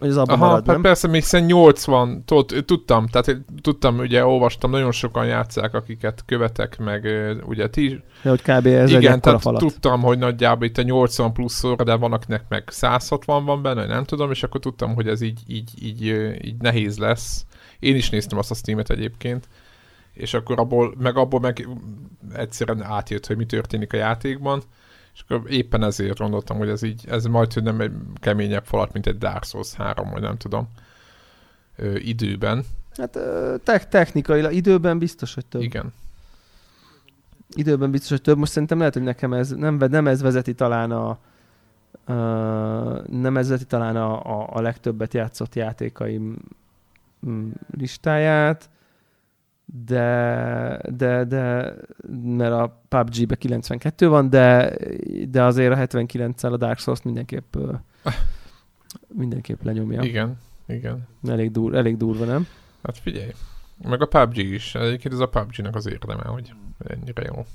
hogy 0.01 0.09
az 0.09 0.17
abban 0.17 0.35
Aha, 0.35 0.47
marad, 0.47 0.67
nem? 0.67 0.81
persze, 0.81 1.09
még 1.09 1.21
hiszen 1.21 1.43
80, 1.45 2.25
tudod, 2.25 2.65
tudtam, 2.65 3.07
tehát 3.07 3.37
tudtam, 3.63 3.99
ugye 3.99 4.25
olvastam, 4.25 4.71
nagyon 4.71 4.93
sokan 4.93 5.27
játszák, 5.27 5.75
akiket 5.75 6.23
követek, 6.27 6.79
meg 6.79 7.09
ugye 7.47 7.69
ti... 7.69 8.03
De 8.23 8.31
hogy 8.31 8.43
kb. 8.43 8.67
ez 8.67 8.91
Igen, 8.91 9.21
tehát 9.21 9.41
falat. 9.41 9.61
tudtam, 9.61 10.01
hogy 10.01 10.19
nagyjából 10.19 10.67
itt 10.67 10.79
a 10.79 10.83
80 10.83 11.33
plusz 11.33 11.65
óra, 11.65 11.85
de 11.85 11.95
van 11.95 12.13
akinek 12.13 12.45
meg 12.49 12.65
160 12.67 13.45
van 13.45 13.63
benne, 13.63 13.87
nem 13.87 14.05
tudom, 14.05 14.31
és 14.31 14.43
akkor 14.43 14.61
tudtam, 14.61 14.95
hogy 14.95 15.09
ez 15.09 15.21
így, 15.21 15.41
így, 15.47 15.71
így, 15.83 16.05
így 16.45 16.61
nehéz 16.61 16.99
lesz. 16.99 17.45
Én 17.79 17.97
is 17.97 18.11
néztem 18.11 18.39
azt 18.39 18.51
a 18.51 18.55
Steam-et 18.55 18.91
egyébként, 18.91 19.49
és 20.13 20.35
akkor 20.35 20.59
abból, 20.59 20.95
meg 20.99 21.17
abból 21.17 21.41
meg 21.41 21.69
egyszerűen 22.35 22.83
átjött, 22.83 23.27
hogy 23.27 23.37
mi 23.37 23.47
történik 23.47 23.93
a 23.93 23.97
játékban, 23.97 24.63
és 25.21 25.35
akkor 25.35 25.51
éppen 25.51 25.83
ezért 25.83 26.19
gondoltam, 26.19 26.57
hogy 26.57 26.69
ez 26.69 26.83
így, 26.83 27.05
ez 27.09 27.25
majd, 27.25 27.53
hogy 27.53 27.63
nem 27.63 27.81
egy 27.81 27.93
keményebb 28.15 28.65
falat, 28.65 28.93
mint 28.93 29.07
egy 29.07 29.19
Dark 29.19 29.45
Souls 29.45 29.75
3, 29.75 30.11
vagy 30.11 30.23
nem 30.23 30.37
tudom, 30.37 30.69
ö, 31.77 31.97
időben. 31.97 32.65
Hát 32.97 33.19
te- 33.63 33.87
technikailag, 33.89 34.53
időben 34.53 34.99
biztos, 34.99 35.35
hogy 35.35 35.47
több. 35.47 35.63
Igen. 35.63 35.93
Időben 37.51 37.91
biztos, 37.91 38.11
hogy 38.11 38.23
több. 38.23 38.39
Most 38.39 38.53
szerintem 38.53 38.79
lehet, 38.79 38.95
hogy 38.95 39.03
nekem 39.03 39.33
ez 39.33 39.51
nem, 39.51 39.75
nem 39.75 40.07
ez 40.07 40.21
vezeti 40.21 40.55
talán 40.55 40.91
a, 40.91 41.09
a 41.09 41.19
nem 43.11 43.37
ez 43.37 43.49
vezeti 43.49 43.65
talán 43.65 43.97
a, 43.97 44.41
a, 44.41 44.49
a 44.53 44.61
legtöbbet 44.61 45.15
játszott 45.15 45.55
játékaim 45.55 46.37
mm, 47.27 47.51
listáját 47.77 48.71
de, 49.73 50.81
de, 50.89 51.25
de 51.25 51.75
mert 52.23 52.53
a 52.53 52.83
PUBG-be 52.89 53.37
92 53.37 54.09
van, 54.09 54.31
de, 54.31 54.77
de 55.29 55.43
azért 55.43 55.73
a 55.73 55.99
79-szel 55.99 56.53
a 56.53 56.57
Dark 56.57 56.79
Souls 56.79 57.03
mindenképp 57.03 57.57
mindenképp 59.09 59.63
lenyomja. 59.63 60.03
Igen, 60.03 60.39
igen. 60.67 61.09
Elég, 61.29 61.51
dur, 61.51 61.75
elég 61.75 61.97
durva, 61.97 62.25
nem? 62.25 62.47
Hát 62.83 62.99
figyelj, 62.99 63.31
meg 63.89 64.03
a 64.03 64.07
PUBG 64.07 64.37
is. 64.37 64.75
Egyébként 64.75 65.15
ez 65.15 65.21
a 65.21 65.29
PUBG-nak 65.29 65.75
az 65.75 65.89
érdeme, 65.89 66.23
hogy 66.23 66.53
ennyire 66.79 67.23
jó. 67.23 67.47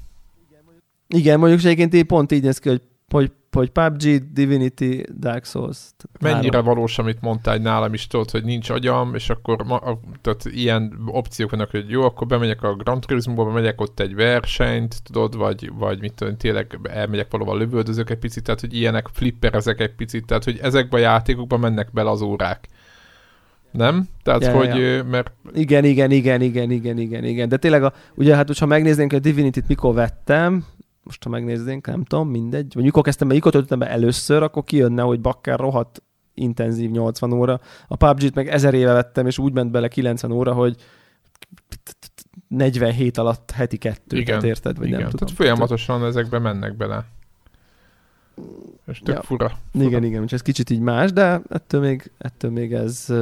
Igen, 1.08 1.40
mondjuk 1.40 1.64
egyébként 1.64 2.08
pont 2.08 2.32
így 2.32 2.44
néz 2.44 2.60
ki, 2.60 2.70
hogy 2.70 2.82
hogy, 3.14 3.32
hogy 3.52 3.70
PUBG, 3.70 4.32
Divinity, 4.34 5.04
Dark 5.20 5.46
Souls. 5.46 5.78
Mennyire 6.20 6.58
három. 6.58 6.74
valós, 6.74 7.00
amit 7.00 7.22
mondtál, 7.22 7.58
nálam 7.58 7.94
is 7.94 8.08
tudod, 8.08 8.32
hogy 8.32 8.44
nincs 8.44 8.70
agyam, 8.70 9.16
és 9.16 9.30
akkor 9.30 9.64
ma, 9.64 10.00
tehát 10.22 10.46
ilyen 10.46 11.04
opciók 11.06 11.52
vannak, 11.52 11.72
hogy 11.72 11.90
jó, 11.90 12.02
akkor 12.02 12.28
bemegyek 12.28 12.64
a 12.64 12.76
Grand 12.76 13.06
Turismo-ba, 13.06 13.46
bemegyek 13.46 13.82
ott 13.82 14.00
egy 14.00 14.16
versenyt, 14.16 15.04
tudod, 15.04 15.38
vagy, 15.38 15.72
vagy 15.78 16.00
mit 16.00 16.14
tudom, 16.14 16.38
tényleg 16.38 16.80
elmegyek 16.84 17.32
valahol 17.32 17.58
lövöldözök 17.58 18.10
egy 18.10 18.18
picit, 18.18 18.44
tehát 18.44 18.60
hogy 18.60 18.76
ilyenek 18.76 19.08
flipperezek 19.14 19.80
egy 19.80 19.96
picit, 19.96 20.26
tehát 20.26 20.44
hogy 20.44 20.60
ezekbe 20.62 20.98
a 20.98 21.00
játékokba 21.00 21.58
mennek 21.58 21.90
bele 21.94 22.10
az 22.10 22.22
órák. 22.22 22.68
Nem? 23.72 24.08
Tehát, 24.24 24.42
ja, 24.42 24.52
hogy, 24.52 24.76
ja. 24.76 25.04
mert... 25.04 25.32
Igen, 25.54 25.84
igen, 25.84 26.12
igen, 26.12 26.42
igen, 26.42 26.72
igen, 26.72 26.98
igen, 26.98 27.24
igen. 27.24 27.50
De 27.50 27.58
tényleg, 27.58 27.84
a, 27.84 27.94
ugye 28.16 28.36
hát, 28.36 28.48
hogyha 28.48 28.66
megnéznénk, 28.66 29.14
a 29.14 29.20
Divinity-t 29.20 29.68
mikor 29.68 29.94
vettem, 29.94 30.66
most 31.06 31.24
ha 31.24 31.30
megnéznénk, 31.30 31.88
nem 31.88 32.04
tudom, 32.04 32.30
mindegy, 32.30 32.74
vagy 32.74 32.84
mikor 32.84 33.04
kezdtem 33.04 33.28
be, 33.28 33.34
mikor 33.34 33.52
töltöttem 33.52 33.80
be 33.80 33.90
először, 33.90 34.44
akkor 34.44 34.64
kijönne, 34.64 35.02
hogy 35.02 35.22
bakker 35.22 35.60
rohadt 35.60 36.04
intenzív 36.34 36.92
80 36.92 37.34
óra. 37.34 37.60
A 37.88 37.96
PUBG-t 37.96 38.36
meg 38.36 38.48
ezer 38.48 38.74
éve 38.74 38.94
vettem, 38.94 39.28
és 39.28 39.38
úgy 39.38 39.54
ment 39.54 39.72
bele 39.72 39.88
90 39.88 40.32
óra, 40.32 40.54
hogy 40.54 40.76
47 42.48 43.18
alatt 43.18 43.52
heti 43.52 43.78
kettő, 43.78 44.18
igen, 44.18 44.26
tehát 44.26 44.44
érted, 44.44 44.78
vagy 44.78 44.88
igen. 44.88 45.00
nem 45.00 45.10
tudom. 45.10 45.28
Tehát 45.28 45.42
folyamatosan 45.42 46.06
ezekbe 46.06 46.40
mennek 46.40 46.78
bele. 46.78 47.06
És 48.88 49.00
tök 49.00 49.16
ja. 49.16 49.22
fura, 49.22 49.50
fura. 49.50 49.86
Igen, 49.86 50.04
igen, 50.04 50.24
és 50.24 50.32
ez 50.32 50.42
kicsit 50.42 50.70
így 50.70 50.80
más, 50.80 51.14
de 51.14 51.42
ettől 51.50 51.82
még, 51.82 52.12
ettől 52.18 52.52
még 52.52 52.74
ez 52.74 53.14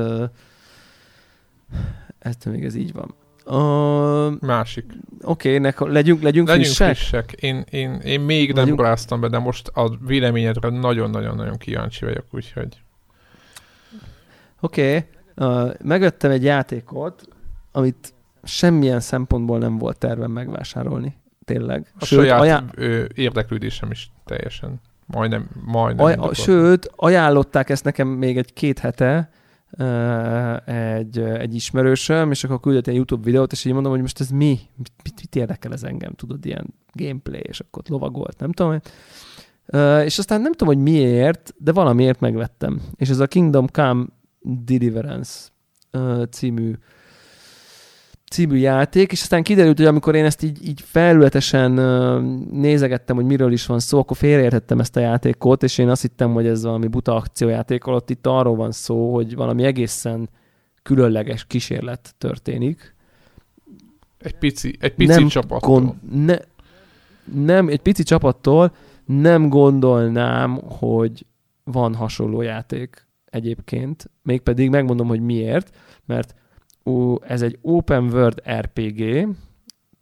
ettől 2.20 2.54
még 2.54 2.64
ez 2.64 2.76
így 2.76 2.94
van. 2.94 3.14
Uh, 3.46 4.40
Másik. 4.40 4.86
Oké, 5.22 5.58
okay, 5.58 5.72
legyünk, 5.92 6.22
legyünk, 6.22 6.22
legyünk 6.22 6.50
frissek. 6.50 6.96
frissek. 6.96 7.32
Én, 7.32 7.64
én, 7.70 7.94
én 7.94 8.22
még 8.22 8.48
legyünk... 8.50 8.68
nem 8.68 8.76
bráztam 8.76 9.22
be, 9.22 9.28
de 9.28 9.40
most 9.40 9.68
a 9.68 9.98
véleményedre 10.06 10.70
nagyon-nagyon-nagyon 10.70 11.58
kíváncsi 11.58 12.06
vagyok, 12.06 12.26
úgyhogy... 12.32 12.82
Oké, 14.60 14.96
okay. 15.36 15.58
uh, 15.64 15.74
megvettem 15.82 16.32
egy 16.32 16.44
játékot, 16.44 17.28
amit 17.72 18.14
semmilyen 18.44 19.00
szempontból 19.00 19.58
nem 19.58 19.78
volt 19.78 19.98
tervem 19.98 20.32
megvásárolni. 20.32 21.18
Tényleg. 21.46 21.94
A 22.00 22.06
sőt, 22.06 22.20
saját 22.20 22.40
ajá... 22.40 22.64
ö, 22.76 23.04
érdeklődésem 23.16 23.92
is 23.92 24.12
teljesen. 24.26 24.82
Majdnem, 25.06 25.50
majdnem. 25.66 26.22
Aj, 26.22 26.34
sőt, 26.34 26.92
ajánlották 26.96 27.70
ezt 27.70 27.84
nekem 27.84 28.08
még 28.08 28.38
egy 28.38 28.54
két 28.54 28.80
hete, 28.80 29.30
egy, 30.66 31.20
egy 31.20 31.56
ismerősöm, 31.56 32.32
és 32.32 32.44
akkor 32.44 32.60
küldött 32.60 32.88
egy 32.88 32.96
YouTube 32.96 33.24
videót, 33.24 33.52
és 33.52 33.66
így 33.66 33.74
mondom, 33.74 33.92
hogy 33.92 34.02
most 34.02 34.20
ez 34.20 34.30
mi? 34.30 34.60
Mit, 34.76 34.92
mit 35.04 35.36
érdekel 35.36 35.74
ez 35.74 35.84
engem? 35.84 36.14
Tudod, 36.14 36.46
ilyen 36.46 36.74
gameplay, 36.94 37.42
és 37.42 37.60
akkor 37.60 37.84
lovagolt, 37.88 38.40
nem 38.40 38.52
tudom. 38.52 38.80
És 40.06 40.18
aztán 40.18 40.42
nem 40.42 40.52
tudom, 40.52 40.76
hogy 40.76 40.84
miért, 40.84 41.54
de 41.58 41.72
valamiért 41.72 42.20
megvettem. 42.20 42.82
És 42.96 43.10
ez 43.10 43.20
a 43.20 43.28
Kingdom 43.28 43.68
Come 43.68 44.06
Deliverance 44.42 45.50
című 46.30 46.74
című 48.34 48.58
játék, 48.58 49.12
és 49.12 49.22
aztán 49.22 49.44
kiderült, 49.44 49.78
hogy 49.78 49.86
amikor 49.86 50.16
én 50.16 50.26
ezt 50.26 50.44
így, 50.44 50.68
így 50.68 50.82
felületesen 50.86 51.72
nézegettem, 52.52 53.16
hogy 53.16 53.26
miről 53.26 53.52
is 53.52 53.66
van 53.66 53.80
szó, 53.80 54.00
akkor 54.00 54.18
félreértettem 54.18 54.80
ezt 54.80 54.96
a 54.96 55.00
játékot, 55.00 55.64
és 55.64 55.78
én 55.78 55.90
azt 55.90 56.02
hittem, 56.02 56.34
hogy 56.34 56.46
ez 56.46 56.64
valami 56.64 56.88
buta 56.88 57.16
akciójáték, 57.16 57.84
alatt 57.84 58.10
itt 58.10 58.28
arról 58.28 58.56
van 58.56 58.72
szó, 58.72 59.14
hogy 59.14 59.36
valami 59.36 59.64
egészen 59.64 60.30
különleges 60.84 61.46
kísérlet 61.46 62.16
történik. 62.18 62.96
Egy 64.18 64.36
pici, 64.38 64.76
egy 64.80 64.94
pici 64.94 65.20
nem 65.20 65.28
csapattól. 65.28 65.80
Gond, 65.80 65.94
ne, 66.26 66.36
nem, 67.34 67.68
egy 67.68 67.82
pici 67.82 68.04
csapattól 68.04 68.74
nem 69.06 69.50
gondolnám, 69.50 70.60
hogy 70.80 71.26
van 71.64 71.96
hasonló 71.96 72.42
játék 72.42 73.08
egyébként, 73.26 74.10
mégpedig 74.22 74.70
megmondom, 74.70 75.08
hogy 75.08 75.22
miért, 75.22 75.78
mert 76.06 76.36
ez 77.28 77.42
egy 77.42 77.58
open 77.62 78.04
world 78.04 78.42
RPG, 78.60 79.28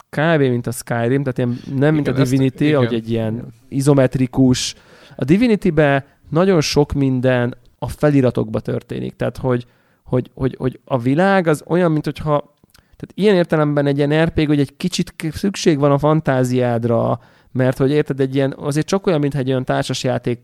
kb. 0.10 0.40
mint 0.40 0.68
a 0.68 0.72
Skyrim, 0.72 1.24
tehát 1.24 1.38
ilyen, 1.38 1.60
nem 1.66 1.78
igen, 1.78 1.94
mint 1.94 2.08
a 2.08 2.12
Divinity, 2.12 2.62
ezt, 2.62 2.74
ahogy 2.74 2.94
egy 2.94 3.10
ilyen 3.10 3.48
izometrikus. 3.70 4.76
A 5.16 5.24
Divinity-be 5.24 6.06
nagyon 6.30 6.62
sok 6.62 6.94
minden 6.94 7.56
a 7.80 7.88
feliratokba 7.88 8.60
történik, 8.60 9.16
tehát 9.16 9.38
hogy, 9.38 9.66
hogy, 10.03 10.32
hogy, 10.34 10.56
hogy 10.60 10.80
a 10.86 10.98
világ 10.98 11.48
az 11.48 11.64
olyan, 11.68 11.91
mint 11.91 12.06
hogyha 12.06 12.56
tehát 12.72 13.12
ilyen 13.14 13.36
értelemben 13.36 13.86
egy 13.86 13.98
ilyen 13.98 14.26
RPG, 14.26 14.48
hogy 14.48 14.60
egy 14.60 14.78
kicsit 14.78 15.14
szükség 15.32 15.80
van 15.80 15.91
a 15.91 15.98
fantáziádra, 15.98 17.20
mert 17.52 17.78
hogy 17.78 17.91
érted, 17.91 18.20
egy 18.20 18.36
ilyen, 18.36 18.56
azért 18.58 18.88
csak 18.88 19.08
olyan, 19.08 19.20
mintha 19.20 19.40
egy 19.40 19.49
olyan 19.49 19.66
társasjáték 19.66 20.40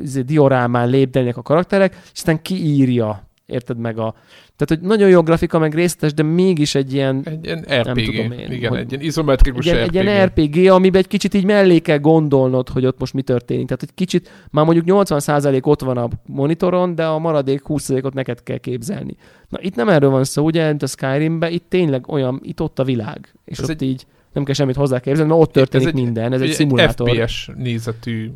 izé, 0.00 0.20
diorámán 0.20 0.88
lépdelnek 0.88 1.36
a 1.36 1.42
karakterek, 1.42 1.92
és 2.02 2.10
aztán 2.12 2.42
kiírja, 2.42 3.29
érted 3.50 3.78
meg 3.78 3.98
a, 3.98 4.14
tehát, 4.56 4.80
hogy 4.82 4.88
nagyon 4.88 5.08
jó 5.08 5.22
grafika, 5.22 5.58
meg 5.58 5.74
részletes, 5.74 6.14
de 6.14 6.22
mégis 6.22 6.74
egy 6.74 6.92
ilyen... 6.92 7.22
Egy 7.24 7.44
ilyen 7.44 7.58
RPG, 7.58 7.84
nem 7.84 7.94
tudom 7.94 8.32
én, 8.32 8.52
igen, 8.52 8.70
hogy, 8.70 8.78
egy 8.78 8.92
ilyen 8.92 9.04
izometrikus 9.04 9.66
egy, 9.66 9.72
RPG. 9.72 9.96
Egy 9.96 10.04
ilyen 10.04 10.26
RPG, 10.26 10.70
amiben 10.70 11.00
egy 11.00 11.06
kicsit 11.06 11.34
így 11.34 11.44
mellé 11.44 11.78
kell 11.78 11.98
gondolnod, 11.98 12.68
hogy 12.68 12.86
ott 12.86 12.98
most 12.98 13.14
mi 13.14 13.22
történik. 13.22 13.66
Tehát, 13.66 13.82
egy 13.82 13.94
kicsit, 13.94 14.30
már 14.50 14.64
mondjuk 14.64 14.86
80% 14.88 15.62
ott 15.62 15.80
van 15.80 15.96
a 15.96 16.08
monitoron, 16.26 16.94
de 16.94 17.06
a 17.06 17.18
maradék 17.18 17.62
20%-ot 17.68 18.14
neked 18.14 18.42
kell 18.42 18.58
képzelni. 18.58 19.16
Na, 19.48 19.58
itt 19.60 19.74
nem 19.74 19.88
erről 19.88 20.10
van 20.10 20.24
szó, 20.24 20.44
ugye, 20.44 20.68
mint 20.68 20.82
a 20.82 20.86
Skyrimben, 20.86 21.52
itt 21.52 21.64
tényleg 21.68 22.08
olyan, 22.08 22.40
itt 22.42 22.60
ott 22.60 22.78
a 22.78 22.84
világ. 22.84 23.34
És 23.44 23.58
ez 23.58 23.64
ott 23.64 23.70
egy... 23.70 23.82
így 23.82 24.06
nem 24.32 24.44
kell 24.44 24.54
semmit 24.54 24.76
hozzáképzelni, 24.76 25.30
mert 25.30 25.42
ott 25.42 25.52
történik 25.52 25.86
ez 25.86 25.92
egy, 25.94 26.02
minden, 26.02 26.32
ez 26.32 26.40
egy, 26.40 26.48
egy 26.48 26.54
szimulátor. 26.54 27.08
FPS 27.08 27.50
nézetű 27.56 28.30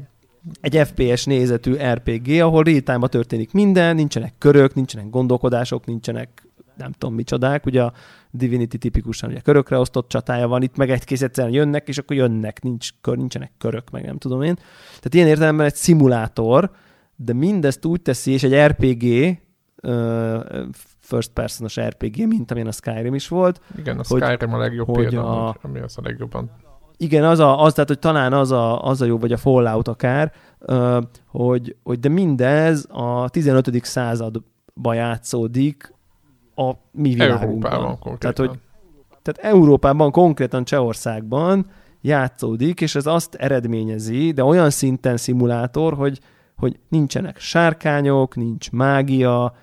egy 0.60 0.80
FPS 0.86 1.24
nézetű 1.24 1.74
RPG, 1.74 2.40
ahol 2.40 2.62
real 2.62 3.08
történik 3.08 3.52
minden, 3.52 3.94
nincsenek 3.94 4.34
körök, 4.38 4.74
nincsenek 4.74 5.10
gondolkodások, 5.10 5.86
nincsenek 5.86 6.48
nem 6.76 6.92
tudom 6.92 7.14
micsodák, 7.14 7.66
ugye 7.66 7.82
a 7.82 7.92
Divinity 8.30 8.76
tipikusan 8.76 9.30
ugye 9.30 9.40
körökre 9.40 9.78
osztott 9.78 10.08
csatája 10.08 10.48
van, 10.48 10.62
itt 10.62 10.76
meg 10.76 10.90
egy 10.90 11.04
kész 11.04 11.22
egyszerűen 11.22 11.54
jönnek, 11.54 11.88
és 11.88 11.98
akkor 11.98 12.16
jönnek, 12.16 12.62
nincs 12.62 12.88
kör, 13.00 13.16
nincsenek 13.16 13.52
körök, 13.58 13.90
meg 13.90 14.04
nem 14.04 14.18
tudom 14.18 14.42
én. 14.42 14.54
Tehát 14.86 15.14
ilyen 15.14 15.26
értelemben 15.26 15.66
egy 15.66 15.74
szimulátor, 15.74 16.70
de 17.16 17.32
mindezt 17.32 17.84
úgy 17.84 18.00
teszi, 18.00 18.32
és 18.32 18.42
egy 18.42 18.54
RPG, 18.54 19.38
first 21.00 21.30
personos 21.32 21.80
RPG, 21.80 22.26
mint 22.26 22.50
amilyen 22.50 22.68
a 22.68 22.72
Skyrim 22.72 23.14
is 23.14 23.28
volt. 23.28 23.60
Igen, 23.78 23.98
a 23.98 24.02
Skyrim 24.02 24.50
hogy, 24.50 24.60
a 24.60 24.62
legjobb 24.62 24.86
hogy 24.86 25.08
példa, 25.08 25.48
a, 25.48 25.56
ami 25.62 25.78
az 25.78 25.98
a 25.98 26.00
legjobban 26.04 26.50
igen, 26.96 27.24
az, 27.24 27.38
a, 27.38 27.62
az, 27.62 27.72
tehát, 27.72 27.88
hogy 27.88 27.98
talán 27.98 28.32
az 28.32 28.50
a, 28.50 28.84
az 28.84 29.00
a 29.00 29.04
jó, 29.04 29.18
vagy 29.18 29.32
a 29.32 29.36
Fallout 29.36 29.88
akár, 29.88 30.32
hogy, 31.26 31.76
hogy 31.82 31.98
de 32.00 32.08
mindez 32.08 32.86
a 32.90 33.28
15. 33.28 33.84
században 33.84 34.94
játszódik, 34.94 35.94
a 36.56 36.70
mi 36.92 37.12
világunkban. 37.12 37.72
Európában 37.72 37.98
konkrétan. 37.98 38.34
Tehát, 38.34 38.50
hogy 38.50 38.58
tehát 39.22 39.54
Európában, 39.54 40.10
konkrétan 40.10 40.64
Csehországban 40.64 41.66
játszódik, 42.00 42.80
és 42.80 42.94
ez 42.94 43.06
azt 43.06 43.34
eredményezi, 43.34 44.32
de 44.32 44.44
olyan 44.44 44.70
szinten 44.70 45.16
szimulátor, 45.16 45.94
hogy, 45.94 46.20
hogy 46.56 46.78
nincsenek 46.88 47.38
sárkányok, 47.38 48.36
nincs 48.36 48.70
mágia, 48.70 49.54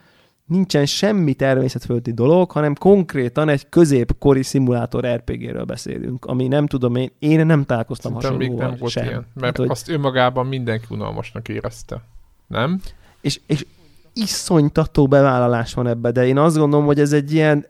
nincsen 0.51 0.85
semmi 0.85 1.33
természetföldi 1.33 2.11
dolog, 2.11 2.51
hanem 2.51 2.75
konkrétan 2.75 3.49
egy 3.49 3.69
középkori 3.69 4.43
szimulátor 4.43 5.05
RPG-ről 5.05 5.63
beszélünk, 5.63 6.25
ami 6.25 6.47
nem 6.47 6.67
tudom 6.67 6.95
én, 6.95 7.11
én 7.19 7.45
nem 7.45 7.63
találkoztam 7.63 8.11
Szerintem 8.11 8.37
még 8.37 8.47
hasonlóval 8.47 8.69
nem 8.69 8.79
volt 8.79 8.91
sem. 8.91 9.05
ilyen, 9.05 9.25
mert 9.33 9.39
Tehát, 9.39 9.57
hogy, 9.57 9.69
azt 9.69 9.89
önmagában 9.89 10.45
mindenki 10.45 10.85
unalmasnak 10.89 11.49
érezte. 11.49 12.01
Nem? 12.47 12.81
és, 13.21 13.39
és 13.45 13.65
iszonytató 14.13 15.07
bevállalás 15.07 15.73
van 15.73 15.87
ebbe, 15.87 16.11
de 16.11 16.25
én 16.25 16.37
azt 16.37 16.57
gondolom, 16.57 16.85
hogy 16.85 16.99
ez 16.99 17.13
egy 17.13 17.33
ilyen, 17.33 17.65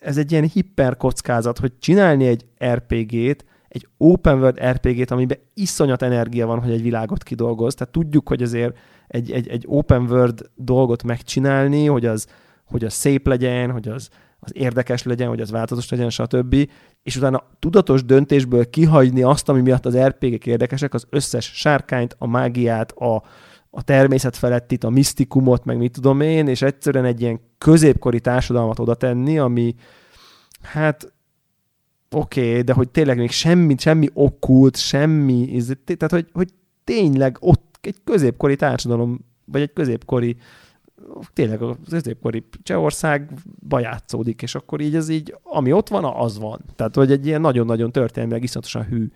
ez 0.00 0.16
egy 0.16 0.32
ilyen 0.32 0.48
hiperkockázat, 0.48 1.58
hogy 1.58 1.72
csinálni 1.78 2.26
egy 2.26 2.44
RPG-t, 2.64 3.44
egy 3.68 3.88
open 3.96 4.38
world 4.38 4.60
RPG-t, 4.70 5.10
amiben 5.10 5.38
iszonyat 5.54 6.02
energia 6.02 6.46
van, 6.46 6.60
hogy 6.60 6.70
egy 6.70 6.82
világot 6.82 7.22
kidolgoz. 7.22 7.74
Tehát 7.74 7.92
tudjuk, 7.92 8.28
hogy 8.28 8.42
azért 8.42 8.76
egy, 9.12 9.32
egy, 9.32 9.48
egy 9.48 9.64
open 9.66 10.02
world 10.02 10.50
dolgot 10.54 11.02
megcsinálni, 11.02 11.86
hogy 11.86 12.06
az, 12.06 12.26
hogy 12.64 12.84
az 12.84 12.92
szép 12.92 13.26
legyen, 13.26 13.70
hogy 13.70 13.88
az, 13.88 14.08
az 14.40 14.50
érdekes 14.54 15.02
legyen, 15.02 15.28
hogy 15.28 15.40
az 15.40 15.50
változatos 15.50 15.90
legyen, 15.90 16.10
stb. 16.10 16.68
És 17.02 17.16
utána 17.16 17.42
tudatos 17.58 18.04
döntésből 18.04 18.70
kihagyni 18.70 19.22
azt, 19.22 19.48
ami 19.48 19.60
miatt 19.60 19.86
az 19.86 19.96
RPG-k 19.96 20.46
érdekesek, 20.46 20.94
az 20.94 21.06
összes 21.10 21.44
sárkányt, 21.54 22.16
a 22.18 22.26
mágiát, 22.26 22.92
a, 22.92 23.22
a 23.70 23.82
természet 23.82 24.36
felettit, 24.36 24.84
a 24.84 24.90
misztikumot, 24.90 25.64
meg 25.64 25.76
mit 25.76 25.92
tudom 25.92 26.20
én, 26.20 26.48
és 26.48 26.62
egyszerűen 26.62 27.04
egy 27.04 27.20
ilyen 27.20 27.40
középkori 27.58 28.20
társadalmat 28.20 28.78
oda 28.78 28.94
tenni, 28.94 29.38
ami 29.38 29.74
hát 30.62 31.12
oké, 32.10 32.48
okay, 32.48 32.62
de 32.62 32.72
hogy 32.72 32.88
tényleg 32.88 33.18
még 33.18 33.30
semmi, 33.30 33.74
semmi 33.78 34.08
okkult, 34.12 34.76
semmi, 34.76 35.62
tehát 35.84 36.10
hogy, 36.10 36.28
hogy 36.32 36.48
tényleg 36.84 37.36
ott 37.40 37.71
egy 37.86 37.96
középkori 38.04 38.56
társadalom, 38.56 39.20
vagy 39.44 39.60
egy 39.60 39.72
középkori 39.72 40.36
tényleg 41.32 41.62
a 41.62 41.76
középkori 41.90 42.44
Csehországba 42.62 43.80
játszódik, 43.80 44.42
és 44.42 44.54
akkor 44.54 44.80
így 44.80 44.94
ez 44.94 45.08
így, 45.08 45.36
ami 45.42 45.72
ott 45.72 45.88
van, 45.88 46.04
az 46.04 46.38
van. 46.38 46.60
Tehát, 46.76 46.94
hogy 46.94 47.12
egy 47.12 47.26
ilyen 47.26 47.40
nagyon-nagyon 47.40 47.92
történelmileg 47.92 48.42
iszonyatosan 48.42 48.84
hű 48.84 49.06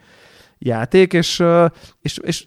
játék, 0.58 1.12
és, 1.12 1.42
és, 2.00 2.18
és 2.18 2.46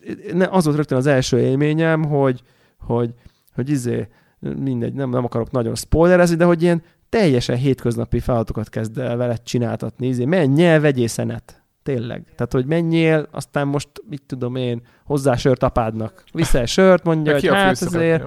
az 0.49 0.63
volt 0.63 0.75
rögtön 0.75 0.97
az 0.97 1.05
első 1.05 1.39
élményem, 1.39 2.03
hogy, 2.03 2.41
hogy, 2.79 3.13
hogy 3.55 3.69
izé, 3.69 4.07
mindegy, 4.39 4.93
nem, 4.93 5.09
nem 5.09 5.23
akarok 5.23 5.51
nagyon 5.51 5.75
spoilerezni, 5.75 6.35
de 6.35 6.45
hogy 6.45 6.61
ilyen 6.61 6.83
teljesen 7.09 7.57
hétköznapi 7.57 8.19
feladatokat 8.19 8.69
kezd 8.69 8.97
el 8.97 9.17
veled 9.17 9.43
csináltatni. 9.43 10.07
Izé, 10.07 10.25
menjél, 10.25 10.79
vegyél 10.79 11.07
szenet. 11.07 11.58
Tényleg. 11.93 12.23
Tehát, 12.35 12.53
hogy 12.53 12.65
menjél, 12.65 13.27
aztán 13.31 13.67
most, 13.67 13.89
mit 14.09 14.21
tudom 14.27 14.55
én, 14.55 14.81
hozzá 15.05 15.35
sört 15.35 15.63
apádnak. 15.63 16.23
Viszel 16.33 16.65
sört, 16.65 17.03
mondja, 17.03 17.33
hogy 17.33 17.47
hát 17.47 17.81
azért... 17.81 18.23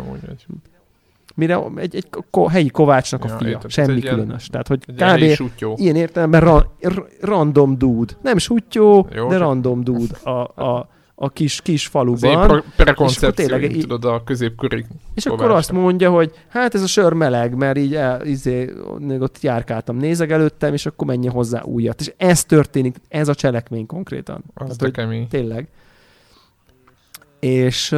Mire 1.34 1.62
egy, 1.76 1.97
egy 1.97 2.09
ko, 2.30 2.47
helyi 2.47 2.68
kovácsnak 2.68 3.24
a 3.24 3.28
ja, 3.28 3.36
fia. 3.36 3.48
Értem, 3.48 3.68
Semmi 3.68 4.01
különös. 4.01 4.47
Tehát, 4.47 4.68
hogy 4.68 4.82
egy 4.86 5.51
kb. 5.60 5.80
ilyen 5.80 5.97
értelemben 5.97 6.40
ra, 6.40 6.72
random 7.20 7.78
dude. 7.78 8.12
Nem 8.22 8.39
sutyó, 8.39 9.09
Jó, 9.12 9.28
de 9.28 9.36
random 9.36 9.84
dude 9.84 10.30
a, 10.30 10.62
a, 10.64 10.89
a 11.22 11.28
kis, 11.28 11.60
kis 11.60 11.86
faluban. 11.86 12.50
Az 12.50 12.62
prekoncepció, 12.76 13.30
tényleg, 13.30 13.76
tudod, 13.76 14.04
a 14.04 14.22
középkori 14.24 14.86
És 15.14 15.26
akkor 15.26 15.50
azt 15.50 15.72
mondja, 15.72 16.10
hogy 16.10 16.32
hát 16.48 16.74
ez 16.74 16.82
a 16.82 16.86
sör 16.86 17.12
meleg, 17.12 17.54
mert 17.54 17.78
így 17.78 17.94
el, 17.94 18.26
izé, 18.26 18.72
ott 19.18 19.40
járkáltam, 19.40 19.96
nézek 19.96 20.30
előttem, 20.30 20.72
és 20.72 20.86
akkor 20.86 21.06
menjen 21.06 21.32
hozzá 21.32 21.62
újat. 21.62 22.00
És 22.00 22.12
ez 22.16 22.44
történik, 22.44 22.96
ez 23.08 23.28
a 23.28 23.34
cselekmény 23.34 23.86
konkrétan. 23.86 24.44
Az 24.54 24.76
Tehát, 24.76 24.94
kemény. 24.94 25.28
Tényleg. 25.28 25.68
És, 27.40 27.94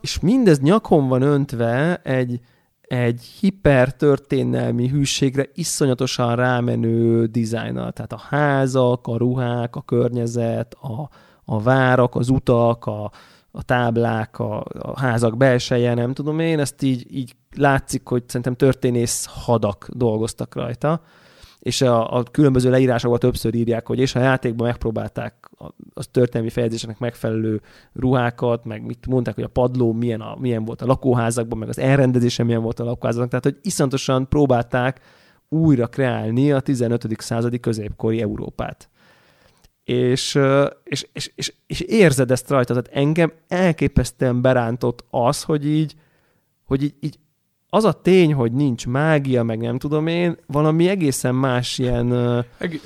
és 0.00 0.20
mindez 0.20 0.60
nyakon 0.60 1.08
van 1.08 1.22
öntve 1.22 2.00
egy, 2.02 2.40
egy 2.80 3.22
hipertörténelmi 3.40 4.88
hűségre 4.88 5.46
iszonyatosan 5.54 6.36
rámenő 6.36 7.26
dizájnnal. 7.26 7.92
Tehát 7.92 8.12
a 8.12 8.22
házak, 8.28 9.06
a 9.06 9.16
ruhák, 9.16 9.76
a 9.76 9.82
környezet, 9.82 10.74
a, 10.74 11.08
a 11.44 11.60
várak, 11.60 12.14
az 12.14 12.28
utak, 12.28 12.86
a, 12.86 13.10
a 13.50 13.62
táblák, 13.62 14.38
a, 14.38 14.64
a 14.78 15.00
házak 15.00 15.36
belseje, 15.36 15.94
nem 15.94 16.12
tudom 16.12 16.38
én, 16.38 16.58
ezt 16.58 16.82
így, 16.82 17.06
így 17.16 17.34
látszik, 17.56 18.08
hogy 18.08 18.22
szerintem 18.26 18.54
történész 18.54 19.26
hadak 19.30 19.88
dolgoztak 19.92 20.54
rajta, 20.54 21.02
és 21.58 21.80
a, 21.80 22.16
a 22.16 22.22
különböző 22.22 22.70
leírásokban 22.70 23.18
többször 23.18 23.54
írják, 23.54 23.86
hogy 23.86 23.98
és 23.98 24.14
a 24.14 24.20
játékban 24.20 24.66
megpróbálták 24.66 25.48
a, 25.58 25.64
a 25.94 26.04
történelmi 26.10 26.50
fejezéseknek 26.50 26.98
megfelelő 26.98 27.60
ruhákat, 27.92 28.64
meg 28.64 28.86
mit 28.86 29.06
mondták, 29.06 29.34
hogy 29.34 29.44
a 29.44 29.48
padló 29.48 29.92
milyen, 29.92 30.20
a, 30.20 30.36
milyen 30.38 30.64
volt 30.64 30.82
a 30.82 30.86
lakóházakban, 30.86 31.58
meg 31.58 31.68
az 31.68 31.78
elrendezése 31.78 32.44
milyen 32.44 32.62
volt 32.62 32.80
a 32.80 32.84
lakóházakban, 32.84 33.28
tehát 33.28 33.44
hogy 33.44 33.58
iszonyatosan 33.62 34.28
próbálták 34.28 35.00
újra 35.48 35.86
kreálni 35.86 36.52
a 36.52 36.60
15. 36.60 37.20
századi 37.20 37.60
középkori 37.60 38.20
Európát 38.20 38.88
és, 39.84 40.38
és, 40.84 41.06
és, 41.12 41.32
és, 41.34 41.52
és 41.66 41.80
érzed 41.80 42.30
ezt 42.30 42.50
rajta, 42.50 42.82
tehát 42.82 42.98
engem 42.98 43.32
elképesztően 43.48 44.40
berántott 44.40 45.04
az, 45.10 45.42
hogy 45.42 45.66
így, 45.66 45.94
hogy 46.64 46.82
így, 46.82 46.94
így 47.00 47.18
az 47.68 47.84
a 47.84 47.92
tény, 47.92 48.34
hogy 48.34 48.52
nincs 48.52 48.86
mágia, 48.86 49.42
meg 49.42 49.58
nem 49.58 49.78
tudom 49.78 50.06
én, 50.06 50.36
valami 50.46 50.88
egészen 50.88 51.34
más 51.34 51.78
ilyen... 51.78 52.44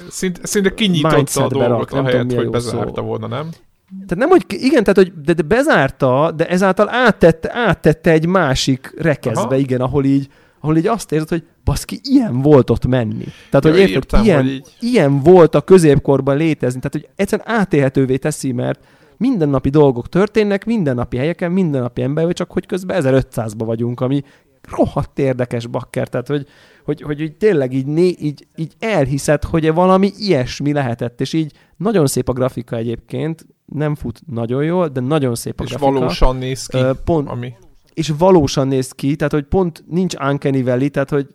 Szinte, 0.09 0.47
szinte 0.47 0.75
kinyitotta 0.75 1.45
a 1.45 1.49
dolgot, 1.49 1.91
rak, 1.91 1.93
ahelyett, 1.93 2.35
hogy 2.35 2.51
bezárta 2.51 3.01
szó. 3.01 3.07
volna, 3.07 3.27
nem? 3.27 3.49
Tehát 3.91 4.17
nem, 4.17 4.29
hogy 4.29 4.45
igen, 4.49 4.85
tehát 4.85 4.97
hogy 4.97 5.13
de, 5.21 5.33
de 5.33 5.43
bezárta, 5.43 6.33
de 6.37 6.49
ezáltal 6.49 6.89
áttette, 6.89 7.51
áttette 7.53 8.11
egy 8.11 8.27
másik 8.27 8.95
rekezbe, 8.99 9.41
Aha. 9.41 9.57
igen, 9.57 9.81
ahol 9.81 10.05
így, 10.05 10.29
ahol 10.61 10.77
így 10.77 10.87
azt 10.87 11.13
érzed, 11.13 11.29
hogy 11.29 11.45
baszki, 11.65 12.01
ilyen 12.03 12.43
volt 12.43 12.71
ott 12.71 12.87
menni. 12.87 13.25
Tehát, 13.51 13.65
ja, 13.65 13.71
hogy 13.71 13.79
érted, 13.79 13.95
értem, 13.95 14.25
ilyen, 14.25 14.43
hogy 14.43 14.53
így... 14.53 14.77
ilyen 14.81 15.21
volt 15.21 15.55
a 15.55 15.61
középkorban 15.61 16.37
létezni. 16.37 16.81
Tehát, 16.81 16.93
hogy 16.93 17.09
egyszerűen 17.17 17.59
átélhetővé 17.59 18.17
teszi, 18.17 18.53
mert 18.53 18.85
mindennapi 19.17 19.69
dolgok 19.69 20.09
történnek, 20.09 20.65
mindennapi 20.65 21.17
helyeken, 21.17 21.53
mindennapi 21.53 22.03
ember, 22.03 22.33
csak 22.33 22.53
hogy 22.53 22.67
közben 22.67 23.03
1500-ba 23.05 23.63
vagyunk, 23.65 24.01
ami 24.01 24.23
rohadt 24.71 25.19
érdekes 25.19 25.67
bakker, 25.67 26.09
tehát 26.09 26.29
hogy, 26.29 26.47
hogy, 26.85 27.03
hogy, 27.03 27.19
hogy 27.19 27.37
tényleg 27.37 27.73
így, 27.73 27.87
né, 27.87 28.15
így, 28.21 28.47
így 28.57 28.73
elhiszed, 28.79 29.45
hogy 29.45 29.73
valami 29.73 30.13
ilyesmi 30.17 30.73
lehetett, 30.73 31.21
és 31.21 31.33
így 31.33 31.53
nagyon 31.77 32.07
szép 32.07 32.29
a 32.29 32.33
grafika 32.33 32.77
egyébként, 32.77 33.47
nem 33.65 33.95
fut 33.95 34.21
nagyon 34.27 34.65
jól, 34.65 34.89
de 34.89 35.01
nagyon 35.01 35.35
szép 35.35 35.61
a 35.61 35.63
és 35.63 35.69
grafika. 35.69 35.91
És 35.93 35.99
valósan 35.99 36.37
néz 36.37 36.67
ki, 36.67 36.79
pont, 37.05 37.29
ami... 37.29 37.55
És 37.97 38.13
valósan 38.19 38.69
néz 38.69 38.93
ki, 38.93 39.17
tehát 39.17 39.33
hogy 39.33 39.45
pont 39.45 39.85
nincs 39.87 40.15
Uncanny 40.15 40.65
Valley, 40.65 40.89
tehát 40.89 41.11
hogy 41.11 41.35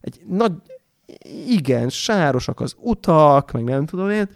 egy 0.00 0.20
nagy, 0.28 0.52
igen, 1.48 1.88
sárosak 1.88 2.60
az 2.60 2.76
utak, 2.78 3.52
meg 3.52 3.64
nem 3.64 3.86
tudom 3.86 4.10
én, 4.10 4.28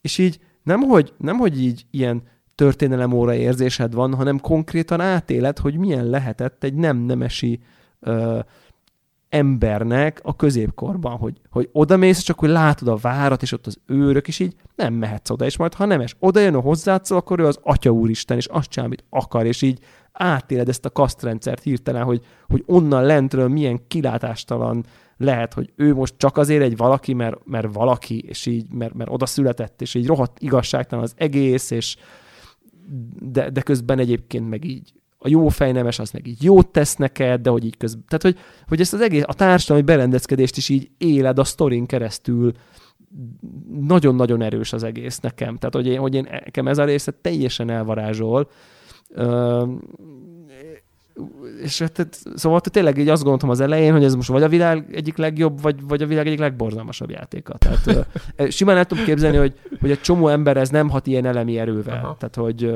és 0.00 0.18
így 0.18 0.38
nem 0.62 0.80
hogy, 0.80 1.12
nem, 1.16 1.36
hogy 1.36 1.62
így 1.62 1.86
ilyen 1.90 2.22
történelem 2.54 3.12
óra 3.12 3.34
érzésed 3.34 3.94
van, 3.94 4.14
hanem 4.14 4.40
konkrétan 4.40 5.00
átéled, 5.00 5.58
hogy 5.58 5.76
milyen 5.76 6.06
lehetett 6.06 6.64
egy 6.64 6.74
nem 6.74 6.96
nemesi 6.96 7.60
ö, 8.00 8.38
embernek 9.28 10.20
a 10.22 10.36
középkorban, 10.36 11.16
hogy, 11.16 11.40
hogy 11.50 11.68
oda 11.72 11.96
mész, 11.96 12.20
csak 12.20 12.38
hogy 12.38 12.48
látod 12.48 12.88
a 12.88 12.96
várat, 12.96 13.42
és 13.42 13.52
ott 13.52 13.66
az 13.66 13.78
őrök, 13.86 14.28
és 14.28 14.38
így 14.38 14.54
nem 14.76 14.94
mehetsz 14.94 15.30
oda, 15.30 15.44
és 15.44 15.56
majd 15.56 15.74
ha 15.74 15.84
nemes 15.84 16.16
oda 16.18 16.40
jön 16.40 16.54
a 16.54 16.60
hozzászól, 16.60 17.18
akkor 17.18 17.38
ő 17.38 17.46
az 17.46 17.58
Atya 17.62 17.90
Úristen, 17.90 18.36
és 18.36 18.46
azt 18.46 18.68
csinál, 18.68 18.86
amit 18.86 19.04
akar, 19.10 19.46
és 19.46 19.62
így 19.62 19.78
átéled 20.20 20.68
ezt 20.68 20.84
a 20.84 20.90
kasztrendszert 20.90 21.62
hirtelen, 21.62 22.02
hogy, 22.02 22.24
hogy 22.48 22.62
onnan 22.66 23.04
lentről 23.04 23.48
milyen 23.48 23.80
kilátástalan 23.88 24.84
lehet, 25.16 25.54
hogy 25.54 25.72
ő 25.76 25.94
most 25.94 26.14
csak 26.16 26.36
azért 26.36 26.62
egy 26.62 26.76
valaki, 26.76 27.12
mert, 27.12 27.36
mert 27.44 27.72
valaki, 27.72 28.18
és 28.18 28.46
így, 28.46 28.72
mert, 28.72 28.94
mert 28.94 29.10
oda 29.10 29.26
született, 29.26 29.80
és 29.80 29.94
így 29.94 30.06
rohadt 30.06 30.38
igazságtalan 30.38 31.04
az 31.04 31.14
egész, 31.16 31.70
és 31.70 31.96
de, 33.20 33.50
de 33.50 33.60
közben 33.60 33.98
egyébként 33.98 34.48
meg 34.48 34.64
így 34.64 34.92
a 35.18 35.28
jó 35.28 35.48
fejnemes 35.48 35.98
az 35.98 36.10
meg 36.10 36.26
így 36.26 36.42
jót 36.42 36.68
tesz 36.68 36.96
neked, 36.96 37.40
de 37.40 37.50
hogy 37.50 37.64
így 37.64 37.76
közben, 37.76 38.04
tehát 38.08 38.22
hogy, 38.22 38.38
hogy 38.68 38.80
ezt 38.80 38.92
az 38.92 39.00
egész, 39.00 39.22
a 39.26 39.34
társadalmi 39.34 39.82
berendezkedést 39.82 40.56
is 40.56 40.68
így 40.68 40.90
éled 40.98 41.38
a 41.38 41.44
sztorin 41.44 41.86
keresztül, 41.86 42.52
nagyon-nagyon 43.80 44.42
erős 44.42 44.72
az 44.72 44.82
egész 44.82 45.18
nekem. 45.18 45.56
Tehát, 45.56 45.74
hogy 45.74 45.86
én, 45.86 45.98
hogy 45.98 46.14
én 46.14 46.26
nekem 46.30 46.68
ez 46.68 46.78
a 46.78 46.84
része 46.84 47.12
teljesen 47.20 47.70
elvarázsol, 47.70 48.50
és 51.62 51.76
tehát, 51.76 52.18
szóval 52.34 52.60
tényleg 52.60 52.98
így 52.98 53.08
azt 53.08 53.22
gondoltam 53.22 53.50
az 53.50 53.60
elején, 53.60 53.92
hogy 53.92 54.04
ez 54.04 54.14
most 54.14 54.28
vagy 54.28 54.42
a 54.42 54.48
világ 54.48 54.94
egyik 54.94 55.16
legjobb, 55.16 55.62
vagy, 55.62 55.86
vagy 55.88 56.02
a 56.02 56.06
világ 56.06 56.26
egyik 56.26 56.38
legborzalmasabb 56.38 57.10
játéka. 57.10 57.54
Tehát 57.58 58.06
simán 58.52 58.76
el 58.76 58.84
tudom 58.84 59.04
képzelni, 59.04 59.36
hogy, 59.36 59.54
hogy 59.80 59.90
egy 59.90 60.00
csomó 60.00 60.28
ember 60.28 60.56
ez 60.56 60.68
nem 60.68 60.88
hat 60.88 61.06
ilyen 61.06 61.24
elemi 61.24 61.58
erővel. 61.58 62.00
Aha. 62.04 62.16
Tehát, 62.18 62.34
hogy 62.34 62.74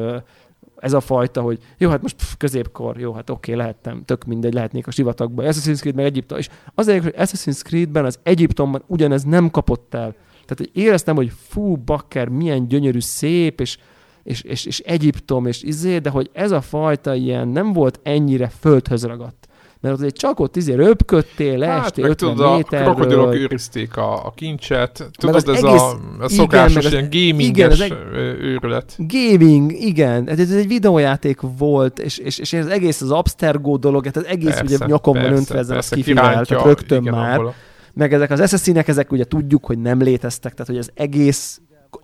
ez 0.76 0.92
a 0.92 1.00
fajta, 1.00 1.40
hogy 1.40 1.58
jó, 1.78 1.90
hát 1.90 2.02
most 2.02 2.16
pff, 2.16 2.32
középkor, 2.38 2.98
jó, 2.98 3.12
hát 3.12 3.30
oké, 3.30 3.52
okay, 3.52 3.64
lehettem, 3.64 4.02
tök 4.04 4.24
mindegy, 4.24 4.52
lehetnék 4.52 4.86
a 4.86 4.90
sivatagban. 4.90 5.46
Assassin's 5.48 5.78
Creed 5.78 5.94
meg 5.94 6.04
Egyiptom. 6.04 6.38
És 6.38 6.48
azért, 6.74 7.02
hogy 7.02 7.14
Assassin's 7.16 7.62
Creedben 7.62 8.04
az 8.04 8.18
Egyiptomban 8.22 8.82
ugyanez 8.86 9.22
nem 9.22 9.50
kapott 9.50 9.94
el. 9.94 10.14
Tehát, 10.32 10.56
hogy 10.56 10.70
éreztem, 10.72 11.14
hogy 11.14 11.32
fú, 11.48 11.76
bakker, 11.76 12.28
milyen 12.28 12.68
gyönyörű, 12.68 13.00
szép, 13.00 13.60
és, 13.60 13.78
és, 14.24 14.42
és, 14.42 14.64
és 14.64 14.78
Egyiptom, 14.78 15.46
és 15.46 15.62
izé, 15.62 15.98
de 15.98 16.10
hogy 16.10 16.30
ez 16.32 16.50
a 16.50 16.60
fajta 16.60 17.14
ilyen 17.14 17.48
nem 17.48 17.72
volt 17.72 18.00
ennyire 18.02 18.48
földhöz 18.60 19.04
ragadt 19.04 19.48
mert 19.84 19.96
azért 19.96 20.16
csak 20.16 20.40
ott 20.40 20.56
izé 20.56 20.74
röpködtél, 20.74 21.58
leestél 21.58 22.04
hát, 22.04 22.12
50 22.12 22.34
tudod, 22.34 22.56
méterről. 22.56 22.88
a 22.88 22.94
krokodilok 22.94 23.34
őrizték 23.34 23.96
a, 23.96 24.26
a 24.26 24.32
kincset, 24.34 25.10
tudod, 25.18 25.36
ez 25.36 25.48
egész, 25.48 25.80
a, 25.80 25.98
a 26.20 26.28
szokásos 26.28 26.84
igen, 26.84 27.08
ilyen 27.10 27.30
gaminges 27.32 27.80
igen, 27.80 27.98
őrület. 28.40 28.96
Gaming, 28.98 29.72
igen, 29.72 30.28
ez, 30.28 30.38
ez 30.38 30.50
egy 30.50 30.66
videójáték 30.66 31.40
volt, 31.58 31.98
és, 31.98 32.18
és, 32.18 32.38
és 32.38 32.52
ez 32.52 32.66
egész 32.66 33.00
az 33.00 33.10
Abstergo 33.10 33.76
dolog, 33.76 34.04
hát 34.04 34.16
az 34.16 34.26
egész 34.26 34.54
persze, 34.54 34.74
ugye 34.74 34.86
nyakon 34.86 35.14
van 35.14 35.32
öntve 35.32 35.58
ezzel 35.58 35.78
a 35.78 35.82
skifivel, 35.82 36.44
tehát 36.44 36.64
rögtön 36.64 37.00
igen, 37.00 37.14
már. 37.14 37.40
A... 37.40 37.54
Meg 37.92 38.12
ezek 38.12 38.30
az 38.30 38.40
assassin 38.40 38.76
ezek 38.76 39.12
ugye 39.12 39.24
tudjuk, 39.24 39.66
hogy 39.66 39.78
nem 39.78 40.02
léteztek, 40.02 40.52
tehát 40.52 40.66
hogy 40.66 40.78
az 40.78 40.90
egész 40.94 41.60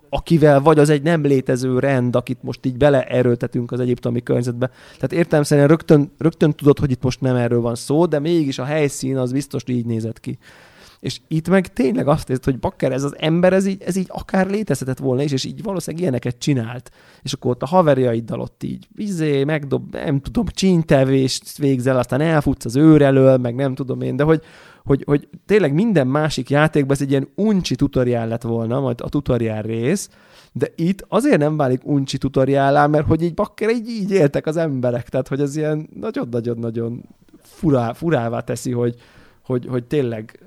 akivel 0.09 0.61
vagy 0.61 0.79
az 0.79 0.89
egy 0.89 1.01
nem 1.01 1.23
létező 1.23 1.79
rend, 1.79 2.15
akit 2.15 2.43
most 2.43 2.65
így 2.65 2.77
beleerőltetünk 2.77 3.71
az 3.71 3.79
egyiptomi 3.79 4.23
környezetbe. 4.23 4.71
Tehát 4.95 5.13
értelmszerűen 5.13 5.67
rögtön, 5.67 6.11
rögtön 6.17 6.53
tudod, 6.53 6.79
hogy 6.79 6.91
itt 6.91 7.03
most 7.03 7.21
nem 7.21 7.35
erről 7.35 7.61
van 7.61 7.75
szó, 7.75 8.05
de 8.05 8.19
mégis 8.19 8.59
a 8.59 8.63
helyszín 8.63 9.17
az 9.17 9.31
biztos 9.31 9.63
így 9.65 9.85
nézett 9.85 10.19
ki. 10.19 10.37
És 11.01 11.19
itt 11.27 11.49
meg 11.49 11.73
tényleg 11.73 12.07
azt 12.07 12.29
érzed, 12.29 12.43
hogy 12.43 12.59
bakker, 12.59 12.91
ez 12.91 13.03
az 13.03 13.15
ember, 13.19 13.53
ez 13.53 13.65
így, 13.65 13.81
ez 13.81 13.95
így 13.95 14.07
akár 14.09 14.49
létezhetett 14.49 14.97
volna 14.97 15.21
is, 15.21 15.31
és 15.31 15.45
így 15.45 15.63
valószínűleg 15.63 16.01
ilyeneket 16.01 16.37
csinált. 16.37 16.91
És 17.21 17.33
akkor 17.33 17.51
ott 17.51 17.61
a 17.61 17.65
haverjaiddal 17.65 18.39
ott 18.39 18.63
így, 18.63 18.87
izé, 18.95 19.43
megdob, 19.43 19.95
nem 19.95 20.19
tudom, 20.19 20.45
csíntevést 20.45 21.57
végzel, 21.57 21.97
aztán 21.97 22.21
elfutsz 22.21 22.65
az 22.65 22.75
őr 22.75 23.01
elől, 23.01 23.37
meg 23.37 23.55
nem 23.55 23.75
tudom 23.75 24.01
én, 24.01 24.15
de 24.15 24.23
hogy, 24.23 24.41
hogy, 24.83 25.03
hogy 25.05 25.29
tényleg 25.45 25.73
minden 25.73 26.07
másik 26.07 26.49
játékban 26.49 26.95
ez 26.95 27.01
egy 27.01 27.09
ilyen 27.09 27.27
uncsi 27.35 27.75
tutoriál 27.75 28.27
lett 28.27 28.41
volna, 28.41 28.79
majd 28.79 29.01
a 29.01 29.09
tutoriál 29.09 29.61
rész, 29.61 30.09
de 30.51 30.67
itt 30.75 31.05
azért 31.07 31.37
nem 31.37 31.57
válik 31.57 31.85
uncsi 31.85 32.17
tutoriálá, 32.17 32.87
mert 32.87 33.07
hogy 33.07 33.21
így 33.21 33.33
bakker, 33.33 33.69
így, 33.69 33.89
így 33.89 34.11
éltek 34.11 34.45
az 34.45 34.57
emberek, 34.57 35.09
tehát 35.09 35.27
hogy 35.27 35.41
ez 35.41 35.55
ilyen 35.55 35.89
nagyon-nagyon-nagyon 35.99 37.03
furá, 37.41 37.93
furává 37.93 38.39
teszi, 38.39 38.71
hogy, 38.71 38.95
hogy, 39.43 39.65
hogy 39.69 39.83
tényleg 39.83 40.39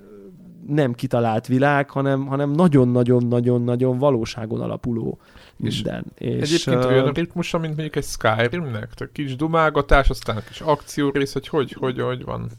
nem 0.67 0.93
kitalált 0.93 1.47
világ, 1.47 1.91
hanem, 1.91 2.27
hanem 2.27 2.51
nagyon-nagyon-nagyon-nagyon 2.51 3.99
valóságon 3.99 4.61
alapuló 4.61 5.19
minden. 5.57 6.05
És, 6.19 6.41
egyébként 6.41 6.85
uh, 6.85 6.91
olyan 6.91 7.13
ritmusa, 7.13 7.59
mint 7.59 7.73
mondjuk 7.73 7.97
egy 7.97 8.05
Skyrimnek? 8.05 8.95
Tehát 8.95 9.13
kis 9.13 9.37
dumálgatás, 9.37 10.09
aztán 10.09 10.43
kis 10.49 10.61
akciórész, 10.61 11.33
hogy 11.33 11.49
hogy, 11.49 11.73
hogy, 11.73 12.01
hogy 12.01 12.25
van? 12.25 12.51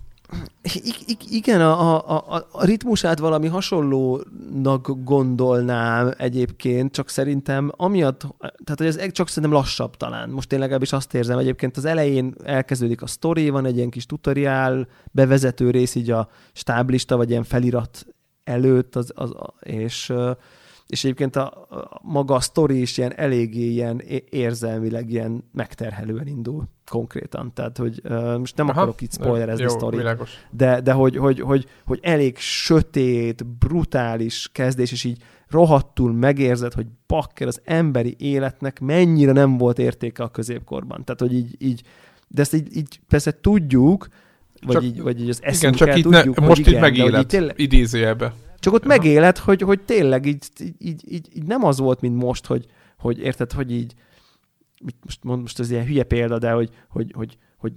I- 0.64 1.18
igen, 1.30 1.62
a, 1.62 2.10
a, 2.16 2.48
a 2.52 2.66
ritmusát 2.66 3.20
valami 3.20 3.48
hasonlónak 3.48 5.04
gondolnám 5.04 6.14
egyébként, 6.18 6.92
csak 6.92 7.10
szerintem 7.10 7.72
amiatt, 7.76 8.20
tehát 8.40 8.78
hogy 8.78 8.86
ez 8.86 9.12
csak 9.12 9.28
szerintem 9.28 9.52
lassabb 9.52 9.98
talán. 9.98 10.30
Most 10.30 10.52
én 10.54 10.60
legalábbis 10.60 10.94
azt 10.94 11.14
érzem, 11.14 11.38
egyébként 11.38 11.78
az 11.78 11.86
elején 11.86 12.36
elkezdődik 12.44 13.02
a 13.02 13.08
sztori, 13.08 13.50
van 13.50 13.66
egy 13.66 13.76
ilyen 13.76 13.90
kis 13.90 14.06
tutoriál, 14.06 14.88
bevezető 15.12 15.70
rész 15.70 15.96
így 15.96 16.12
a 16.12 16.30
stáblista, 16.54 17.18
vagy 17.18 17.30
ilyen 17.30 17.44
felirat 17.44 18.06
előtt, 18.44 18.96
az, 18.96 19.12
az, 19.16 19.32
és 19.60 20.14
és 20.88 21.04
egyébként 21.04 21.36
a, 21.36 21.46
a 21.70 22.00
maga 22.02 22.36
a 22.36 22.40
sztori 22.40 22.82
is 22.82 22.98
ilyen 22.98 23.14
eléggé 23.16 23.70
ilyen 23.72 24.02
érzelmileg 24.30 25.10
ilyen 25.10 25.44
megterhelően 25.52 26.28
indul 26.28 26.64
konkrétan. 26.86 27.52
Tehát, 27.54 27.78
hogy 27.78 28.02
uh, 28.04 28.38
most 28.38 28.58
nem 28.58 28.70
Aha, 28.70 28.80
akarok 28.80 29.02
itt 29.02 29.14
spoilerezni 29.14 29.66
a 29.66 29.70
sztorit, 29.70 30.08
de, 30.52 30.82
de 30.82 30.92
hogy, 30.92 31.18
hogy, 31.18 31.40
hogy, 31.40 31.68
hogy 31.86 32.00
elég 32.02 32.38
sötét, 32.38 33.46
brutális 33.46 34.50
kezdés, 34.52 34.92
és 34.92 35.04
így 35.04 35.22
rohadtul 35.48 36.14
megérzed, 36.14 36.74
hogy 36.74 36.86
bakker 37.08 37.48
az 37.48 37.62
emberi 37.64 38.16
életnek 38.20 38.80
mennyire 38.80 39.32
nem 39.32 39.58
volt 39.58 39.80
értéke 39.80 40.24
a 40.24 40.30
középkorban. 40.30 41.04
Tehát, 41.04 41.20
hogy 41.20 41.34
így, 41.34 41.56
így 41.58 41.82
de 42.28 42.42
ezt 42.42 42.54
így, 42.54 42.78
így 42.78 43.00
persze 43.08 43.40
tudjuk, 43.42 44.08
vagy, 44.66 44.76
csak, 44.76 44.84
így, 44.84 45.02
vagy 45.02 45.22
így 45.22 45.30
az 45.30 45.40
eszünkkel 45.44 45.88
igen, 45.88 46.02
csak 46.02 46.12
tudjuk, 46.12 46.40
ne, 46.40 46.48
most 46.48 46.60
igen, 46.60 46.74
itt 46.74 46.80
megélet, 46.80 47.28
tényleg, 47.28 47.60
idézőjelbe. 47.60 48.34
Csak 48.66 48.74
ott 48.74 48.86
Aha. 48.86 48.96
megéled, 48.96 49.38
hogy, 49.38 49.62
hogy 49.62 49.82
tényleg 49.82 50.26
így, 50.26 50.48
így, 50.78 51.14
így, 51.14 51.30
így, 51.36 51.44
nem 51.44 51.64
az 51.64 51.80
volt, 51.80 52.02
mint 52.02 52.16
most, 52.16 52.46
hogy, 52.46 52.66
hogy 52.98 53.20
érted, 53.20 53.52
hogy 53.52 53.72
így, 53.72 53.94
most, 55.04 55.24
most 55.24 55.60
ez 55.60 55.72
ilyen 55.72 55.86
hülye 55.86 56.04
példa, 56.04 56.40
de 56.40 56.52
hogy, 56.52 56.70
hogy, 56.90 57.12
hogy, 57.16 57.38
hogy 57.58 57.74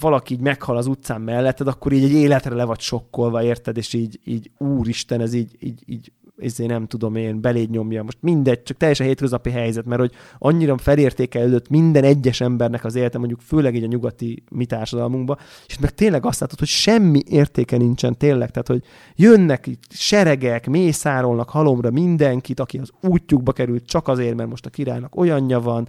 valaki 0.00 0.34
így 0.34 0.40
meghal 0.40 0.76
az 0.76 0.86
utcán 0.86 1.20
melletted, 1.20 1.66
akkor 1.66 1.92
így 1.92 2.04
egy 2.04 2.12
életre 2.12 2.54
le 2.54 2.64
vagy 2.64 2.80
sokkolva, 2.80 3.42
érted, 3.42 3.76
és 3.76 3.92
így, 3.92 4.20
így 4.24 4.50
úristen, 4.58 5.20
ez 5.20 5.32
így, 5.32 5.56
így, 5.60 5.82
így 5.86 6.12
ezért 6.42 6.70
nem 6.70 6.86
tudom 6.86 7.14
én, 7.16 7.40
beléd 7.40 7.70
nyomja. 7.70 8.02
Most 8.02 8.18
mindegy, 8.20 8.62
csak 8.62 8.76
teljesen 8.76 9.06
hétköznapi 9.06 9.50
helyzet, 9.50 9.84
mert 9.84 10.00
hogy 10.00 10.12
annyira 10.38 10.78
felértékelődött 10.78 11.68
minden 11.68 12.04
egyes 12.04 12.40
embernek 12.40 12.84
az 12.84 12.94
élete, 12.94 13.18
mondjuk 13.18 13.40
főleg 13.40 13.74
így 13.74 13.82
a 13.82 13.86
nyugati 13.86 14.42
mi 14.50 14.64
társadalmunkban, 14.64 15.38
és 15.66 15.78
meg 15.78 15.94
tényleg 15.94 16.26
azt 16.26 16.40
látod, 16.40 16.58
hogy 16.58 16.68
semmi 16.68 17.22
értéke 17.28 17.76
nincsen 17.76 18.16
tényleg, 18.16 18.50
tehát 18.50 18.68
hogy 18.68 18.82
jönnek 19.16 19.66
itt 19.66 19.84
seregek, 19.88 20.68
mészárolnak 20.68 21.50
halomra 21.50 21.90
mindenkit, 21.90 22.60
aki 22.60 22.78
az 22.78 22.90
útjukba 23.02 23.52
került 23.52 23.86
csak 23.86 24.08
azért, 24.08 24.34
mert 24.34 24.48
most 24.48 24.66
a 24.66 24.70
királynak 24.70 25.16
olyanja 25.16 25.60
van, 25.60 25.88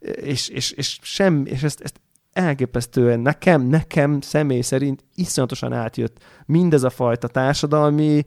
és, 0.00 0.48
és, 0.48 0.70
és, 0.70 0.98
sem, 1.02 1.42
és 1.46 1.62
ezt, 1.62 1.80
ezt 1.80 2.00
elképesztően 2.32 3.20
nekem, 3.20 3.62
nekem 3.62 4.20
személy 4.20 4.60
szerint 4.60 5.04
iszonyatosan 5.14 5.72
átjött 5.72 6.18
mindez 6.46 6.82
a 6.82 6.90
fajta 6.90 7.28
társadalmi 7.28 8.26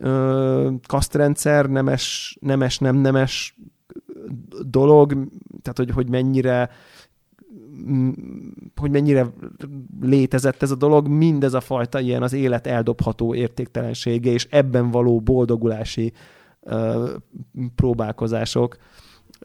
ö, 0.00 0.70
kasztrendszer, 0.86 1.66
nemes, 1.66 2.36
nemes, 2.40 2.78
nem 2.78 2.96
nemes 2.96 3.58
dolog, 4.66 5.12
tehát 5.62 5.76
hogy, 5.76 5.90
hogy 5.90 6.08
mennyire 6.08 6.70
hogy 8.76 8.90
mennyire 8.90 9.26
létezett 10.00 10.62
ez 10.62 10.70
a 10.70 10.76
dolog, 10.76 11.08
mindez 11.08 11.54
a 11.54 11.60
fajta 11.60 12.00
ilyen 12.00 12.22
az 12.22 12.32
élet 12.32 12.66
eldobható 12.66 13.34
értéktelensége, 13.34 14.30
és 14.30 14.46
ebben 14.50 14.90
való 14.90 15.20
boldogulási 15.20 16.12
ö, 16.62 17.10
próbálkozások 17.74 18.76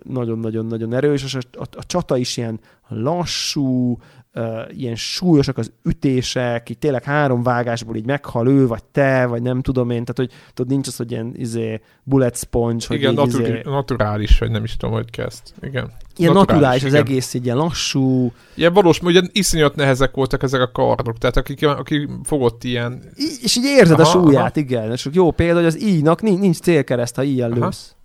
nagyon-nagyon-nagyon 0.04 0.94
erős, 0.94 1.24
és 1.24 1.36
a, 1.36 1.40
a, 1.52 1.68
a 1.78 1.86
csata 1.86 2.18
is 2.18 2.38
ilyen 2.38 2.60
lassú, 2.88 3.98
uh, 4.34 4.60
ilyen 4.70 4.96
súlyosak 4.96 5.58
az 5.58 5.72
ütések, 5.84 6.70
így 6.70 6.78
tényleg 6.78 7.04
három 7.04 7.44
vágásból 7.44 7.96
így 7.96 8.06
meghal 8.06 8.48
ő, 8.48 8.68
vagy 8.68 8.84
te, 8.84 9.26
vagy 9.26 9.42
nem 9.42 9.62
tudom 9.62 9.90
én, 9.90 10.06
tehát 10.06 10.18
hogy 10.18 10.40
tudod, 10.54 10.72
nincs 10.72 10.88
az, 10.88 10.96
hogy 10.96 11.12
ilyen 11.12 11.34
izé, 11.36 11.82
bullet 12.04 12.38
sponge, 12.38 12.86
hogy 12.88 12.98
Igen, 12.98 13.14
natu- 13.14 13.40
izé... 13.40 13.62
naturális, 13.64 14.40
vagy 14.40 14.52
nem 14.52 14.64
is 14.64 14.78
tudom, 14.78 14.96
hogy 14.96 15.10
kezd. 15.10 15.42
Igen. 15.62 15.92
Ilyen 16.16 16.34
naturális, 16.34 16.62
naturális 16.62 16.84
az 16.84 16.94
egész, 16.94 17.34
így 17.34 17.46
ilyen 17.46 17.58
lassú. 17.58 18.32
Ilyen 18.56 18.74
valós, 18.74 19.00
ugye 19.02 19.22
iszonyat 19.32 19.76
nehezek 19.76 20.16
voltak 20.16 20.44
ezek 20.44 20.62
a 20.62 20.72
kardok, 20.72 21.18
tehát 21.18 21.38
akik, 21.38 21.68
aki 21.68 22.10
fogott 22.24 22.64
ilyen... 22.64 23.04
I- 23.16 23.38
és 23.42 23.58
így 23.58 23.64
érzed 23.64 24.00
aha, 24.00 24.10
a 24.10 24.12
súlyát, 24.12 24.58
aha. 24.58 24.66
igen. 24.66 24.92
És 24.92 25.10
jó 25.12 25.32
példa, 25.32 25.56
hogy 25.56 25.66
az 25.66 25.82
íjnak 25.82 26.22
nincs, 26.22 26.40
nincs 26.40 26.60
célkereszt, 26.60 27.16
ha 27.16 27.24
ilyen 27.24 27.50
lősz. 27.50 27.96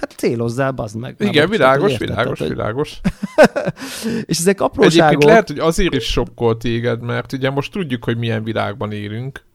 Hát 0.00 0.14
célozzál, 0.16 0.72
bazd 0.72 0.96
meg. 0.96 1.16
Igen, 1.18 1.48
világos, 1.48 1.92
érted, 1.92 2.08
világos, 2.08 2.38
tehát, 2.38 2.52
világos. 2.52 3.00
és 4.30 4.38
ezek 4.38 4.60
apróságok... 4.60 5.06
Egyébként 5.06 5.24
lehet, 5.24 5.48
hogy 5.48 5.58
azért 5.58 5.94
is 5.94 6.04
sokkol 6.04 6.56
téged, 6.56 7.02
mert 7.02 7.32
ugye 7.32 7.50
most 7.50 7.72
tudjuk, 7.72 8.04
hogy 8.04 8.16
milyen 8.16 8.44
világban 8.44 8.92
élünk, 8.92 9.46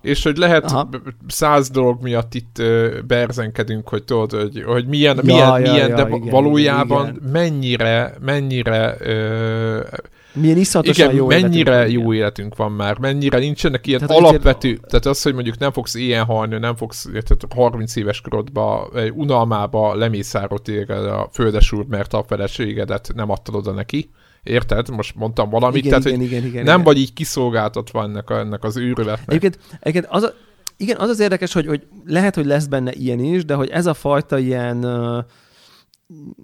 és 0.00 0.22
hogy 0.22 0.36
lehet 0.36 0.64
Aha. 0.64 0.88
száz 1.26 1.70
dolog 1.70 2.02
miatt 2.02 2.34
itt 2.34 2.62
berzenkedünk, 3.06 3.88
hogy 3.88 4.04
tudod, 4.04 4.30
hogy, 4.32 4.62
hogy 4.62 4.86
milyen, 4.86 5.16
ja, 5.16 5.22
milyen, 5.22 5.60
ja, 5.60 5.72
milyen 5.72 5.88
ja, 5.88 5.96
de 5.96 6.16
igen, 6.16 6.30
valójában 6.30 7.08
igen. 7.08 7.30
mennyire, 7.30 8.14
mennyire 8.20 8.96
uh, 9.00 9.86
milyen 10.34 10.56
iszonyatosan 10.56 11.04
Igen, 11.04 11.16
jó 11.16 11.26
mennyire 11.26 11.72
életünk 11.72 12.02
jó 12.02 12.12
életünk 12.12 12.56
van 12.56 12.72
már, 12.72 12.98
mennyire 12.98 13.38
nincsenek 13.38 13.86
ilyen 13.86 14.00
tehát 14.00 14.16
alapvető, 14.16 14.68
azért... 14.68 14.86
tehát 14.86 15.06
az, 15.06 15.22
hogy 15.22 15.34
mondjuk 15.34 15.58
nem 15.58 15.72
fogsz 15.72 15.94
ilyen 15.94 16.24
halni, 16.24 16.58
nem 16.58 16.76
fogsz 16.76 17.08
tehát 17.12 17.44
30 17.54 17.96
éves 17.96 18.20
korodba, 18.20 18.90
unalmába 19.14 19.94
lemészárod 19.94 20.62
téged 20.62 21.04
a 21.04 21.28
földesúr, 21.32 21.86
mert 21.86 22.12
a 22.12 22.24
feleségedet 22.28 23.12
nem 23.14 23.30
adtad 23.30 23.54
oda 23.54 23.72
neki. 23.72 24.10
Érted? 24.42 24.88
Most 24.88 25.14
mondtam 25.14 25.50
valamit, 25.50 25.84
igen, 25.84 26.00
tehát 26.00 26.06
igen, 26.06 26.20
igen, 26.20 26.44
igen, 26.44 26.64
nem 26.64 26.72
igen. 26.72 26.82
vagy 26.82 26.98
így 26.98 27.12
kiszolgáltatva 27.12 28.02
ennek, 28.02 28.30
a, 28.30 28.38
ennek 28.38 28.64
az 28.64 28.78
űrületnek. 28.78 29.28
Egyébként, 29.28 29.58
egyébként 29.80 30.06
az 30.08 30.22
a, 30.22 30.34
igen, 30.76 30.96
az 30.96 31.08
az 31.08 31.20
érdekes, 31.20 31.52
hogy, 31.52 31.66
hogy 31.66 31.86
lehet, 32.04 32.34
hogy 32.34 32.46
lesz 32.46 32.66
benne 32.66 32.92
ilyen 32.92 33.18
is, 33.18 33.44
de 33.44 33.54
hogy 33.54 33.68
ez 33.68 33.86
a 33.86 33.94
fajta 33.94 34.38
ilyen 34.38 34.84
uh, 34.84 35.24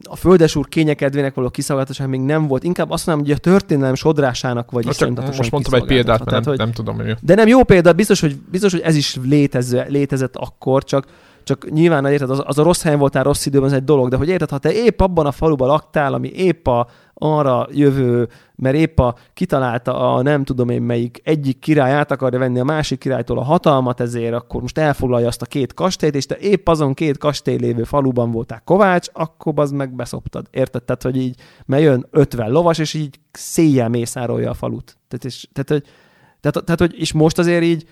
a 0.02 0.16
földesúr 0.16 0.68
kényekedvének 0.68 1.34
való 1.34 1.50
kiszolgáltatás 1.50 2.06
még 2.06 2.20
nem 2.20 2.46
volt. 2.46 2.64
Inkább 2.64 2.90
azt 2.90 3.06
mondom, 3.06 3.24
hogy 3.24 3.34
a 3.34 3.38
történelem 3.38 3.94
sodrásának 3.94 4.70
vagy 4.70 4.86
is 4.86 4.98
Most 5.36 5.50
mondtam 5.50 5.74
egy 5.74 5.84
példát, 5.84 6.18
mert 6.18 6.28
Tehát, 6.28 6.44
nem, 6.44 6.54
hogy, 6.54 6.58
nem 6.58 6.72
tudom, 6.72 6.96
hogy... 6.96 7.16
De 7.20 7.34
nem 7.34 7.48
jó 7.48 7.62
példa, 7.62 7.92
biztos, 7.92 8.20
hogy, 8.20 8.36
biztos, 8.50 8.72
hogy 8.72 8.80
ez 8.80 8.96
is 8.96 9.16
létező, 9.22 9.84
létezett 9.88 10.36
akkor, 10.36 10.84
csak, 10.84 11.06
csak 11.50 11.70
nyilván 11.70 12.06
érted, 12.06 12.30
az, 12.30 12.42
az 12.44 12.58
a 12.58 12.62
rossz 12.62 12.82
helyen 12.82 12.98
voltál 12.98 13.22
rossz 13.22 13.46
időben, 13.46 13.68
ez 13.68 13.74
egy 13.74 13.84
dolog, 13.84 14.08
de 14.08 14.16
hogy 14.16 14.28
érted, 14.28 14.50
ha 14.50 14.58
te 14.58 14.72
épp 14.72 15.00
abban 15.00 15.26
a 15.26 15.32
faluban 15.32 15.68
laktál, 15.68 16.14
ami 16.14 16.28
épp 16.28 16.66
a, 16.66 16.86
arra 17.14 17.66
jövő, 17.70 18.28
mert 18.54 18.76
épp 18.76 18.98
a 18.98 19.14
kitalálta 19.34 20.14
a 20.14 20.22
nem 20.22 20.44
tudom 20.44 20.68
én 20.68 20.82
melyik 20.82 21.20
egyik 21.24 21.58
király 21.58 21.92
át 21.92 22.10
akarja 22.10 22.38
venni 22.38 22.58
a 22.58 22.64
másik 22.64 22.98
királytól 22.98 23.38
a 23.38 23.42
hatalmat, 23.42 24.00
ezért 24.00 24.34
akkor 24.34 24.60
most 24.60 24.78
elfoglalja 24.78 25.26
azt 25.26 25.42
a 25.42 25.46
két 25.46 25.74
kastélyt, 25.74 26.14
és 26.14 26.26
te 26.26 26.36
épp 26.36 26.68
azon 26.68 26.94
két 26.94 27.18
kastély 27.18 27.56
lévő 27.56 27.84
faluban 27.84 28.30
voltál 28.30 28.62
Kovács, 28.64 29.08
akkor 29.12 29.52
az 29.56 29.70
meg 29.70 29.94
beszoptad. 29.94 30.46
Érted? 30.50 30.82
Tehát, 30.82 31.02
hogy 31.02 31.16
így, 31.16 31.40
mert 31.66 31.82
jön 31.82 32.06
50 32.10 32.50
lovas, 32.50 32.78
és 32.78 32.94
így 32.94 33.20
széjjel 33.32 33.88
mészárolja 33.88 34.50
a 34.50 34.54
falut. 34.54 34.96
Tehát, 35.08 35.24
és, 35.24 35.48
tehát, 35.52 35.68
hogy, 35.68 35.92
tehát, 36.40 36.64
tehát, 36.64 36.80
hogy, 36.80 37.00
és 37.00 37.12
most 37.12 37.38
azért 37.38 37.62
így, 37.62 37.84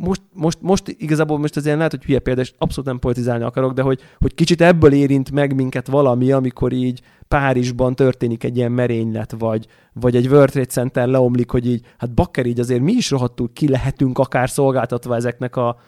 most, 0.00 0.22
most, 0.32 0.58
most 0.60 0.88
igazából 0.88 1.38
most 1.38 1.56
azért 1.56 1.76
lehet, 1.76 1.90
hogy 1.90 2.04
hülye 2.04 2.18
példa, 2.18 2.40
és 2.40 2.52
abszolút 2.58 2.86
nem 2.86 2.98
politizálni 2.98 3.44
akarok, 3.44 3.72
de 3.72 3.82
hogy, 3.82 4.00
hogy 4.18 4.34
kicsit 4.34 4.60
ebből 4.60 4.92
érint 4.92 5.30
meg 5.30 5.54
minket 5.54 5.86
valami, 5.86 6.32
amikor 6.32 6.72
így 6.72 7.00
Párizsban 7.28 7.94
történik 7.94 8.44
egy 8.44 8.56
ilyen 8.56 8.72
merénylet, 8.72 9.34
vagy, 9.38 9.66
vagy 9.92 10.16
egy 10.16 10.26
World 10.26 10.50
Trade 10.50 10.66
Center 10.66 11.08
leomlik, 11.08 11.50
hogy 11.50 11.66
így, 11.66 11.84
hát 11.98 12.14
bakker 12.14 12.46
így 12.46 12.60
azért 12.60 12.80
mi 12.80 12.92
is 12.92 13.10
rohadtul 13.10 13.50
ki 13.52 13.68
lehetünk 13.68 14.18
akár 14.18 14.50
szolgáltatva 14.50 15.14
ezeknek 15.14 15.56
a 15.56 15.78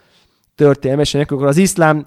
történelmesenek, 0.55 1.30
akkor 1.30 1.47
az 1.47 1.56
iszlám 1.56 2.05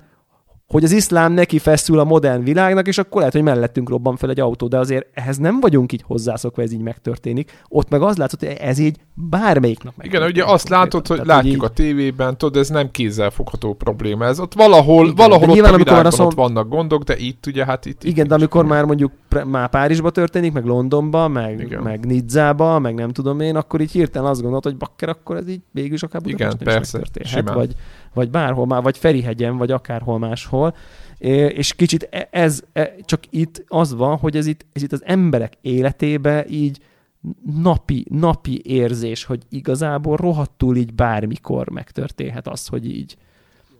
hogy 0.67 0.83
az 0.83 0.91
iszlám 0.91 1.31
neki 1.31 1.59
feszül 1.59 1.99
a 1.99 2.03
modern 2.03 2.43
világnak, 2.43 2.87
és 2.87 2.97
akkor 2.97 3.17
lehet, 3.17 3.33
hogy 3.33 3.43
mellettünk 3.43 3.89
robban 3.89 4.15
fel 4.15 4.29
egy 4.29 4.39
autó, 4.39 4.67
de 4.67 4.77
azért 4.77 5.07
ehhez 5.13 5.37
nem 5.37 5.59
vagyunk 5.59 5.91
így 5.91 6.03
hozzászokva, 6.05 6.61
ez 6.61 6.71
így 6.71 6.81
megtörténik. 6.81 7.63
Ott 7.67 7.89
meg 7.89 8.01
az 8.01 8.17
látszott, 8.17 8.39
hogy 8.39 8.57
ez 8.59 8.77
így 8.77 8.97
bármelyik 9.13 9.83
nap. 9.83 9.93
Igen, 10.01 10.23
ugye 10.23 10.43
azt 10.45 10.69
látod, 10.69 11.07
hogy 11.07 11.21
Tehát, 11.21 11.35
látjuk 11.35 11.55
így... 11.55 11.63
a 11.63 11.69
tévében, 11.69 12.37
tudod, 12.37 12.61
ez 12.61 12.69
nem 12.69 12.91
kézzelfogható 12.91 13.73
probléma. 13.73 14.25
Ez 14.25 14.39
ott 14.39 14.53
valahol, 14.53 15.03
Igen, 15.03 15.15
valahol 15.15 15.47
ott 15.47 15.53
nyilván, 15.53 15.73
a 15.73 15.77
világban 15.77 16.11
szom... 16.11 16.25
ott 16.25 16.33
vannak 16.33 16.69
gondok, 16.69 17.03
de 17.03 17.17
itt 17.17 17.45
ugye 17.45 17.65
hát 17.65 17.85
itt... 17.85 18.03
Igen, 18.03 18.23
itt 18.23 18.29
de 18.29 18.35
amikor 18.35 18.65
már 18.65 18.85
mondjuk 18.85 19.11
már 19.45 19.69
Párizsba 19.69 20.09
történik, 20.09 20.53
meg 20.53 20.65
Londonba, 20.65 21.27
meg, 21.27 21.59
Igen. 21.59 21.81
meg 21.81 22.05
Nidzába, 22.05 22.79
meg 22.79 22.95
nem 22.95 23.11
tudom 23.11 23.39
én, 23.39 23.55
akkor 23.55 23.81
így 23.81 23.91
hirtelen 23.91 24.29
azt 24.29 24.39
gondolod, 24.39 24.63
hogy 24.63 24.77
bakker, 24.77 25.09
akkor 25.09 25.35
ez 25.35 25.47
így 25.47 25.61
végül 25.71 25.97
akár 26.01 26.21
Igen, 26.25 26.57
persze, 26.57 26.99
vagy, 27.43 27.75
vagy 28.15 28.29
bárhol 28.29 28.65
már, 28.65 28.81
vagy 28.81 28.97
Ferihegyen, 28.97 29.57
vagy 29.57 29.71
akárhol 29.71 30.19
máshol. 30.19 30.75
És 31.17 31.73
kicsit 31.73 32.07
e, 32.11 32.27
ez, 32.31 32.63
ez 32.73 32.87
csak 33.03 33.23
itt 33.29 33.63
az 33.67 33.93
van, 33.93 34.17
hogy 34.17 34.35
ez 34.35 34.45
itt, 34.45 34.65
ez 34.73 34.81
itt 34.81 34.91
az 34.91 35.03
emberek 35.05 35.53
életébe 35.61 36.45
így 36.49 36.79
napi, 37.61 38.05
napi 38.09 38.61
érzés, 38.63 39.23
hogy 39.23 39.43
igazából 39.49 40.15
rohadtul 40.15 40.75
így 40.75 40.93
bármikor 40.93 41.69
megtörténhet 41.69 42.47
az, 42.47 42.67
hogy 42.67 42.89
így 42.89 43.17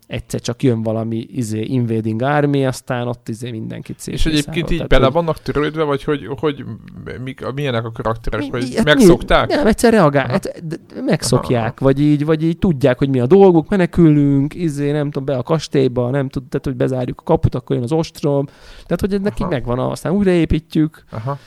egyszer 0.08 0.42
csak 0.42 0.64
jön 0.64 0.84
valami 0.84 1.26
izé, 1.32 1.62
invading 1.62 2.22
army, 2.22 2.66
aztán 2.66 3.08
ott 3.08 3.30
izé 3.30 3.52
mindenkit 3.52 4.00
szép. 4.00 4.14
És 4.14 4.26
egyébként 4.26 4.70
így 4.70 4.88
bele 4.88 5.10
vannak 5.10 5.42
törődve, 5.42 5.84
vagy 5.84 6.04
hogy, 6.04 6.28
hogy 6.40 6.64
mik, 7.24 7.54
milyenek 7.54 7.86
a 7.86 7.92
karakterek, 7.92 8.52
vagy 8.52 8.76
hát 8.76 8.86
megszokták? 8.86 9.50
Nem, 9.50 9.68
egyszer 9.68 9.94
reagál, 9.94 10.28
hát, 10.28 10.64
megszokják, 11.06 11.64
Aha. 11.76 11.86
vagy 11.86 12.00
így, 12.00 12.26
vagy 12.26 12.44
így 12.44 12.58
tudják, 12.58 12.98
hogy 12.98 13.10
mi 13.10 13.20
a 13.20 13.26
dolguk, 13.26 13.70
menekülünk, 13.70 14.54
izé, 14.54 14.92
nem 14.92 15.06
tudom, 15.06 15.26
be 15.26 15.38
a 15.38 15.44
kastélyba, 15.44 16.10
nem 16.10 16.30
tud, 16.30 16.44
tehát, 16.44 16.66
hogy 16.66 16.76
bezárjuk 16.76 17.20
a 17.20 17.24
kaput, 17.24 17.56
akkor 17.56 17.76
jön 17.76 17.86
az 17.86 17.92
ostrom, 17.92 18.46
tehát, 18.86 19.00
hogy 19.00 19.22
neki 19.22 19.44
megvan, 19.44 19.80
aztán 19.80 20.12
újraépítjük. 20.12 21.04
Aha 21.12 21.38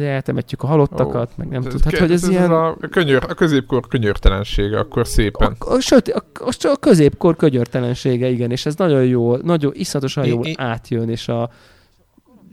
eltemetjük 0.00 0.62
a 0.62 0.66
halottakat, 0.66 1.30
oh, 1.30 1.36
meg 1.36 1.48
nem 1.48 1.62
tud. 1.62 1.84
Hát, 1.84 1.98
hogy 1.98 2.12
ez, 2.12 2.22
ez 2.22 2.28
ilyen... 2.28 2.50
A, 2.50 2.76
könyör, 2.90 3.24
a 3.28 3.34
középkor 3.34 3.86
könyörtelensége, 3.86 4.78
akkor 4.78 5.06
szépen. 5.06 5.56
A, 5.58 5.72
a, 5.72 5.80
söté, 5.80 6.10
a, 6.10 6.24
a, 6.34 6.68
a 6.68 6.76
középkor 6.76 7.36
könyörtelensége, 7.36 8.28
igen, 8.28 8.50
és 8.50 8.66
ez 8.66 8.74
nagyon 8.74 9.04
jó, 9.04 9.36
nagyon 9.36 9.72
iszatosan 9.74 10.26
jól 10.26 10.46
átjön, 10.54 11.08
és 11.08 11.28
a, 11.28 11.50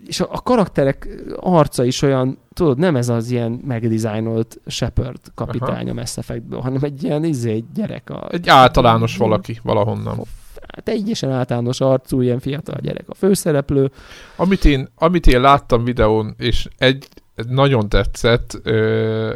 és 0.07 0.19
a, 0.19 0.27
a 0.31 0.41
karakterek 0.41 1.07
arca 1.39 1.83
is 1.83 2.01
olyan, 2.01 2.37
tudod, 2.53 2.77
nem 2.77 2.95
ez 2.95 3.09
az 3.09 3.31
ilyen 3.31 3.61
megdizájnolt 3.65 4.59
Shepard 4.67 5.19
kapitány 5.35 5.89
a 5.89 5.93
Mass 5.93 6.17
Effectből, 6.17 6.59
hanem 6.59 6.83
egy 6.83 7.03
ilyen 7.03 7.23
izé, 7.23 7.63
gyerek. 7.73 8.09
A, 8.09 8.27
egy 8.31 8.49
általános 8.49 9.17
valaki 9.17 9.59
valahonnan 9.63 10.19
teljesen 10.81 11.31
általános 11.31 11.79
arcú, 11.79 12.21
ilyen 12.21 12.39
fiatal 12.39 12.77
gyerek 12.81 13.09
a 13.09 13.15
főszereplő. 13.15 13.91
Amit 14.35 14.65
én, 14.65 14.87
amit 14.95 15.27
én 15.27 15.41
láttam 15.41 15.83
videón, 15.83 16.35
és 16.37 16.67
egy, 16.77 17.07
nagyon 17.35 17.89
tetszett, 17.89 18.61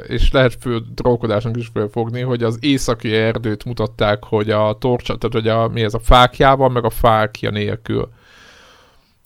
és 0.08 0.32
lehet 0.32 0.58
fő 0.60 0.82
drókodásnak 0.96 1.58
is 1.58 1.70
fölfogni, 1.74 2.22
hogy 2.22 2.44
az 2.44 2.58
északi 2.62 3.14
erdőt 3.14 3.66
mutatták, 3.66 4.24
hogy 4.24 4.50
a 4.50 4.78
torcsa, 4.80 5.18
tehát 5.18 5.34
hogy 5.34 5.48
a, 5.48 5.68
mi 5.68 5.84
ez 5.84 5.94
a 5.94 6.00
fákjával, 6.00 6.70
meg 6.70 6.84
a 6.84 6.90
fákja 6.90 7.50
nélkül. 7.50 8.10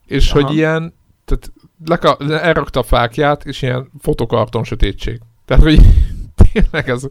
És 0.05 0.31
Aha. 0.31 0.41
hogy 0.41 0.55
ilyen, 0.55 0.93
tehát 1.25 1.51
leka, 1.85 2.17
elrakta 2.39 2.79
a 2.79 2.83
fákját, 2.83 3.45
és 3.45 3.61
ilyen 3.61 3.91
fotokarton 3.99 4.63
sötétség. 4.63 5.19
Tehát, 5.45 5.63
hogy 5.63 5.79
tényleg 6.51 6.89
ez 6.89 7.03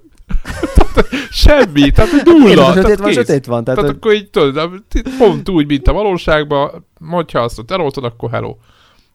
semmi, 1.30 1.90
tehát 1.90 2.24
nulla. 2.24 2.64
Hát 2.64 2.74
sötét 2.74 2.98
van, 2.98 3.12
sötét 3.12 3.46
van. 3.46 3.64
Tehát, 3.64 3.80
tehát 3.80 3.96
akkor 3.96 4.12
így 4.12 4.30
tudod, 4.30 4.82
pont 5.18 5.48
úgy, 5.48 5.66
mint 5.66 5.88
a 5.88 5.92
valóságban, 5.92 6.86
hogyha 7.10 7.40
azt 7.40 7.58
ott 7.58 7.70
eloltod, 7.70 8.04
akkor 8.04 8.30
hello. 8.30 8.56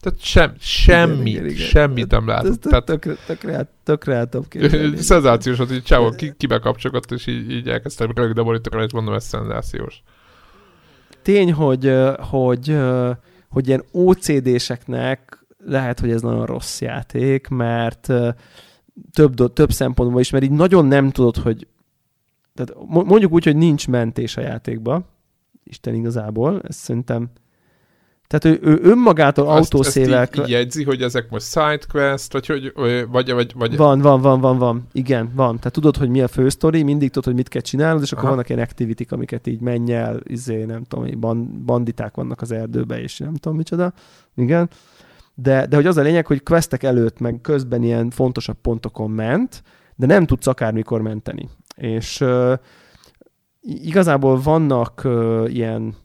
Tehát 0.06 0.20
sem, 0.22 0.54
semmit, 0.60 1.28
igen, 1.28 1.46
igen, 1.46 1.66
semmit 1.66 2.12
nem 2.12 2.28
lát. 2.28 2.46
Ez 2.46 2.56
tehát, 2.62 2.86
tökre, 2.86 3.16
tökre, 3.26 3.72
tökre 3.84 4.14
el 4.14 4.30
Szenzációs, 4.98 5.58
hogy 5.58 5.84
csávó 5.84 6.10
ki, 6.10 6.34
kibekapcsolgat, 6.38 7.12
és 7.12 7.28
így, 7.28 7.52
így 7.52 7.68
elkezdtem 7.68 8.12
rögde 8.16 8.42
monitorra, 8.42 8.84
és 8.84 8.92
mondom, 8.92 9.14
ez 9.14 9.24
szenzációs. 9.24 10.04
Tény, 11.22 11.54
hogy, 11.54 11.94
hogy, 12.18 12.78
hogy 13.50 13.68
ilyen 13.68 13.84
OCD-seknek 13.92 15.46
lehet, 15.66 16.00
hogy 16.00 16.12
ez 16.12 16.22
nagyon 16.22 16.46
rossz 16.46 16.82
játék, 16.82 17.48
mert 17.48 18.14
több, 19.14 19.54
több 19.54 19.72
szempontból 19.72 20.22
is, 20.22 20.30
mert 20.30 20.44
így 20.44 20.52
nagyon 20.52 20.86
nem 20.86 21.12
tudod, 21.12 21.38
hogy 21.38 21.68
tehát 22.56 22.76
mondjuk 22.88 23.32
úgy, 23.32 23.44
hogy 23.44 23.56
nincs 23.56 23.88
mentés 23.88 24.38
a 24.38 24.42
játékba, 24.42 25.02
Isten 25.64 25.94
igazából, 25.94 26.62
ez 26.68 26.76
szerintem 26.76 27.30
tehát 28.28 28.60
ő, 28.60 28.70
ő 28.70 28.80
önmagától 28.82 29.48
azt, 29.50 29.74
autószével... 29.74 30.22
Ezt 30.22 30.36
így, 30.36 30.44
így 30.44 30.50
jegyzi, 30.50 30.84
hogy 30.84 31.02
ezek 31.02 31.30
most 31.30 31.46
sidequest, 31.46 32.34
vagy 32.34 32.46
hogy... 32.46 32.74
Vagy, 33.10 33.32
vagy, 33.32 33.54
vagy... 33.56 33.78
Van, 33.78 34.00
van, 34.02 34.22
van, 34.22 34.40
van, 34.40 34.58
van. 34.58 34.88
Igen, 34.92 35.32
van. 35.36 35.58
Tehát 35.58 35.72
tudod, 35.72 35.98
hogy 35.98 36.10
mi 36.10 36.22
a 36.22 36.28
fő 36.28 36.50
sztori, 36.50 36.84
mindig 36.84 37.08
tudod, 37.08 37.24
hogy 37.24 37.36
mit 37.36 37.48
kell 37.48 37.62
csinálnod, 37.62 38.02
és 38.02 38.12
akkor 38.12 38.24
Aha. 38.24 38.34
vannak 38.34 38.50
ilyen 38.50 38.62
activity 38.62 39.06
amiket 39.10 39.48
így 39.48 39.62
menj 39.62 39.94
el, 39.94 40.20
izé, 40.24 40.64
nem 40.64 40.84
tudom, 40.84 41.20
banditák 41.66 42.16
vannak 42.16 42.42
az 42.42 42.52
erdőbe, 42.52 43.02
és 43.02 43.18
nem 43.18 43.34
tudom 43.34 43.58
micsoda. 43.58 43.94
Igen 44.36 44.70
de, 45.36 45.66
de 45.66 45.76
hogy 45.76 45.86
az 45.86 45.98
a 45.98 46.02
lényeg, 46.02 46.26
hogy 46.26 46.44
questek 46.44 46.84
előtt, 46.84 47.20
meg 47.20 47.40
közben 47.42 47.84
ilyen 47.84 48.10
fontosabb 48.10 48.58
pontokon 48.62 49.12
ment, 49.12 49.64
de 49.96 50.06
nem 50.06 50.26
tudsz 50.26 50.48
akármikor 50.48 51.02
menteni. 51.02 51.50
És 51.76 52.22
uh, 52.22 52.54
igazából 53.62 54.42
vannak 54.42 55.02
uh, 55.04 55.46
ilyen 55.48 55.96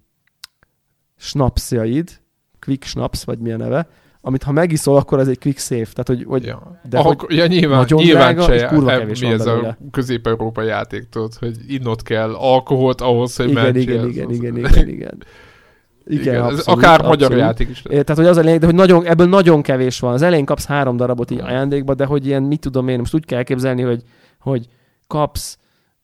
snapsjaid, 1.17 2.21
quick 2.61 2.85
snaps, 2.85 3.25
vagy 3.25 3.39
milyen 3.39 3.59
neve, 3.59 3.89
amit 4.21 4.43
ha 4.43 4.53
megiszol, 4.53 4.97
akkor 4.97 5.19
ez 5.19 5.29
egy 5.29 5.39
quick 5.39 5.59
save. 5.59 5.87
Tehát, 5.93 6.07
hogy, 6.07 6.25
hogy, 6.25 6.45
ja. 6.45 6.81
de 6.89 6.99
ah, 6.99 7.05
hogy 7.05 7.37
ja, 7.37 7.47
nyilván, 7.47 7.79
nagyon 7.79 8.03
nyilván 8.03 8.35
drága, 8.35 8.55
és 8.55 8.63
kurva 8.63 8.91
kevés 8.91 9.21
mi 9.21 9.27
ez 9.27 9.45
belőle. 9.45 9.69
a 9.69 9.77
közép-európai 9.91 10.67
játék, 10.67 11.09
tudod, 11.09 11.35
hogy 11.35 11.57
innot 11.69 12.03
kell 12.03 12.35
alkoholt 12.35 13.01
ahhoz, 13.01 13.37
hogy 13.37 13.51
igen, 13.51 13.77
igen, 13.77 14.09
igen, 14.09 14.31
igen, 14.31 14.31
igen, 14.31 14.57
igen, 14.57 14.89
igen. 14.89 15.25
Igen, 16.05 16.21
Igen 16.21 16.43
abszolút, 16.43 16.67
akár 16.67 17.01
abszolút. 17.01 17.21
magyar 17.21 17.39
játék 17.39 17.69
is. 17.69 17.83
É, 17.85 17.89
tehát, 17.89 18.17
hogy 18.17 18.27
az 18.27 18.37
a 18.37 18.41
lényeg, 18.41 18.61
de 18.61 18.67
hogy 18.67 18.75
nagyon, 18.75 19.07
ebből 19.07 19.29
nagyon 19.29 19.63
kevés 19.63 20.01
van. 20.01 20.13
Az 20.13 20.23
elején 20.23 20.45
kapsz 20.45 20.67
három 20.67 20.97
darabot 20.97 21.31
így 21.31 21.41
ajándékba, 21.41 21.95
de 21.95 22.05
hogy 22.05 22.27
ilyen, 22.27 22.43
mit 22.43 22.61
tudom 22.61 22.89
én, 22.89 22.99
most 22.99 23.15
úgy 23.15 23.25
kell 23.25 23.43
képzelni, 23.43 23.83
hogy, 23.83 24.03
hogy 24.39 24.69
kapsz 25.07 25.59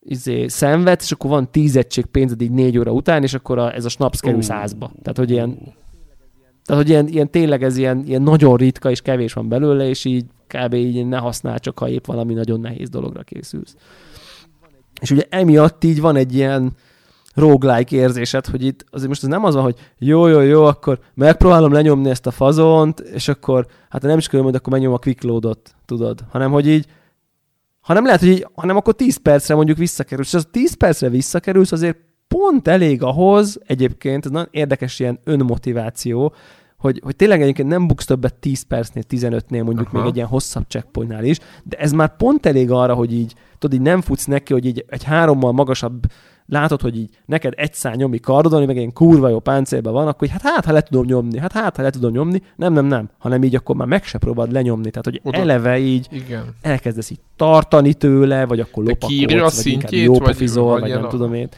izé, 0.08 0.46
szenved, 0.48 1.00
és 1.02 1.12
akkor 1.12 1.30
van 1.30 1.50
tíz 1.50 1.76
egység 1.76 2.06
pénzed 2.06 2.40
így 2.40 2.50
négy 2.50 2.78
óra 2.78 2.92
után, 2.92 3.22
és 3.22 3.34
akkor 3.34 3.58
a, 3.58 3.74
ez 3.74 3.84
a 3.84 3.88
snaps 3.88 4.20
kerül 4.20 4.38
uh. 4.38 4.44
százba. 4.44 4.90
Tehát, 5.02 5.18
hogy 5.18 5.30
ilyen, 5.30 5.58
tehát, 6.64 6.82
hogy 6.82 6.90
ilyen, 6.90 7.08
ilyen 7.08 7.30
tényleg 7.30 7.62
ez 7.62 7.76
ilyen, 7.76 8.02
ilyen 8.06 8.22
nagyon 8.22 8.56
ritka, 8.56 8.90
és 8.90 9.00
kevés 9.00 9.32
van 9.32 9.48
belőle, 9.48 9.88
és 9.88 10.04
így 10.04 10.24
kb. 10.46 10.74
így 10.74 11.06
ne 11.06 11.18
használ, 11.18 11.58
csak 11.58 11.78
ha 11.78 11.88
épp 11.88 12.06
valami 12.06 12.34
nagyon 12.34 12.60
nehéz 12.60 12.88
dologra 12.88 13.22
készülsz. 13.22 13.76
És 15.00 15.10
ugye 15.10 15.26
emiatt 15.28 15.84
így 15.84 16.00
van 16.00 16.16
egy 16.16 16.34
ilyen, 16.34 16.72
roguelike 17.36 17.96
érzésed, 17.96 18.46
hogy 18.46 18.64
itt 18.64 18.84
azért 18.90 19.08
most 19.08 19.22
ez 19.22 19.28
nem 19.28 19.44
az 19.44 19.54
van, 19.54 19.62
hogy 19.62 19.76
jó, 19.98 20.26
jó, 20.26 20.40
jó, 20.40 20.64
akkor 20.64 20.98
megpróbálom 21.14 21.72
lenyomni 21.72 22.10
ezt 22.10 22.26
a 22.26 22.30
fazont, 22.30 23.00
és 23.00 23.28
akkor, 23.28 23.66
hát 23.88 24.02
nem 24.02 24.18
is 24.18 24.28
körülmúlt, 24.28 24.56
akkor 24.56 24.72
megnyom 24.72 24.92
a 24.92 24.98
quick 24.98 25.22
loadot, 25.22 25.74
tudod, 25.86 26.24
hanem 26.30 26.50
hogy 26.50 26.68
így, 26.68 26.86
hanem 27.86 28.04
lehet, 28.04 28.20
hogy 28.20 28.28
így, 28.28 28.46
hanem 28.54 28.76
akkor 28.76 28.94
10 28.94 29.16
percre 29.16 29.54
mondjuk 29.54 29.78
visszakerülsz, 29.78 30.28
és 30.28 30.34
az 30.34 30.48
10 30.50 30.74
percre 30.74 31.08
visszakerülsz, 31.08 31.72
azért 31.72 31.96
pont 32.28 32.68
elég 32.68 33.02
ahhoz, 33.02 33.58
egyébként, 33.66 34.24
ez 34.24 34.30
nagyon 34.30 34.48
érdekes 34.50 35.00
ilyen 35.00 35.20
önmotiváció, 35.24 36.34
hogy, 36.78 37.00
hogy 37.04 37.16
tényleg 37.16 37.42
egyébként 37.42 37.68
nem 37.68 37.86
buksz 37.86 38.04
többet 38.04 38.34
10 38.34 38.62
percnél, 38.62 39.02
15-nél, 39.08 39.64
mondjuk 39.64 39.88
Aha. 39.88 39.98
még 39.98 40.06
egy 40.06 40.16
ilyen 40.16 40.28
hosszabb 40.28 40.64
checkpointnál 40.68 41.24
is, 41.24 41.38
de 41.64 41.76
ez 41.76 41.92
már 41.92 42.16
pont 42.16 42.46
elég 42.46 42.70
arra, 42.70 42.94
hogy 42.94 43.12
így, 43.12 43.34
tudod, 43.58 43.78
így 43.78 43.84
nem 43.84 44.00
futsz 44.00 44.24
neki, 44.24 44.52
hogy 44.52 44.66
így 44.66 44.84
egy 44.88 45.02
hárommal 45.02 45.52
magasabb 45.52 46.06
látod, 46.46 46.80
hogy 46.80 46.96
így 46.96 47.08
neked 47.24 47.52
egy 47.56 47.74
szár 47.74 47.96
nyomi 47.96 48.18
kardon, 48.18 48.62
meg 48.62 48.78
egy 48.78 48.92
kurva 48.92 49.28
jó 49.28 49.38
páncélban 49.38 49.92
van, 49.92 50.06
akkor 50.08 50.26
így, 50.26 50.32
hát 50.32 50.42
hát, 50.42 50.64
ha 50.64 50.72
le 50.72 50.80
tudom 50.80 51.04
nyomni, 51.04 51.38
hát 51.38 51.52
hát, 51.52 51.76
ha 51.76 51.82
le 51.82 51.90
tudom 51.90 52.12
nyomni, 52.12 52.42
nem, 52.56 52.72
nem, 52.72 52.84
nem, 52.84 53.08
hanem 53.18 53.42
így 53.42 53.54
akkor 53.54 53.76
már 53.76 53.86
meg 53.86 54.04
se 54.04 54.18
próbáld 54.18 54.52
lenyomni, 54.52 54.90
tehát 54.90 55.04
hogy 55.04 55.20
Oda. 55.24 55.38
eleve 55.38 55.78
így 55.78 56.06
Igen. 56.10 56.44
elkezdesz 56.62 57.10
így 57.10 57.20
tartani 57.36 57.94
tőle, 57.94 58.46
vagy 58.46 58.60
akkor 58.60 58.84
lopakodsz, 58.84 59.62
vagy 59.62 59.72
inkább 59.72 59.92
jó 59.92 60.18
pofizol, 60.18 60.70
vagy, 60.70 60.80
vagy 60.80 60.90
nem 60.90 61.04
a... 61.04 61.08
tudom 61.08 61.34
én. 61.34 61.48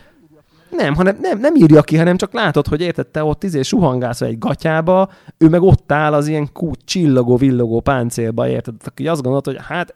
Nem, 0.70 0.94
hanem 0.94 1.18
nem, 1.20 1.38
nem 1.38 1.54
írja 1.54 1.82
ki, 1.82 1.96
hanem 1.96 2.16
csak 2.16 2.32
látod, 2.32 2.66
hogy 2.66 2.80
érted, 2.80 3.06
te 3.06 3.24
ott 3.24 3.44
izé 3.44 3.62
suhangálsz 3.62 4.20
egy 4.20 4.38
gatyába, 4.38 5.10
ő 5.38 5.48
meg 5.48 5.62
ott 5.62 5.92
áll 5.92 6.12
az 6.12 6.26
ilyen 6.26 6.52
kút 6.52 6.80
csillogó, 6.84 7.36
villogó 7.36 7.80
páncélba, 7.80 8.48
érted? 8.48 8.74
Aki 8.84 9.08
azt 9.08 9.22
gondolod, 9.22 9.44
hogy 9.44 9.58
hát, 9.68 9.94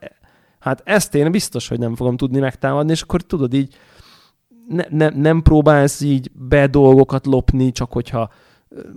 hát 0.58 0.82
ezt 0.84 1.14
én 1.14 1.30
biztos, 1.30 1.68
hogy 1.68 1.78
nem 1.78 1.96
fogom 1.96 2.16
tudni 2.16 2.38
megtámadni, 2.38 2.92
és 2.92 3.02
akkor 3.02 3.22
tudod 3.22 3.54
így, 3.54 3.74
ne, 4.68 4.84
ne, 4.90 5.08
nem 5.08 5.42
próbálsz 5.42 6.00
így 6.00 6.30
be 6.34 6.66
dolgokat 6.66 7.26
lopni, 7.26 7.72
csak 7.72 7.92
hogyha 7.92 8.30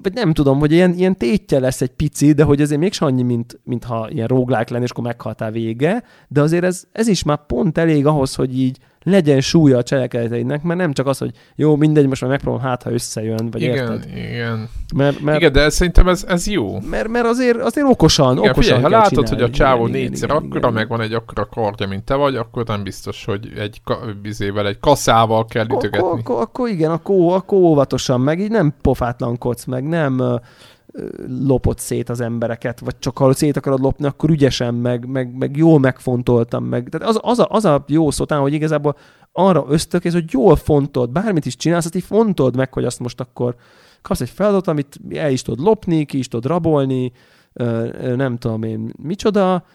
vagy 0.01 0.13
nem 0.13 0.33
tudom, 0.33 0.59
hogy 0.59 0.71
ilyen, 0.71 0.93
ilyen 0.93 1.17
tétje 1.17 1.59
lesz 1.59 1.81
egy 1.81 1.91
pici, 1.91 2.33
de 2.33 2.43
hogy 2.43 2.61
azért 2.61 2.79
mégsem 2.79 3.07
annyi, 3.07 3.23
mint, 3.23 3.59
mint 3.63 3.83
ha 3.83 4.09
ilyen 4.09 4.27
róglák 4.27 4.69
lenne, 4.69 4.83
és 4.83 4.89
akkor 4.89 5.03
meghaltál 5.03 5.51
vége, 5.51 6.03
de 6.27 6.41
azért 6.41 6.63
ez, 6.63 6.83
ez 6.91 7.07
is 7.07 7.23
már 7.23 7.45
pont 7.45 7.77
elég 7.77 8.05
ahhoz, 8.05 8.35
hogy 8.35 8.59
így 8.59 8.77
legyen 9.05 9.41
súlya 9.41 9.77
a 9.77 9.83
cselekedeteinek, 9.83 10.63
mert 10.63 10.79
nem 10.79 10.93
csak 10.93 11.07
az, 11.07 11.17
hogy 11.17 11.31
jó, 11.55 11.75
mindegy, 11.75 12.07
most 12.07 12.21
már 12.21 12.29
megpróbálom, 12.29 12.65
hát 12.67 12.83
ha 12.83 12.91
összejön, 12.91 13.49
vagy 13.51 13.61
igen, 13.61 13.75
érted? 13.75 14.05
Igen, 14.15 14.69
mert, 14.95 15.19
mert, 15.21 15.37
igen, 15.37 15.51
de 15.51 15.69
szerintem 15.69 16.07
ez, 16.07 16.25
ez 16.27 16.47
jó. 16.47 16.79
Mert, 16.89 17.07
mert 17.07 17.25
azért, 17.25 17.57
azért 17.61 17.87
okosan, 17.89 18.37
igen, 18.37 18.49
okosan 18.49 18.63
figyelj, 18.63 18.81
ha 18.81 18.89
látod, 18.89 19.09
csinálni. 19.09 19.41
hogy 19.41 19.51
a 19.51 19.55
csávó 19.55 19.87
igen, 19.87 20.01
négyszer 20.01 20.29
igen, 20.29 20.41
akkora, 20.41 20.59
igen. 20.59 20.73
meg 20.73 20.87
van 20.87 21.01
egy 21.01 21.13
akkora 21.13 21.45
kardja, 21.45 21.87
mint 21.87 22.03
te 22.03 22.15
vagy, 22.15 22.35
akkor 22.35 22.65
nem 22.65 22.83
biztos, 22.83 23.25
hogy 23.25 23.51
egy 23.57 23.81
bizével, 24.21 24.67
egy 24.67 24.79
kaszával 24.79 25.45
kell 25.45 25.65
ütögetni. 25.65 25.97
Akkor, 25.97 26.19
akkor, 26.19 26.41
akkor 26.41 26.69
igen, 26.69 26.91
akkor, 26.91 27.35
akkor 27.35 27.57
óvatosan, 27.57 28.21
meg 28.21 28.39
így 28.39 28.51
nem 28.51 28.73
pofátlankodsz, 28.81 29.65
meg 29.65 29.83
nem 29.83 30.39
lopott 31.27 31.79
szét 31.79 32.09
az 32.09 32.19
embereket, 32.19 32.79
vagy 32.79 32.99
csak 32.99 33.17
ha 33.17 33.33
szét 33.33 33.57
akarod 33.57 33.79
lopni, 33.79 34.05
akkor 34.05 34.29
ügyesen, 34.29 34.73
meg, 34.73 35.07
meg, 35.07 35.37
meg 35.37 35.57
jól 35.57 35.79
megfontoltam 35.79 36.63
meg. 36.63 36.89
Tehát 36.89 37.07
az, 37.07 37.19
az, 37.21 37.39
a, 37.39 37.47
az 37.49 37.65
a 37.65 37.83
jó 37.87 38.11
szó 38.11 38.25
talán, 38.25 38.43
hogy 38.43 38.53
igazából 38.53 38.95
arra 39.31 39.65
ösztökész, 39.69 40.13
hogy 40.13 40.31
jól 40.31 40.55
fontold, 40.55 41.09
bármit 41.09 41.45
is 41.45 41.55
csinálsz, 41.55 41.85
azt 41.85 41.95
így 41.95 42.03
fontold 42.03 42.55
meg, 42.55 42.73
hogy 42.73 42.85
azt 42.85 42.99
most 42.99 43.19
akkor 43.19 43.55
kapsz 44.01 44.21
egy 44.21 44.29
feladatot, 44.29 44.67
amit 44.67 44.99
el 45.13 45.31
is 45.31 45.41
tudod 45.41 45.65
lopni, 45.65 46.05
ki 46.05 46.17
is 46.17 46.27
tudod 46.27 46.51
rabolni, 46.51 47.11
nem 48.15 48.37
tudom 48.37 48.63
én 48.63 48.93
micsoda, 49.01 49.65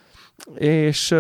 és, 0.55 1.15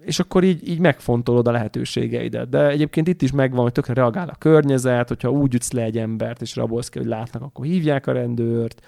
és 0.00 0.18
akkor 0.18 0.44
így, 0.44 0.68
így 0.68 0.78
megfontolod 0.78 1.48
a 1.48 1.50
lehetőségeidet. 1.50 2.48
De 2.48 2.68
egyébként 2.68 3.08
itt 3.08 3.22
is 3.22 3.32
megvan, 3.32 3.62
hogy 3.62 3.72
tökre 3.72 3.92
reagál 3.92 4.28
a 4.28 4.38
környezet, 4.38 5.08
hogyha 5.08 5.30
úgy 5.30 5.54
ütsz 5.54 5.72
le 5.72 5.82
egy 5.82 5.98
embert, 5.98 6.40
és 6.40 6.56
rabolsz 6.56 6.88
ki, 6.88 6.98
hogy 6.98 7.08
látnak, 7.08 7.42
akkor 7.42 7.64
hívják 7.64 8.06
a 8.06 8.12
rendőrt. 8.12 8.80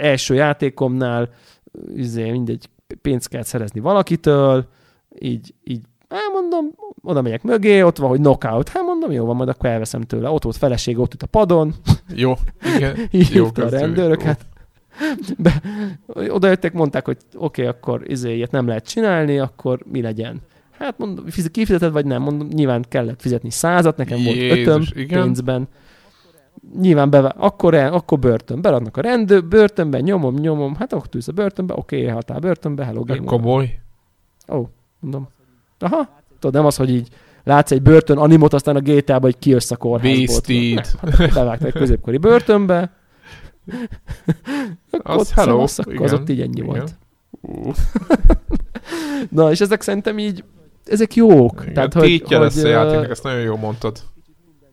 Első 0.00 0.34
játékomnál 0.34 1.30
izé, 1.94 2.30
mindegy, 2.30 2.68
pénzt 3.02 3.28
kell 3.28 3.42
szerezni 3.42 3.80
valakitől, 3.80 4.66
így, 5.18 5.54
így 5.64 5.82
hát 6.08 6.32
mondom, 6.32 6.70
oda 7.02 7.22
megyek 7.22 7.42
mögé, 7.42 7.82
ott 7.82 7.98
van, 7.98 8.08
hogy 8.08 8.18
knockout. 8.18 8.68
Hát 8.68 8.82
mondom, 8.82 9.12
jó 9.12 9.24
van, 9.24 9.36
majd 9.36 9.48
akkor 9.48 9.68
elveszem 9.68 10.00
tőle. 10.02 10.30
Ott 10.30 10.42
volt 10.42 10.56
feleség, 10.56 10.98
ott 10.98 11.14
itt 11.14 11.22
a 11.22 11.26
padon. 11.26 11.74
Jó, 12.14 12.34
igen. 12.76 12.96
Hívta 13.10 13.64
a 13.64 13.68
rendőröket 13.68 14.46
be, 15.38 15.62
oda 16.06 16.48
jöttek, 16.48 16.72
mondták, 16.72 17.04
hogy 17.04 17.16
oké, 17.34 17.60
okay, 17.60 17.66
akkor 17.66 18.10
izé, 18.10 18.34
ilyet 18.34 18.50
nem 18.50 18.66
lehet 18.66 18.88
csinálni, 18.88 19.38
akkor 19.38 19.78
mi 19.90 20.02
legyen? 20.02 20.40
Hát 20.70 20.98
mondom, 20.98 21.24
kifizeted, 21.52 21.92
vagy 21.92 22.06
nem? 22.06 22.22
Mondom, 22.22 22.48
nyilván 22.48 22.84
kellett 22.88 23.20
fizetni 23.20 23.50
százat, 23.50 23.96
nekem 23.96 24.18
Jézus, 24.18 24.34
volt 24.34 24.58
ötöm 24.58 24.84
igen. 24.94 25.22
pénzben. 25.22 25.68
Nyilván 26.80 27.10
be, 27.10 27.18
akkor, 27.18 27.74
el, 27.74 27.92
akkor 27.92 28.18
börtön. 28.18 28.60
Beradnak 28.60 28.96
a 28.96 29.00
rendő, 29.00 29.40
börtönben, 29.40 30.02
nyomom, 30.02 30.34
nyomom, 30.34 30.74
hát 30.74 30.92
akkor 30.92 31.06
tűz 31.06 31.28
a 31.28 31.32
börtönbe, 31.32 31.74
oké, 31.76 31.96
okay, 31.96 32.08
haltál 32.08 32.38
börtönbe, 32.38 32.84
hello, 32.84 33.02
game 33.02 33.24
Komoly. 33.24 33.80
Ó, 34.48 34.56
oh, 34.56 34.68
mondom. 35.00 35.28
Aha, 35.78 36.08
tudod, 36.38 36.54
nem 36.54 36.66
az, 36.66 36.76
hogy 36.76 36.90
így 36.90 37.08
látsz 37.44 37.70
egy 37.70 37.82
börtön 37.82 38.18
animot, 38.18 38.52
aztán 38.54 38.76
a 38.76 38.80
GTA-ba 38.80 39.26
egy 39.26 39.38
kijössz 39.38 39.70
a 39.70 39.76
kórházból. 39.76 40.40
Beasted. 40.46 40.86
Hát, 41.16 41.34
bevágták 41.34 41.72
középkori 41.72 42.16
börtönbe, 42.16 42.92
az 45.02 45.32
hello, 45.32 45.62
az, 45.62 45.80
igen, 45.84 46.02
az 46.02 46.12
ott 46.12 46.28
így 46.28 46.40
ennyi 46.40 46.60
igen. 46.60 46.66
volt. 46.66 46.94
Uh. 47.40 47.74
Na, 49.30 49.50
és 49.50 49.60
ezek 49.60 49.80
szerintem 49.80 50.18
így, 50.18 50.44
ezek 50.84 51.14
jók. 51.14 51.60
Igen, 51.62 51.74
Tehát, 51.74 51.92
hogy, 51.92 52.02
tétje 52.02 52.36
hogy, 52.36 52.46
lesz 52.46 52.62
a 52.62 52.68
játéknak, 52.68 53.10
ezt 53.10 53.22
nagyon 53.22 53.40
jól 53.40 53.58
mondtad. 53.58 53.98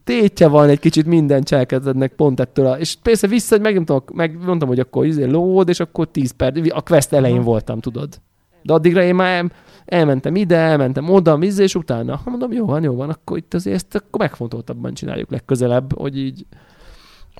Tétje 0.03 0.47
van 0.47 0.69
egy 0.69 0.79
kicsit 0.79 1.05
minden 1.05 1.43
cselekedetnek 1.43 2.13
pont 2.13 2.39
ettől. 2.39 2.65
A, 2.65 2.77
és 2.77 2.95
persze 3.01 3.27
vissza, 3.27 3.55
hogy 3.55 3.63
megmondtam, 3.63 4.03
meg 4.13 4.45
mondtam, 4.45 4.67
hogy 4.67 4.79
akkor 4.79 5.05
izé 5.05 5.23
lód, 5.23 5.69
és 5.69 5.79
akkor 5.79 6.07
10 6.07 6.31
perc, 6.31 6.73
a 6.73 6.81
quest 6.81 7.13
elején 7.13 7.37
uh-huh. 7.37 7.51
voltam, 7.51 7.79
tudod. 7.79 8.21
De 8.63 8.73
addigra 8.73 9.03
én 9.03 9.15
már 9.15 9.51
elmentem 9.85 10.35
ide, 10.35 10.55
elmentem 10.55 11.09
oda, 11.09 11.37
víz, 11.37 11.59
és 11.59 11.75
utána, 11.75 12.15
ha 12.15 12.29
mondom, 12.29 12.51
jó 12.51 12.65
van, 12.65 12.83
jó 12.83 12.95
van, 12.95 13.09
akkor 13.09 13.37
itt 13.37 13.53
azért 13.53 13.75
ezt 13.75 13.95
akkor 13.95 14.19
megfontoltabban 14.19 14.93
csináljuk 14.93 15.31
legközelebb, 15.31 15.97
hogy 15.97 16.17
így 16.17 16.45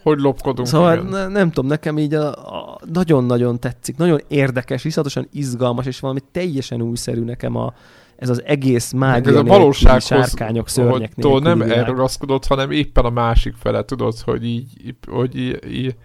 hogy 0.01 0.19
lopkodunk. 0.19 0.67
Szóval 0.67 0.95
ne, 0.95 1.27
nem 1.27 1.51
tudom, 1.51 1.69
nekem 1.69 1.97
így 1.97 2.13
a, 2.13 2.31
a, 2.31 2.80
nagyon-nagyon 2.93 3.59
tetszik, 3.59 3.97
nagyon 3.97 4.19
érdekes, 4.27 4.84
iszonyatosan 4.84 5.27
izgalmas, 5.31 5.85
és 5.85 5.99
valami 5.99 6.19
teljesen 6.31 6.81
újszerű 6.81 7.23
nekem 7.23 7.55
a, 7.55 7.73
ez 8.15 8.30
az 8.30 8.43
egész 8.45 8.91
mágia 8.91 9.31
ez 9.31 9.38
a 9.38 9.43
valósághoz, 9.43 10.03
sárkányok, 10.03 10.69
szörnyek 10.69 11.13
hogy 11.21 11.41
nem 11.41 11.61
elragaszkodott, 11.61 12.45
hanem 12.45 12.71
éppen 12.71 13.05
a 13.05 13.09
másik 13.09 13.55
fele, 13.55 13.84
tudod, 13.84 14.19
hogy 14.19 14.45
így, 14.45 14.95
hogy 15.07 15.35
így, 15.35 15.71
így 15.71 15.95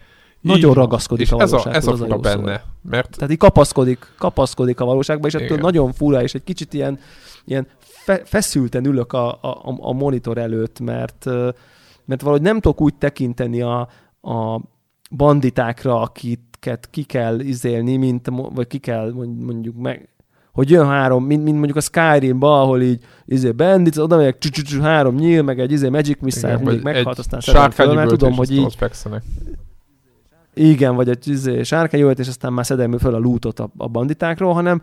nagyon 0.40 0.70
így, 0.70 0.76
ragaszkodik 0.76 1.32
a 1.32 1.36
valósághoz. 1.36 1.74
Ez 1.74 1.86
a, 1.86 1.92
ez 1.92 2.00
a 2.00 2.04
fura 2.04 2.18
benne. 2.18 2.62
Mert... 2.90 3.16
Tehát 3.16 3.30
így 3.30 3.38
kapaszkodik, 3.38 4.12
kapaszkodik 4.18 4.80
a 4.80 4.84
valóságba, 4.84 5.26
és 5.26 5.34
ettől 5.34 5.58
nagyon 5.58 5.92
fura, 5.92 6.22
és 6.22 6.34
egy 6.34 6.44
kicsit 6.44 6.74
ilyen, 6.74 6.98
ilyen 7.44 7.66
fe, 7.80 8.22
feszülten 8.24 8.86
ülök 8.86 9.12
a, 9.12 9.28
a, 9.28 9.58
a 9.80 9.92
monitor 9.92 10.38
előtt, 10.38 10.80
mert 10.80 11.26
mert 12.04 12.20
valahogy 12.20 12.42
nem 12.42 12.60
tudok 12.60 12.80
úgy 12.80 12.94
tekinteni 12.94 13.60
a, 13.60 13.88
a 14.22 14.60
banditákra, 15.10 16.00
akiket 16.00 16.88
ki 16.90 17.02
kell 17.02 17.40
izélni, 17.40 17.96
mint, 17.96 18.30
vagy 18.54 18.66
ki 18.66 18.78
kell 18.78 19.12
mondjuk 19.38 19.76
meg, 19.76 20.08
hogy 20.52 20.70
jön 20.70 20.86
három, 20.86 21.24
mint, 21.24 21.44
mint 21.44 21.56
mondjuk 21.56 21.76
a 21.76 21.80
Skyrim-ba, 21.80 22.60
ahol 22.60 22.82
így 22.82 23.04
izé 23.24 23.50
bandit, 23.50 23.96
oda 23.96 24.16
megyek, 24.16 24.38
csü, 24.38 24.48
csü, 24.48 24.62
csü, 24.62 24.80
három 24.80 25.14
nyíl, 25.14 25.42
meg 25.42 25.60
egy 25.60 25.72
izé 25.72 25.88
Magic 25.88 26.20
Missile, 26.20 26.56
mindig 26.56 26.82
meghalt, 26.82 27.18
aztán 27.18 27.40
szedem 27.40 27.70
föl, 27.70 27.94
mert 27.94 28.08
tudom, 28.08 28.32
hogy 28.32 28.50
így... 28.50 28.74
Fekszenek. 28.74 29.22
Igen, 30.54 30.94
vagy 30.94 31.08
egy 31.08 31.28
izé, 31.28 31.62
sárkányölt, 31.62 32.18
és 32.18 32.28
aztán 32.28 32.52
már 32.52 32.66
szedem 32.66 32.98
föl 32.98 33.14
a 33.14 33.18
lootot 33.18 33.60
a, 33.60 33.70
a 33.76 33.88
banditákról, 33.88 34.52
hanem 34.52 34.82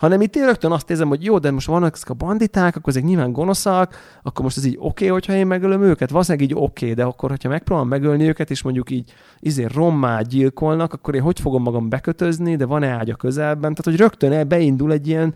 hanem 0.00 0.20
itt 0.20 0.36
én 0.36 0.44
rögtön 0.44 0.72
azt 0.72 0.90
érzem, 0.90 1.08
hogy 1.08 1.24
jó, 1.24 1.38
de 1.38 1.50
most 1.50 1.66
vannak 1.66 1.94
ezek 1.94 2.10
a 2.10 2.14
banditák, 2.14 2.76
akkor 2.76 2.88
ezek 2.88 3.04
nyilván 3.04 3.32
gonoszak, 3.32 3.96
akkor 4.22 4.44
most 4.44 4.56
ez 4.56 4.64
így 4.64 4.76
oké, 4.78 4.86
okay, 4.86 5.08
hogyha 5.08 5.32
én 5.32 5.46
megölöm 5.46 5.82
őket, 5.82 6.10
valószínűleg 6.10 6.50
így 6.50 6.56
oké, 6.56 6.84
okay, 6.84 6.94
de 6.94 7.04
akkor, 7.04 7.30
hogyha 7.30 7.48
megpróbálom 7.48 7.88
megölni 7.88 8.28
őket, 8.28 8.50
és 8.50 8.62
mondjuk 8.62 8.90
így 8.90 9.12
izé 9.38 9.64
rommá 9.64 10.20
gyilkolnak, 10.20 10.92
akkor 10.92 11.14
én 11.14 11.22
hogy 11.22 11.40
fogom 11.40 11.62
magam 11.62 11.88
bekötözni, 11.88 12.56
de 12.56 12.64
van-e 12.64 12.88
ágy 12.88 13.10
a 13.10 13.14
közelben? 13.14 13.74
Tehát, 13.74 13.84
hogy 13.84 13.96
rögtön 13.96 14.48
beindul 14.48 14.92
egy 14.92 15.06
ilyen 15.06 15.34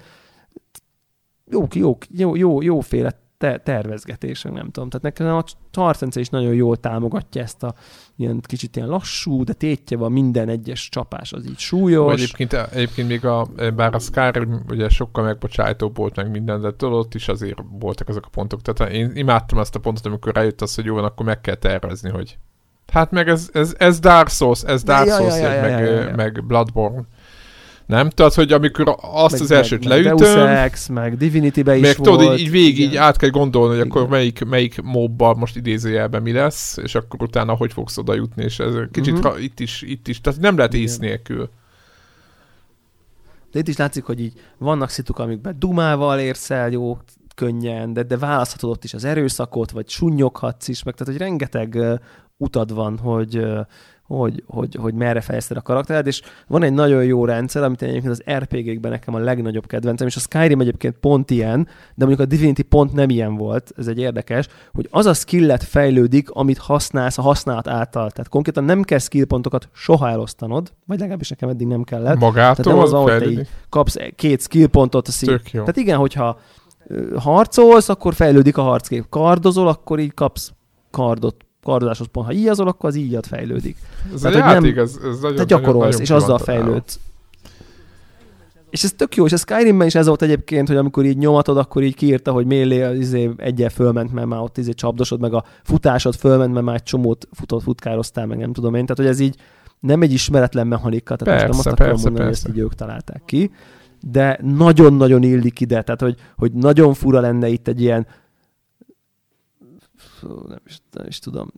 jó, 1.51 1.67
jó, 1.75 1.99
jó, 2.11 2.37
jó, 2.37 2.63
jóféle 2.63 3.23
te- 3.39 3.59
tervezgetések, 3.59 4.53
nem 4.53 4.71
tudom. 4.71 4.89
Tehát 4.89 5.03
nekem 5.03 5.35
a 5.35 5.45
tartence 5.71 6.21
is 6.21 6.29
nagyon 6.29 6.55
jól 6.55 6.77
támogatja 6.77 7.43
ezt 7.43 7.63
a 7.63 7.75
ilyen 8.17 8.41
kicsit 8.41 8.77
ilyen 8.77 8.89
lassú, 8.89 9.45
de 9.45 9.53
tétje 9.53 9.97
van 9.97 10.13
minden 10.13 10.49
egyes 10.49 10.89
csapás, 10.89 11.33
az 11.33 11.47
így 11.47 11.59
súlyos. 11.59 12.13
Egyébként, 12.13 12.53
egyébként 12.53 13.09
még 13.09 13.25
a, 13.25 13.49
bár 13.77 13.95
a 13.95 13.99
Skyrim 13.99 14.65
ugye 14.69 14.89
sokkal 14.89 15.25
megbocsájtóbb 15.25 15.97
volt 15.97 16.17
meg 16.17 16.31
minden, 16.31 16.61
de 16.61 16.77
tudod, 16.77 16.99
ott 16.99 17.15
is 17.15 17.29
azért 17.29 17.59
voltak 17.71 18.09
azok 18.09 18.27
a 18.27 18.29
pontok. 18.29 18.63
Tehát 18.63 18.93
én 18.93 19.11
imádtam 19.15 19.59
ezt 19.59 19.75
a 19.75 19.79
pontot, 19.81 20.07
amikor 20.07 20.35
rájött 20.35 20.61
az, 20.61 20.75
hogy 20.75 20.85
jó 20.85 20.95
van, 20.95 21.05
akkor 21.05 21.27
meg 21.27 21.41
kell 21.41 21.55
tervezni, 21.55 22.11
hogy 22.11 22.39
Hát 22.93 23.11
meg 23.11 23.29
ez, 23.29 23.49
ez, 23.53 23.75
ez 23.79 24.01
Dark 24.01 24.29
Souls, 24.29 24.63
ez 24.63 24.83
Dark 24.83 25.07
ja, 25.07 25.17
Souls, 25.17 25.39
ja, 25.39 25.49
ja, 25.49 25.55
ja, 25.55 25.61
meg, 25.61 25.71
ja, 25.71 25.91
ja, 25.91 26.09
ja. 26.09 26.15
meg 26.15 26.45
Bloodborne. 26.47 27.03
Nem? 27.87 28.11
Tehát, 28.11 28.35
hogy 28.35 28.53
amikor 28.53 28.97
azt 29.01 29.33
meg, 29.33 29.41
az 29.41 29.51
elsőt 29.51 29.89
meg, 29.89 30.05
leütöm... 30.05 30.17
Deus 30.17 30.49
Ex, 30.49 30.89
meg 30.89 31.17
Divinity-be 31.17 31.77
is 31.77 31.83
meg, 31.83 31.97
volt. 31.97 32.19
tudod, 32.19 32.33
így, 32.33 32.41
így 32.41 32.51
végig 32.51 32.79
így 32.79 32.97
át 32.97 33.17
kell 33.17 33.31
gondolni, 33.31 33.77
hogy 33.77 33.87
igen. 33.87 33.91
akkor 33.91 34.09
melyik, 34.09 34.45
melyik 34.45 34.83
mobbal 34.83 35.35
most 35.35 35.57
idézőjelben 35.57 36.23
mi 36.23 36.33
lesz, 36.33 36.77
és 36.77 36.95
akkor 36.95 37.23
utána 37.23 37.55
hogy 37.55 37.73
fogsz 37.73 37.97
oda 37.97 38.15
jutni, 38.15 38.43
és 38.43 38.59
ez 38.59 38.75
kicsit 38.93 39.13
uh-huh. 39.13 39.33
ha, 39.33 39.39
itt 39.39 39.61
is, 39.61 39.83
itt 39.83 40.09
is, 40.09 40.21
tehát 40.21 40.41
nem 40.41 40.57
lehet 40.57 40.75
ész 40.75 40.99
nélkül. 40.99 41.51
De 43.53 43.59
itt 43.59 43.69
is 43.69 43.77
látszik, 43.77 44.05
hogy 44.05 44.21
így 44.21 44.33
vannak 44.59 44.89
szituk, 44.89 45.19
amikben 45.19 45.57
dumával 45.59 46.19
érsz 46.19 46.51
el 46.51 46.71
jó 46.71 46.99
könnyen, 47.35 47.93
de, 47.93 48.03
de 48.03 48.19
választhatod 48.19 48.71
ott 48.71 48.85
is 48.85 48.95
az 48.95 49.05
erőszakot, 49.05 49.71
vagy 49.71 49.89
sunnyoghatsz 49.89 50.69
is, 50.69 50.83
meg 50.83 50.95
tehát, 50.95 51.13
hogy 51.13 51.23
rengeteg 51.23 51.75
uh, 51.75 51.95
utad 52.37 52.75
van, 52.75 52.99
hogy, 52.99 53.39
uh, 53.39 53.61
hogy, 54.07 54.43
hogy, 54.47 54.75
hogy 54.81 54.95
merre 54.95 55.21
fejezted 55.21 55.57
a 55.57 55.63
karakteret, 55.63 56.07
és 56.07 56.23
van 56.47 56.63
egy 56.63 56.73
nagyon 56.73 57.05
jó 57.05 57.25
rendszer, 57.25 57.63
amit 57.63 57.83
egyébként 57.83 58.13
az 58.13 58.23
RPG-kben 58.37 58.91
nekem 58.91 59.15
a 59.15 59.19
legnagyobb 59.19 59.67
kedvencem, 59.67 60.07
és 60.07 60.17
a 60.17 60.21
Skyrim 60.21 60.61
egyébként 60.61 60.97
pont 60.99 61.31
ilyen, 61.31 61.69
de 61.95 62.05
mondjuk 62.05 62.21
a 62.21 62.25
Divinity 62.25 62.63
pont 62.63 62.93
nem 62.93 63.11
ilyen 63.11 63.37
volt, 63.37 63.73
ez 63.77 63.87
egy 63.87 63.99
érdekes, 63.99 64.49
hogy 64.73 64.89
az 64.91 65.07
a 65.07 65.15
skillet 65.15 65.63
fejlődik, 65.63 66.31
amit 66.31 66.59
használsz 66.59 67.19
a 67.19 67.23
használat 67.23 67.69
által. 67.69 68.11
Tehát 68.11 68.29
konkrétan 68.29 68.65
nem 68.65 68.83
kell 68.83 68.99
skillpontokat 68.99 69.69
soha 69.73 70.09
elosztanod, 70.09 70.73
vagy 70.87 70.99
legalábbis 70.99 71.29
nekem 71.29 71.49
eddig 71.49 71.67
nem 71.67 71.83
kellett. 71.83 72.19
Magától 72.19 72.65
Tehát 72.65 72.79
nem 72.79 72.79
az, 72.79 72.93
ahogy 72.93 73.19
te 73.19 73.31
így 73.31 73.49
kapsz 73.69 73.97
két 74.17 74.43
skillpontot, 74.43 75.09
az 75.09 75.23
így, 75.23 75.51
tehát 75.53 75.77
igen, 75.77 75.99
hogyha 75.99 76.39
harcolsz, 77.17 77.89
akkor 77.89 78.15
fejlődik 78.15 78.57
a 78.57 78.63
harckép. 78.63 79.05
Kardozol, 79.09 79.69
akkor 79.69 79.99
így 79.99 80.15
kapsz 80.15 80.53
kardot, 80.91 81.37
kardozáshoz 81.63 82.07
pont. 82.13 82.27
Ha 82.27 82.33
íjazol, 82.33 82.69
akkor 82.69 82.89
az 82.89 82.97
íjat 82.97 83.27
fejlődik. 83.27 83.77
Ez 84.15 84.25
a 84.25 84.29
Tehát, 84.29 84.43
hogy 84.43 84.53
játék, 84.53 84.75
nem- 84.75 84.85
ez, 84.85 84.99
ez 85.05 85.21
nagyon, 85.21 85.37
Te 85.37 85.45
gyakorolsz, 85.45 85.85
nagyon 85.85 86.01
és 86.01 86.11
azzal 86.11 86.39
fejlődsz. 86.39 86.99
És 88.71 88.85
ez 88.85 88.93
tök 88.93 89.17
jó, 89.17 89.25
és 89.25 89.33
a 89.33 89.37
Skyrimben 89.37 89.87
is 89.87 89.95
ez 89.95 90.07
volt 90.07 90.23
egyébként, 90.23 90.69
hogy 90.69 90.77
amikor 90.77 91.05
így 91.05 91.17
nyomatod, 91.17 91.57
akkor 91.57 91.83
így 91.83 91.95
kiírta, 91.95 92.33
hogy 92.33 92.47
mélé 92.47 92.97
izé, 92.99 93.31
egyel 93.37 93.69
fölment, 93.69 94.13
mert 94.13 94.27
már 94.27 94.41
ott 94.41 94.59
izé 94.59 94.73
csapdosod, 94.73 95.21
meg 95.21 95.35
a 95.35 95.45
futásod 95.63 96.15
fölment, 96.15 96.53
mert 96.53 96.65
már 96.65 96.75
egy 96.75 96.83
csomót 96.83 97.29
futott, 97.33 97.63
futkároztál, 97.63 98.27
meg 98.27 98.39
nem 98.39 98.53
tudom 98.53 98.75
én. 98.75 98.83
Tehát, 98.87 98.97
hogy 98.97 99.07
ez 99.07 99.21
így 99.21 99.37
nem 99.81 100.03
egy 100.03 100.13
ismeretlen 100.13 100.67
mechanika, 100.67 101.17
tehát 101.17 101.41
Persze, 101.41 101.57
most 101.57 101.65
nem 101.65 101.73
azt 101.73 101.81
akarom 101.81 101.93
persze, 101.93 102.09
mondani, 102.09 102.27
hogy 102.27 102.35
persze. 102.35 102.49
ezt 102.49 102.57
így 102.57 102.63
ők 102.63 102.75
találták 102.75 103.23
ki, 103.25 103.51
de 104.11 104.39
nagyon-nagyon 104.43 105.23
illik 105.23 105.61
ide, 105.61 105.83
tehát 105.83 106.01
hogy, 106.01 106.17
hogy 106.37 106.53
nagyon 106.53 106.95
fura 106.95 107.21
lenne 107.21 107.49
itt 107.49 107.69
egy 107.69 107.81
ilyen 107.81 108.07
nem 110.23 110.61
is, 110.67 110.79
nem 110.91 111.07
is 111.07 111.19
tudom. 111.19 111.53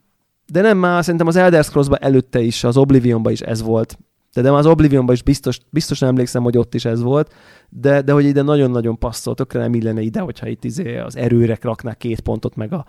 De 0.46 0.60
nem 0.60 0.78
már, 0.78 1.02
szerintem 1.02 1.26
az 1.26 1.36
Elder 1.36 1.64
Scrolls-ban 1.64 1.98
előtte 2.02 2.40
is, 2.40 2.64
az 2.64 2.76
Oblivionban 2.76 3.32
is 3.32 3.40
ez 3.40 3.62
volt. 3.62 3.98
De, 4.32 4.42
de 4.42 4.50
már 4.50 4.58
az 4.58 4.66
Oblivionban 4.66 5.14
is 5.14 5.22
biztos, 5.22 5.58
biztos 5.70 5.98
nem 5.98 6.08
emlékszem, 6.08 6.42
hogy 6.42 6.58
ott 6.58 6.74
is 6.74 6.84
ez 6.84 7.02
volt, 7.02 7.34
de, 7.68 8.02
de 8.02 8.12
hogy 8.12 8.24
ide 8.24 8.42
nagyon-nagyon 8.42 8.98
passzol, 8.98 9.34
tökre 9.34 9.60
nem 9.60 9.74
illene 9.74 10.00
ide, 10.00 10.20
hogyha 10.20 10.46
itt 10.46 10.64
izé 10.64 10.98
az 10.98 11.16
erőre 11.16 11.58
raknák 11.60 11.96
két 11.96 12.20
pontot, 12.20 12.56
meg 12.56 12.72
a 12.72 12.86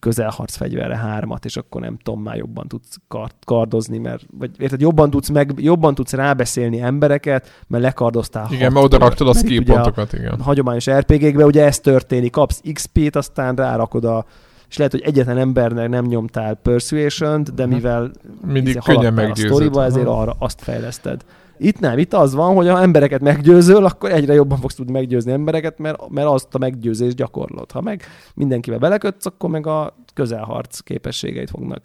közelharc 0.00 0.56
fegyverre 0.56 0.96
hármat, 0.96 1.44
és 1.44 1.56
akkor 1.56 1.80
nem 1.80 1.96
tudom, 2.02 2.22
már 2.22 2.36
jobban 2.36 2.68
tudsz 2.68 2.96
kard, 3.08 3.32
kardozni, 3.44 3.98
mert 3.98 4.22
vagy 4.38 4.50
érted, 4.58 4.80
jobban 4.80 5.10
tudsz, 5.10 5.28
meg, 5.28 5.52
jobban 5.56 5.94
tudsz 5.94 6.12
rábeszélni 6.12 6.80
embereket, 6.80 7.64
mert 7.66 7.82
lekardoztál 7.82 8.46
Igen, 8.50 8.72
mert 8.72 8.84
oda 8.84 8.98
raktad 8.98 9.28
a 9.28 9.34
skill 9.34 9.64
pontokat, 9.64 10.12
igen. 10.12 10.34
a 10.38 10.42
hagyományos 10.42 10.90
RPG-kben 10.90 11.46
ugye 11.46 11.64
ez 11.64 11.80
történik, 11.80 12.32
kapsz 12.32 12.60
XP-t, 12.72 13.16
aztán 13.16 13.54
rárakod 13.54 14.04
a 14.04 14.24
és 14.68 14.76
lehet, 14.76 14.92
hogy 14.92 15.02
egyetlen 15.02 15.38
embernek 15.38 15.88
nem 15.88 16.04
nyomtál 16.04 16.54
persuasion 16.54 17.44
de 17.54 17.64
Mhm. 17.66 17.74
mivel 17.74 18.10
Mindig 18.46 18.68
izé 18.68 18.78
könnyen 18.84 19.18
a 19.18 19.34
sztoriba, 19.34 19.84
ezért 19.84 20.06
arra 20.06 20.36
azt 20.38 20.62
fejleszted. 20.62 21.24
Itt 21.58 21.78
nem, 21.78 21.98
itt 21.98 22.12
az 22.14 22.34
van, 22.34 22.54
hogy 22.54 22.68
ha 22.68 22.80
embereket 22.80 23.20
meggyőzöl, 23.20 23.84
akkor 23.84 24.10
egyre 24.10 24.34
jobban 24.34 24.58
fogsz 24.58 24.74
tudni 24.74 24.92
meggyőzni 24.92 25.32
embereket, 25.32 25.78
mert, 25.78 26.08
mert 26.08 26.28
azt 26.28 26.54
a 26.54 26.58
meggyőzést 26.58 27.16
gyakorlod. 27.16 27.72
Ha 27.72 27.80
meg 27.80 28.02
mindenkivel 28.34 28.78
belekötsz, 28.78 29.26
akkor 29.26 29.50
meg 29.50 29.66
a 29.66 29.96
közelharc 30.14 30.80
képességeit 30.80 31.50
fognak 31.50 31.82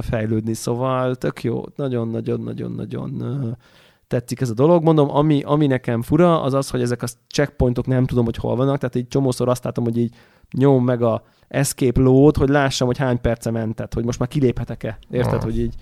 fejlődni. 0.00 0.54
Szóval 0.54 1.14
tök 1.14 1.42
jó, 1.42 1.62
nagyon-nagyon-nagyon-nagyon 1.76 3.56
tetszik 4.06 4.40
ez 4.40 4.50
a 4.50 4.54
dolog. 4.54 4.82
Mondom, 4.82 5.10
ami, 5.10 5.42
ami 5.42 5.66
nekem 5.66 6.02
fura, 6.02 6.42
az 6.42 6.54
az, 6.54 6.70
hogy 6.70 6.80
ezek 6.80 7.02
a 7.02 7.06
checkpointok 7.28 7.86
nem 7.86 8.06
tudom, 8.06 8.24
hogy 8.24 8.36
hol 8.36 8.56
vannak, 8.56 8.78
tehát 8.78 8.94
így 8.94 9.08
csomószor 9.08 9.48
azt 9.48 9.64
látom, 9.64 9.84
hogy 9.84 9.98
így 9.98 10.14
nyom 10.50 10.84
meg 10.84 11.02
a 11.02 11.22
escape 11.48 12.00
load, 12.00 12.36
hogy 12.36 12.48
lássam, 12.48 12.86
hogy 12.86 12.98
hány 12.98 13.20
perce 13.20 13.50
mentett, 13.50 13.94
hogy 13.94 14.04
most 14.04 14.18
már 14.18 14.28
kiléphetek-e. 14.28 14.98
Érted, 15.10 15.34
Ah. 15.34 15.42
hogy 15.42 15.58
így 15.58 15.74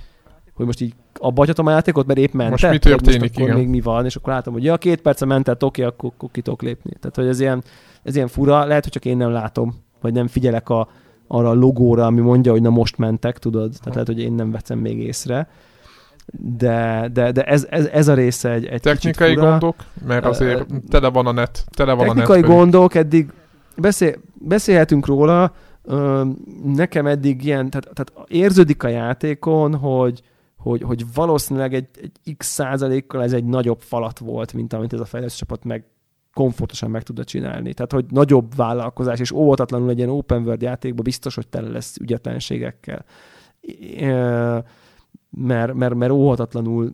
hogy 0.59 0.67
most 0.67 0.81
így 0.81 0.95
abba 1.19 1.45
a 1.57 1.71
játékot, 1.71 2.07
mert 2.07 2.19
épp 2.19 2.33
mentett. 2.33 2.51
Most 2.51 2.71
mi 2.71 2.79
történik, 2.79 3.21
most 3.21 3.35
akkor 3.35 3.49
igen. 3.49 3.57
még 3.59 3.69
mi 3.69 3.81
van, 3.81 4.05
és 4.05 4.17
akkor 4.17 4.33
látom, 4.33 4.53
hogy 4.53 4.65
ja, 4.65 4.77
két 4.77 5.01
perce 5.01 5.25
mentett, 5.25 5.65
oké, 5.65 5.83
akkor, 5.83 6.11
akkor 6.15 6.29
ki 6.33 6.41
tudok 6.41 6.63
lépni. 6.63 6.93
Tehát, 7.01 7.17
hogy 7.17 7.27
ez 7.27 7.41
ilyen, 7.41 7.63
ez 8.03 8.15
ilyen 8.15 8.29
fura, 8.29 8.65
lehet, 8.65 8.83
hogy 8.83 8.93
csak 8.93 9.05
én 9.05 9.17
nem 9.17 9.31
látom, 9.31 9.75
vagy 10.01 10.13
nem 10.13 10.27
figyelek 10.27 10.69
a, 10.69 10.89
arra 11.27 11.49
a 11.49 11.55
logóra, 11.55 12.07
ami 12.07 12.21
mondja, 12.21 12.53
hogy 12.53 12.63
na 12.63 12.71
most 12.71 12.99
mentek, 12.99 13.39
tudod? 13.39 13.71
Tehát 13.71 13.93
lehet, 13.93 14.07
hogy 14.07 14.21
én 14.21 14.33
nem 14.33 14.51
veszem 14.51 14.79
még 14.79 14.99
észre. 14.99 15.49
De, 16.57 17.09
de, 17.13 17.33
de 17.33 17.43
ez, 17.43 17.67
ez, 17.71 17.87
ez, 17.87 18.09
a 18.09 18.15
része 18.15 18.51
egy, 18.51 18.67
egy 18.67 18.81
Technikai 18.81 19.27
kicsit 19.27 19.39
fura. 19.39 19.51
gondok, 19.51 19.75
mert 20.07 20.25
azért 20.25 20.67
tele 20.89 21.09
van 21.09 21.27
a 21.27 21.33
net, 21.33 21.65
tele 21.71 21.93
van 21.93 22.07
Technikai 22.07 22.37
a 22.37 22.39
net. 22.39 22.41
pedig. 22.41 22.57
gondok, 22.57 22.95
eddig 22.95 23.33
beszél, 23.77 24.15
beszélhetünk 24.35 25.07
róla, 25.07 25.53
ö, 25.85 26.25
nekem 26.65 27.07
eddig 27.07 27.45
ilyen, 27.45 27.71
tehát, 27.71 27.89
tehát 27.95 28.29
érződik 28.31 28.83
a 28.83 28.89
játékon, 28.89 29.75
hogy, 29.75 30.23
hogy, 30.69 30.83
hogy 30.83 31.05
valószínűleg 31.15 31.75
egy, 31.75 31.89
egy 32.03 32.37
x 32.37 32.47
százalékkal 32.47 33.23
ez 33.23 33.33
egy 33.33 33.45
nagyobb 33.45 33.81
falat 33.81 34.19
volt, 34.19 34.53
mint 34.53 34.73
amit 34.73 34.93
ez 34.93 35.01
a 35.01 35.05
fejlesztő 35.05 35.39
csapat 35.39 35.65
meg 35.65 35.85
komfortosan 36.33 36.91
meg 36.91 37.03
tudta 37.03 37.25
csinálni. 37.25 37.75
Tehát, 37.75 37.93
hogy 37.93 38.05
nagyobb 38.09 38.55
vállalkozás, 38.57 39.21
és 39.21 39.33
óvatatlanul 39.33 39.91
egy 39.91 39.97
ilyen 39.97 40.11
open 40.11 40.43
world 40.43 40.63
játékban 40.63 41.05
biztos, 41.05 41.35
hogy 41.35 41.49
tele 41.49 41.69
lesz 41.69 41.97
ügyetlenségekkel. 41.97 43.05
Mert, 45.31 45.75
mert, 45.75 45.95
mert 45.95 46.13
óhatatlanul 46.13 46.93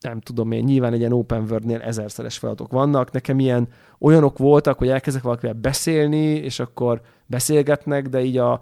nem 0.00 0.20
tudom 0.20 0.52
én, 0.52 0.64
nyilván 0.64 0.92
egy 0.92 0.98
ilyen 0.98 1.12
open 1.12 1.42
world-nél 1.42 1.80
ezerszeres 1.80 2.38
feladatok 2.38 2.72
vannak. 2.72 3.10
Nekem 3.10 3.38
ilyen 3.38 3.68
olyanok 3.98 4.38
voltak, 4.38 4.78
hogy 4.78 4.88
elkezdek 4.88 5.22
valakivel 5.22 5.54
beszélni, 5.54 6.24
és 6.24 6.58
akkor 6.58 7.00
beszélgetnek, 7.26 8.08
de 8.08 8.22
így 8.22 8.38
a 8.38 8.60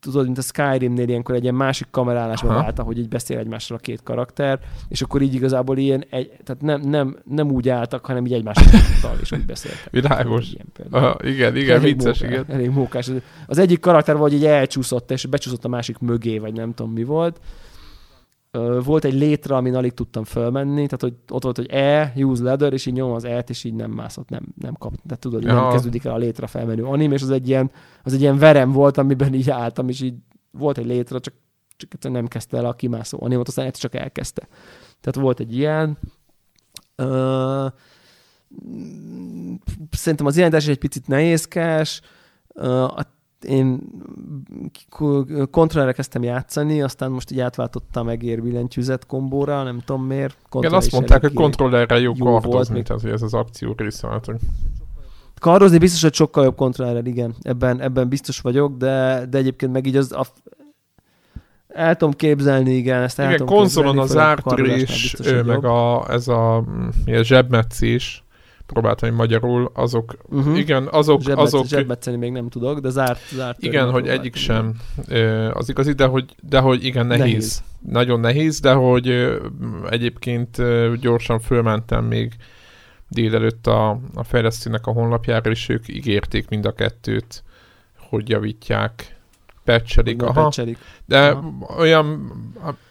tudod, 0.00 0.24
mint 0.24 0.38
a 0.38 0.42
Skyrimnél 0.42 1.08
ilyenkor 1.08 1.34
egy 1.34 1.42
ilyen 1.42 1.54
másik 1.54 1.86
kamerálásba 1.90 2.48
vált, 2.48 2.78
hogy 2.78 2.98
így 2.98 3.08
beszél 3.08 3.38
egymással 3.38 3.76
a 3.76 3.80
két 3.80 4.02
karakter, 4.02 4.58
és 4.88 5.02
akkor 5.02 5.22
így 5.22 5.34
igazából 5.34 5.78
ilyen, 5.78 6.04
egy, 6.10 6.30
tehát 6.44 6.62
nem, 6.62 6.80
nem, 6.80 7.18
nem 7.24 7.50
úgy 7.50 7.68
álltak, 7.68 8.06
hanem 8.06 8.26
így 8.26 8.32
egymástal, 8.32 9.18
és 9.20 9.32
úgy 9.32 9.46
beszéltek. 9.46 9.90
Világos. 9.90 10.52
Ilyen. 10.52 10.66
Aha, 10.90 11.16
igen, 11.22 11.56
igen, 11.56 11.76
Elég 11.76 11.96
vicces, 11.96 12.20
mókás, 12.20 12.30
igen. 12.30 12.54
Elég 12.54 12.70
mókás. 12.70 13.10
Az 13.46 13.58
egyik 13.58 13.80
karakter 13.80 14.16
vagy 14.16 14.32
így 14.32 14.44
elcsúszott, 14.44 15.10
és 15.10 15.26
becsúszott 15.26 15.64
a 15.64 15.68
másik 15.68 15.98
mögé, 15.98 16.38
vagy 16.38 16.52
nem 16.52 16.74
tudom 16.74 16.92
mi 16.92 17.04
volt. 17.04 17.40
Volt 18.84 19.04
egy 19.04 19.14
létre, 19.14 19.56
amin 19.56 19.74
alig 19.74 19.92
tudtam 19.92 20.24
fölmenni, 20.24 20.74
tehát 20.86 21.00
hogy 21.00 21.14
ott 21.30 21.42
volt, 21.42 21.56
hogy 21.56 21.70
E, 21.70 22.12
use 22.16 22.42
ladder, 22.42 22.72
és 22.72 22.86
így 22.86 22.94
nyom 22.94 23.12
az 23.12 23.24
E-t, 23.24 23.50
és 23.50 23.64
így 23.64 23.74
nem 23.74 23.90
mászott, 23.90 24.28
nem, 24.28 24.42
nem 24.60 24.74
kap. 24.74 24.94
De 25.02 25.16
tudod, 25.16 25.40
így 25.40 25.46
nem 25.46 25.56
Ja. 25.56 25.70
kezdődik 25.70 26.04
el 26.04 26.12
a 26.12 26.16
létre 26.16 26.46
felmenő 26.46 26.84
anim, 26.84 27.12
és 27.12 27.22
az 27.22 27.30
egy 27.30 27.48
ilyen, 27.48 27.70
az 28.02 28.12
egy 28.12 28.20
ilyen 28.20 28.38
verem 28.38 28.72
volt, 28.72 28.96
amiben 28.98 29.34
így 29.34 29.50
álltam, 29.50 29.88
és 29.88 30.00
így 30.00 30.14
volt 30.50 30.78
egy 30.78 30.86
létre, 30.86 31.18
csak, 31.18 31.34
csak 31.76 32.12
nem 32.12 32.26
kezdte 32.28 32.56
el 32.56 32.64
a 32.64 32.72
kimászó 32.74 33.18
animot, 33.22 33.48
aztán 33.48 33.66
egyszer 33.66 33.90
csak 33.90 34.00
elkezdte. 34.00 34.48
Tehát 35.00 35.20
volt 35.20 35.40
egy 35.40 35.56
ilyen. 35.56 35.98
Ö, 36.96 37.66
szerintem 39.90 40.26
az 40.26 40.36
irányítás 40.36 40.66
egy 40.66 40.78
picit 40.78 41.06
nehézkes. 41.06 42.00
A- 42.54 43.16
Én 43.42 43.80
k- 44.88 45.50
kontrollerre 45.50 45.92
kezdtem 45.92 46.22
játszani, 46.22 46.82
aztán 46.82 47.10
most 47.10 47.30
így 47.30 47.40
átváltottam 47.40 48.08
egér 48.08 48.42
billentyűzet 48.42 49.06
kombóra, 49.06 49.62
nem 49.62 49.78
tudom 49.84 50.04
miért. 50.04 50.36
Igen, 50.54 50.72
azt 50.72 50.92
mondták, 50.92 51.20
hogy 51.20 51.32
kontrollerrel 51.32 51.98
jó, 51.98 52.12
jó 52.16 52.24
volt 52.24 52.42
kardozni, 52.42 52.74
még. 52.74 52.82
tehát 52.84 53.04
ez 53.04 53.22
az 53.22 53.34
akció 53.34 53.74
része 53.76 54.08
hogy- 54.24 54.36
Kardozni 55.40 55.78
biztos, 55.78 56.02
hogy 56.02 56.14
sokkal 56.14 56.44
jobb 56.44 56.56
kontroller, 56.56 57.06
igen. 57.06 57.34
Ebben, 57.42 57.80
ebben 57.80 58.08
biztos 58.08 58.40
vagyok, 58.40 58.76
de, 58.76 59.26
de 59.30 59.38
egyébként 59.38 59.72
meg 59.72 59.86
így 59.86 59.96
az 59.96 60.12
a, 60.12 60.24
el 61.68 61.96
tudom 61.96 62.14
képzelni, 62.14 62.70
igen, 62.70 63.02
ezt 63.02 63.18
el 63.18 63.26
Igen, 63.26 63.36
tudom 63.38 63.54
konzolon 63.56 63.96
képzelni, 63.96 64.20
az 64.20 64.28
ártörés, 64.28 65.16
meg 65.46 65.46
jobb. 65.46 65.64
a, 65.64 66.06
ez 66.10 66.28
a, 66.28 66.64
mm, 66.70 66.88
a 67.14 67.22
zsebmetszés, 67.22 68.24
próbáltam 68.72 69.08
hogy 69.08 69.18
magyarul, 69.18 69.70
azok, 69.74 70.16
Uh-huh. 70.28 70.58
igen, 70.58 70.88
azok, 70.90 71.20
Zsebmetsz, 71.20 71.46
azok, 71.52 71.66
zsebmetszeni 71.66 72.16
még 72.16 72.32
nem 72.32 72.48
tudok, 72.48 72.78
de 72.78 72.88
zárt, 72.88 73.20
zárt 73.34 73.62
igen, 73.62 73.90
hogy 73.90 74.08
egyik 74.08 74.34
sem 74.34 74.74
az 75.52 75.68
igazi, 75.68 75.92
de 75.92 76.06
hogy, 76.06 76.34
de 76.42 76.58
hogy 76.60 76.84
igen, 76.84 77.06
nehéz. 77.06 77.22
Nehéz. 77.24 77.62
Nagyon 77.80 78.20
nehéz, 78.20 78.60
de 78.60 78.72
hogy 78.72 79.38
egyébként 79.90 80.62
gyorsan 81.00 81.38
fölmentem 81.38 82.04
még 82.04 82.32
délelőtt 83.08 83.66
a, 83.66 83.90
a 84.14 84.24
fejlesztőnek 84.24 84.86
a 84.86 84.92
honlapjára, 84.92 85.50
és 85.50 85.68
ők 85.68 85.88
ígérték 85.88 86.48
mind 86.48 86.66
a 86.66 86.72
kettőt, 86.72 87.44
hogy 88.08 88.28
javítják, 88.28 89.17
patchelik. 89.72 90.22
Aha, 90.22 90.42
patchelik. 90.42 90.78
De 91.06 91.28
Aha. 91.28 91.76
olyan, 91.78 92.32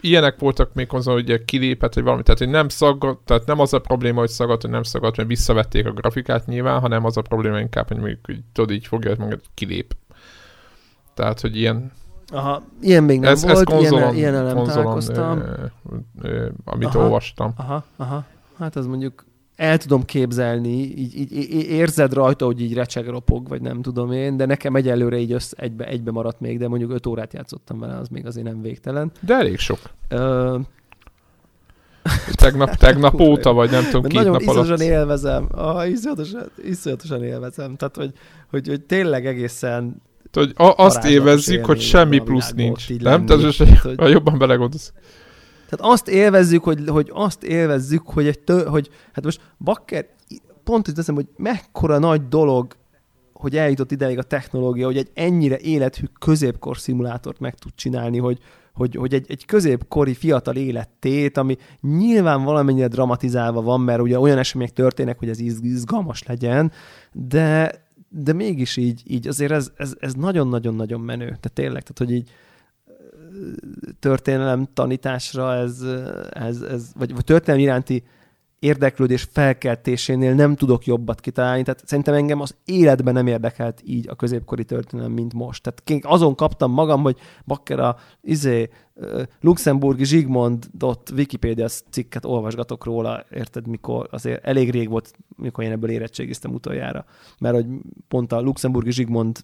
ilyenek 0.01 0.39
voltak 0.39 0.73
még 0.73 0.89
hozzá, 0.89 1.11
hogy 1.11 1.45
kilépett, 1.45 1.93
vagy 1.93 2.03
valami, 2.03 2.23
tehát 2.23 2.39
hogy 2.39 2.49
nem 2.49 2.69
szaggat, 2.69 3.17
tehát 3.19 3.45
nem 3.45 3.59
az 3.59 3.73
a 3.73 3.79
probléma, 3.79 4.19
hogy 4.19 4.29
szagadt, 4.29 4.61
hogy 4.61 4.71
nem 4.71 4.83
szagadt, 4.83 5.17
mert 5.17 5.29
visszavették 5.29 5.85
a 5.85 5.91
grafikát 5.91 6.45
nyilván, 6.45 6.79
hanem 6.79 7.05
az 7.05 7.17
a 7.17 7.21
probléma 7.21 7.59
inkább, 7.59 7.87
hogy 7.87 7.97
mondjuk, 7.97 8.19
hogy 8.25 8.39
tudod, 8.53 8.71
így 8.71 8.87
fogja 8.87 9.15
magad, 9.17 9.41
kilép. 9.53 9.95
Tehát, 11.13 11.41
hogy 11.41 11.57
ilyen, 11.57 11.91
Aha, 12.31 12.63
ilyen 12.81 13.03
még 13.03 13.19
nem 13.19 13.31
ez, 13.31 13.43
volt, 13.43 13.55
ez 13.55 13.63
konzolon, 13.63 14.01
ilyen, 14.01 14.15
ilyennel 14.15 14.43
nem 14.43 14.55
konzolon 14.55 14.83
találkoztam. 14.83 15.39
ö, 15.39 15.65
ö, 16.21 16.49
amit 16.65 16.87
Aha. 16.87 16.99
olvastam. 16.99 17.53
Aha, 17.57 17.83
aha. 17.97 18.25
Hát 18.57 18.75
az 18.75 18.85
mondjuk 18.85 19.25
el 19.57 19.77
tudom 19.77 20.05
képzelni, 20.05 20.81
így, 20.81 21.19
így, 21.19 21.31
így 21.31 21.69
érzed 21.69 22.13
rajta, 22.13 22.45
hogy 22.45 22.61
így 22.61 22.73
recseg 22.73 23.07
ropog, 23.07 23.47
vagy 23.47 23.61
nem 23.61 23.81
tudom 23.81 24.11
én, 24.11 24.37
de 24.37 24.45
nekem 24.45 24.75
egyelőre 24.75 25.17
így 25.17 25.31
össze, 25.31 25.55
egybe, 25.59 25.85
egybe 25.85 26.11
maradt 26.11 26.39
még, 26.39 26.57
de 26.57 26.67
mondjuk 26.67 26.91
öt 26.91 27.05
órát 27.05 27.33
játszottam 27.33 27.79
vele, 27.79 27.97
az 27.97 28.07
még 28.07 28.25
azért 28.25 28.45
nem 28.45 28.61
végtelen. 28.61 29.11
De 29.19 29.33
elég 29.33 29.57
sok. 29.57 29.79
Ö... 30.09 30.57
Tegnap, 32.35 32.75
tegnap 32.75 33.19
óta, 33.19 33.53
vagy 33.53 33.69
nem 33.69 33.83
tudom, 33.83 34.01
két 34.01 34.13
nagyon 34.13 34.31
nap 34.31 34.47
alatt. 34.47 34.67
Nagyon 34.67 34.81
élvezem. 34.81 35.47
Ah, 35.51 35.89
iszonyatosan, 35.89 36.51
iszonyatosan 36.63 37.23
élvezem. 37.23 37.75
Tehát, 37.75 37.95
hogy, 37.95 38.11
hogy, 38.49 38.67
hogy 38.67 38.81
tényleg 38.81 39.25
egészen 39.25 40.01
hogy 40.33 40.51
a, 40.55 40.73
azt 40.77 41.05
évezzük, 41.05 41.65
hogy 41.65 41.81
semmi 41.81 42.19
plusz 42.19 42.51
nincs. 42.51 42.89
Nem? 42.99 43.25
Tehát, 43.25 43.43
hogy, 43.43 43.79
hogy 43.97 44.11
jobban 44.11 44.37
belegondolsz. 44.37 44.93
Tehát 45.69 45.93
azt 45.93 46.07
élvezzük, 46.07 46.63
hogy, 46.63 46.83
hogy 46.87 47.09
azt 47.13 47.43
élvezzük, 47.43 48.09
hogy 48.09 48.27
egy 48.27 48.39
tő, 48.39 48.65
hogy 48.65 48.89
hát 49.13 49.23
most 49.23 49.41
Bakker, 49.59 50.07
pont 50.63 50.87
úgy 50.87 50.93
teszem, 50.93 51.15
hogy 51.15 51.27
mekkora 51.37 51.97
nagy 51.97 52.27
dolog, 52.27 52.75
hogy 53.33 53.57
eljutott 53.57 53.91
ideig 53.91 54.17
a 54.17 54.23
technológia, 54.23 54.85
hogy 54.85 54.97
egy 54.97 55.11
ennyire 55.13 55.57
élethű 55.57 56.05
középkor 56.19 56.77
szimulátort 56.77 57.39
meg 57.39 57.55
tud 57.55 57.71
csinálni, 57.75 58.17
hogy, 58.17 58.39
hogy, 58.73 58.95
hogy 58.95 59.13
egy, 59.13 59.25
egy 59.29 59.45
középkori 59.45 60.13
fiatal 60.13 60.55
élettét, 60.55 61.37
ami 61.37 61.57
nyilván 61.81 62.43
valamennyire 62.43 62.87
dramatizálva 62.87 63.61
van, 63.61 63.81
mert 63.81 64.01
ugye 64.01 64.19
olyan 64.19 64.37
események 64.37 64.73
történnek, 64.73 65.19
hogy 65.19 65.29
ez 65.29 65.39
izgalmas 65.39 66.23
legyen, 66.23 66.71
de, 67.13 67.71
de 68.09 68.33
mégis 68.33 68.77
így, 68.77 69.01
így 69.05 69.27
azért 69.27 69.51
ez, 69.51 69.71
ez, 69.75 69.93
ez 69.99 70.13
nagyon-nagyon-nagyon 70.13 71.01
menő. 71.01 71.25
Tehát 71.25 71.51
tényleg, 71.53 71.81
tehát 71.81 71.97
hogy 71.97 72.11
így 72.11 72.29
történelem 73.99 74.67
tanításra 74.73 75.53
ez, 75.53 75.81
ez, 76.29 76.61
ez 76.61 76.91
vagy, 76.95 77.13
vagy 77.13 77.23
történelem 77.23 77.65
iránti 77.65 78.03
érdeklődés 78.59 79.27
felkeltésénél 79.31 80.33
nem 80.33 80.55
tudok 80.55 80.85
jobbat 80.85 81.19
kitalálni. 81.19 81.63
Tehát 81.63 81.87
szerintem 81.87 82.13
engem 82.13 82.41
az 82.41 82.55
életben 82.65 83.13
nem 83.13 83.27
érdekelt 83.27 83.81
így 83.85 84.09
a 84.09 84.15
középkori 84.15 84.63
történelem, 84.65 85.11
mint 85.11 85.33
most. 85.33 85.63
Tehát 85.63 86.05
azon 86.05 86.35
kaptam 86.35 86.71
magam, 86.71 87.01
hogy 87.01 87.17
bakker 87.45 87.79
a 87.79 87.97
izé, 88.21 88.69
luxemburgi 89.41 90.05
Zsigmondot 90.05 91.09
Wikipédia 91.15 91.67
cikket 91.89 92.25
olvasgatok 92.25 92.85
róla, 92.85 93.25
érted, 93.31 93.67
mikor 93.67 94.07
azért 94.11 94.45
elég 94.45 94.71
rég 94.71 94.89
volt, 94.89 95.13
mikor 95.35 95.63
én 95.63 95.71
ebből 95.71 95.89
érettségiztem 95.89 96.53
utoljára. 96.53 97.05
Mert 97.39 97.55
hogy 97.55 97.65
pont 98.07 98.31
a 98.31 98.41
luxemburgi 98.41 98.91
Zsigmond 98.91 99.39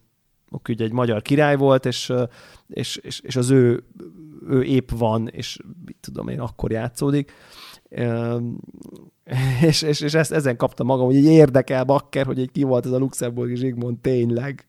ugye 0.70 0.86
egy 0.86 0.92
magyar 0.92 1.22
király 1.22 1.56
volt, 1.56 1.86
és, 1.86 2.14
és, 2.68 2.96
és, 2.96 3.20
és 3.20 3.36
az 3.36 3.50
ő, 3.50 3.84
ő 4.48 4.64
épp 4.64 4.90
van, 4.98 5.28
és 5.28 5.60
mit 5.86 5.98
tudom 6.02 6.28
én, 6.28 6.40
akkor 6.40 6.72
játszódik. 6.72 7.32
És, 9.62 9.82
és, 9.82 10.02
és 10.02 10.14
ezt, 10.14 10.32
ezen 10.32 10.58
kaptam 10.58 10.86
magam, 10.86 11.06
hogy 11.06 11.16
így 11.16 11.26
érdekel 11.26 11.84
bakker, 11.84 12.26
hogy 12.26 12.40
egy 12.40 12.52
ki 12.52 12.64
volt 12.64 12.86
ez 12.86 12.92
a 12.92 12.98
luxemburgi 12.98 13.56
Zsigmond 13.56 13.98
tényleg. 14.00 14.68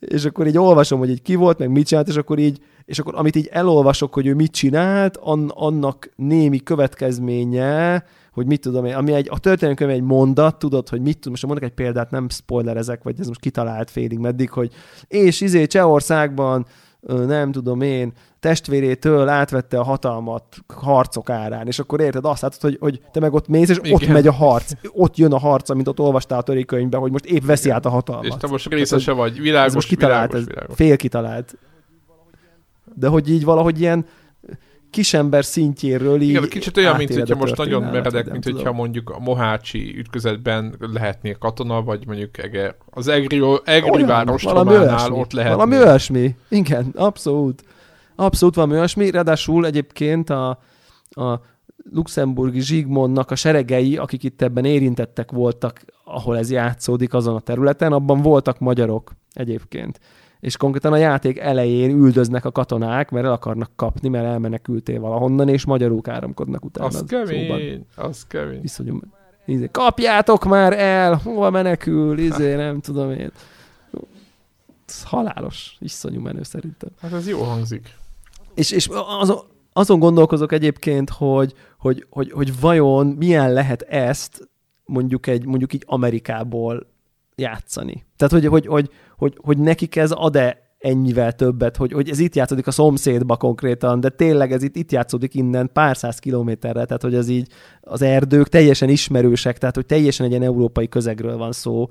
És 0.00 0.24
akkor 0.24 0.46
így 0.46 0.58
olvasom, 0.58 0.98
hogy 0.98 1.10
egy 1.10 1.22
ki 1.22 1.34
volt, 1.34 1.58
meg 1.58 1.70
mit 1.70 1.86
csinált, 1.86 2.08
és 2.08 2.16
akkor 2.16 2.38
így, 2.38 2.60
és 2.84 2.98
akkor 2.98 3.14
amit 3.14 3.36
így 3.36 3.48
elolvasok, 3.52 4.14
hogy 4.14 4.26
ő 4.26 4.34
mit 4.34 4.52
csinált, 4.52 5.16
annak 5.48 6.10
némi 6.16 6.60
következménye, 6.60 8.04
hogy 8.32 8.46
mit 8.46 8.60
tudom 8.60 8.84
én, 8.84 8.94
ami 8.94 9.12
egy, 9.12 9.28
a 9.30 9.38
történelmi 9.38 9.94
egy 9.94 10.02
mondat, 10.02 10.58
tudod, 10.58 10.88
hogy 10.88 11.00
mit 11.00 11.18
tud, 11.18 11.30
most 11.30 11.46
mondok 11.46 11.64
egy 11.64 11.74
példát, 11.74 12.10
nem 12.10 12.28
spoilerezek, 12.28 13.02
vagy 13.02 13.20
ez 13.20 13.26
most 13.26 13.40
kitalált 13.40 13.90
félig 13.90 14.18
meddig, 14.18 14.50
hogy 14.50 14.72
és 15.08 15.40
izé 15.40 15.66
Csehországban 15.66 16.66
nem 17.06 17.52
tudom 17.52 17.80
én, 17.80 18.12
testvérétől 18.40 19.28
átvette 19.28 19.78
a 19.78 19.82
hatalmat 19.82 20.44
harcok 20.74 21.30
árán, 21.30 21.66
és 21.66 21.78
akkor 21.78 22.00
érted, 22.00 22.24
azt 22.24 22.42
látod, 22.42 22.60
hogy, 22.60 22.76
hogy 22.80 23.00
te 23.12 23.20
meg 23.20 23.32
ott 23.32 23.48
mész, 23.48 23.68
és 23.68 23.78
Igen. 23.82 23.92
ott 23.92 24.06
megy 24.06 24.26
a 24.26 24.32
harc. 24.32 24.72
Ott 24.92 25.16
jön 25.16 25.32
a 25.32 25.38
harc, 25.38 25.68
amit 25.68 25.88
ott 25.88 26.00
olvastál 26.00 26.38
a 26.38 26.42
törékönyvben, 26.42 27.00
hogy 27.00 27.12
most 27.12 27.24
épp 27.24 27.44
veszi 27.44 27.64
Igen. 27.64 27.76
át 27.76 27.86
a 27.86 27.90
hatalmat. 27.90 28.26
És 28.26 28.34
te 28.40 28.46
most 28.46 28.68
részese 28.68 29.12
vagy, 29.12 29.40
világos, 29.40 29.66
ez 29.66 29.74
most 29.74 29.88
kitalált, 29.88 30.30
világos, 30.30 30.54
világos. 30.54 30.76
Fél 30.76 30.96
kitalált. 30.96 31.58
De 32.94 33.08
hogy 33.08 33.30
így 33.30 33.44
valahogy 33.44 33.80
ilyen, 33.80 34.06
kisember 34.92 35.44
szintjéről 35.44 36.20
így 36.20 36.28
Igen, 36.28 36.48
kicsit 36.48 36.76
olyan, 36.76 36.96
mint 36.96 37.14
hogyha 37.14 37.36
most 37.36 37.56
nagyon 37.56 37.82
meredek, 37.82 38.30
mint 38.30 38.44
tudom. 38.44 38.58
hogyha 38.58 38.72
mondjuk 38.72 39.10
a 39.10 39.18
Mohácsi 39.18 39.98
ütközetben 39.98 40.74
lehetnél 40.78 41.38
katona, 41.38 41.82
vagy 41.82 42.06
mondjuk 42.06 42.38
ege, 42.38 42.76
az 42.90 43.08
Egri, 43.08 43.42
Egri 43.64 44.04
város 44.04 44.44
ott 44.44 45.32
lehet. 45.32 45.54
Valami 45.54 45.76
olyasmi. 45.76 46.36
Igen, 46.48 46.92
abszolút. 46.94 47.64
Abszolút 48.16 48.54
valami 48.54 48.74
olyasmi. 48.74 49.10
Ráadásul 49.10 49.66
egyébként 49.66 50.30
a, 50.30 50.48
a 51.10 51.40
luxemburgi 51.90 52.60
Zsigmondnak 52.60 53.30
a 53.30 53.34
seregei, 53.34 53.96
akik 53.96 54.22
itt 54.22 54.42
ebben 54.42 54.64
érintettek 54.64 55.30
voltak, 55.30 55.84
ahol 56.04 56.38
ez 56.38 56.50
játszódik 56.50 57.14
azon 57.14 57.34
a 57.34 57.40
területen, 57.40 57.92
abban 57.92 58.22
voltak 58.22 58.58
magyarok 58.58 59.12
egyébként 59.32 60.00
és 60.42 60.56
konkrétan 60.56 60.92
a 60.92 60.96
játék 60.96 61.38
elején 61.38 61.90
üldöznek 61.90 62.44
a 62.44 62.52
katonák, 62.52 63.10
mert 63.10 63.24
el 63.26 63.32
akarnak 63.32 63.70
kapni, 63.76 64.08
mert 64.08 64.24
elmenekültél 64.24 65.00
valahonnan, 65.00 65.48
és 65.48 65.64
magyarul 65.64 66.00
áramkodnak 66.04 66.64
utána. 66.64 66.86
Az 66.86 67.04
kemény, 67.08 67.46
szóban. 67.46 68.08
az 68.10 68.26
kemény. 68.26 68.60
Viszonyú, 68.60 69.00
izé, 69.46 69.68
kapjátok 69.70 70.44
már 70.44 70.78
el, 70.78 71.14
hova 71.14 71.50
menekül, 71.50 72.18
izé, 72.18 72.54
nem 72.64 72.80
tudom 72.80 73.10
én. 73.10 73.30
Ez 74.88 75.02
halálos, 75.04 75.76
iszonyú 75.80 76.20
menő 76.20 76.42
szerintem. 76.42 76.90
Hát 77.00 77.12
ez 77.12 77.28
jó 77.28 77.42
hangzik. 77.42 77.94
És, 78.54 78.70
és 78.70 78.88
azon, 79.20 79.38
azon 79.72 79.98
gondolkozok 79.98 80.52
egyébként, 80.52 81.10
hogy, 81.10 81.54
hogy, 81.78 82.06
hogy, 82.10 82.30
hogy 82.30 82.60
vajon 82.60 83.06
milyen 83.06 83.52
lehet 83.52 83.82
ezt 83.82 84.50
mondjuk 84.84 85.26
egy 85.26 85.46
mondjuk 85.46 85.72
így 85.72 85.84
Amerikából 85.86 86.91
játszani. 87.42 88.04
Tehát, 88.16 88.32
hogy, 88.32 88.46
hogy, 88.46 88.66
hogy, 88.66 88.90
hogy, 89.16 89.38
hogy 89.42 89.58
nekik 89.58 89.96
ez 89.96 90.10
ad-e 90.10 90.62
ennyivel 90.78 91.32
többet, 91.32 91.76
hogy, 91.76 91.92
hogy 91.92 92.08
ez 92.08 92.18
itt 92.18 92.34
játszódik 92.34 92.66
a 92.66 92.70
szomszédba 92.70 93.36
konkrétan, 93.36 94.00
de 94.00 94.08
tényleg 94.08 94.52
ez 94.52 94.62
itt, 94.62 94.76
itt 94.76 94.92
játszódik 94.92 95.34
innen 95.34 95.70
pár 95.72 95.96
száz 95.96 96.18
kilométerre, 96.18 96.84
tehát 96.84 97.02
hogy 97.02 97.14
az 97.14 97.28
így 97.28 97.48
az 97.80 98.02
erdők 98.02 98.48
teljesen 98.48 98.88
ismerősek, 98.88 99.58
tehát 99.58 99.74
hogy 99.74 99.86
teljesen 99.86 100.26
egy 100.26 100.32
ilyen 100.32 100.42
európai 100.42 100.88
közegről 100.88 101.36
van 101.36 101.52
szó. 101.52 101.86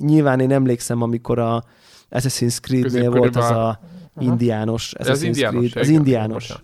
Nyilván 0.00 0.40
én 0.40 0.50
emlékszem, 0.50 1.02
amikor 1.02 1.38
a 1.38 1.64
Assassin's 2.10 2.60
Creed-nél 2.60 3.10
volt 3.10 3.36
az 3.36 3.50
a 3.50 3.80
indiános 4.20 4.92
Assassin's 4.98 5.10
az 5.10 5.22
indiános, 5.22 5.70
Creed, 5.70 5.86
az 5.86 5.88
indiános. 5.88 6.62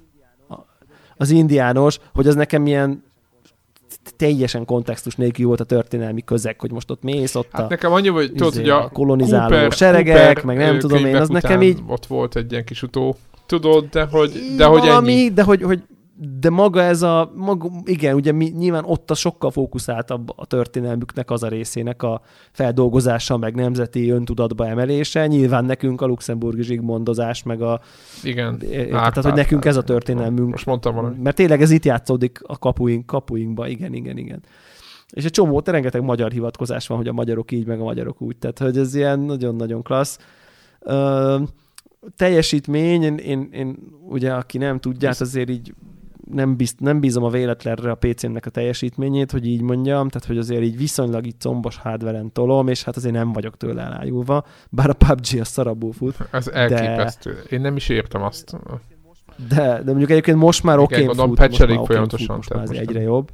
Az 1.17 1.31
indiános, 1.31 1.99
hogy 2.15 2.27
az 2.27 2.35
nekem 2.35 2.67
ilyen 2.67 3.05
teljesen 4.17 4.65
kontextus 4.65 5.15
nélkül 5.15 5.47
volt 5.47 5.61
a 5.61 5.65
történelmi 5.65 6.25
közeg, 6.25 6.61
hogy 6.61 6.73
most 6.73 6.91
ott 6.91 7.03
mész, 7.03 7.35
ott 7.35 7.49
hát 7.51 7.65
a, 7.65 7.69
nekem 7.69 7.93
annyi, 7.93 8.09
hogy 8.09 8.33
tudod, 8.33 8.53
izé, 8.53 8.61
hogy 8.61 8.71
a, 8.71 8.85
a 8.85 8.89
kolonizáló 8.89 9.49
Cooper, 9.49 9.73
seregek, 9.73 10.25
Cooper 10.25 10.45
meg 10.45 10.57
nem 10.57 10.79
tudom 10.79 11.05
én, 11.05 11.17
az 11.17 11.29
nekem 11.29 11.63
így... 11.63 11.79
Ott 11.87 12.07
volt 12.07 12.37
egy 12.37 12.53
ilyen 12.53 12.65
kis 12.65 12.83
utó, 12.83 13.17
tudod, 13.47 13.85
de 13.91 14.05
hogy, 14.11 14.31
de 14.57 14.65
hogy 14.65 14.81
valami, 14.81 15.13
ennyi. 15.13 15.31
De 15.31 15.43
hogy, 15.43 15.63
hogy 15.63 15.83
de 16.19 16.51
maga 16.51 16.83
ez 16.83 17.03
a, 17.03 17.33
maga, 17.35 17.71
igen, 17.85 18.15
ugye 18.15 18.33
mi, 18.33 18.45
nyilván 18.45 18.85
ott 18.85 19.11
a 19.11 19.15
sokkal 19.15 19.51
fókuszáltabb 19.51 20.31
a 20.37 20.45
történelmüknek 20.45 21.31
az 21.31 21.43
a 21.43 21.49
részének 21.49 22.03
a 22.03 22.21
feldolgozása, 22.53 23.37
meg 23.37 23.55
nemzeti 23.55 24.11
öntudatba 24.11 24.67
emelése. 24.67 25.27
Nyilván 25.27 25.65
nekünk 25.65 26.01
a 26.01 26.07
luxemburgi 26.07 26.63
zsigmondozás, 26.63 27.43
meg 27.43 27.63
a... 27.63 27.81
Igen. 28.23 28.59
tehát, 28.59 29.23
hogy 29.23 29.35
nekünk 29.35 29.65
ez 29.65 29.77
a 29.77 29.83
történelmünk. 29.83 30.51
Most 30.51 30.67
mondtam 30.67 30.95
valami. 30.95 31.17
Mert 31.23 31.37
tényleg 31.37 31.63
ez 31.63 31.71
itt 31.71 31.85
játszódik 31.85 32.41
a 32.43 32.59
kapuink, 32.59 33.07
kapuinkba, 33.07 33.69
igen, 33.69 33.95
igen, 33.95 34.17
igen. 34.17 34.43
És 35.11 35.25
egy 35.25 35.31
csomó, 35.31 35.63
rengeteg 35.65 36.03
magyar 36.03 36.31
hivatkozás 36.31 36.87
van, 36.87 36.99
hogy 36.99 37.09
a 37.09 37.13
magyarok 37.13 37.53
így, 37.53 37.67
meg 37.67 37.81
a 37.81 37.85
magyarok 37.85 38.21
úgy. 38.21 38.37
Tehát, 38.37 38.59
hogy 38.59 38.79
ez 38.79 38.95
ilyen 38.95 39.21
nagyon-nagyon 39.21 39.83
klassz. 39.83 40.19
Ö, 40.81 41.39
teljesítmény, 42.17 43.03
én, 43.03 43.17
én, 43.17 43.49
én 43.53 43.77
ugye, 44.09 44.33
aki 44.33 44.59
nem 44.59 44.79
tudja, 44.79 45.09
hát 45.09 45.21
azért 45.21 45.51
így 45.51 45.75
nem, 46.31 46.57
bizt, 46.57 46.81
nem 46.81 47.01
bízom 47.01 47.25
a 47.25 47.31
véletlenre 47.31 47.91
a 47.91 47.95
PC-nek 47.95 48.47
a 48.47 48.51
teljesítményét, 48.51 49.31
hogy 49.31 49.47
így 49.47 49.61
mondjam, 49.61 50.09
tehát 50.09 50.29
hogy 50.29 50.39
azért 50.39 50.63
így 50.63 50.77
viszonylag 50.77 51.27
így 51.27 51.39
combos 51.39 51.77
hardveren 51.77 52.33
tolom, 52.33 52.69
és 52.69 52.85
hát 52.85 52.97
azért 52.97 53.15
nem 53.15 53.33
vagyok 53.33 53.57
tőle 53.57 53.83
elájulva, 53.83 54.45
bár 54.71 54.91
a 54.91 54.93
PUBG 54.93 55.41
a 55.41 55.45
szarabul 55.45 55.93
fut. 55.93 56.17
Ez 56.31 56.49
elképesztő. 56.49 57.33
De... 57.33 57.57
Én 57.57 57.61
nem 57.61 57.77
is 57.77 57.89
értem 57.89 58.23
azt. 58.23 58.57
De, 59.49 59.83
de 59.83 59.91
mondjuk 59.91 60.11
egyébként 60.11 60.39
most 60.39 60.63
már 60.63 60.79
oké 60.79 60.95
okay, 60.95 61.07
fut, 61.07 61.27
most 61.27 61.39
már, 61.39 61.79
okay 61.79 61.97
fut, 61.97 62.29
most 62.29 62.55
már 62.55 62.67
egyre 62.71 63.01
jobb. 63.01 63.31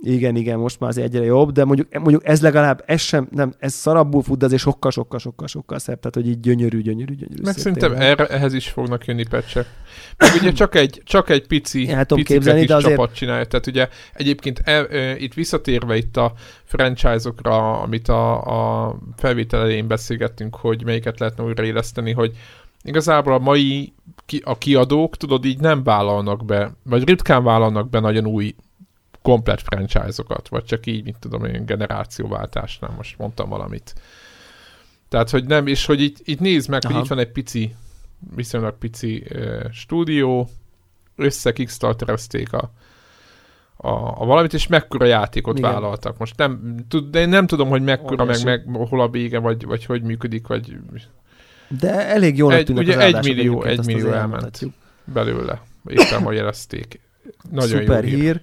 Igen, 0.00 0.36
igen, 0.36 0.58
most 0.58 0.80
már 0.80 0.90
az 0.90 0.98
egyre 0.98 1.24
jobb, 1.24 1.52
de 1.52 1.64
mondjuk, 1.64 1.98
mondjuk 1.98 2.26
ez 2.26 2.42
legalább, 2.42 2.82
ez 2.86 3.00
sem, 3.00 3.28
nem, 3.30 3.52
ez 3.58 3.72
szarabbul 3.72 4.22
fut, 4.22 4.38
de 4.38 4.44
azért 4.44 4.60
sokkal, 4.60 4.90
sokkal, 4.90 5.18
sokkal, 5.18 5.46
sokkal 5.46 5.78
szebb, 5.78 5.98
tehát 5.98 6.14
hogy 6.14 6.28
így 6.28 6.40
gyönyörű, 6.40 6.82
gyönyörű, 6.82 7.14
gyönyörű. 7.14 7.42
Meg 7.42 7.56
szerintem 7.56 7.94
erre, 7.94 8.26
ehhez 8.26 8.54
is 8.54 8.68
fognak 8.68 9.04
jönni 9.04 9.26
pecsek. 9.28 9.66
Meg 10.16 10.30
ugye 10.40 10.52
csak 10.52 10.74
egy, 10.74 11.02
csak 11.04 11.30
egy 11.30 11.46
pici, 11.46 11.86
hát, 11.86 12.08
pici 12.08 12.22
képzelni, 12.22 12.64
de 12.64 12.74
azért... 12.74 12.94
csapat 12.94 13.14
csinálja, 13.14 13.44
tehát 13.44 13.66
ugye 13.66 13.88
egyébként 14.14 14.60
e, 14.64 14.86
e, 14.90 15.16
itt 15.16 15.34
visszatérve 15.34 15.96
itt 15.96 16.16
a 16.16 16.32
franchise-okra, 16.64 17.80
amit 17.80 18.08
a, 18.08 18.86
a 18.86 18.94
felvétel 19.16 19.60
elején 19.60 19.86
beszélgettünk, 19.86 20.56
hogy 20.56 20.84
melyiket 20.84 21.18
lehetne 21.18 21.44
újraéleszteni, 21.44 22.12
hogy 22.12 22.36
igazából 22.82 23.32
a 23.32 23.38
mai 23.38 23.92
ki, 24.26 24.42
a 24.44 24.58
kiadók, 24.58 25.16
tudod, 25.16 25.44
így 25.44 25.60
nem 25.60 25.82
vállalnak 25.82 26.44
be, 26.44 26.72
vagy 26.82 27.04
ritkán 27.04 27.44
vállalnak 27.44 27.90
be 27.90 28.00
nagyon 28.00 28.26
új 28.26 28.54
komplet 29.22 29.62
franchise-okat, 29.62 30.48
vagy 30.48 30.64
csak 30.64 30.86
így, 30.86 31.04
mint 31.04 31.18
tudom 31.18 31.44
én, 31.44 31.66
generációváltásnál, 31.66 32.94
most 32.96 33.18
mondtam 33.18 33.48
valamit. 33.48 33.94
Tehát, 35.08 35.30
hogy 35.30 35.46
nem, 35.46 35.66
és 35.66 35.86
hogy 35.86 36.00
itt, 36.00 36.16
itt 36.24 36.40
nézd 36.40 36.68
meg, 36.68 36.84
Aha. 36.84 36.94
hogy 36.94 37.02
itt 37.02 37.08
van 37.08 37.18
egy 37.18 37.32
pici, 37.32 37.74
viszonylag 38.34 38.78
pici 38.78 39.24
uh, 39.30 39.70
stúdió, 39.70 40.48
össze 41.16 41.52
kickstarterezték 41.52 42.52
a, 42.52 42.70
a, 43.76 43.88
a 44.22 44.24
valamit, 44.24 44.52
és 44.52 44.66
mekkora 44.66 45.04
játékot 45.04 45.58
Igen. 45.58 45.70
vállaltak. 45.70 46.18
Most 46.18 46.36
nem, 46.36 46.76
tud, 46.88 47.10
de 47.10 47.20
én 47.20 47.28
nem 47.28 47.46
tudom, 47.46 47.68
hogy 47.68 47.82
mekkora, 47.82 48.24
meg, 48.24 48.44
meg 48.44 48.64
hol 48.88 49.00
a 49.00 49.08
vége, 49.08 49.38
vagy, 49.38 49.64
vagy 49.64 49.84
hogy 49.84 50.02
működik, 50.02 50.46
vagy... 50.46 50.76
De 51.68 52.06
elég 52.08 52.36
jól 52.36 52.52
egy, 52.52 52.64
tűnnek 52.64 52.84
ugye 52.84 52.96
az 52.96 53.02
egy 53.02 53.24
millió, 53.24 53.62
egy 53.62 53.86
millió 53.86 54.12
elment 54.12 54.60
belőle. 55.04 55.62
Éppen 55.86 56.22
ma 56.22 56.32
jelezték. 56.32 57.00
Nagyon 57.50 57.80
Szuper 57.80 58.04
jó 58.04 58.10
hír. 58.10 58.20
hír. 58.20 58.40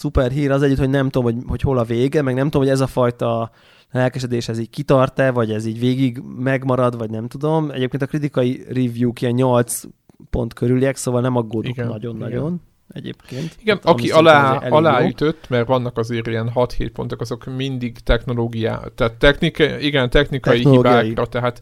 Szuper 0.00 0.30
hír 0.30 0.50
az 0.50 0.62
együtt, 0.62 0.78
hogy 0.78 0.90
nem 0.90 1.08
tudom, 1.08 1.32
hogy, 1.32 1.42
hogy 1.46 1.60
hol 1.60 1.78
a 1.78 1.84
vége, 1.84 2.22
meg 2.22 2.34
nem 2.34 2.44
tudom, 2.44 2.62
hogy 2.62 2.72
ez 2.72 2.80
a 2.80 2.86
fajta 2.86 3.50
lelkesedés 3.90 4.48
ez 4.48 4.58
így 4.58 4.70
kitart-e, 4.70 5.30
vagy 5.30 5.52
ez 5.52 5.66
így 5.66 5.78
végig 5.78 6.22
megmarad, 6.38 6.98
vagy 6.98 7.10
nem 7.10 7.28
tudom. 7.28 7.70
Egyébként 7.70 8.02
a 8.02 8.06
kritikai 8.06 8.64
review-k 8.68 9.20
ilyen 9.20 9.34
8 9.34 9.82
pont 10.30 10.54
körüliek, 10.54 10.96
szóval 10.96 11.20
nem 11.20 11.36
aggódok 11.36 11.76
nagyon-nagyon 11.76 12.60
egyébként. 12.92 13.56
Igen, 13.60 13.76
hát, 13.76 13.84
aki 13.84 14.10
alá, 14.10 14.56
aláütött, 14.56 15.48
mert 15.48 15.66
vannak 15.66 15.98
azért 15.98 16.26
ilyen 16.26 16.50
6-7 16.54 16.90
pontok, 16.92 17.20
azok 17.20 17.56
mindig 17.56 17.98
technológiá, 17.98 18.80
tehát 18.94 19.12
technika, 19.12 19.78
igen, 19.78 20.10
technikai 20.10 20.68
hibákra, 20.68 21.26
tehát 21.26 21.60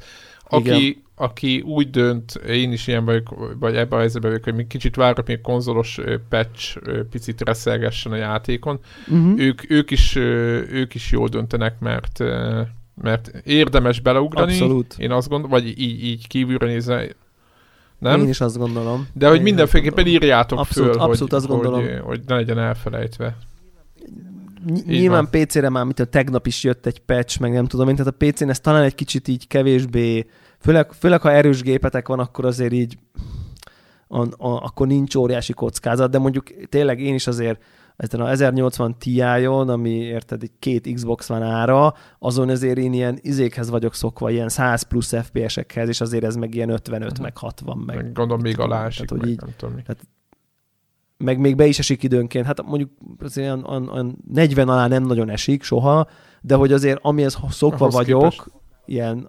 aki, 0.48 1.02
aki 1.14 1.60
úgy 1.60 1.90
dönt, 1.90 2.34
én 2.34 2.72
is 2.72 2.86
ilyen 2.86 3.04
vagyok, 3.04 3.56
vagy 3.58 3.76
ebben 3.76 3.96
a 3.98 4.00
helyzetben 4.00 4.30
vagyok, 4.30 4.44
hogy 4.44 4.54
még 4.54 4.66
kicsit 4.66 4.96
várok, 4.96 5.26
még 5.26 5.40
konzolos 5.40 6.00
patch 6.28 6.78
picit 7.10 7.40
reszelgessen 7.44 8.12
a 8.12 8.16
játékon, 8.16 8.78
uh-huh. 9.08 9.40
ők, 9.40 9.70
ők, 9.70 9.90
is, 9.90 10.16
ők 10.70 10.94
is 10.94 11.10
jól 11.10 11.28
döntenek, 11.28 11.78
mert 11.78 12.22
mert 13.02 13.30
érdemes 13.44 14.00
beleugrani. 14.00 14.52
Abszolút. 14.52 14.94
Én 14.98 15.10
azt 15.10 15.28
gondolom, 15.28 15.50
vagy 15.50 15.80
így, 15.80 16.04
így 16.04 16.26
kívülről 16.26 16.68
nézve, 16.68 17.08
nem? 17.98 18.20
Én 18.20 18.28
is 18.28 18.40
azt 18.40 18.58
gondolom. 18.58 19.08
De 19.12 19.28
hogy 19.28 19.42
mindenféleképpen 19.42 20.06
írjátok 20.06 20.58
abszolút, 20.58 20.92
föl, 20.92 21.00
abszolút 21.00 21.30
hogy, 21.30 21.40
azt 21.40 21.48
gondolom. 21.48 21.80
Hogy, 21.80 22.00
hogy 22.04 22.20
ne 22.26 22.34
legyen 22.34 22.58
elfelejtve. 22.58 23.36
Ny- 24.66 24.86
nyilván 24.86 25.28
PC-re 25.30 25.68
már, 25.68 25.84
mint 25.84 26.00
a 26.00 26.04
tegnap 26.04 26.46
is 26.46 26.64
jött 26.64 26.86
egy 26.86 26.98
patch, 26.98 27.40
meg 27.40 27.52
nem 27.52 27.66
tudom 27.66 27.88
én, 27.88 27.96
tehát 27.96 28.14
a 28.18 28.26
PC-n 28.26 28.48
ez 28.48 28.60
talán 28.60 28.82
egy 28.82 28.94
kicsit 28.94 29.28
így 29.28 29.46
kevésbé, 29.46 30.26
főleg, 30.58 30.92
főleg 30.92 31.20
ha 31.20 31.32
erős 31.32 31.62
gépetek 31.62 32.08
van, 32.08 32.18
akkor 32.18 32.44
azért 32.44 32.72
így 32.72 32.98
a, 34.08 34.20
a, 34.20 34.62
akkor 34.64 34.86
nincs 34.86 35.14
óriási 35.14 35.52
kockázat, 35.52 36.10
de 36.10 36.18
mondjuk 36.18 36.68
tényleg 36.68 37.00
én 37.00 37.14
is 37.14 37.26
azért 37.26 37.62
ezen 37.96 38.20
a 38.20 38.28
1080 38.30 38.98
Ti-on, 38.98 39.68
ami 39.68 39.90
érted, 39.90 40.42
egy 40.42 40.52
két 40.58 40.92
Xbox 40.94 41.26
van 41.28 41.42
ára, 41.42 41.94
azon 42.18 42.48
azért 42.48 42.78
én 42.78 42.92
ilyen 42.92 43.18
izékhez 43.20 43.70
vagyok 43.70 43.94
szokva, 43.94 44.30
ilyen 44.30 44.48
100 44.48 44.82
plusz 44.82 45.14
FPS-ekhez, 45.22 45.88
és 45.88 46.00
azért 46.00 46.24
ez 46.24 46.36
meg 46.36 46.54
ilyen 46.54 46.70
55, 46.70 47.10
uh-huh. 47.10 47.22
meg 47.24 47.36
60, 47.36 47.78
meg... 47.78 47.96
meg 47.96 48.12
gondolom 48.12 48.42
még 48.42 48.58
alá 48.58 48.86
esik, 48.86 49.06
tehát, 49.06 49.24
hogy 49.24 49.32
így, 49.32 49.40
nem 49.40 49.54
tudom 49.56 49.74
mi. 49.74 49.82
Tehát, 49.82 50.06
meg 51.18 51.38
még 51.38 51.56
be 51.56 51.66
is 51.66 51.78
esik 51.78 52.02
időnként, 52.02 52.46
hát 52.46 52.62
mondjuk 52.62 52.90
azért 53.18 53.46
olyan, 53.46 53.64
olyan, 53.64 53.88
olyan 53.88 54.18
40 54.32 54.68
alá 54.68 54.86
nem 54.88 55.02
nagyon 55.02 55.30
esik 55.30 55.62
soha, 55.62 56.06
de 56.40 56.54
hogy 56.54 56.72
azért 56.72 56.98
amihez 57.02 57.38
szokva 57.50 57.76
Ahhoz 57.76 57.94
vagyok, 57.94 58.20
képest 58.20 58.42
ilyen, 58.88 59.28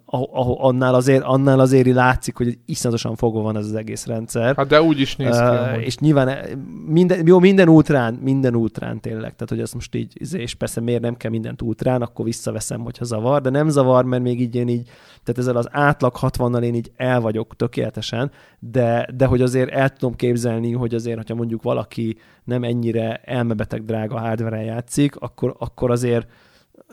annál 0.56 0.94
azért, 0.94 1.22
annál 1.22 1.60
azért 1.60 1.94
látszik, 1.94 2.36
hogy 2.36 2.58
iszonyatosan 2.66 3.16
fogva 3.16 3.40
van 3.40 3.56
ez 3.56 3.64
az 3.64 3.74
egész 3.74 4.06
rendszer. 4.06 4.56
Hát 4.56 4.66
de 4.66 4.82
úgy 4.82 5.00
is 5.00 5.16
néz 5.16 5.36
ki. 5.36 5.44
Uh, 5.44 5.84
és 5.84 5.98
nyilván 5.98 6.28
eh, 6.28 6.42
minden, 6.86 7.26
jó, 7.26 7.38
minden 7.38 7.68
ultrán, 7.68 8.14
minden 8.14 8.54
ultrán 8.54 9.00
tényleg, 9.00 9.20
tehát 9.20 9.48
hogy 9.48 9.60
azt 9.60 9.74
most 9.74 9.94
így, 9.94 10.12
izé, 10.14 10.40
és 10.40 10.54
persze 10.54 10.80
miért 10.80 11.00
nem 11.02 11.16
kell 11.16 11.30
mindent 11.30 11.62
ultrán, 11.62 12.02
akkor 12.02 12.24
visszaveszem, 12.24 12.80
hogyha 12.80 13.04
zavar, 13.04 13.40
de 13.40 13.50
nem 13.50 13.68
zavar, 13.68 14.04
mert 14.04 14.22
még 14.22 14.40
így 14.40 14.54
én 14.54 14.68
így, 14.68 14.88
tehát 15.24 15.38
ezzel 15.38 15.56
az 15.56 15.68
átlag 15.70 16.14
60-nal 16.20 16.62
én 16.62 16.74
így 16.74 16.92
el 16.96 17.20
vagyok 17.20 17.56
tökéletesen, 17.56 18.30
de, 18.58 19.08
de 19.16 19.26
hogy 19.26 19.42
azért 19.42 19.70
el 19.70 19.90
tudom 19.90 20.14
képzelni, 20.14 20.72
hogy 20.72 20.94
azért, 20.94 21.16
hogyha 21.16 21.34
mondjuk 21.34 21.62
valaki 21.62 22.16
nem 22.44 22.64
ennyire 22.64 23.20
elmebeteg 23.24 23.84
drága 23.84 24.18
hardware 24.18 24.62
játszik, 24.62 25.16
akkor, 25.16 25.54
akkor 25.58 25.90
azért 25.90 26.26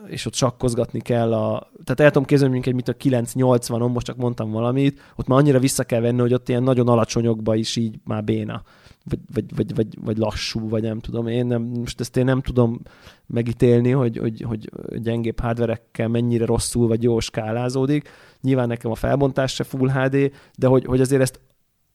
és 0.06 0.26
ott 0.26 0.34
sakkozgatni 0.34 1.00
kell 1.00 1.32
a... 1.32 1.70
Tehát 1.84 2.00
el 2.00 2.10
tudom 2.10 2.24
képzelni, 2.24 2.52
mondjuk 2.52 2.74
egy 2.74 2.96
mit 3.02 3.14
a 3.14 3.22
9-80-on, 3.22 3.92
most 3.92 4.06
csak 4.06 4.16
mondtam 4.16 4.50
valamit, 4.50 5.00
ott 5.16 5.26
már 5.26 5.38
annyira 5.38 5.58
vissza 5.58 5.84
kell 5.84 6.00
venni, 6.00 6.20
hogy 6.20 6.34
ott 6.34 6.48
ilyen 6.48 6.62
nagyon 6.62 6.88
alacsonyokba 6.88 7.54
is 7.54 7.76
így 7.76 7.94
már 8.04 8.24
béna. 8.24 8.62
Vagy, 9.04 9.18
vagy, 9.34 9.56
vagy, 9.56 9.74
vagy, 9.74 9.86
vagy 10.04 10.16
lassú, 10.16 10.68
vagy 10.68 10.82
nem 10.82 10.98
tudom. 10.98 11.26
Én 11.26 11.46
nem, 11.46 11.62
most 11.62 12.00
ezt 12.00 12.16
én 12.16 12.24
nem 12.24 12.40
tudom 12.40 12.80
megítélni, 13.26 13.90
hogy, 13.90 14.16
hogy, 14.16 14.42
hogy 14.42 14.68
gyengébb 15.02 15.40
hardverekkel 15.40 16.08
mennyire 16.08 16.44
rosszul 16.44 16.86
vagy 16.88 17.02
jól 17.02 17.20
skálázódik. 17.20 18.08
Nyilván 18.40 18.68
nekem 18.68 18.90
a 18.90 18.94
felbontás 18.94 19.54
se 19.54 19.64
Full 19.64 19.90
HD, 19.90 20.32
de 20.56 20.66
hogy, 20.66 20.84
hogy 20.84 21.00
azért 21.00 21.22
ezt 21.22 21.40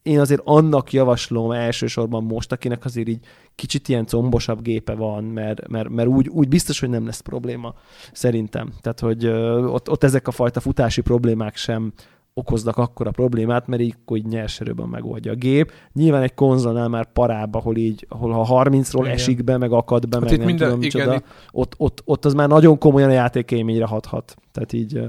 én 0.04 0.20
azért 0.20 0.42
annak 0.44 0.94
javaslom 0.94 1.52
elsősorban 1.52 2.24
most, 2.24 2.52
akinek 2.52 2.86
azért 2.86 3.08
így 3.08 3.26
kicsit 3.56 3.88
ilyen 3.88 4.06
combosabb 4.06 4.62
gépe 4.62 4.96
van, 4.96 5.24
mert, 5.24 5.68
mert, 5.68 5.90
mert 5.90 6.08
úgy, 6.08 6.28
úgy 6.28 6.48
biztos, 6.48 6.80
hogy 6.80 6.90
nem 6.90 7.06
lesz 7.06 7.20
probléma, 7.20 7.74
szerintem. 8.12 8.74
Tehát, 8.82 9.00
hogy 9.00 9.28
ott, 9.68 9.90
ott 9.90 10.04
ezek 10.04 10.28
a 10.28 10.32
fajta 10.32 10.60
futási 10.60 11.02
problémák 11.02 11.56
sem 11.56 11.94
okoznak 12.34 12.78
akkora 12.78 13.12
problémát, 13.12 13.68
mert 13.68 13.82
így, 13.82 13.96
így 14.14 14.26
nyerserőben 14.26 14.88
megoldja 14.88 15.32
a 15.32 15.36
gép. 15.36 15.72
Nyilván 15.94 16.22
egy 16.22 16.34
konzolnál 16.34 16.88
már 16.88 17.12
parába, 17.12 17.60
ahol 17.60 17.76
így, 17.76 18.06
ahol 18.10 18.32
ha 18.32 18.64
30-ról 18.64 19.00
igen. 19.00 19.12
esik 19.12 19.44
be, 19.44 19.58
meg 19.58 19.72
akad 19.72 20.10
be, 20.10 20.20
hát 20.20 20.30
meg 20.30 20.38
nem 20.38 20.48
minden, 20.48 20.68
tudom 20.68 20.84
igen, 20.84 21.06
csoda, 21.06 21.22
ott, 21.52 21.74
ott, 21.78 22.02
ott, 22.06 22.26
az 22.26 22.34
már 22.34 22.48
nagyon 22.48 22.78
komolyan 22.78 23.10
a 23.10 23.14
játékélményre 23.14 23.86
hathat. 23.86 24.36
Tehát 24.52 24.74
így 24.74 25.00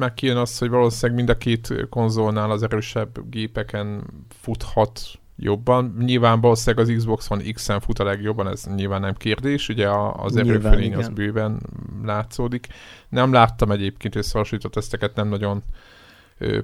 meg 0.00 0.14
kijön 0.14 0.36
az, 0.36 0.58
hogy 0.58 0.68
valószínűleg 0.68 1.16
mind 1.16 1.28
a 1.28 1.36
két 1.36 1.86
konzolnál 1.90 2.50
az 2.50 2.62
erősebb 2.62 3.30
gépeken 3.30 4.02
futhat 4.28 5.00
jobban. 5.36 5.96
Nyilván 5.98 6.40
valószínűleg 6.40 6.86
az 6.86 6.94
Xbox 6.96 7.30
One 7.30 7.42
X-en 7.42 7.80
fut 7.80 7.98
a 7.98 8.04
legjobban, 8.04 8.48
ez 8.48 8.64
nyilván 8.74 9.00
nem 9.00 9.14
kérdés, 9.14 9.68
ugye 9.68 9.88
az 10.12 10.36
erőfölény 10.36 10.94
az 10.94 11.08
bőven 11.08 11.60
látszódik. 12.04 12.66
Nem 13.08 13.32
láttam 13.32 13.70
egyébként 13.70 14.16
összehasonlító 14.16 14.68
teszteket, 14.68 15.14
nem 15.14 15.28
nagyon 15.28 15.62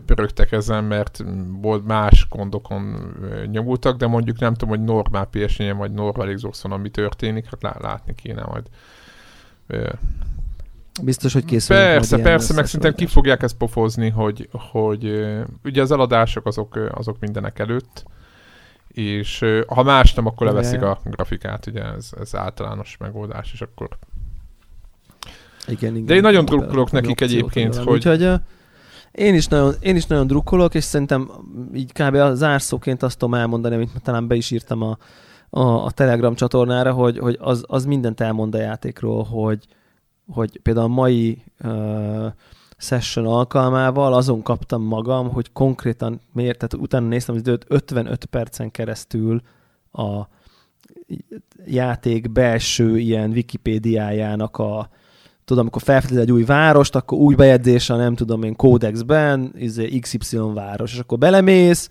pörögtek 0.07 0.53
ezen, 0.53 0.85
mert 0.85 1.25
volt 1.61 1.87
más 1.87 2.27
gondokon 2.31 3.15
nyomultak, 3.51 3.97
de 3.97 4.07
mondjuk 4.07 4.39
nem 4.39 4.55
tudom, 4.55 4.77
hogy 4.77 4.85
normál 4.85 5.29
ps 5.31 5.57
vagy 5.77 5.93
normál 5.93 6.35
Xbox 6.35 6.65
ami 6.65 6.91
történik, 6.91 7.49
hát 7.61 7.81
látni 7.81 8.15
kéne 8.15 8.43
majd 8.43 8.67
Biztos, 11.03 11.33
hogy 11.33 11.45
készül. 11.45 11.77
Persze, 11.77 12.19
persze, 12.19 12.55
meg 12.55 12.67
szerintem 12.67 12.95
ki 12.95 13.07
fogják 13.07 13.43
ezt 13.43 13.57
pofozni, 13.57 14.09
hogy, 14.09 14.49
hogy 14.53 15.27
ugye 15.65 15.83
az 15.83 15.91
eladások 15.91 16.47
azok, 16.47 16.91
azok 16.91 17.19
mindenek 17.21 17.59
előtt, 17.59 18.05
és 18.89 19.45
ha 19.67 19.83
más 19.83 20.15
nem, 20.15 20.27
akkor 20.27 20.47
leveszik 20.47 20.83
a 20.83 20.99
grafikát, 21.05 21.67
ugye 21.67 21.83
ez, 21.83 22.11
ez 22.21 22.35
általános 22.35 22.97
megoldás, 23.01 23.53
és 23.53 23.61
akkor... 23.61 23.89
Igen, 25.69 25.93
igen. 25.93 26.07
De 26.07 26.15
én 26.15 26.21
nagyon 26.21 26.45
drukkolok 26.45 26.91
nekik 26.91 27.21
egyébként, 27.21 27.77
hogy... 27.77 27.89
Úgyhogy 27.89 28.31
én 29.13 29.35
is, 29.35 29.47
nagyon, 29.47 29.75
én 29.81 29.97
is 29.97 30.07
nagyon 30.07 30.27
drukkolok, 30.27 30.75
és 30.75 30.85
szerintem 30.85 31.31
így 31.75 31.93
kb. 31.93 32.15
a 32.15 32.35
zárszóként 32.35 33.03
azt 33.03 33.19
tudom 33.19 33.35
elmondani, 33.35 33.75
amit 33.75 33.91
talán 34.03 34.27
be 34.27 34.35
is 34.35 34.51
írtam 34.51 34.83
a, 34.83 34.99
a, 35.51 35.85
a 35.85 35.91
Telegram 35.91 36.35
csatornára, 36.35 36.93
hogy, 36.93 37.19
hogy 37.19 37.37
az, 37.41 37.65
az 37.67 37.85
mindent 37.85 38.21
elmond 38.21 38.55
a 38.55 38.59
játékról, 38.59 39.25
hogy, 39.25 39.67
hogy 40.29 40.61
például 40.63 40.87
a 40.87 40.95
mai 40.95 41.43
uh, 41.65 42.27
session 42.77 43.27
alkalmával 43.27 44.15
azon 44.15 44.43
kaptam 44.43 44.83
magam, 44.83 45.31
hogy 45.31 45.53
konkrétan 45.53 46.21
miért, 46.33 46.59
tehát 46.59 46.75
utána 46.75 47.07
néztem 47.07 47.35
az 47.35 47.41
időt, 47.41 47.65
55 47.69 48.25
percen 48.25 48.71
keresztül 48.71 49.41
a 49.93 50.23
játék 51.67 52.33
belső 52.33 52.99
ilyen 52.99 53.31
Wikipédiájának 53.31 54.57
a 54.59 54.89
tudom, 55.45 55.63
amikor 55.63 55.83
felfedez 55.83 56.17
egy 56.19 56.33
új 56.33 56.45
várost, 56.45 56.95
akkor 56.95 57.19
új 57.19 57.35
bejegyzés 57.35 57.91
a 57.91 57.97
nem 57.97 58.15
tudom 58.15 58.43
én 58.43 58.57
kódexben, 58.57 59.53
izé 59.57 59.99
XY 59.99 60.39
város, 60.55 60.93
és 60.93 60.99
akkor 60.99 61.19
belemész, 61.19 61.89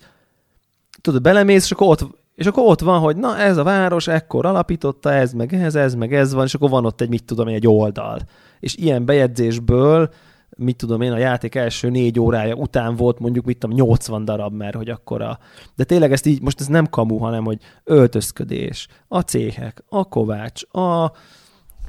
tudod, 1.00 1.22
belemész, 1.22 1.64
és 1.64 1.70
akkor 1.70 1.86
ott 1.86 2.06
és 2.36 2.46
akkor 2.46 2.62
ott 2.66 2.80
van, 2.80 3.00
hogy 3.00 3.16
na 3.16 3.38
ez 3.38 3.56
a 3.56 3.62
város 3.62 4.08
ekkor 4.08 4.46
alapította, 4.46 5.12
ez 5.12 5.32
meg 5.32 5.54
ez, 5.54 5.74
ez 5.74 5.94
meg 5.94 6.14
ez 6.14 6.32
van, 6.32 6.44
és 6.44 6.54
akkor 6.54 6.70
van 6.70 6.84
ott 6.84 7.00
egy, 7.00 7.08
mit 7.08 7.24
tudom 7.24 7.48
én, 7.48 7.54
egy 7.54 7.66
oldal. 7.66 8.18
És 8.60 8.76
ilyen 8.76 9.04
bejegyzésből 9.04 10.10
mit 10.56 10.76
tudom 10.76 11.00
én, 11.00 11.12
a 11.12 11.18
játék 11.18 11.54
első 11.54 11.90
négy 11.90 12.20
órája 12.20 12.54
után 12.54 12.96
volt 12.96 13.18
mondjuk, 13.18 13.44
mit 13.44 13.58
tudom, 13.58 13.76
80 13.76 14.24
darab, 14.24 14.52
mert 14.54 14.74
hogy 14.74 14.88
akkor 14.88 15.22
a... 15.22 15.38
De 15.76 15.84
tényleg 15.84 16.12
ezt 16.12 16.26
így, 16.26 16.42
most 16.42 16.60
ez 16.60 16.66
nem 16.66 16.86
kamu, 16.86 17.16
hanem 17.16 17.44
hogy 17.44 17.58
öltözködés, 17.84 18.88
a 19.08 19.20
céhek, 19.20 19.84
a 19.88 20.04
kovács, 20.04 20.62
a 20.74 21.12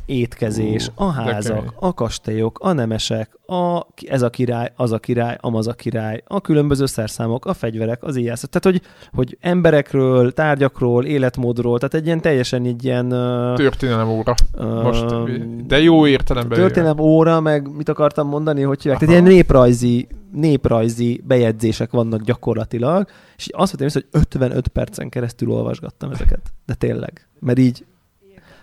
étkezés, 0.08 0.92
a 0.96 1.12
házak, 1.12 1.74
a 1.80 1.94
kastélyok, 1.94 2.60
a 2.60 2.72
nemesek, 2.72 3.40
a, 3.46 3.88
ez 4.08 4.22
a 4.22 4.30
király, 4.30 4.72
az 4.76 4.92
a 4.92 5.00
király, 5.00 5.38
amaz 5.42 5.68
a 5.68 5.74
király, 5.74 6.24
a 6.28 6.42
különböző 6.42 6.86
szerszámok, 6.86 7.46
a 7.46 7.54
fegyverek, 7.54 8.04
az 8.04 8.16
ijászok. 8.16 8.50
Tehát, 8.50 8.80
hogy, 8.80 8.90
hogy 9.12 9.38
emberekről, 9.42 10.32
tárgyakról, 10.32 11.06
életmódról, 11.06 11.78
tehát 11.78 11.94
egy 11.94 12.06
ilyen 12.06 12.22
teljesen 12.22 12.66
egy 12.66 12.84
ilyen... 12.84 13.10
Történelem 13.56 14.08
óra. 14.10 14.36
Most, 14.84 15.06
de 15.68 15.82
jó 15.82 16.08
értelemben. 16.08 16.58
Történelem 16.58 17.00
óra, 17.00 17.40
meg 17.40 17.76
mit 17.76 17.90
akartam 17.90 18.28
mondani, 18.28 18.62
hogy 18.62 18.82
hívják? 18.82 19.00
Tehát 19.00 19.16
ilyen 19.16 19.36
néprajzi, 19.36 20.08
néprajzi 20.32 21.24
bejegyzések 21.28 21.92
vannak 21.92 22.22
gyakorlatilag, 22.22 23.08
és 23.38 23.50
azt 23.52 23.72
vettem 23.72 23.88
hogy 23.94 24.22
55 24.22 24.68
percen 24.68 25.10
keresztül 25.10 25.52
olvasgattam 25.52 26.12
ezeket. 26.12 26.42
De 26.66 26.74
tényleg. 26.74 27.28
Mert 27.40 27.60
így 27.60 27.86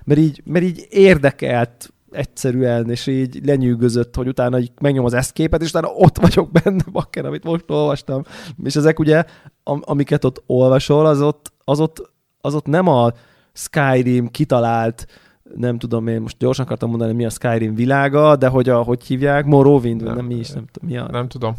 mert 0.04 0.20
így, 0.20 0.42
mert 0.44 0.64
így 0.64 0.86
érdekelt 0.90 1.92
egyszerűen, 2.10 2.90
és 2.90 3.06
így 3.06 3.40
lenyűgözött, 3.44 4.14
hogy 4.14 4.28
utána 4.28 4.58
így 4.58 4.72
megnyom 4.80 5.04
az 5.04 5.14
eszképet, 5.14 5.62
és 5.62 5.68
utána 5.68 5.88
ott 5.88 6.18
vagyok 6.18 6.50
benne, 6.50 6.82
bakker, 6.92 7.26
amit 7.26 7.44
most 7.44 7.70
olvastam. 7.70 8.22
És 8.64 8.76
ezek 8.76 8.98
ugye, 8.98 9.24
am- 9.62 9.82
amiket 9.84 10.24
ott 10.24 10.42
olvasol, 10.46 11.06
az 11.06 11.20
ott, 11.20 11.52
az 11.64 11.80
ott, 11.80 12.12
az 12.40 12.54
ott 12.54 12.66
nem 12.66 12.88
a 12.88 13.12
Skyrim 13.52 14.28
kitalált, 14.28 15.06
nem 15.54 15.78
tudom 15.78 16.06
én, 16.06 16.20
most 16.20 16.38
gyorsan 16.38 16.64
akartam 16.64 16.90
mondani, 16.90 17.12
mi 17.12 17.24
a 17.24 17.30
Skyrim 17.30 17.74
világa, 17.74 18.36
de 18.36 18.48
hogy 18.48 18.68
a, 18.68 18.82
hogy 18.82 19.04
hívják, 19.04 19.44
Morrowind, 19.44 20.02
nem, 20.02 20.14
nem 20.14 20.24
mi 20.24 20.34
is, 20.34 20.50
nem 20.50 20.64
tudom, 20.72 20.90
mi 20.90 20.96
a... 20.96 21.08
Nem 21.10 21.28
tudom 21.28 21.56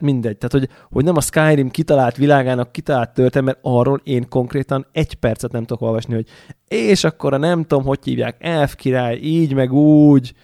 mindegy. 0.00 0.36
Tehát, 0.36 0.52
hogy, 0.52 0.76
hogy 0.90 1.04
nem 1.04 1.16
a 1.16 1.20
Skyrim 1.20 1.70
kitalált 1.70 2.16
világának 2.16 2.72
kitalált 2.72 3.14
történet, 3.14 3.46
mert 3.46 3.58
arról 3.62 4.00
én 4.04 4.28
konkrétan 4.28 4.86
egy 4.92 5.14
percet 5.14 5.52
nem 5.52 5.64
tudok 5.64 5.82
olvasni, 5.82 6.14
hogy 6.14 6.26
és 6.68 7.04
akkor 7.04 7.34
a 7.34 7.36
nem 7.36 7.62
tudom, 7.62 7.84
hogy 7.84 7.98
hívják, 8.04 8.36
elf 8.38 8.74
király, 8.74 9.16
így 9.16 9.54
meg 9.54 9.72
úgy. 9.72 10.34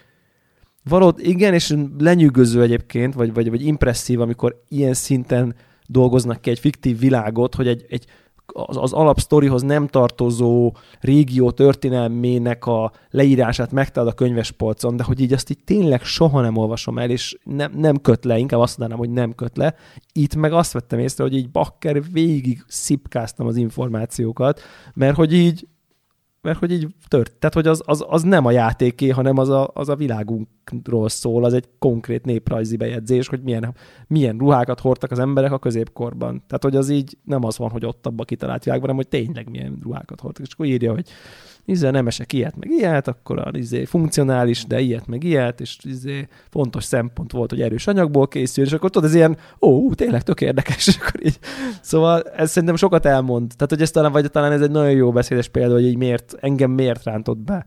Valód, 0.88 1.18
igen, 1.18 1.54
és 1.54 1.74
lenyűgöző 1.98 2.62
egyébként, 2.62 3.14
vagy, 3.14 3.34
vagy, 3.34 3.50
vagy 3.50 3.66
impresszív, 3.66 4.20
amikor 4.20 4.62
ilyen 4.68 4.94
szinten 4.94 5.54
dolgoznak 5.86 6.40
ki 6.40 6.50
egy 6.50 6.58
fiktív 6.58 6.98
világot, 6.98 7.54
hogy 7.54 7.68
egy, 7.68 7.86
egy 7.88 8.06
az, 8.52 8.76
az 8.76 8.92
alapsztorihoz 8.92 9.62
nem 9.62 9.86
tartozó 9.86 10.74
régió 11.00 11.50
történelmének 11.50 12.66
a 12.66 12.92
leírását 13.10 13.72
megtalad 13.72 14.08
a 14.08 14.14
könyvespolcon, 14.14 14.96
de 14.96 15.02
hogy 15.02 15.20
így 15.20 15.32
azt 15.32 15.50
így 15.50 15.64
tényleg 15.64 16.02
soha 16.02 16.40
nem 16.40 16.56
olvasom 16.56 16.98
el, 16.98 17.10
és 17.10 17.38
nem, 17.44 17.72
nem 17.74 18.00
köt 18.00 18.24
le, 18.24 18.38
inkább 18.38 18.60
azt 18.60 18.78
mondanám, 18.78 19.04
hogy 19.04 19.14
nem 19.14 19.34
köt 19.34 19.56
le. 19.56 19.74
Itt 20.12 20.34
meg 20.34 20.52
azt 20.52 20.72
vettem 20.72 20.98
észre, 20.98 21.24
hogy 21.24 21.36
így 21.36 21.50
bakker 21.50 22.02
végig 22.12 22.64
szipkáztam 22.66 23.46
az 23.46 23.56
információkat, 23.56 24.60
mert 24.94 25.16
hogy 25.16 25.32
így 25.32 25.66
mert 26.46 26.58
hogy 26.58 26.72
így 26.72 26.86
tört. 27.08 27.32
Tehát, 27.32 27.54
hogy 27.54 27.66
az, 27.66 27.82
az, 27.84 28.04
az 28.08 28.22
nem 28.22 28.46
a 28.46 28.50
játéké, 28.50 29.08
hanem 29.08 29.38
az 29.38 29.48
a, 29.48 29.70
az 29.74 29.88
a 29.88 29.96
világunkról 29.96 31.08
szól, 31.08 31.44
az 31.44 31.52
egy 31.52 31.68
konkrét 31.78 32.24
néprajzi 32.24 32.76
bejegyzés, 32.76 33.28
hogy 33.28 33.42
milyen, 33.42 33.74
milyen 34.06 34.38
ruhákat 34.38 34.80
hordtak 34.80 35.10
az 35.10 35.18
emberek 35.18 35.52
a 35.52 35.58
középkorban. 35.58 36.42
Tehát, 36.46 36.62
hogy 36.62 36.76
az 36.76 36.88
így 36.88 37.18
nem 37.24 37.44
az 37.44 37.58
van, 37.58 37.70
hogy 37.70 37.84
ott 37.84 38.06
abba 38.06 38.24
kitalált 38.24 38.64
világban, 38.64 38.88
hanem 38.88 39.04
hogy 39.04 39.20
tényleg 39.20 39.50
milyen 39.50 39.78
ruhákat 39.82 40.20
hordtak. 40.20 40.46
És 40.46 40.52
akkor 40.52 40.66
írja, 40.66 40.92
hogy 40.92 41.08
izé 41.66 41.90
nem 41.90 42.06
esek 42.06 42.32
ilyet, 42.32 42.56
meg 42.56 42.70
ilyet, 42.70 43.08
akkor 43.08 43.38
az 43.38 43.56
izé 43.56 43.84
funkcionális, 43.84 44.64
de 44.64 44.80
ilyet, 44.80 45.06
meg 45.06 45.24
ilyet, 45.24 45.60
és 45.60 45.78
izé 45.82 46.28
fontos 46.50 46.84
szempont 46.84 47.32
volt, 47.32 47.50
hogy 47.50 47.60
erős 47.60 47.86
anyagból 47.86 48.28
készül, 48.28 48.64
és 48.64 48.72
akkor 48.72 48.90
tudod, 48.90 49.08
ez 49.08 49.14
ilyen, 49.14 49.36
ó, 49.60 49.94
tényleg 49.94 50.22
tök 50.22 50.40
érdekes, 50.40 50.86
és 50.86 50.96
akkor 50.96 51.26
így. 51.26 51.38
Szóval 51.80 52.22
ez 52.22 52.50
szerintem 52.50 52.76
sokat 52.76 53.06
elmond. 53.06 53.52
Tehát, 53.56 53.70
hogy 53.70 53.82
ez 53.82 53.90
talán, 53.90 54.12
vagy 54.12 54.30
talán 54.30 54.52
ez 54.52 54.60
egy 54.60 54.70
nagyon 54.70 54.90
jó 54.90 55.12
beszédes 55.12 55.48
példa, 55.48 55.74
hogy 55.74 55.86
így 55.86 55.96
miért, 55.96 56.34
engem 56.40 56.70
miért 56.70 57.04
rántott 57.04 57.38
be. 57.38 57.66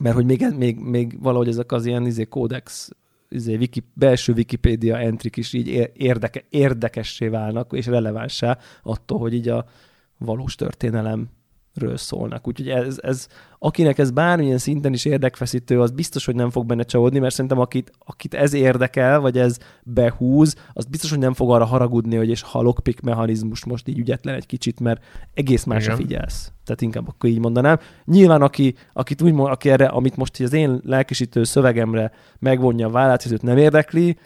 Mert 0.00 0.14
hogy 0.14 0.24
még, 0.24 0.46
még, 0.56 0.78
még 0.78 1.22
valahogy 1.22 1.48
ezek 1.48 1.72
az 1.72 1.86
ilyen 1.86 2.06
izé, 2.06 2.24
kódex 2.24 2.90
izé, 3.28 3.56
wiki, 3.56 3.82
belső 3.94 4.32
Wikipédia 4.32 4.98
entrik 4.98 5.36
is 5.36 5.52
így 5.52 5.90
érdeke, 5.94 6.44
érdekessé 6.48 7.28
válnak, 7.28 7.72
és 7.72 7.86
relevánsá 7.86 8.58
attól, 8.82 9.18
hogy 9.18 9.34
így 9.34 9.48
a 9.48 9.64
valós 10.18 10.54
történelem 10.54 11.28
ről 11.74 11.96
szólnak. 11.96 12.48
Úgyhogy 12.48 12.68
ez, 12.68 12.98
ez, 13.02 13.26
akinek 13.58 13.98
ez 13.98 14.10
bármilyen 14.10 14.58
szinten 14.58 14.92
is 14.92 15.04
érdekfeszítő, 15.04 15.80
az 15.80 15.90
biztos, 15.90 16.24
hogy 16.24 16.34
nem 16.34 16.50
fog 16.50 16.66
benne 16.66 16.82
csalódni, 16.82 17.18
mert 17.18 17.34
szerintem 17.34 17.58
akit, 17.58 17.92
akit 17.98 18.34
ez 18.34 18.52
érdekel, 18.52 19.20
vagy 19.20 19.38
ez 19.38 19.58
behúz, 19.82 20.56
az 20.72 20.84
biztos, 20.84 21.10
hogy 21.10 21.18
nem 21.18 21.34
fog 21.34 21.50
arra 21.50 21.64
haragudni, 21.64 22.16
hogy 22.16 22.28
és 22.28 22.42
ha 22.42 22.60
lockpick 22.60 23.00
mechanizmus 23.00 23.64
most 23.64 23.88
így 23.88 23.98
ügyetlen 23.98 24.34
egy 24.34 24.46
kicsit, 24.46 24.80
mert 24.80 25.04
egész 25.34 25.64
másra 25.64 25.96
figyelsz. 25.96 26.52
Tehát 26.64 26.80
inkább 26.80 27.08
akkor 27.08 27.30
így 27.30 27.38
mondanám. 27.38 27.78
Nyilván, 28.04 28.42
aki, 28.42 28.74
akit 28.92 29.22
úgy, 29.22 29.34
aki 29.36 29.70
erre, 29.70 29.86
amit 29.86 30.16
most 30.16 30.40
az 30.40 30.52
én 30.52 30.80
lelkisítő 30.84 31.44
szövegemre 31.44 32.12
megvonja 32.38 32.86
a 32.86 32.90
vállát, 32.90 33.42
nem 33.42 33.56
érdekli, 33.56 34.16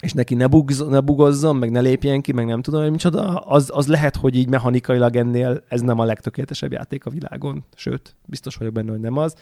és 0.00 0.12
neki 0.12 0.34
ne, 0.34 0.46
bugz, 0.46 0.86
ne 0.88 1.00
bugozzon, 1.00 1.56
meg 1.56 1.70
ne 1.70 1.80
lépjen 1.80 2.20
ki, 2.20 2.32
meg 2.32 2.46
nem 2.46 2.62
tudom, 2.62 2.82
hogy 2.82 2.90
micsoda, 2.90 3.36
az, 3.36 3.70
az 3.74 3.86
lehet, 3.86 4.16
hogy 4.16 4.36
így 4.36 4.48
mechanikailag 4.48 5.16
ennél 5.16 5.62
ez 5.68 5.80
nem 5.80 5.98
a 5.98 6.04
legtökéletesebb 6.04 6.72
játék 6.72 7.06
a 7.06 7.10
világon, 7.10 7.64
sőt, 7.76 8.16
biztos 8.24 8.56
vagyok 8.56 8.72
benne, 8.72 8.90
hogy 8.90 9.00
nem 9.00 9.16
az, 9.16 9.34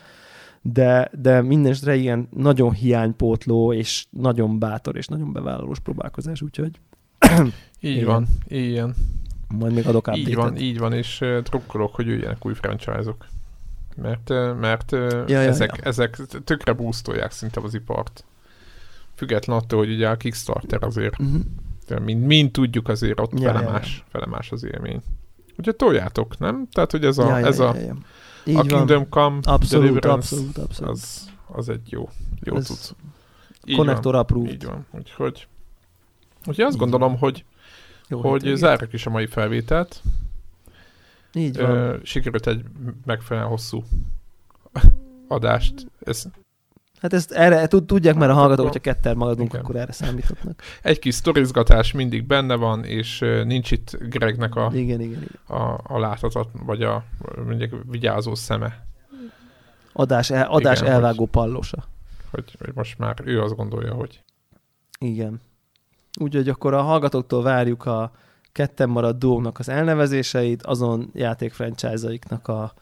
de, 0.62 1.11
de 1.20 1.43
mindenesetre 1.43 1.95
ilyen 1.95 2.28
nagyon 2.31 2.73
hiánypótló, 2.73 3.73
és 3.73 4.07
nagyon 4.11 4.59
bátor, 4.59 4.97
és 4.97 5.07
nagyon 5.07 5.33
bevállalós 5.33 5.78
próbálkozás, 5.78 6.43
úgyhogy... 6.43 6.81
így 7.81 7.97
igen. 7.97 8.05
van, 8.05 8.27
ilyen. 8.49 8.95
Majd 9.49 9.73
még 9.73 9.87
adok 9.87 10.16
Így 10.16 10.35
van, 10.35 10.57
így 10.57 10.78
van, 10.78 10.93
és 10.93 11.20
uh, 11.20 11.43
trukkolok, 11.43 11.95
hogy 11.95 12.07
jöjjenek 12.07 12.47
új 12.47 12.55
franchise-ok. 12.55 13.27
Mert, 13.97 14.28
mert 14.61 14.91
ja, 15.27 15.39
ezek, 15.39 15.77
ja, 15.77 15.83
ezek 15.83 16.16
tökre 16.45 16.73
boostolják 16.73 17.31
szinte 17.31 17.61
az 17.61 17.74
ipart 17.74 18.24
független 19.17 19.57
attól, 19.57 19.79
hogy 19.79 19.93
ugye 19.93 20.09
a 20.09 20.17
Kickstarter 20.17 20.83
azért, 20.83 21.19
uh-huh. 21.19 22.01
mind, 22.05 22.25
mind 22.25 22.51
tudjuk 22.51 22.89
azért 22.89 23.21
ott 23.21 23.41
ja, 23.41 23.53
felemás, 23.53 23.97
ja, 23.97 23.97
ja. 23.97 24.05
felemás 24.11 24.53
az 24.53 24.65
élmény. 24.65 25.03
Ugye 25.59 25.73
toljátok, 25.73 26.39
nem? 26.39 26.69
Tehát, 26.73 26.91
hogy 26.91 27.05
ez 27.05 27.19
a, 27.19 27.39
ja, 27.39 27.47
ez 27.47 27.59
ja, 27.59 27.69
a, 27.69 27.75
ja, 27.75 27.81
ja. 27.81 27.97
Így 28.45 28.57
a 28.57 28.63
Kingdom 28.63 29.09
Come 29.09 29.39
abszolút, 29.43 29.87
Deliverance, 29.87 30.37
abszolút, 30.37 30.59
abszolút. 30.59 30.93
Az, 30.93 31.31
az 31.47 31.69
egy 31.69 31.91
jó, 31.91 32.09
jó 32.41 32.57
ez 32.57 32.67
tudsz. 32.67 32.95
Connector 33.77 34.15
approved. 34.15 34.53
Így 34.53 34.65
van, 34.65 34.87
úgyhogy, 34.91 35.47
úgyhogy 36.39 36.65
azt 36.65 36.75
így 36.75 36.81
gondolom, 36.81 37.11
van. 37.11 37.19
hogy, 37.19 37.45
jó, 38.09 38.21
hogy 38.21 38.53
zárjuk 38.55 38.93
is 38.93 39.07
a 39.07 39.11
mai 39.11 39.27
felvételt. 39.27 40.03
Így 41.35 41.57
van. 41.57 42.01
Sikerült 42.03 42.47
egy 42.47 42.65
megfelelően 43.05 43.51
hosszú 43.51 43.85
adást. 45.29 45.87
Ez 46.05 46.27
Hát 47.01 47.12
ezt 47.12 47.32
erre 47.32 47.66
tudják 47.66 48.14
már 48.14 48.28
a 48.28 48.32
hát 48.32 48.40
hallgatók, 48.40 48.66
hogyha 48.66 48.81
ketten 48.81 49.16
maradunk, 49.16 49.48
Igen. 49.48 49.60
akkor 49.60 49.77
erre 49.77 49.93
számíthatnak. 49.93 50.62
Egy 50.82 50.98
kis 50.98 51.14
sztorizgatás 51.14 51.93
mindig 51.93 52.27
benne 52.27 52.55
van, 52.55 52.85
és 52.85 53.18
nincs 53.44 53.70
itt 53.70 53.97
Gregnek 54.09 54.55
a, 54.55 54.70
igen, 54.73 55.01
igen, 55.01 55.23
igen. 55.23 55.59
a, 55.60 55.81
a 55.82 55.98
láthatat, 55.98 56.48
vagy 56.66 56.82
a 56.82 57.05
mondjuk 57.47 57.82
vigyázó 57.90 58.35
szeme. 58.35 58.86
Adás, 59.93 60.31
el, 60.31 60.47
adás 60.47 60.81
Igen, 60.81 60.93
elvágó 60.93 61.18
hogy, 61.18 61.28
pallosa. 61.28 61.85
Hogy, 62.31 62.56
hogy 62.59 62.74
most 62.74 62.98
már 62.98 63.16
ő 63.24 63.43
azt 63.43 63.56
gondolja, 63.56 63.93
hogy... 63.93 64.23
Igen. 64.98 65.40
Úgyhogy 66.20 66.48
akkor 66.48 66.74
a 66.74 66.82
hallgatóktól 66.82 67.43
várjuk 67.43 67.86
a 67.86 68.12
ketten 68.52 68.89
maradt 68.89 69.18
dónak 69.18 69.59
az 69.59 69.68
elnevezéseit, 69.68 70.62
azon 70.62 71.10
játék 71.12 71.52
franchise-aiknak 71.52 72.48
a 72.48 72.73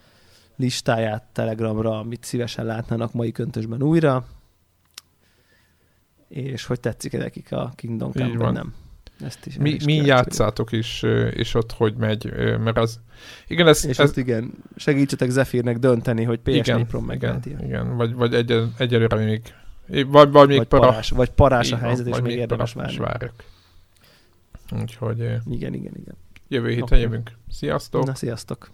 listáját 0.56 1.24
Telegramra, 1.32 1.98
amit 1.98 2.24
szívesen 2.24 2.64
látnának 2.64 3.12
mai 3.12 3.32
köntösben 3.32 3.82
újra, 3.82 4.26
és 6.28 6.64
hogy 6.66 6.80
tetszik 6.80 7.12
-e 7.12 7.18
nekik 7.18 7.52
a 7.52 7.72
Kingdom 7.76 8.12
Come, 8.12 8.36
vagy 8.36 8.52
nem. 8.52 8.74
Ezt 9.20 9.46
is, 9.46 9.56
mi, 9.56 9.70
is 9.70 9.84
mi 9.84 9.94
játszátok 9.94 10.72
is, 10.72 11.02
és 11.30 11.54
ott 11.54 11.72
hogy 11.72 11.94
megy, 11.94 12.32
mert 12.58 12.78
az... 12.78 13.00
Igen, 13.46 13.66
ez... 13.66 13.84
És 13.84 13.98
ez... 13.98 14.08
ott 14.10 14.16
igen, 14.16 14.52
segítsetek 14.76 15.30
Zephyrnek 15.30 15.78
dönteni, 15.78 16.24
hogy 16.24 16.40
PS4 16.44 16.52
igen, 16.54 16.86
Pro 16.86 17.12
igen, 17.12 17.42
igen, 17.60 17.96
vagy, 17.96 18.14
vagy 18.14 18.34
egy, 18.34 18.62
egyelőre 18.78 19.16
még... 19.16 19.40
Vagy, 20.06 20.30
vagy 20.30 20.48
még 20.48 20.56
vagy 20.56 20.66
para... 20.66 20.86
parás, 20.86 21.10
vagy 21.10 21.30
parás 21.30 21.72
a 21.72 21.76
helyzet, 21.76 22.06
és 22.06 22.20
még 22.20 22.36
érdemes 22.36 22.72
várni. 22.72 22.96
várjuk. 22.96 23.34
Úgyhogy... 24.80 25.18
Igen, 25.46 25.74
igen, 25.74 25.92
igen. 25.96 26.16
Jövő 26.48 26.68
héten 26.68 26.82
okay. 26.82 27.00
jövünk. 27.00 27.30
Sziasztok! 27.48 28.04
Na, 28.04 28.14
sziasztok! 28.14 28.70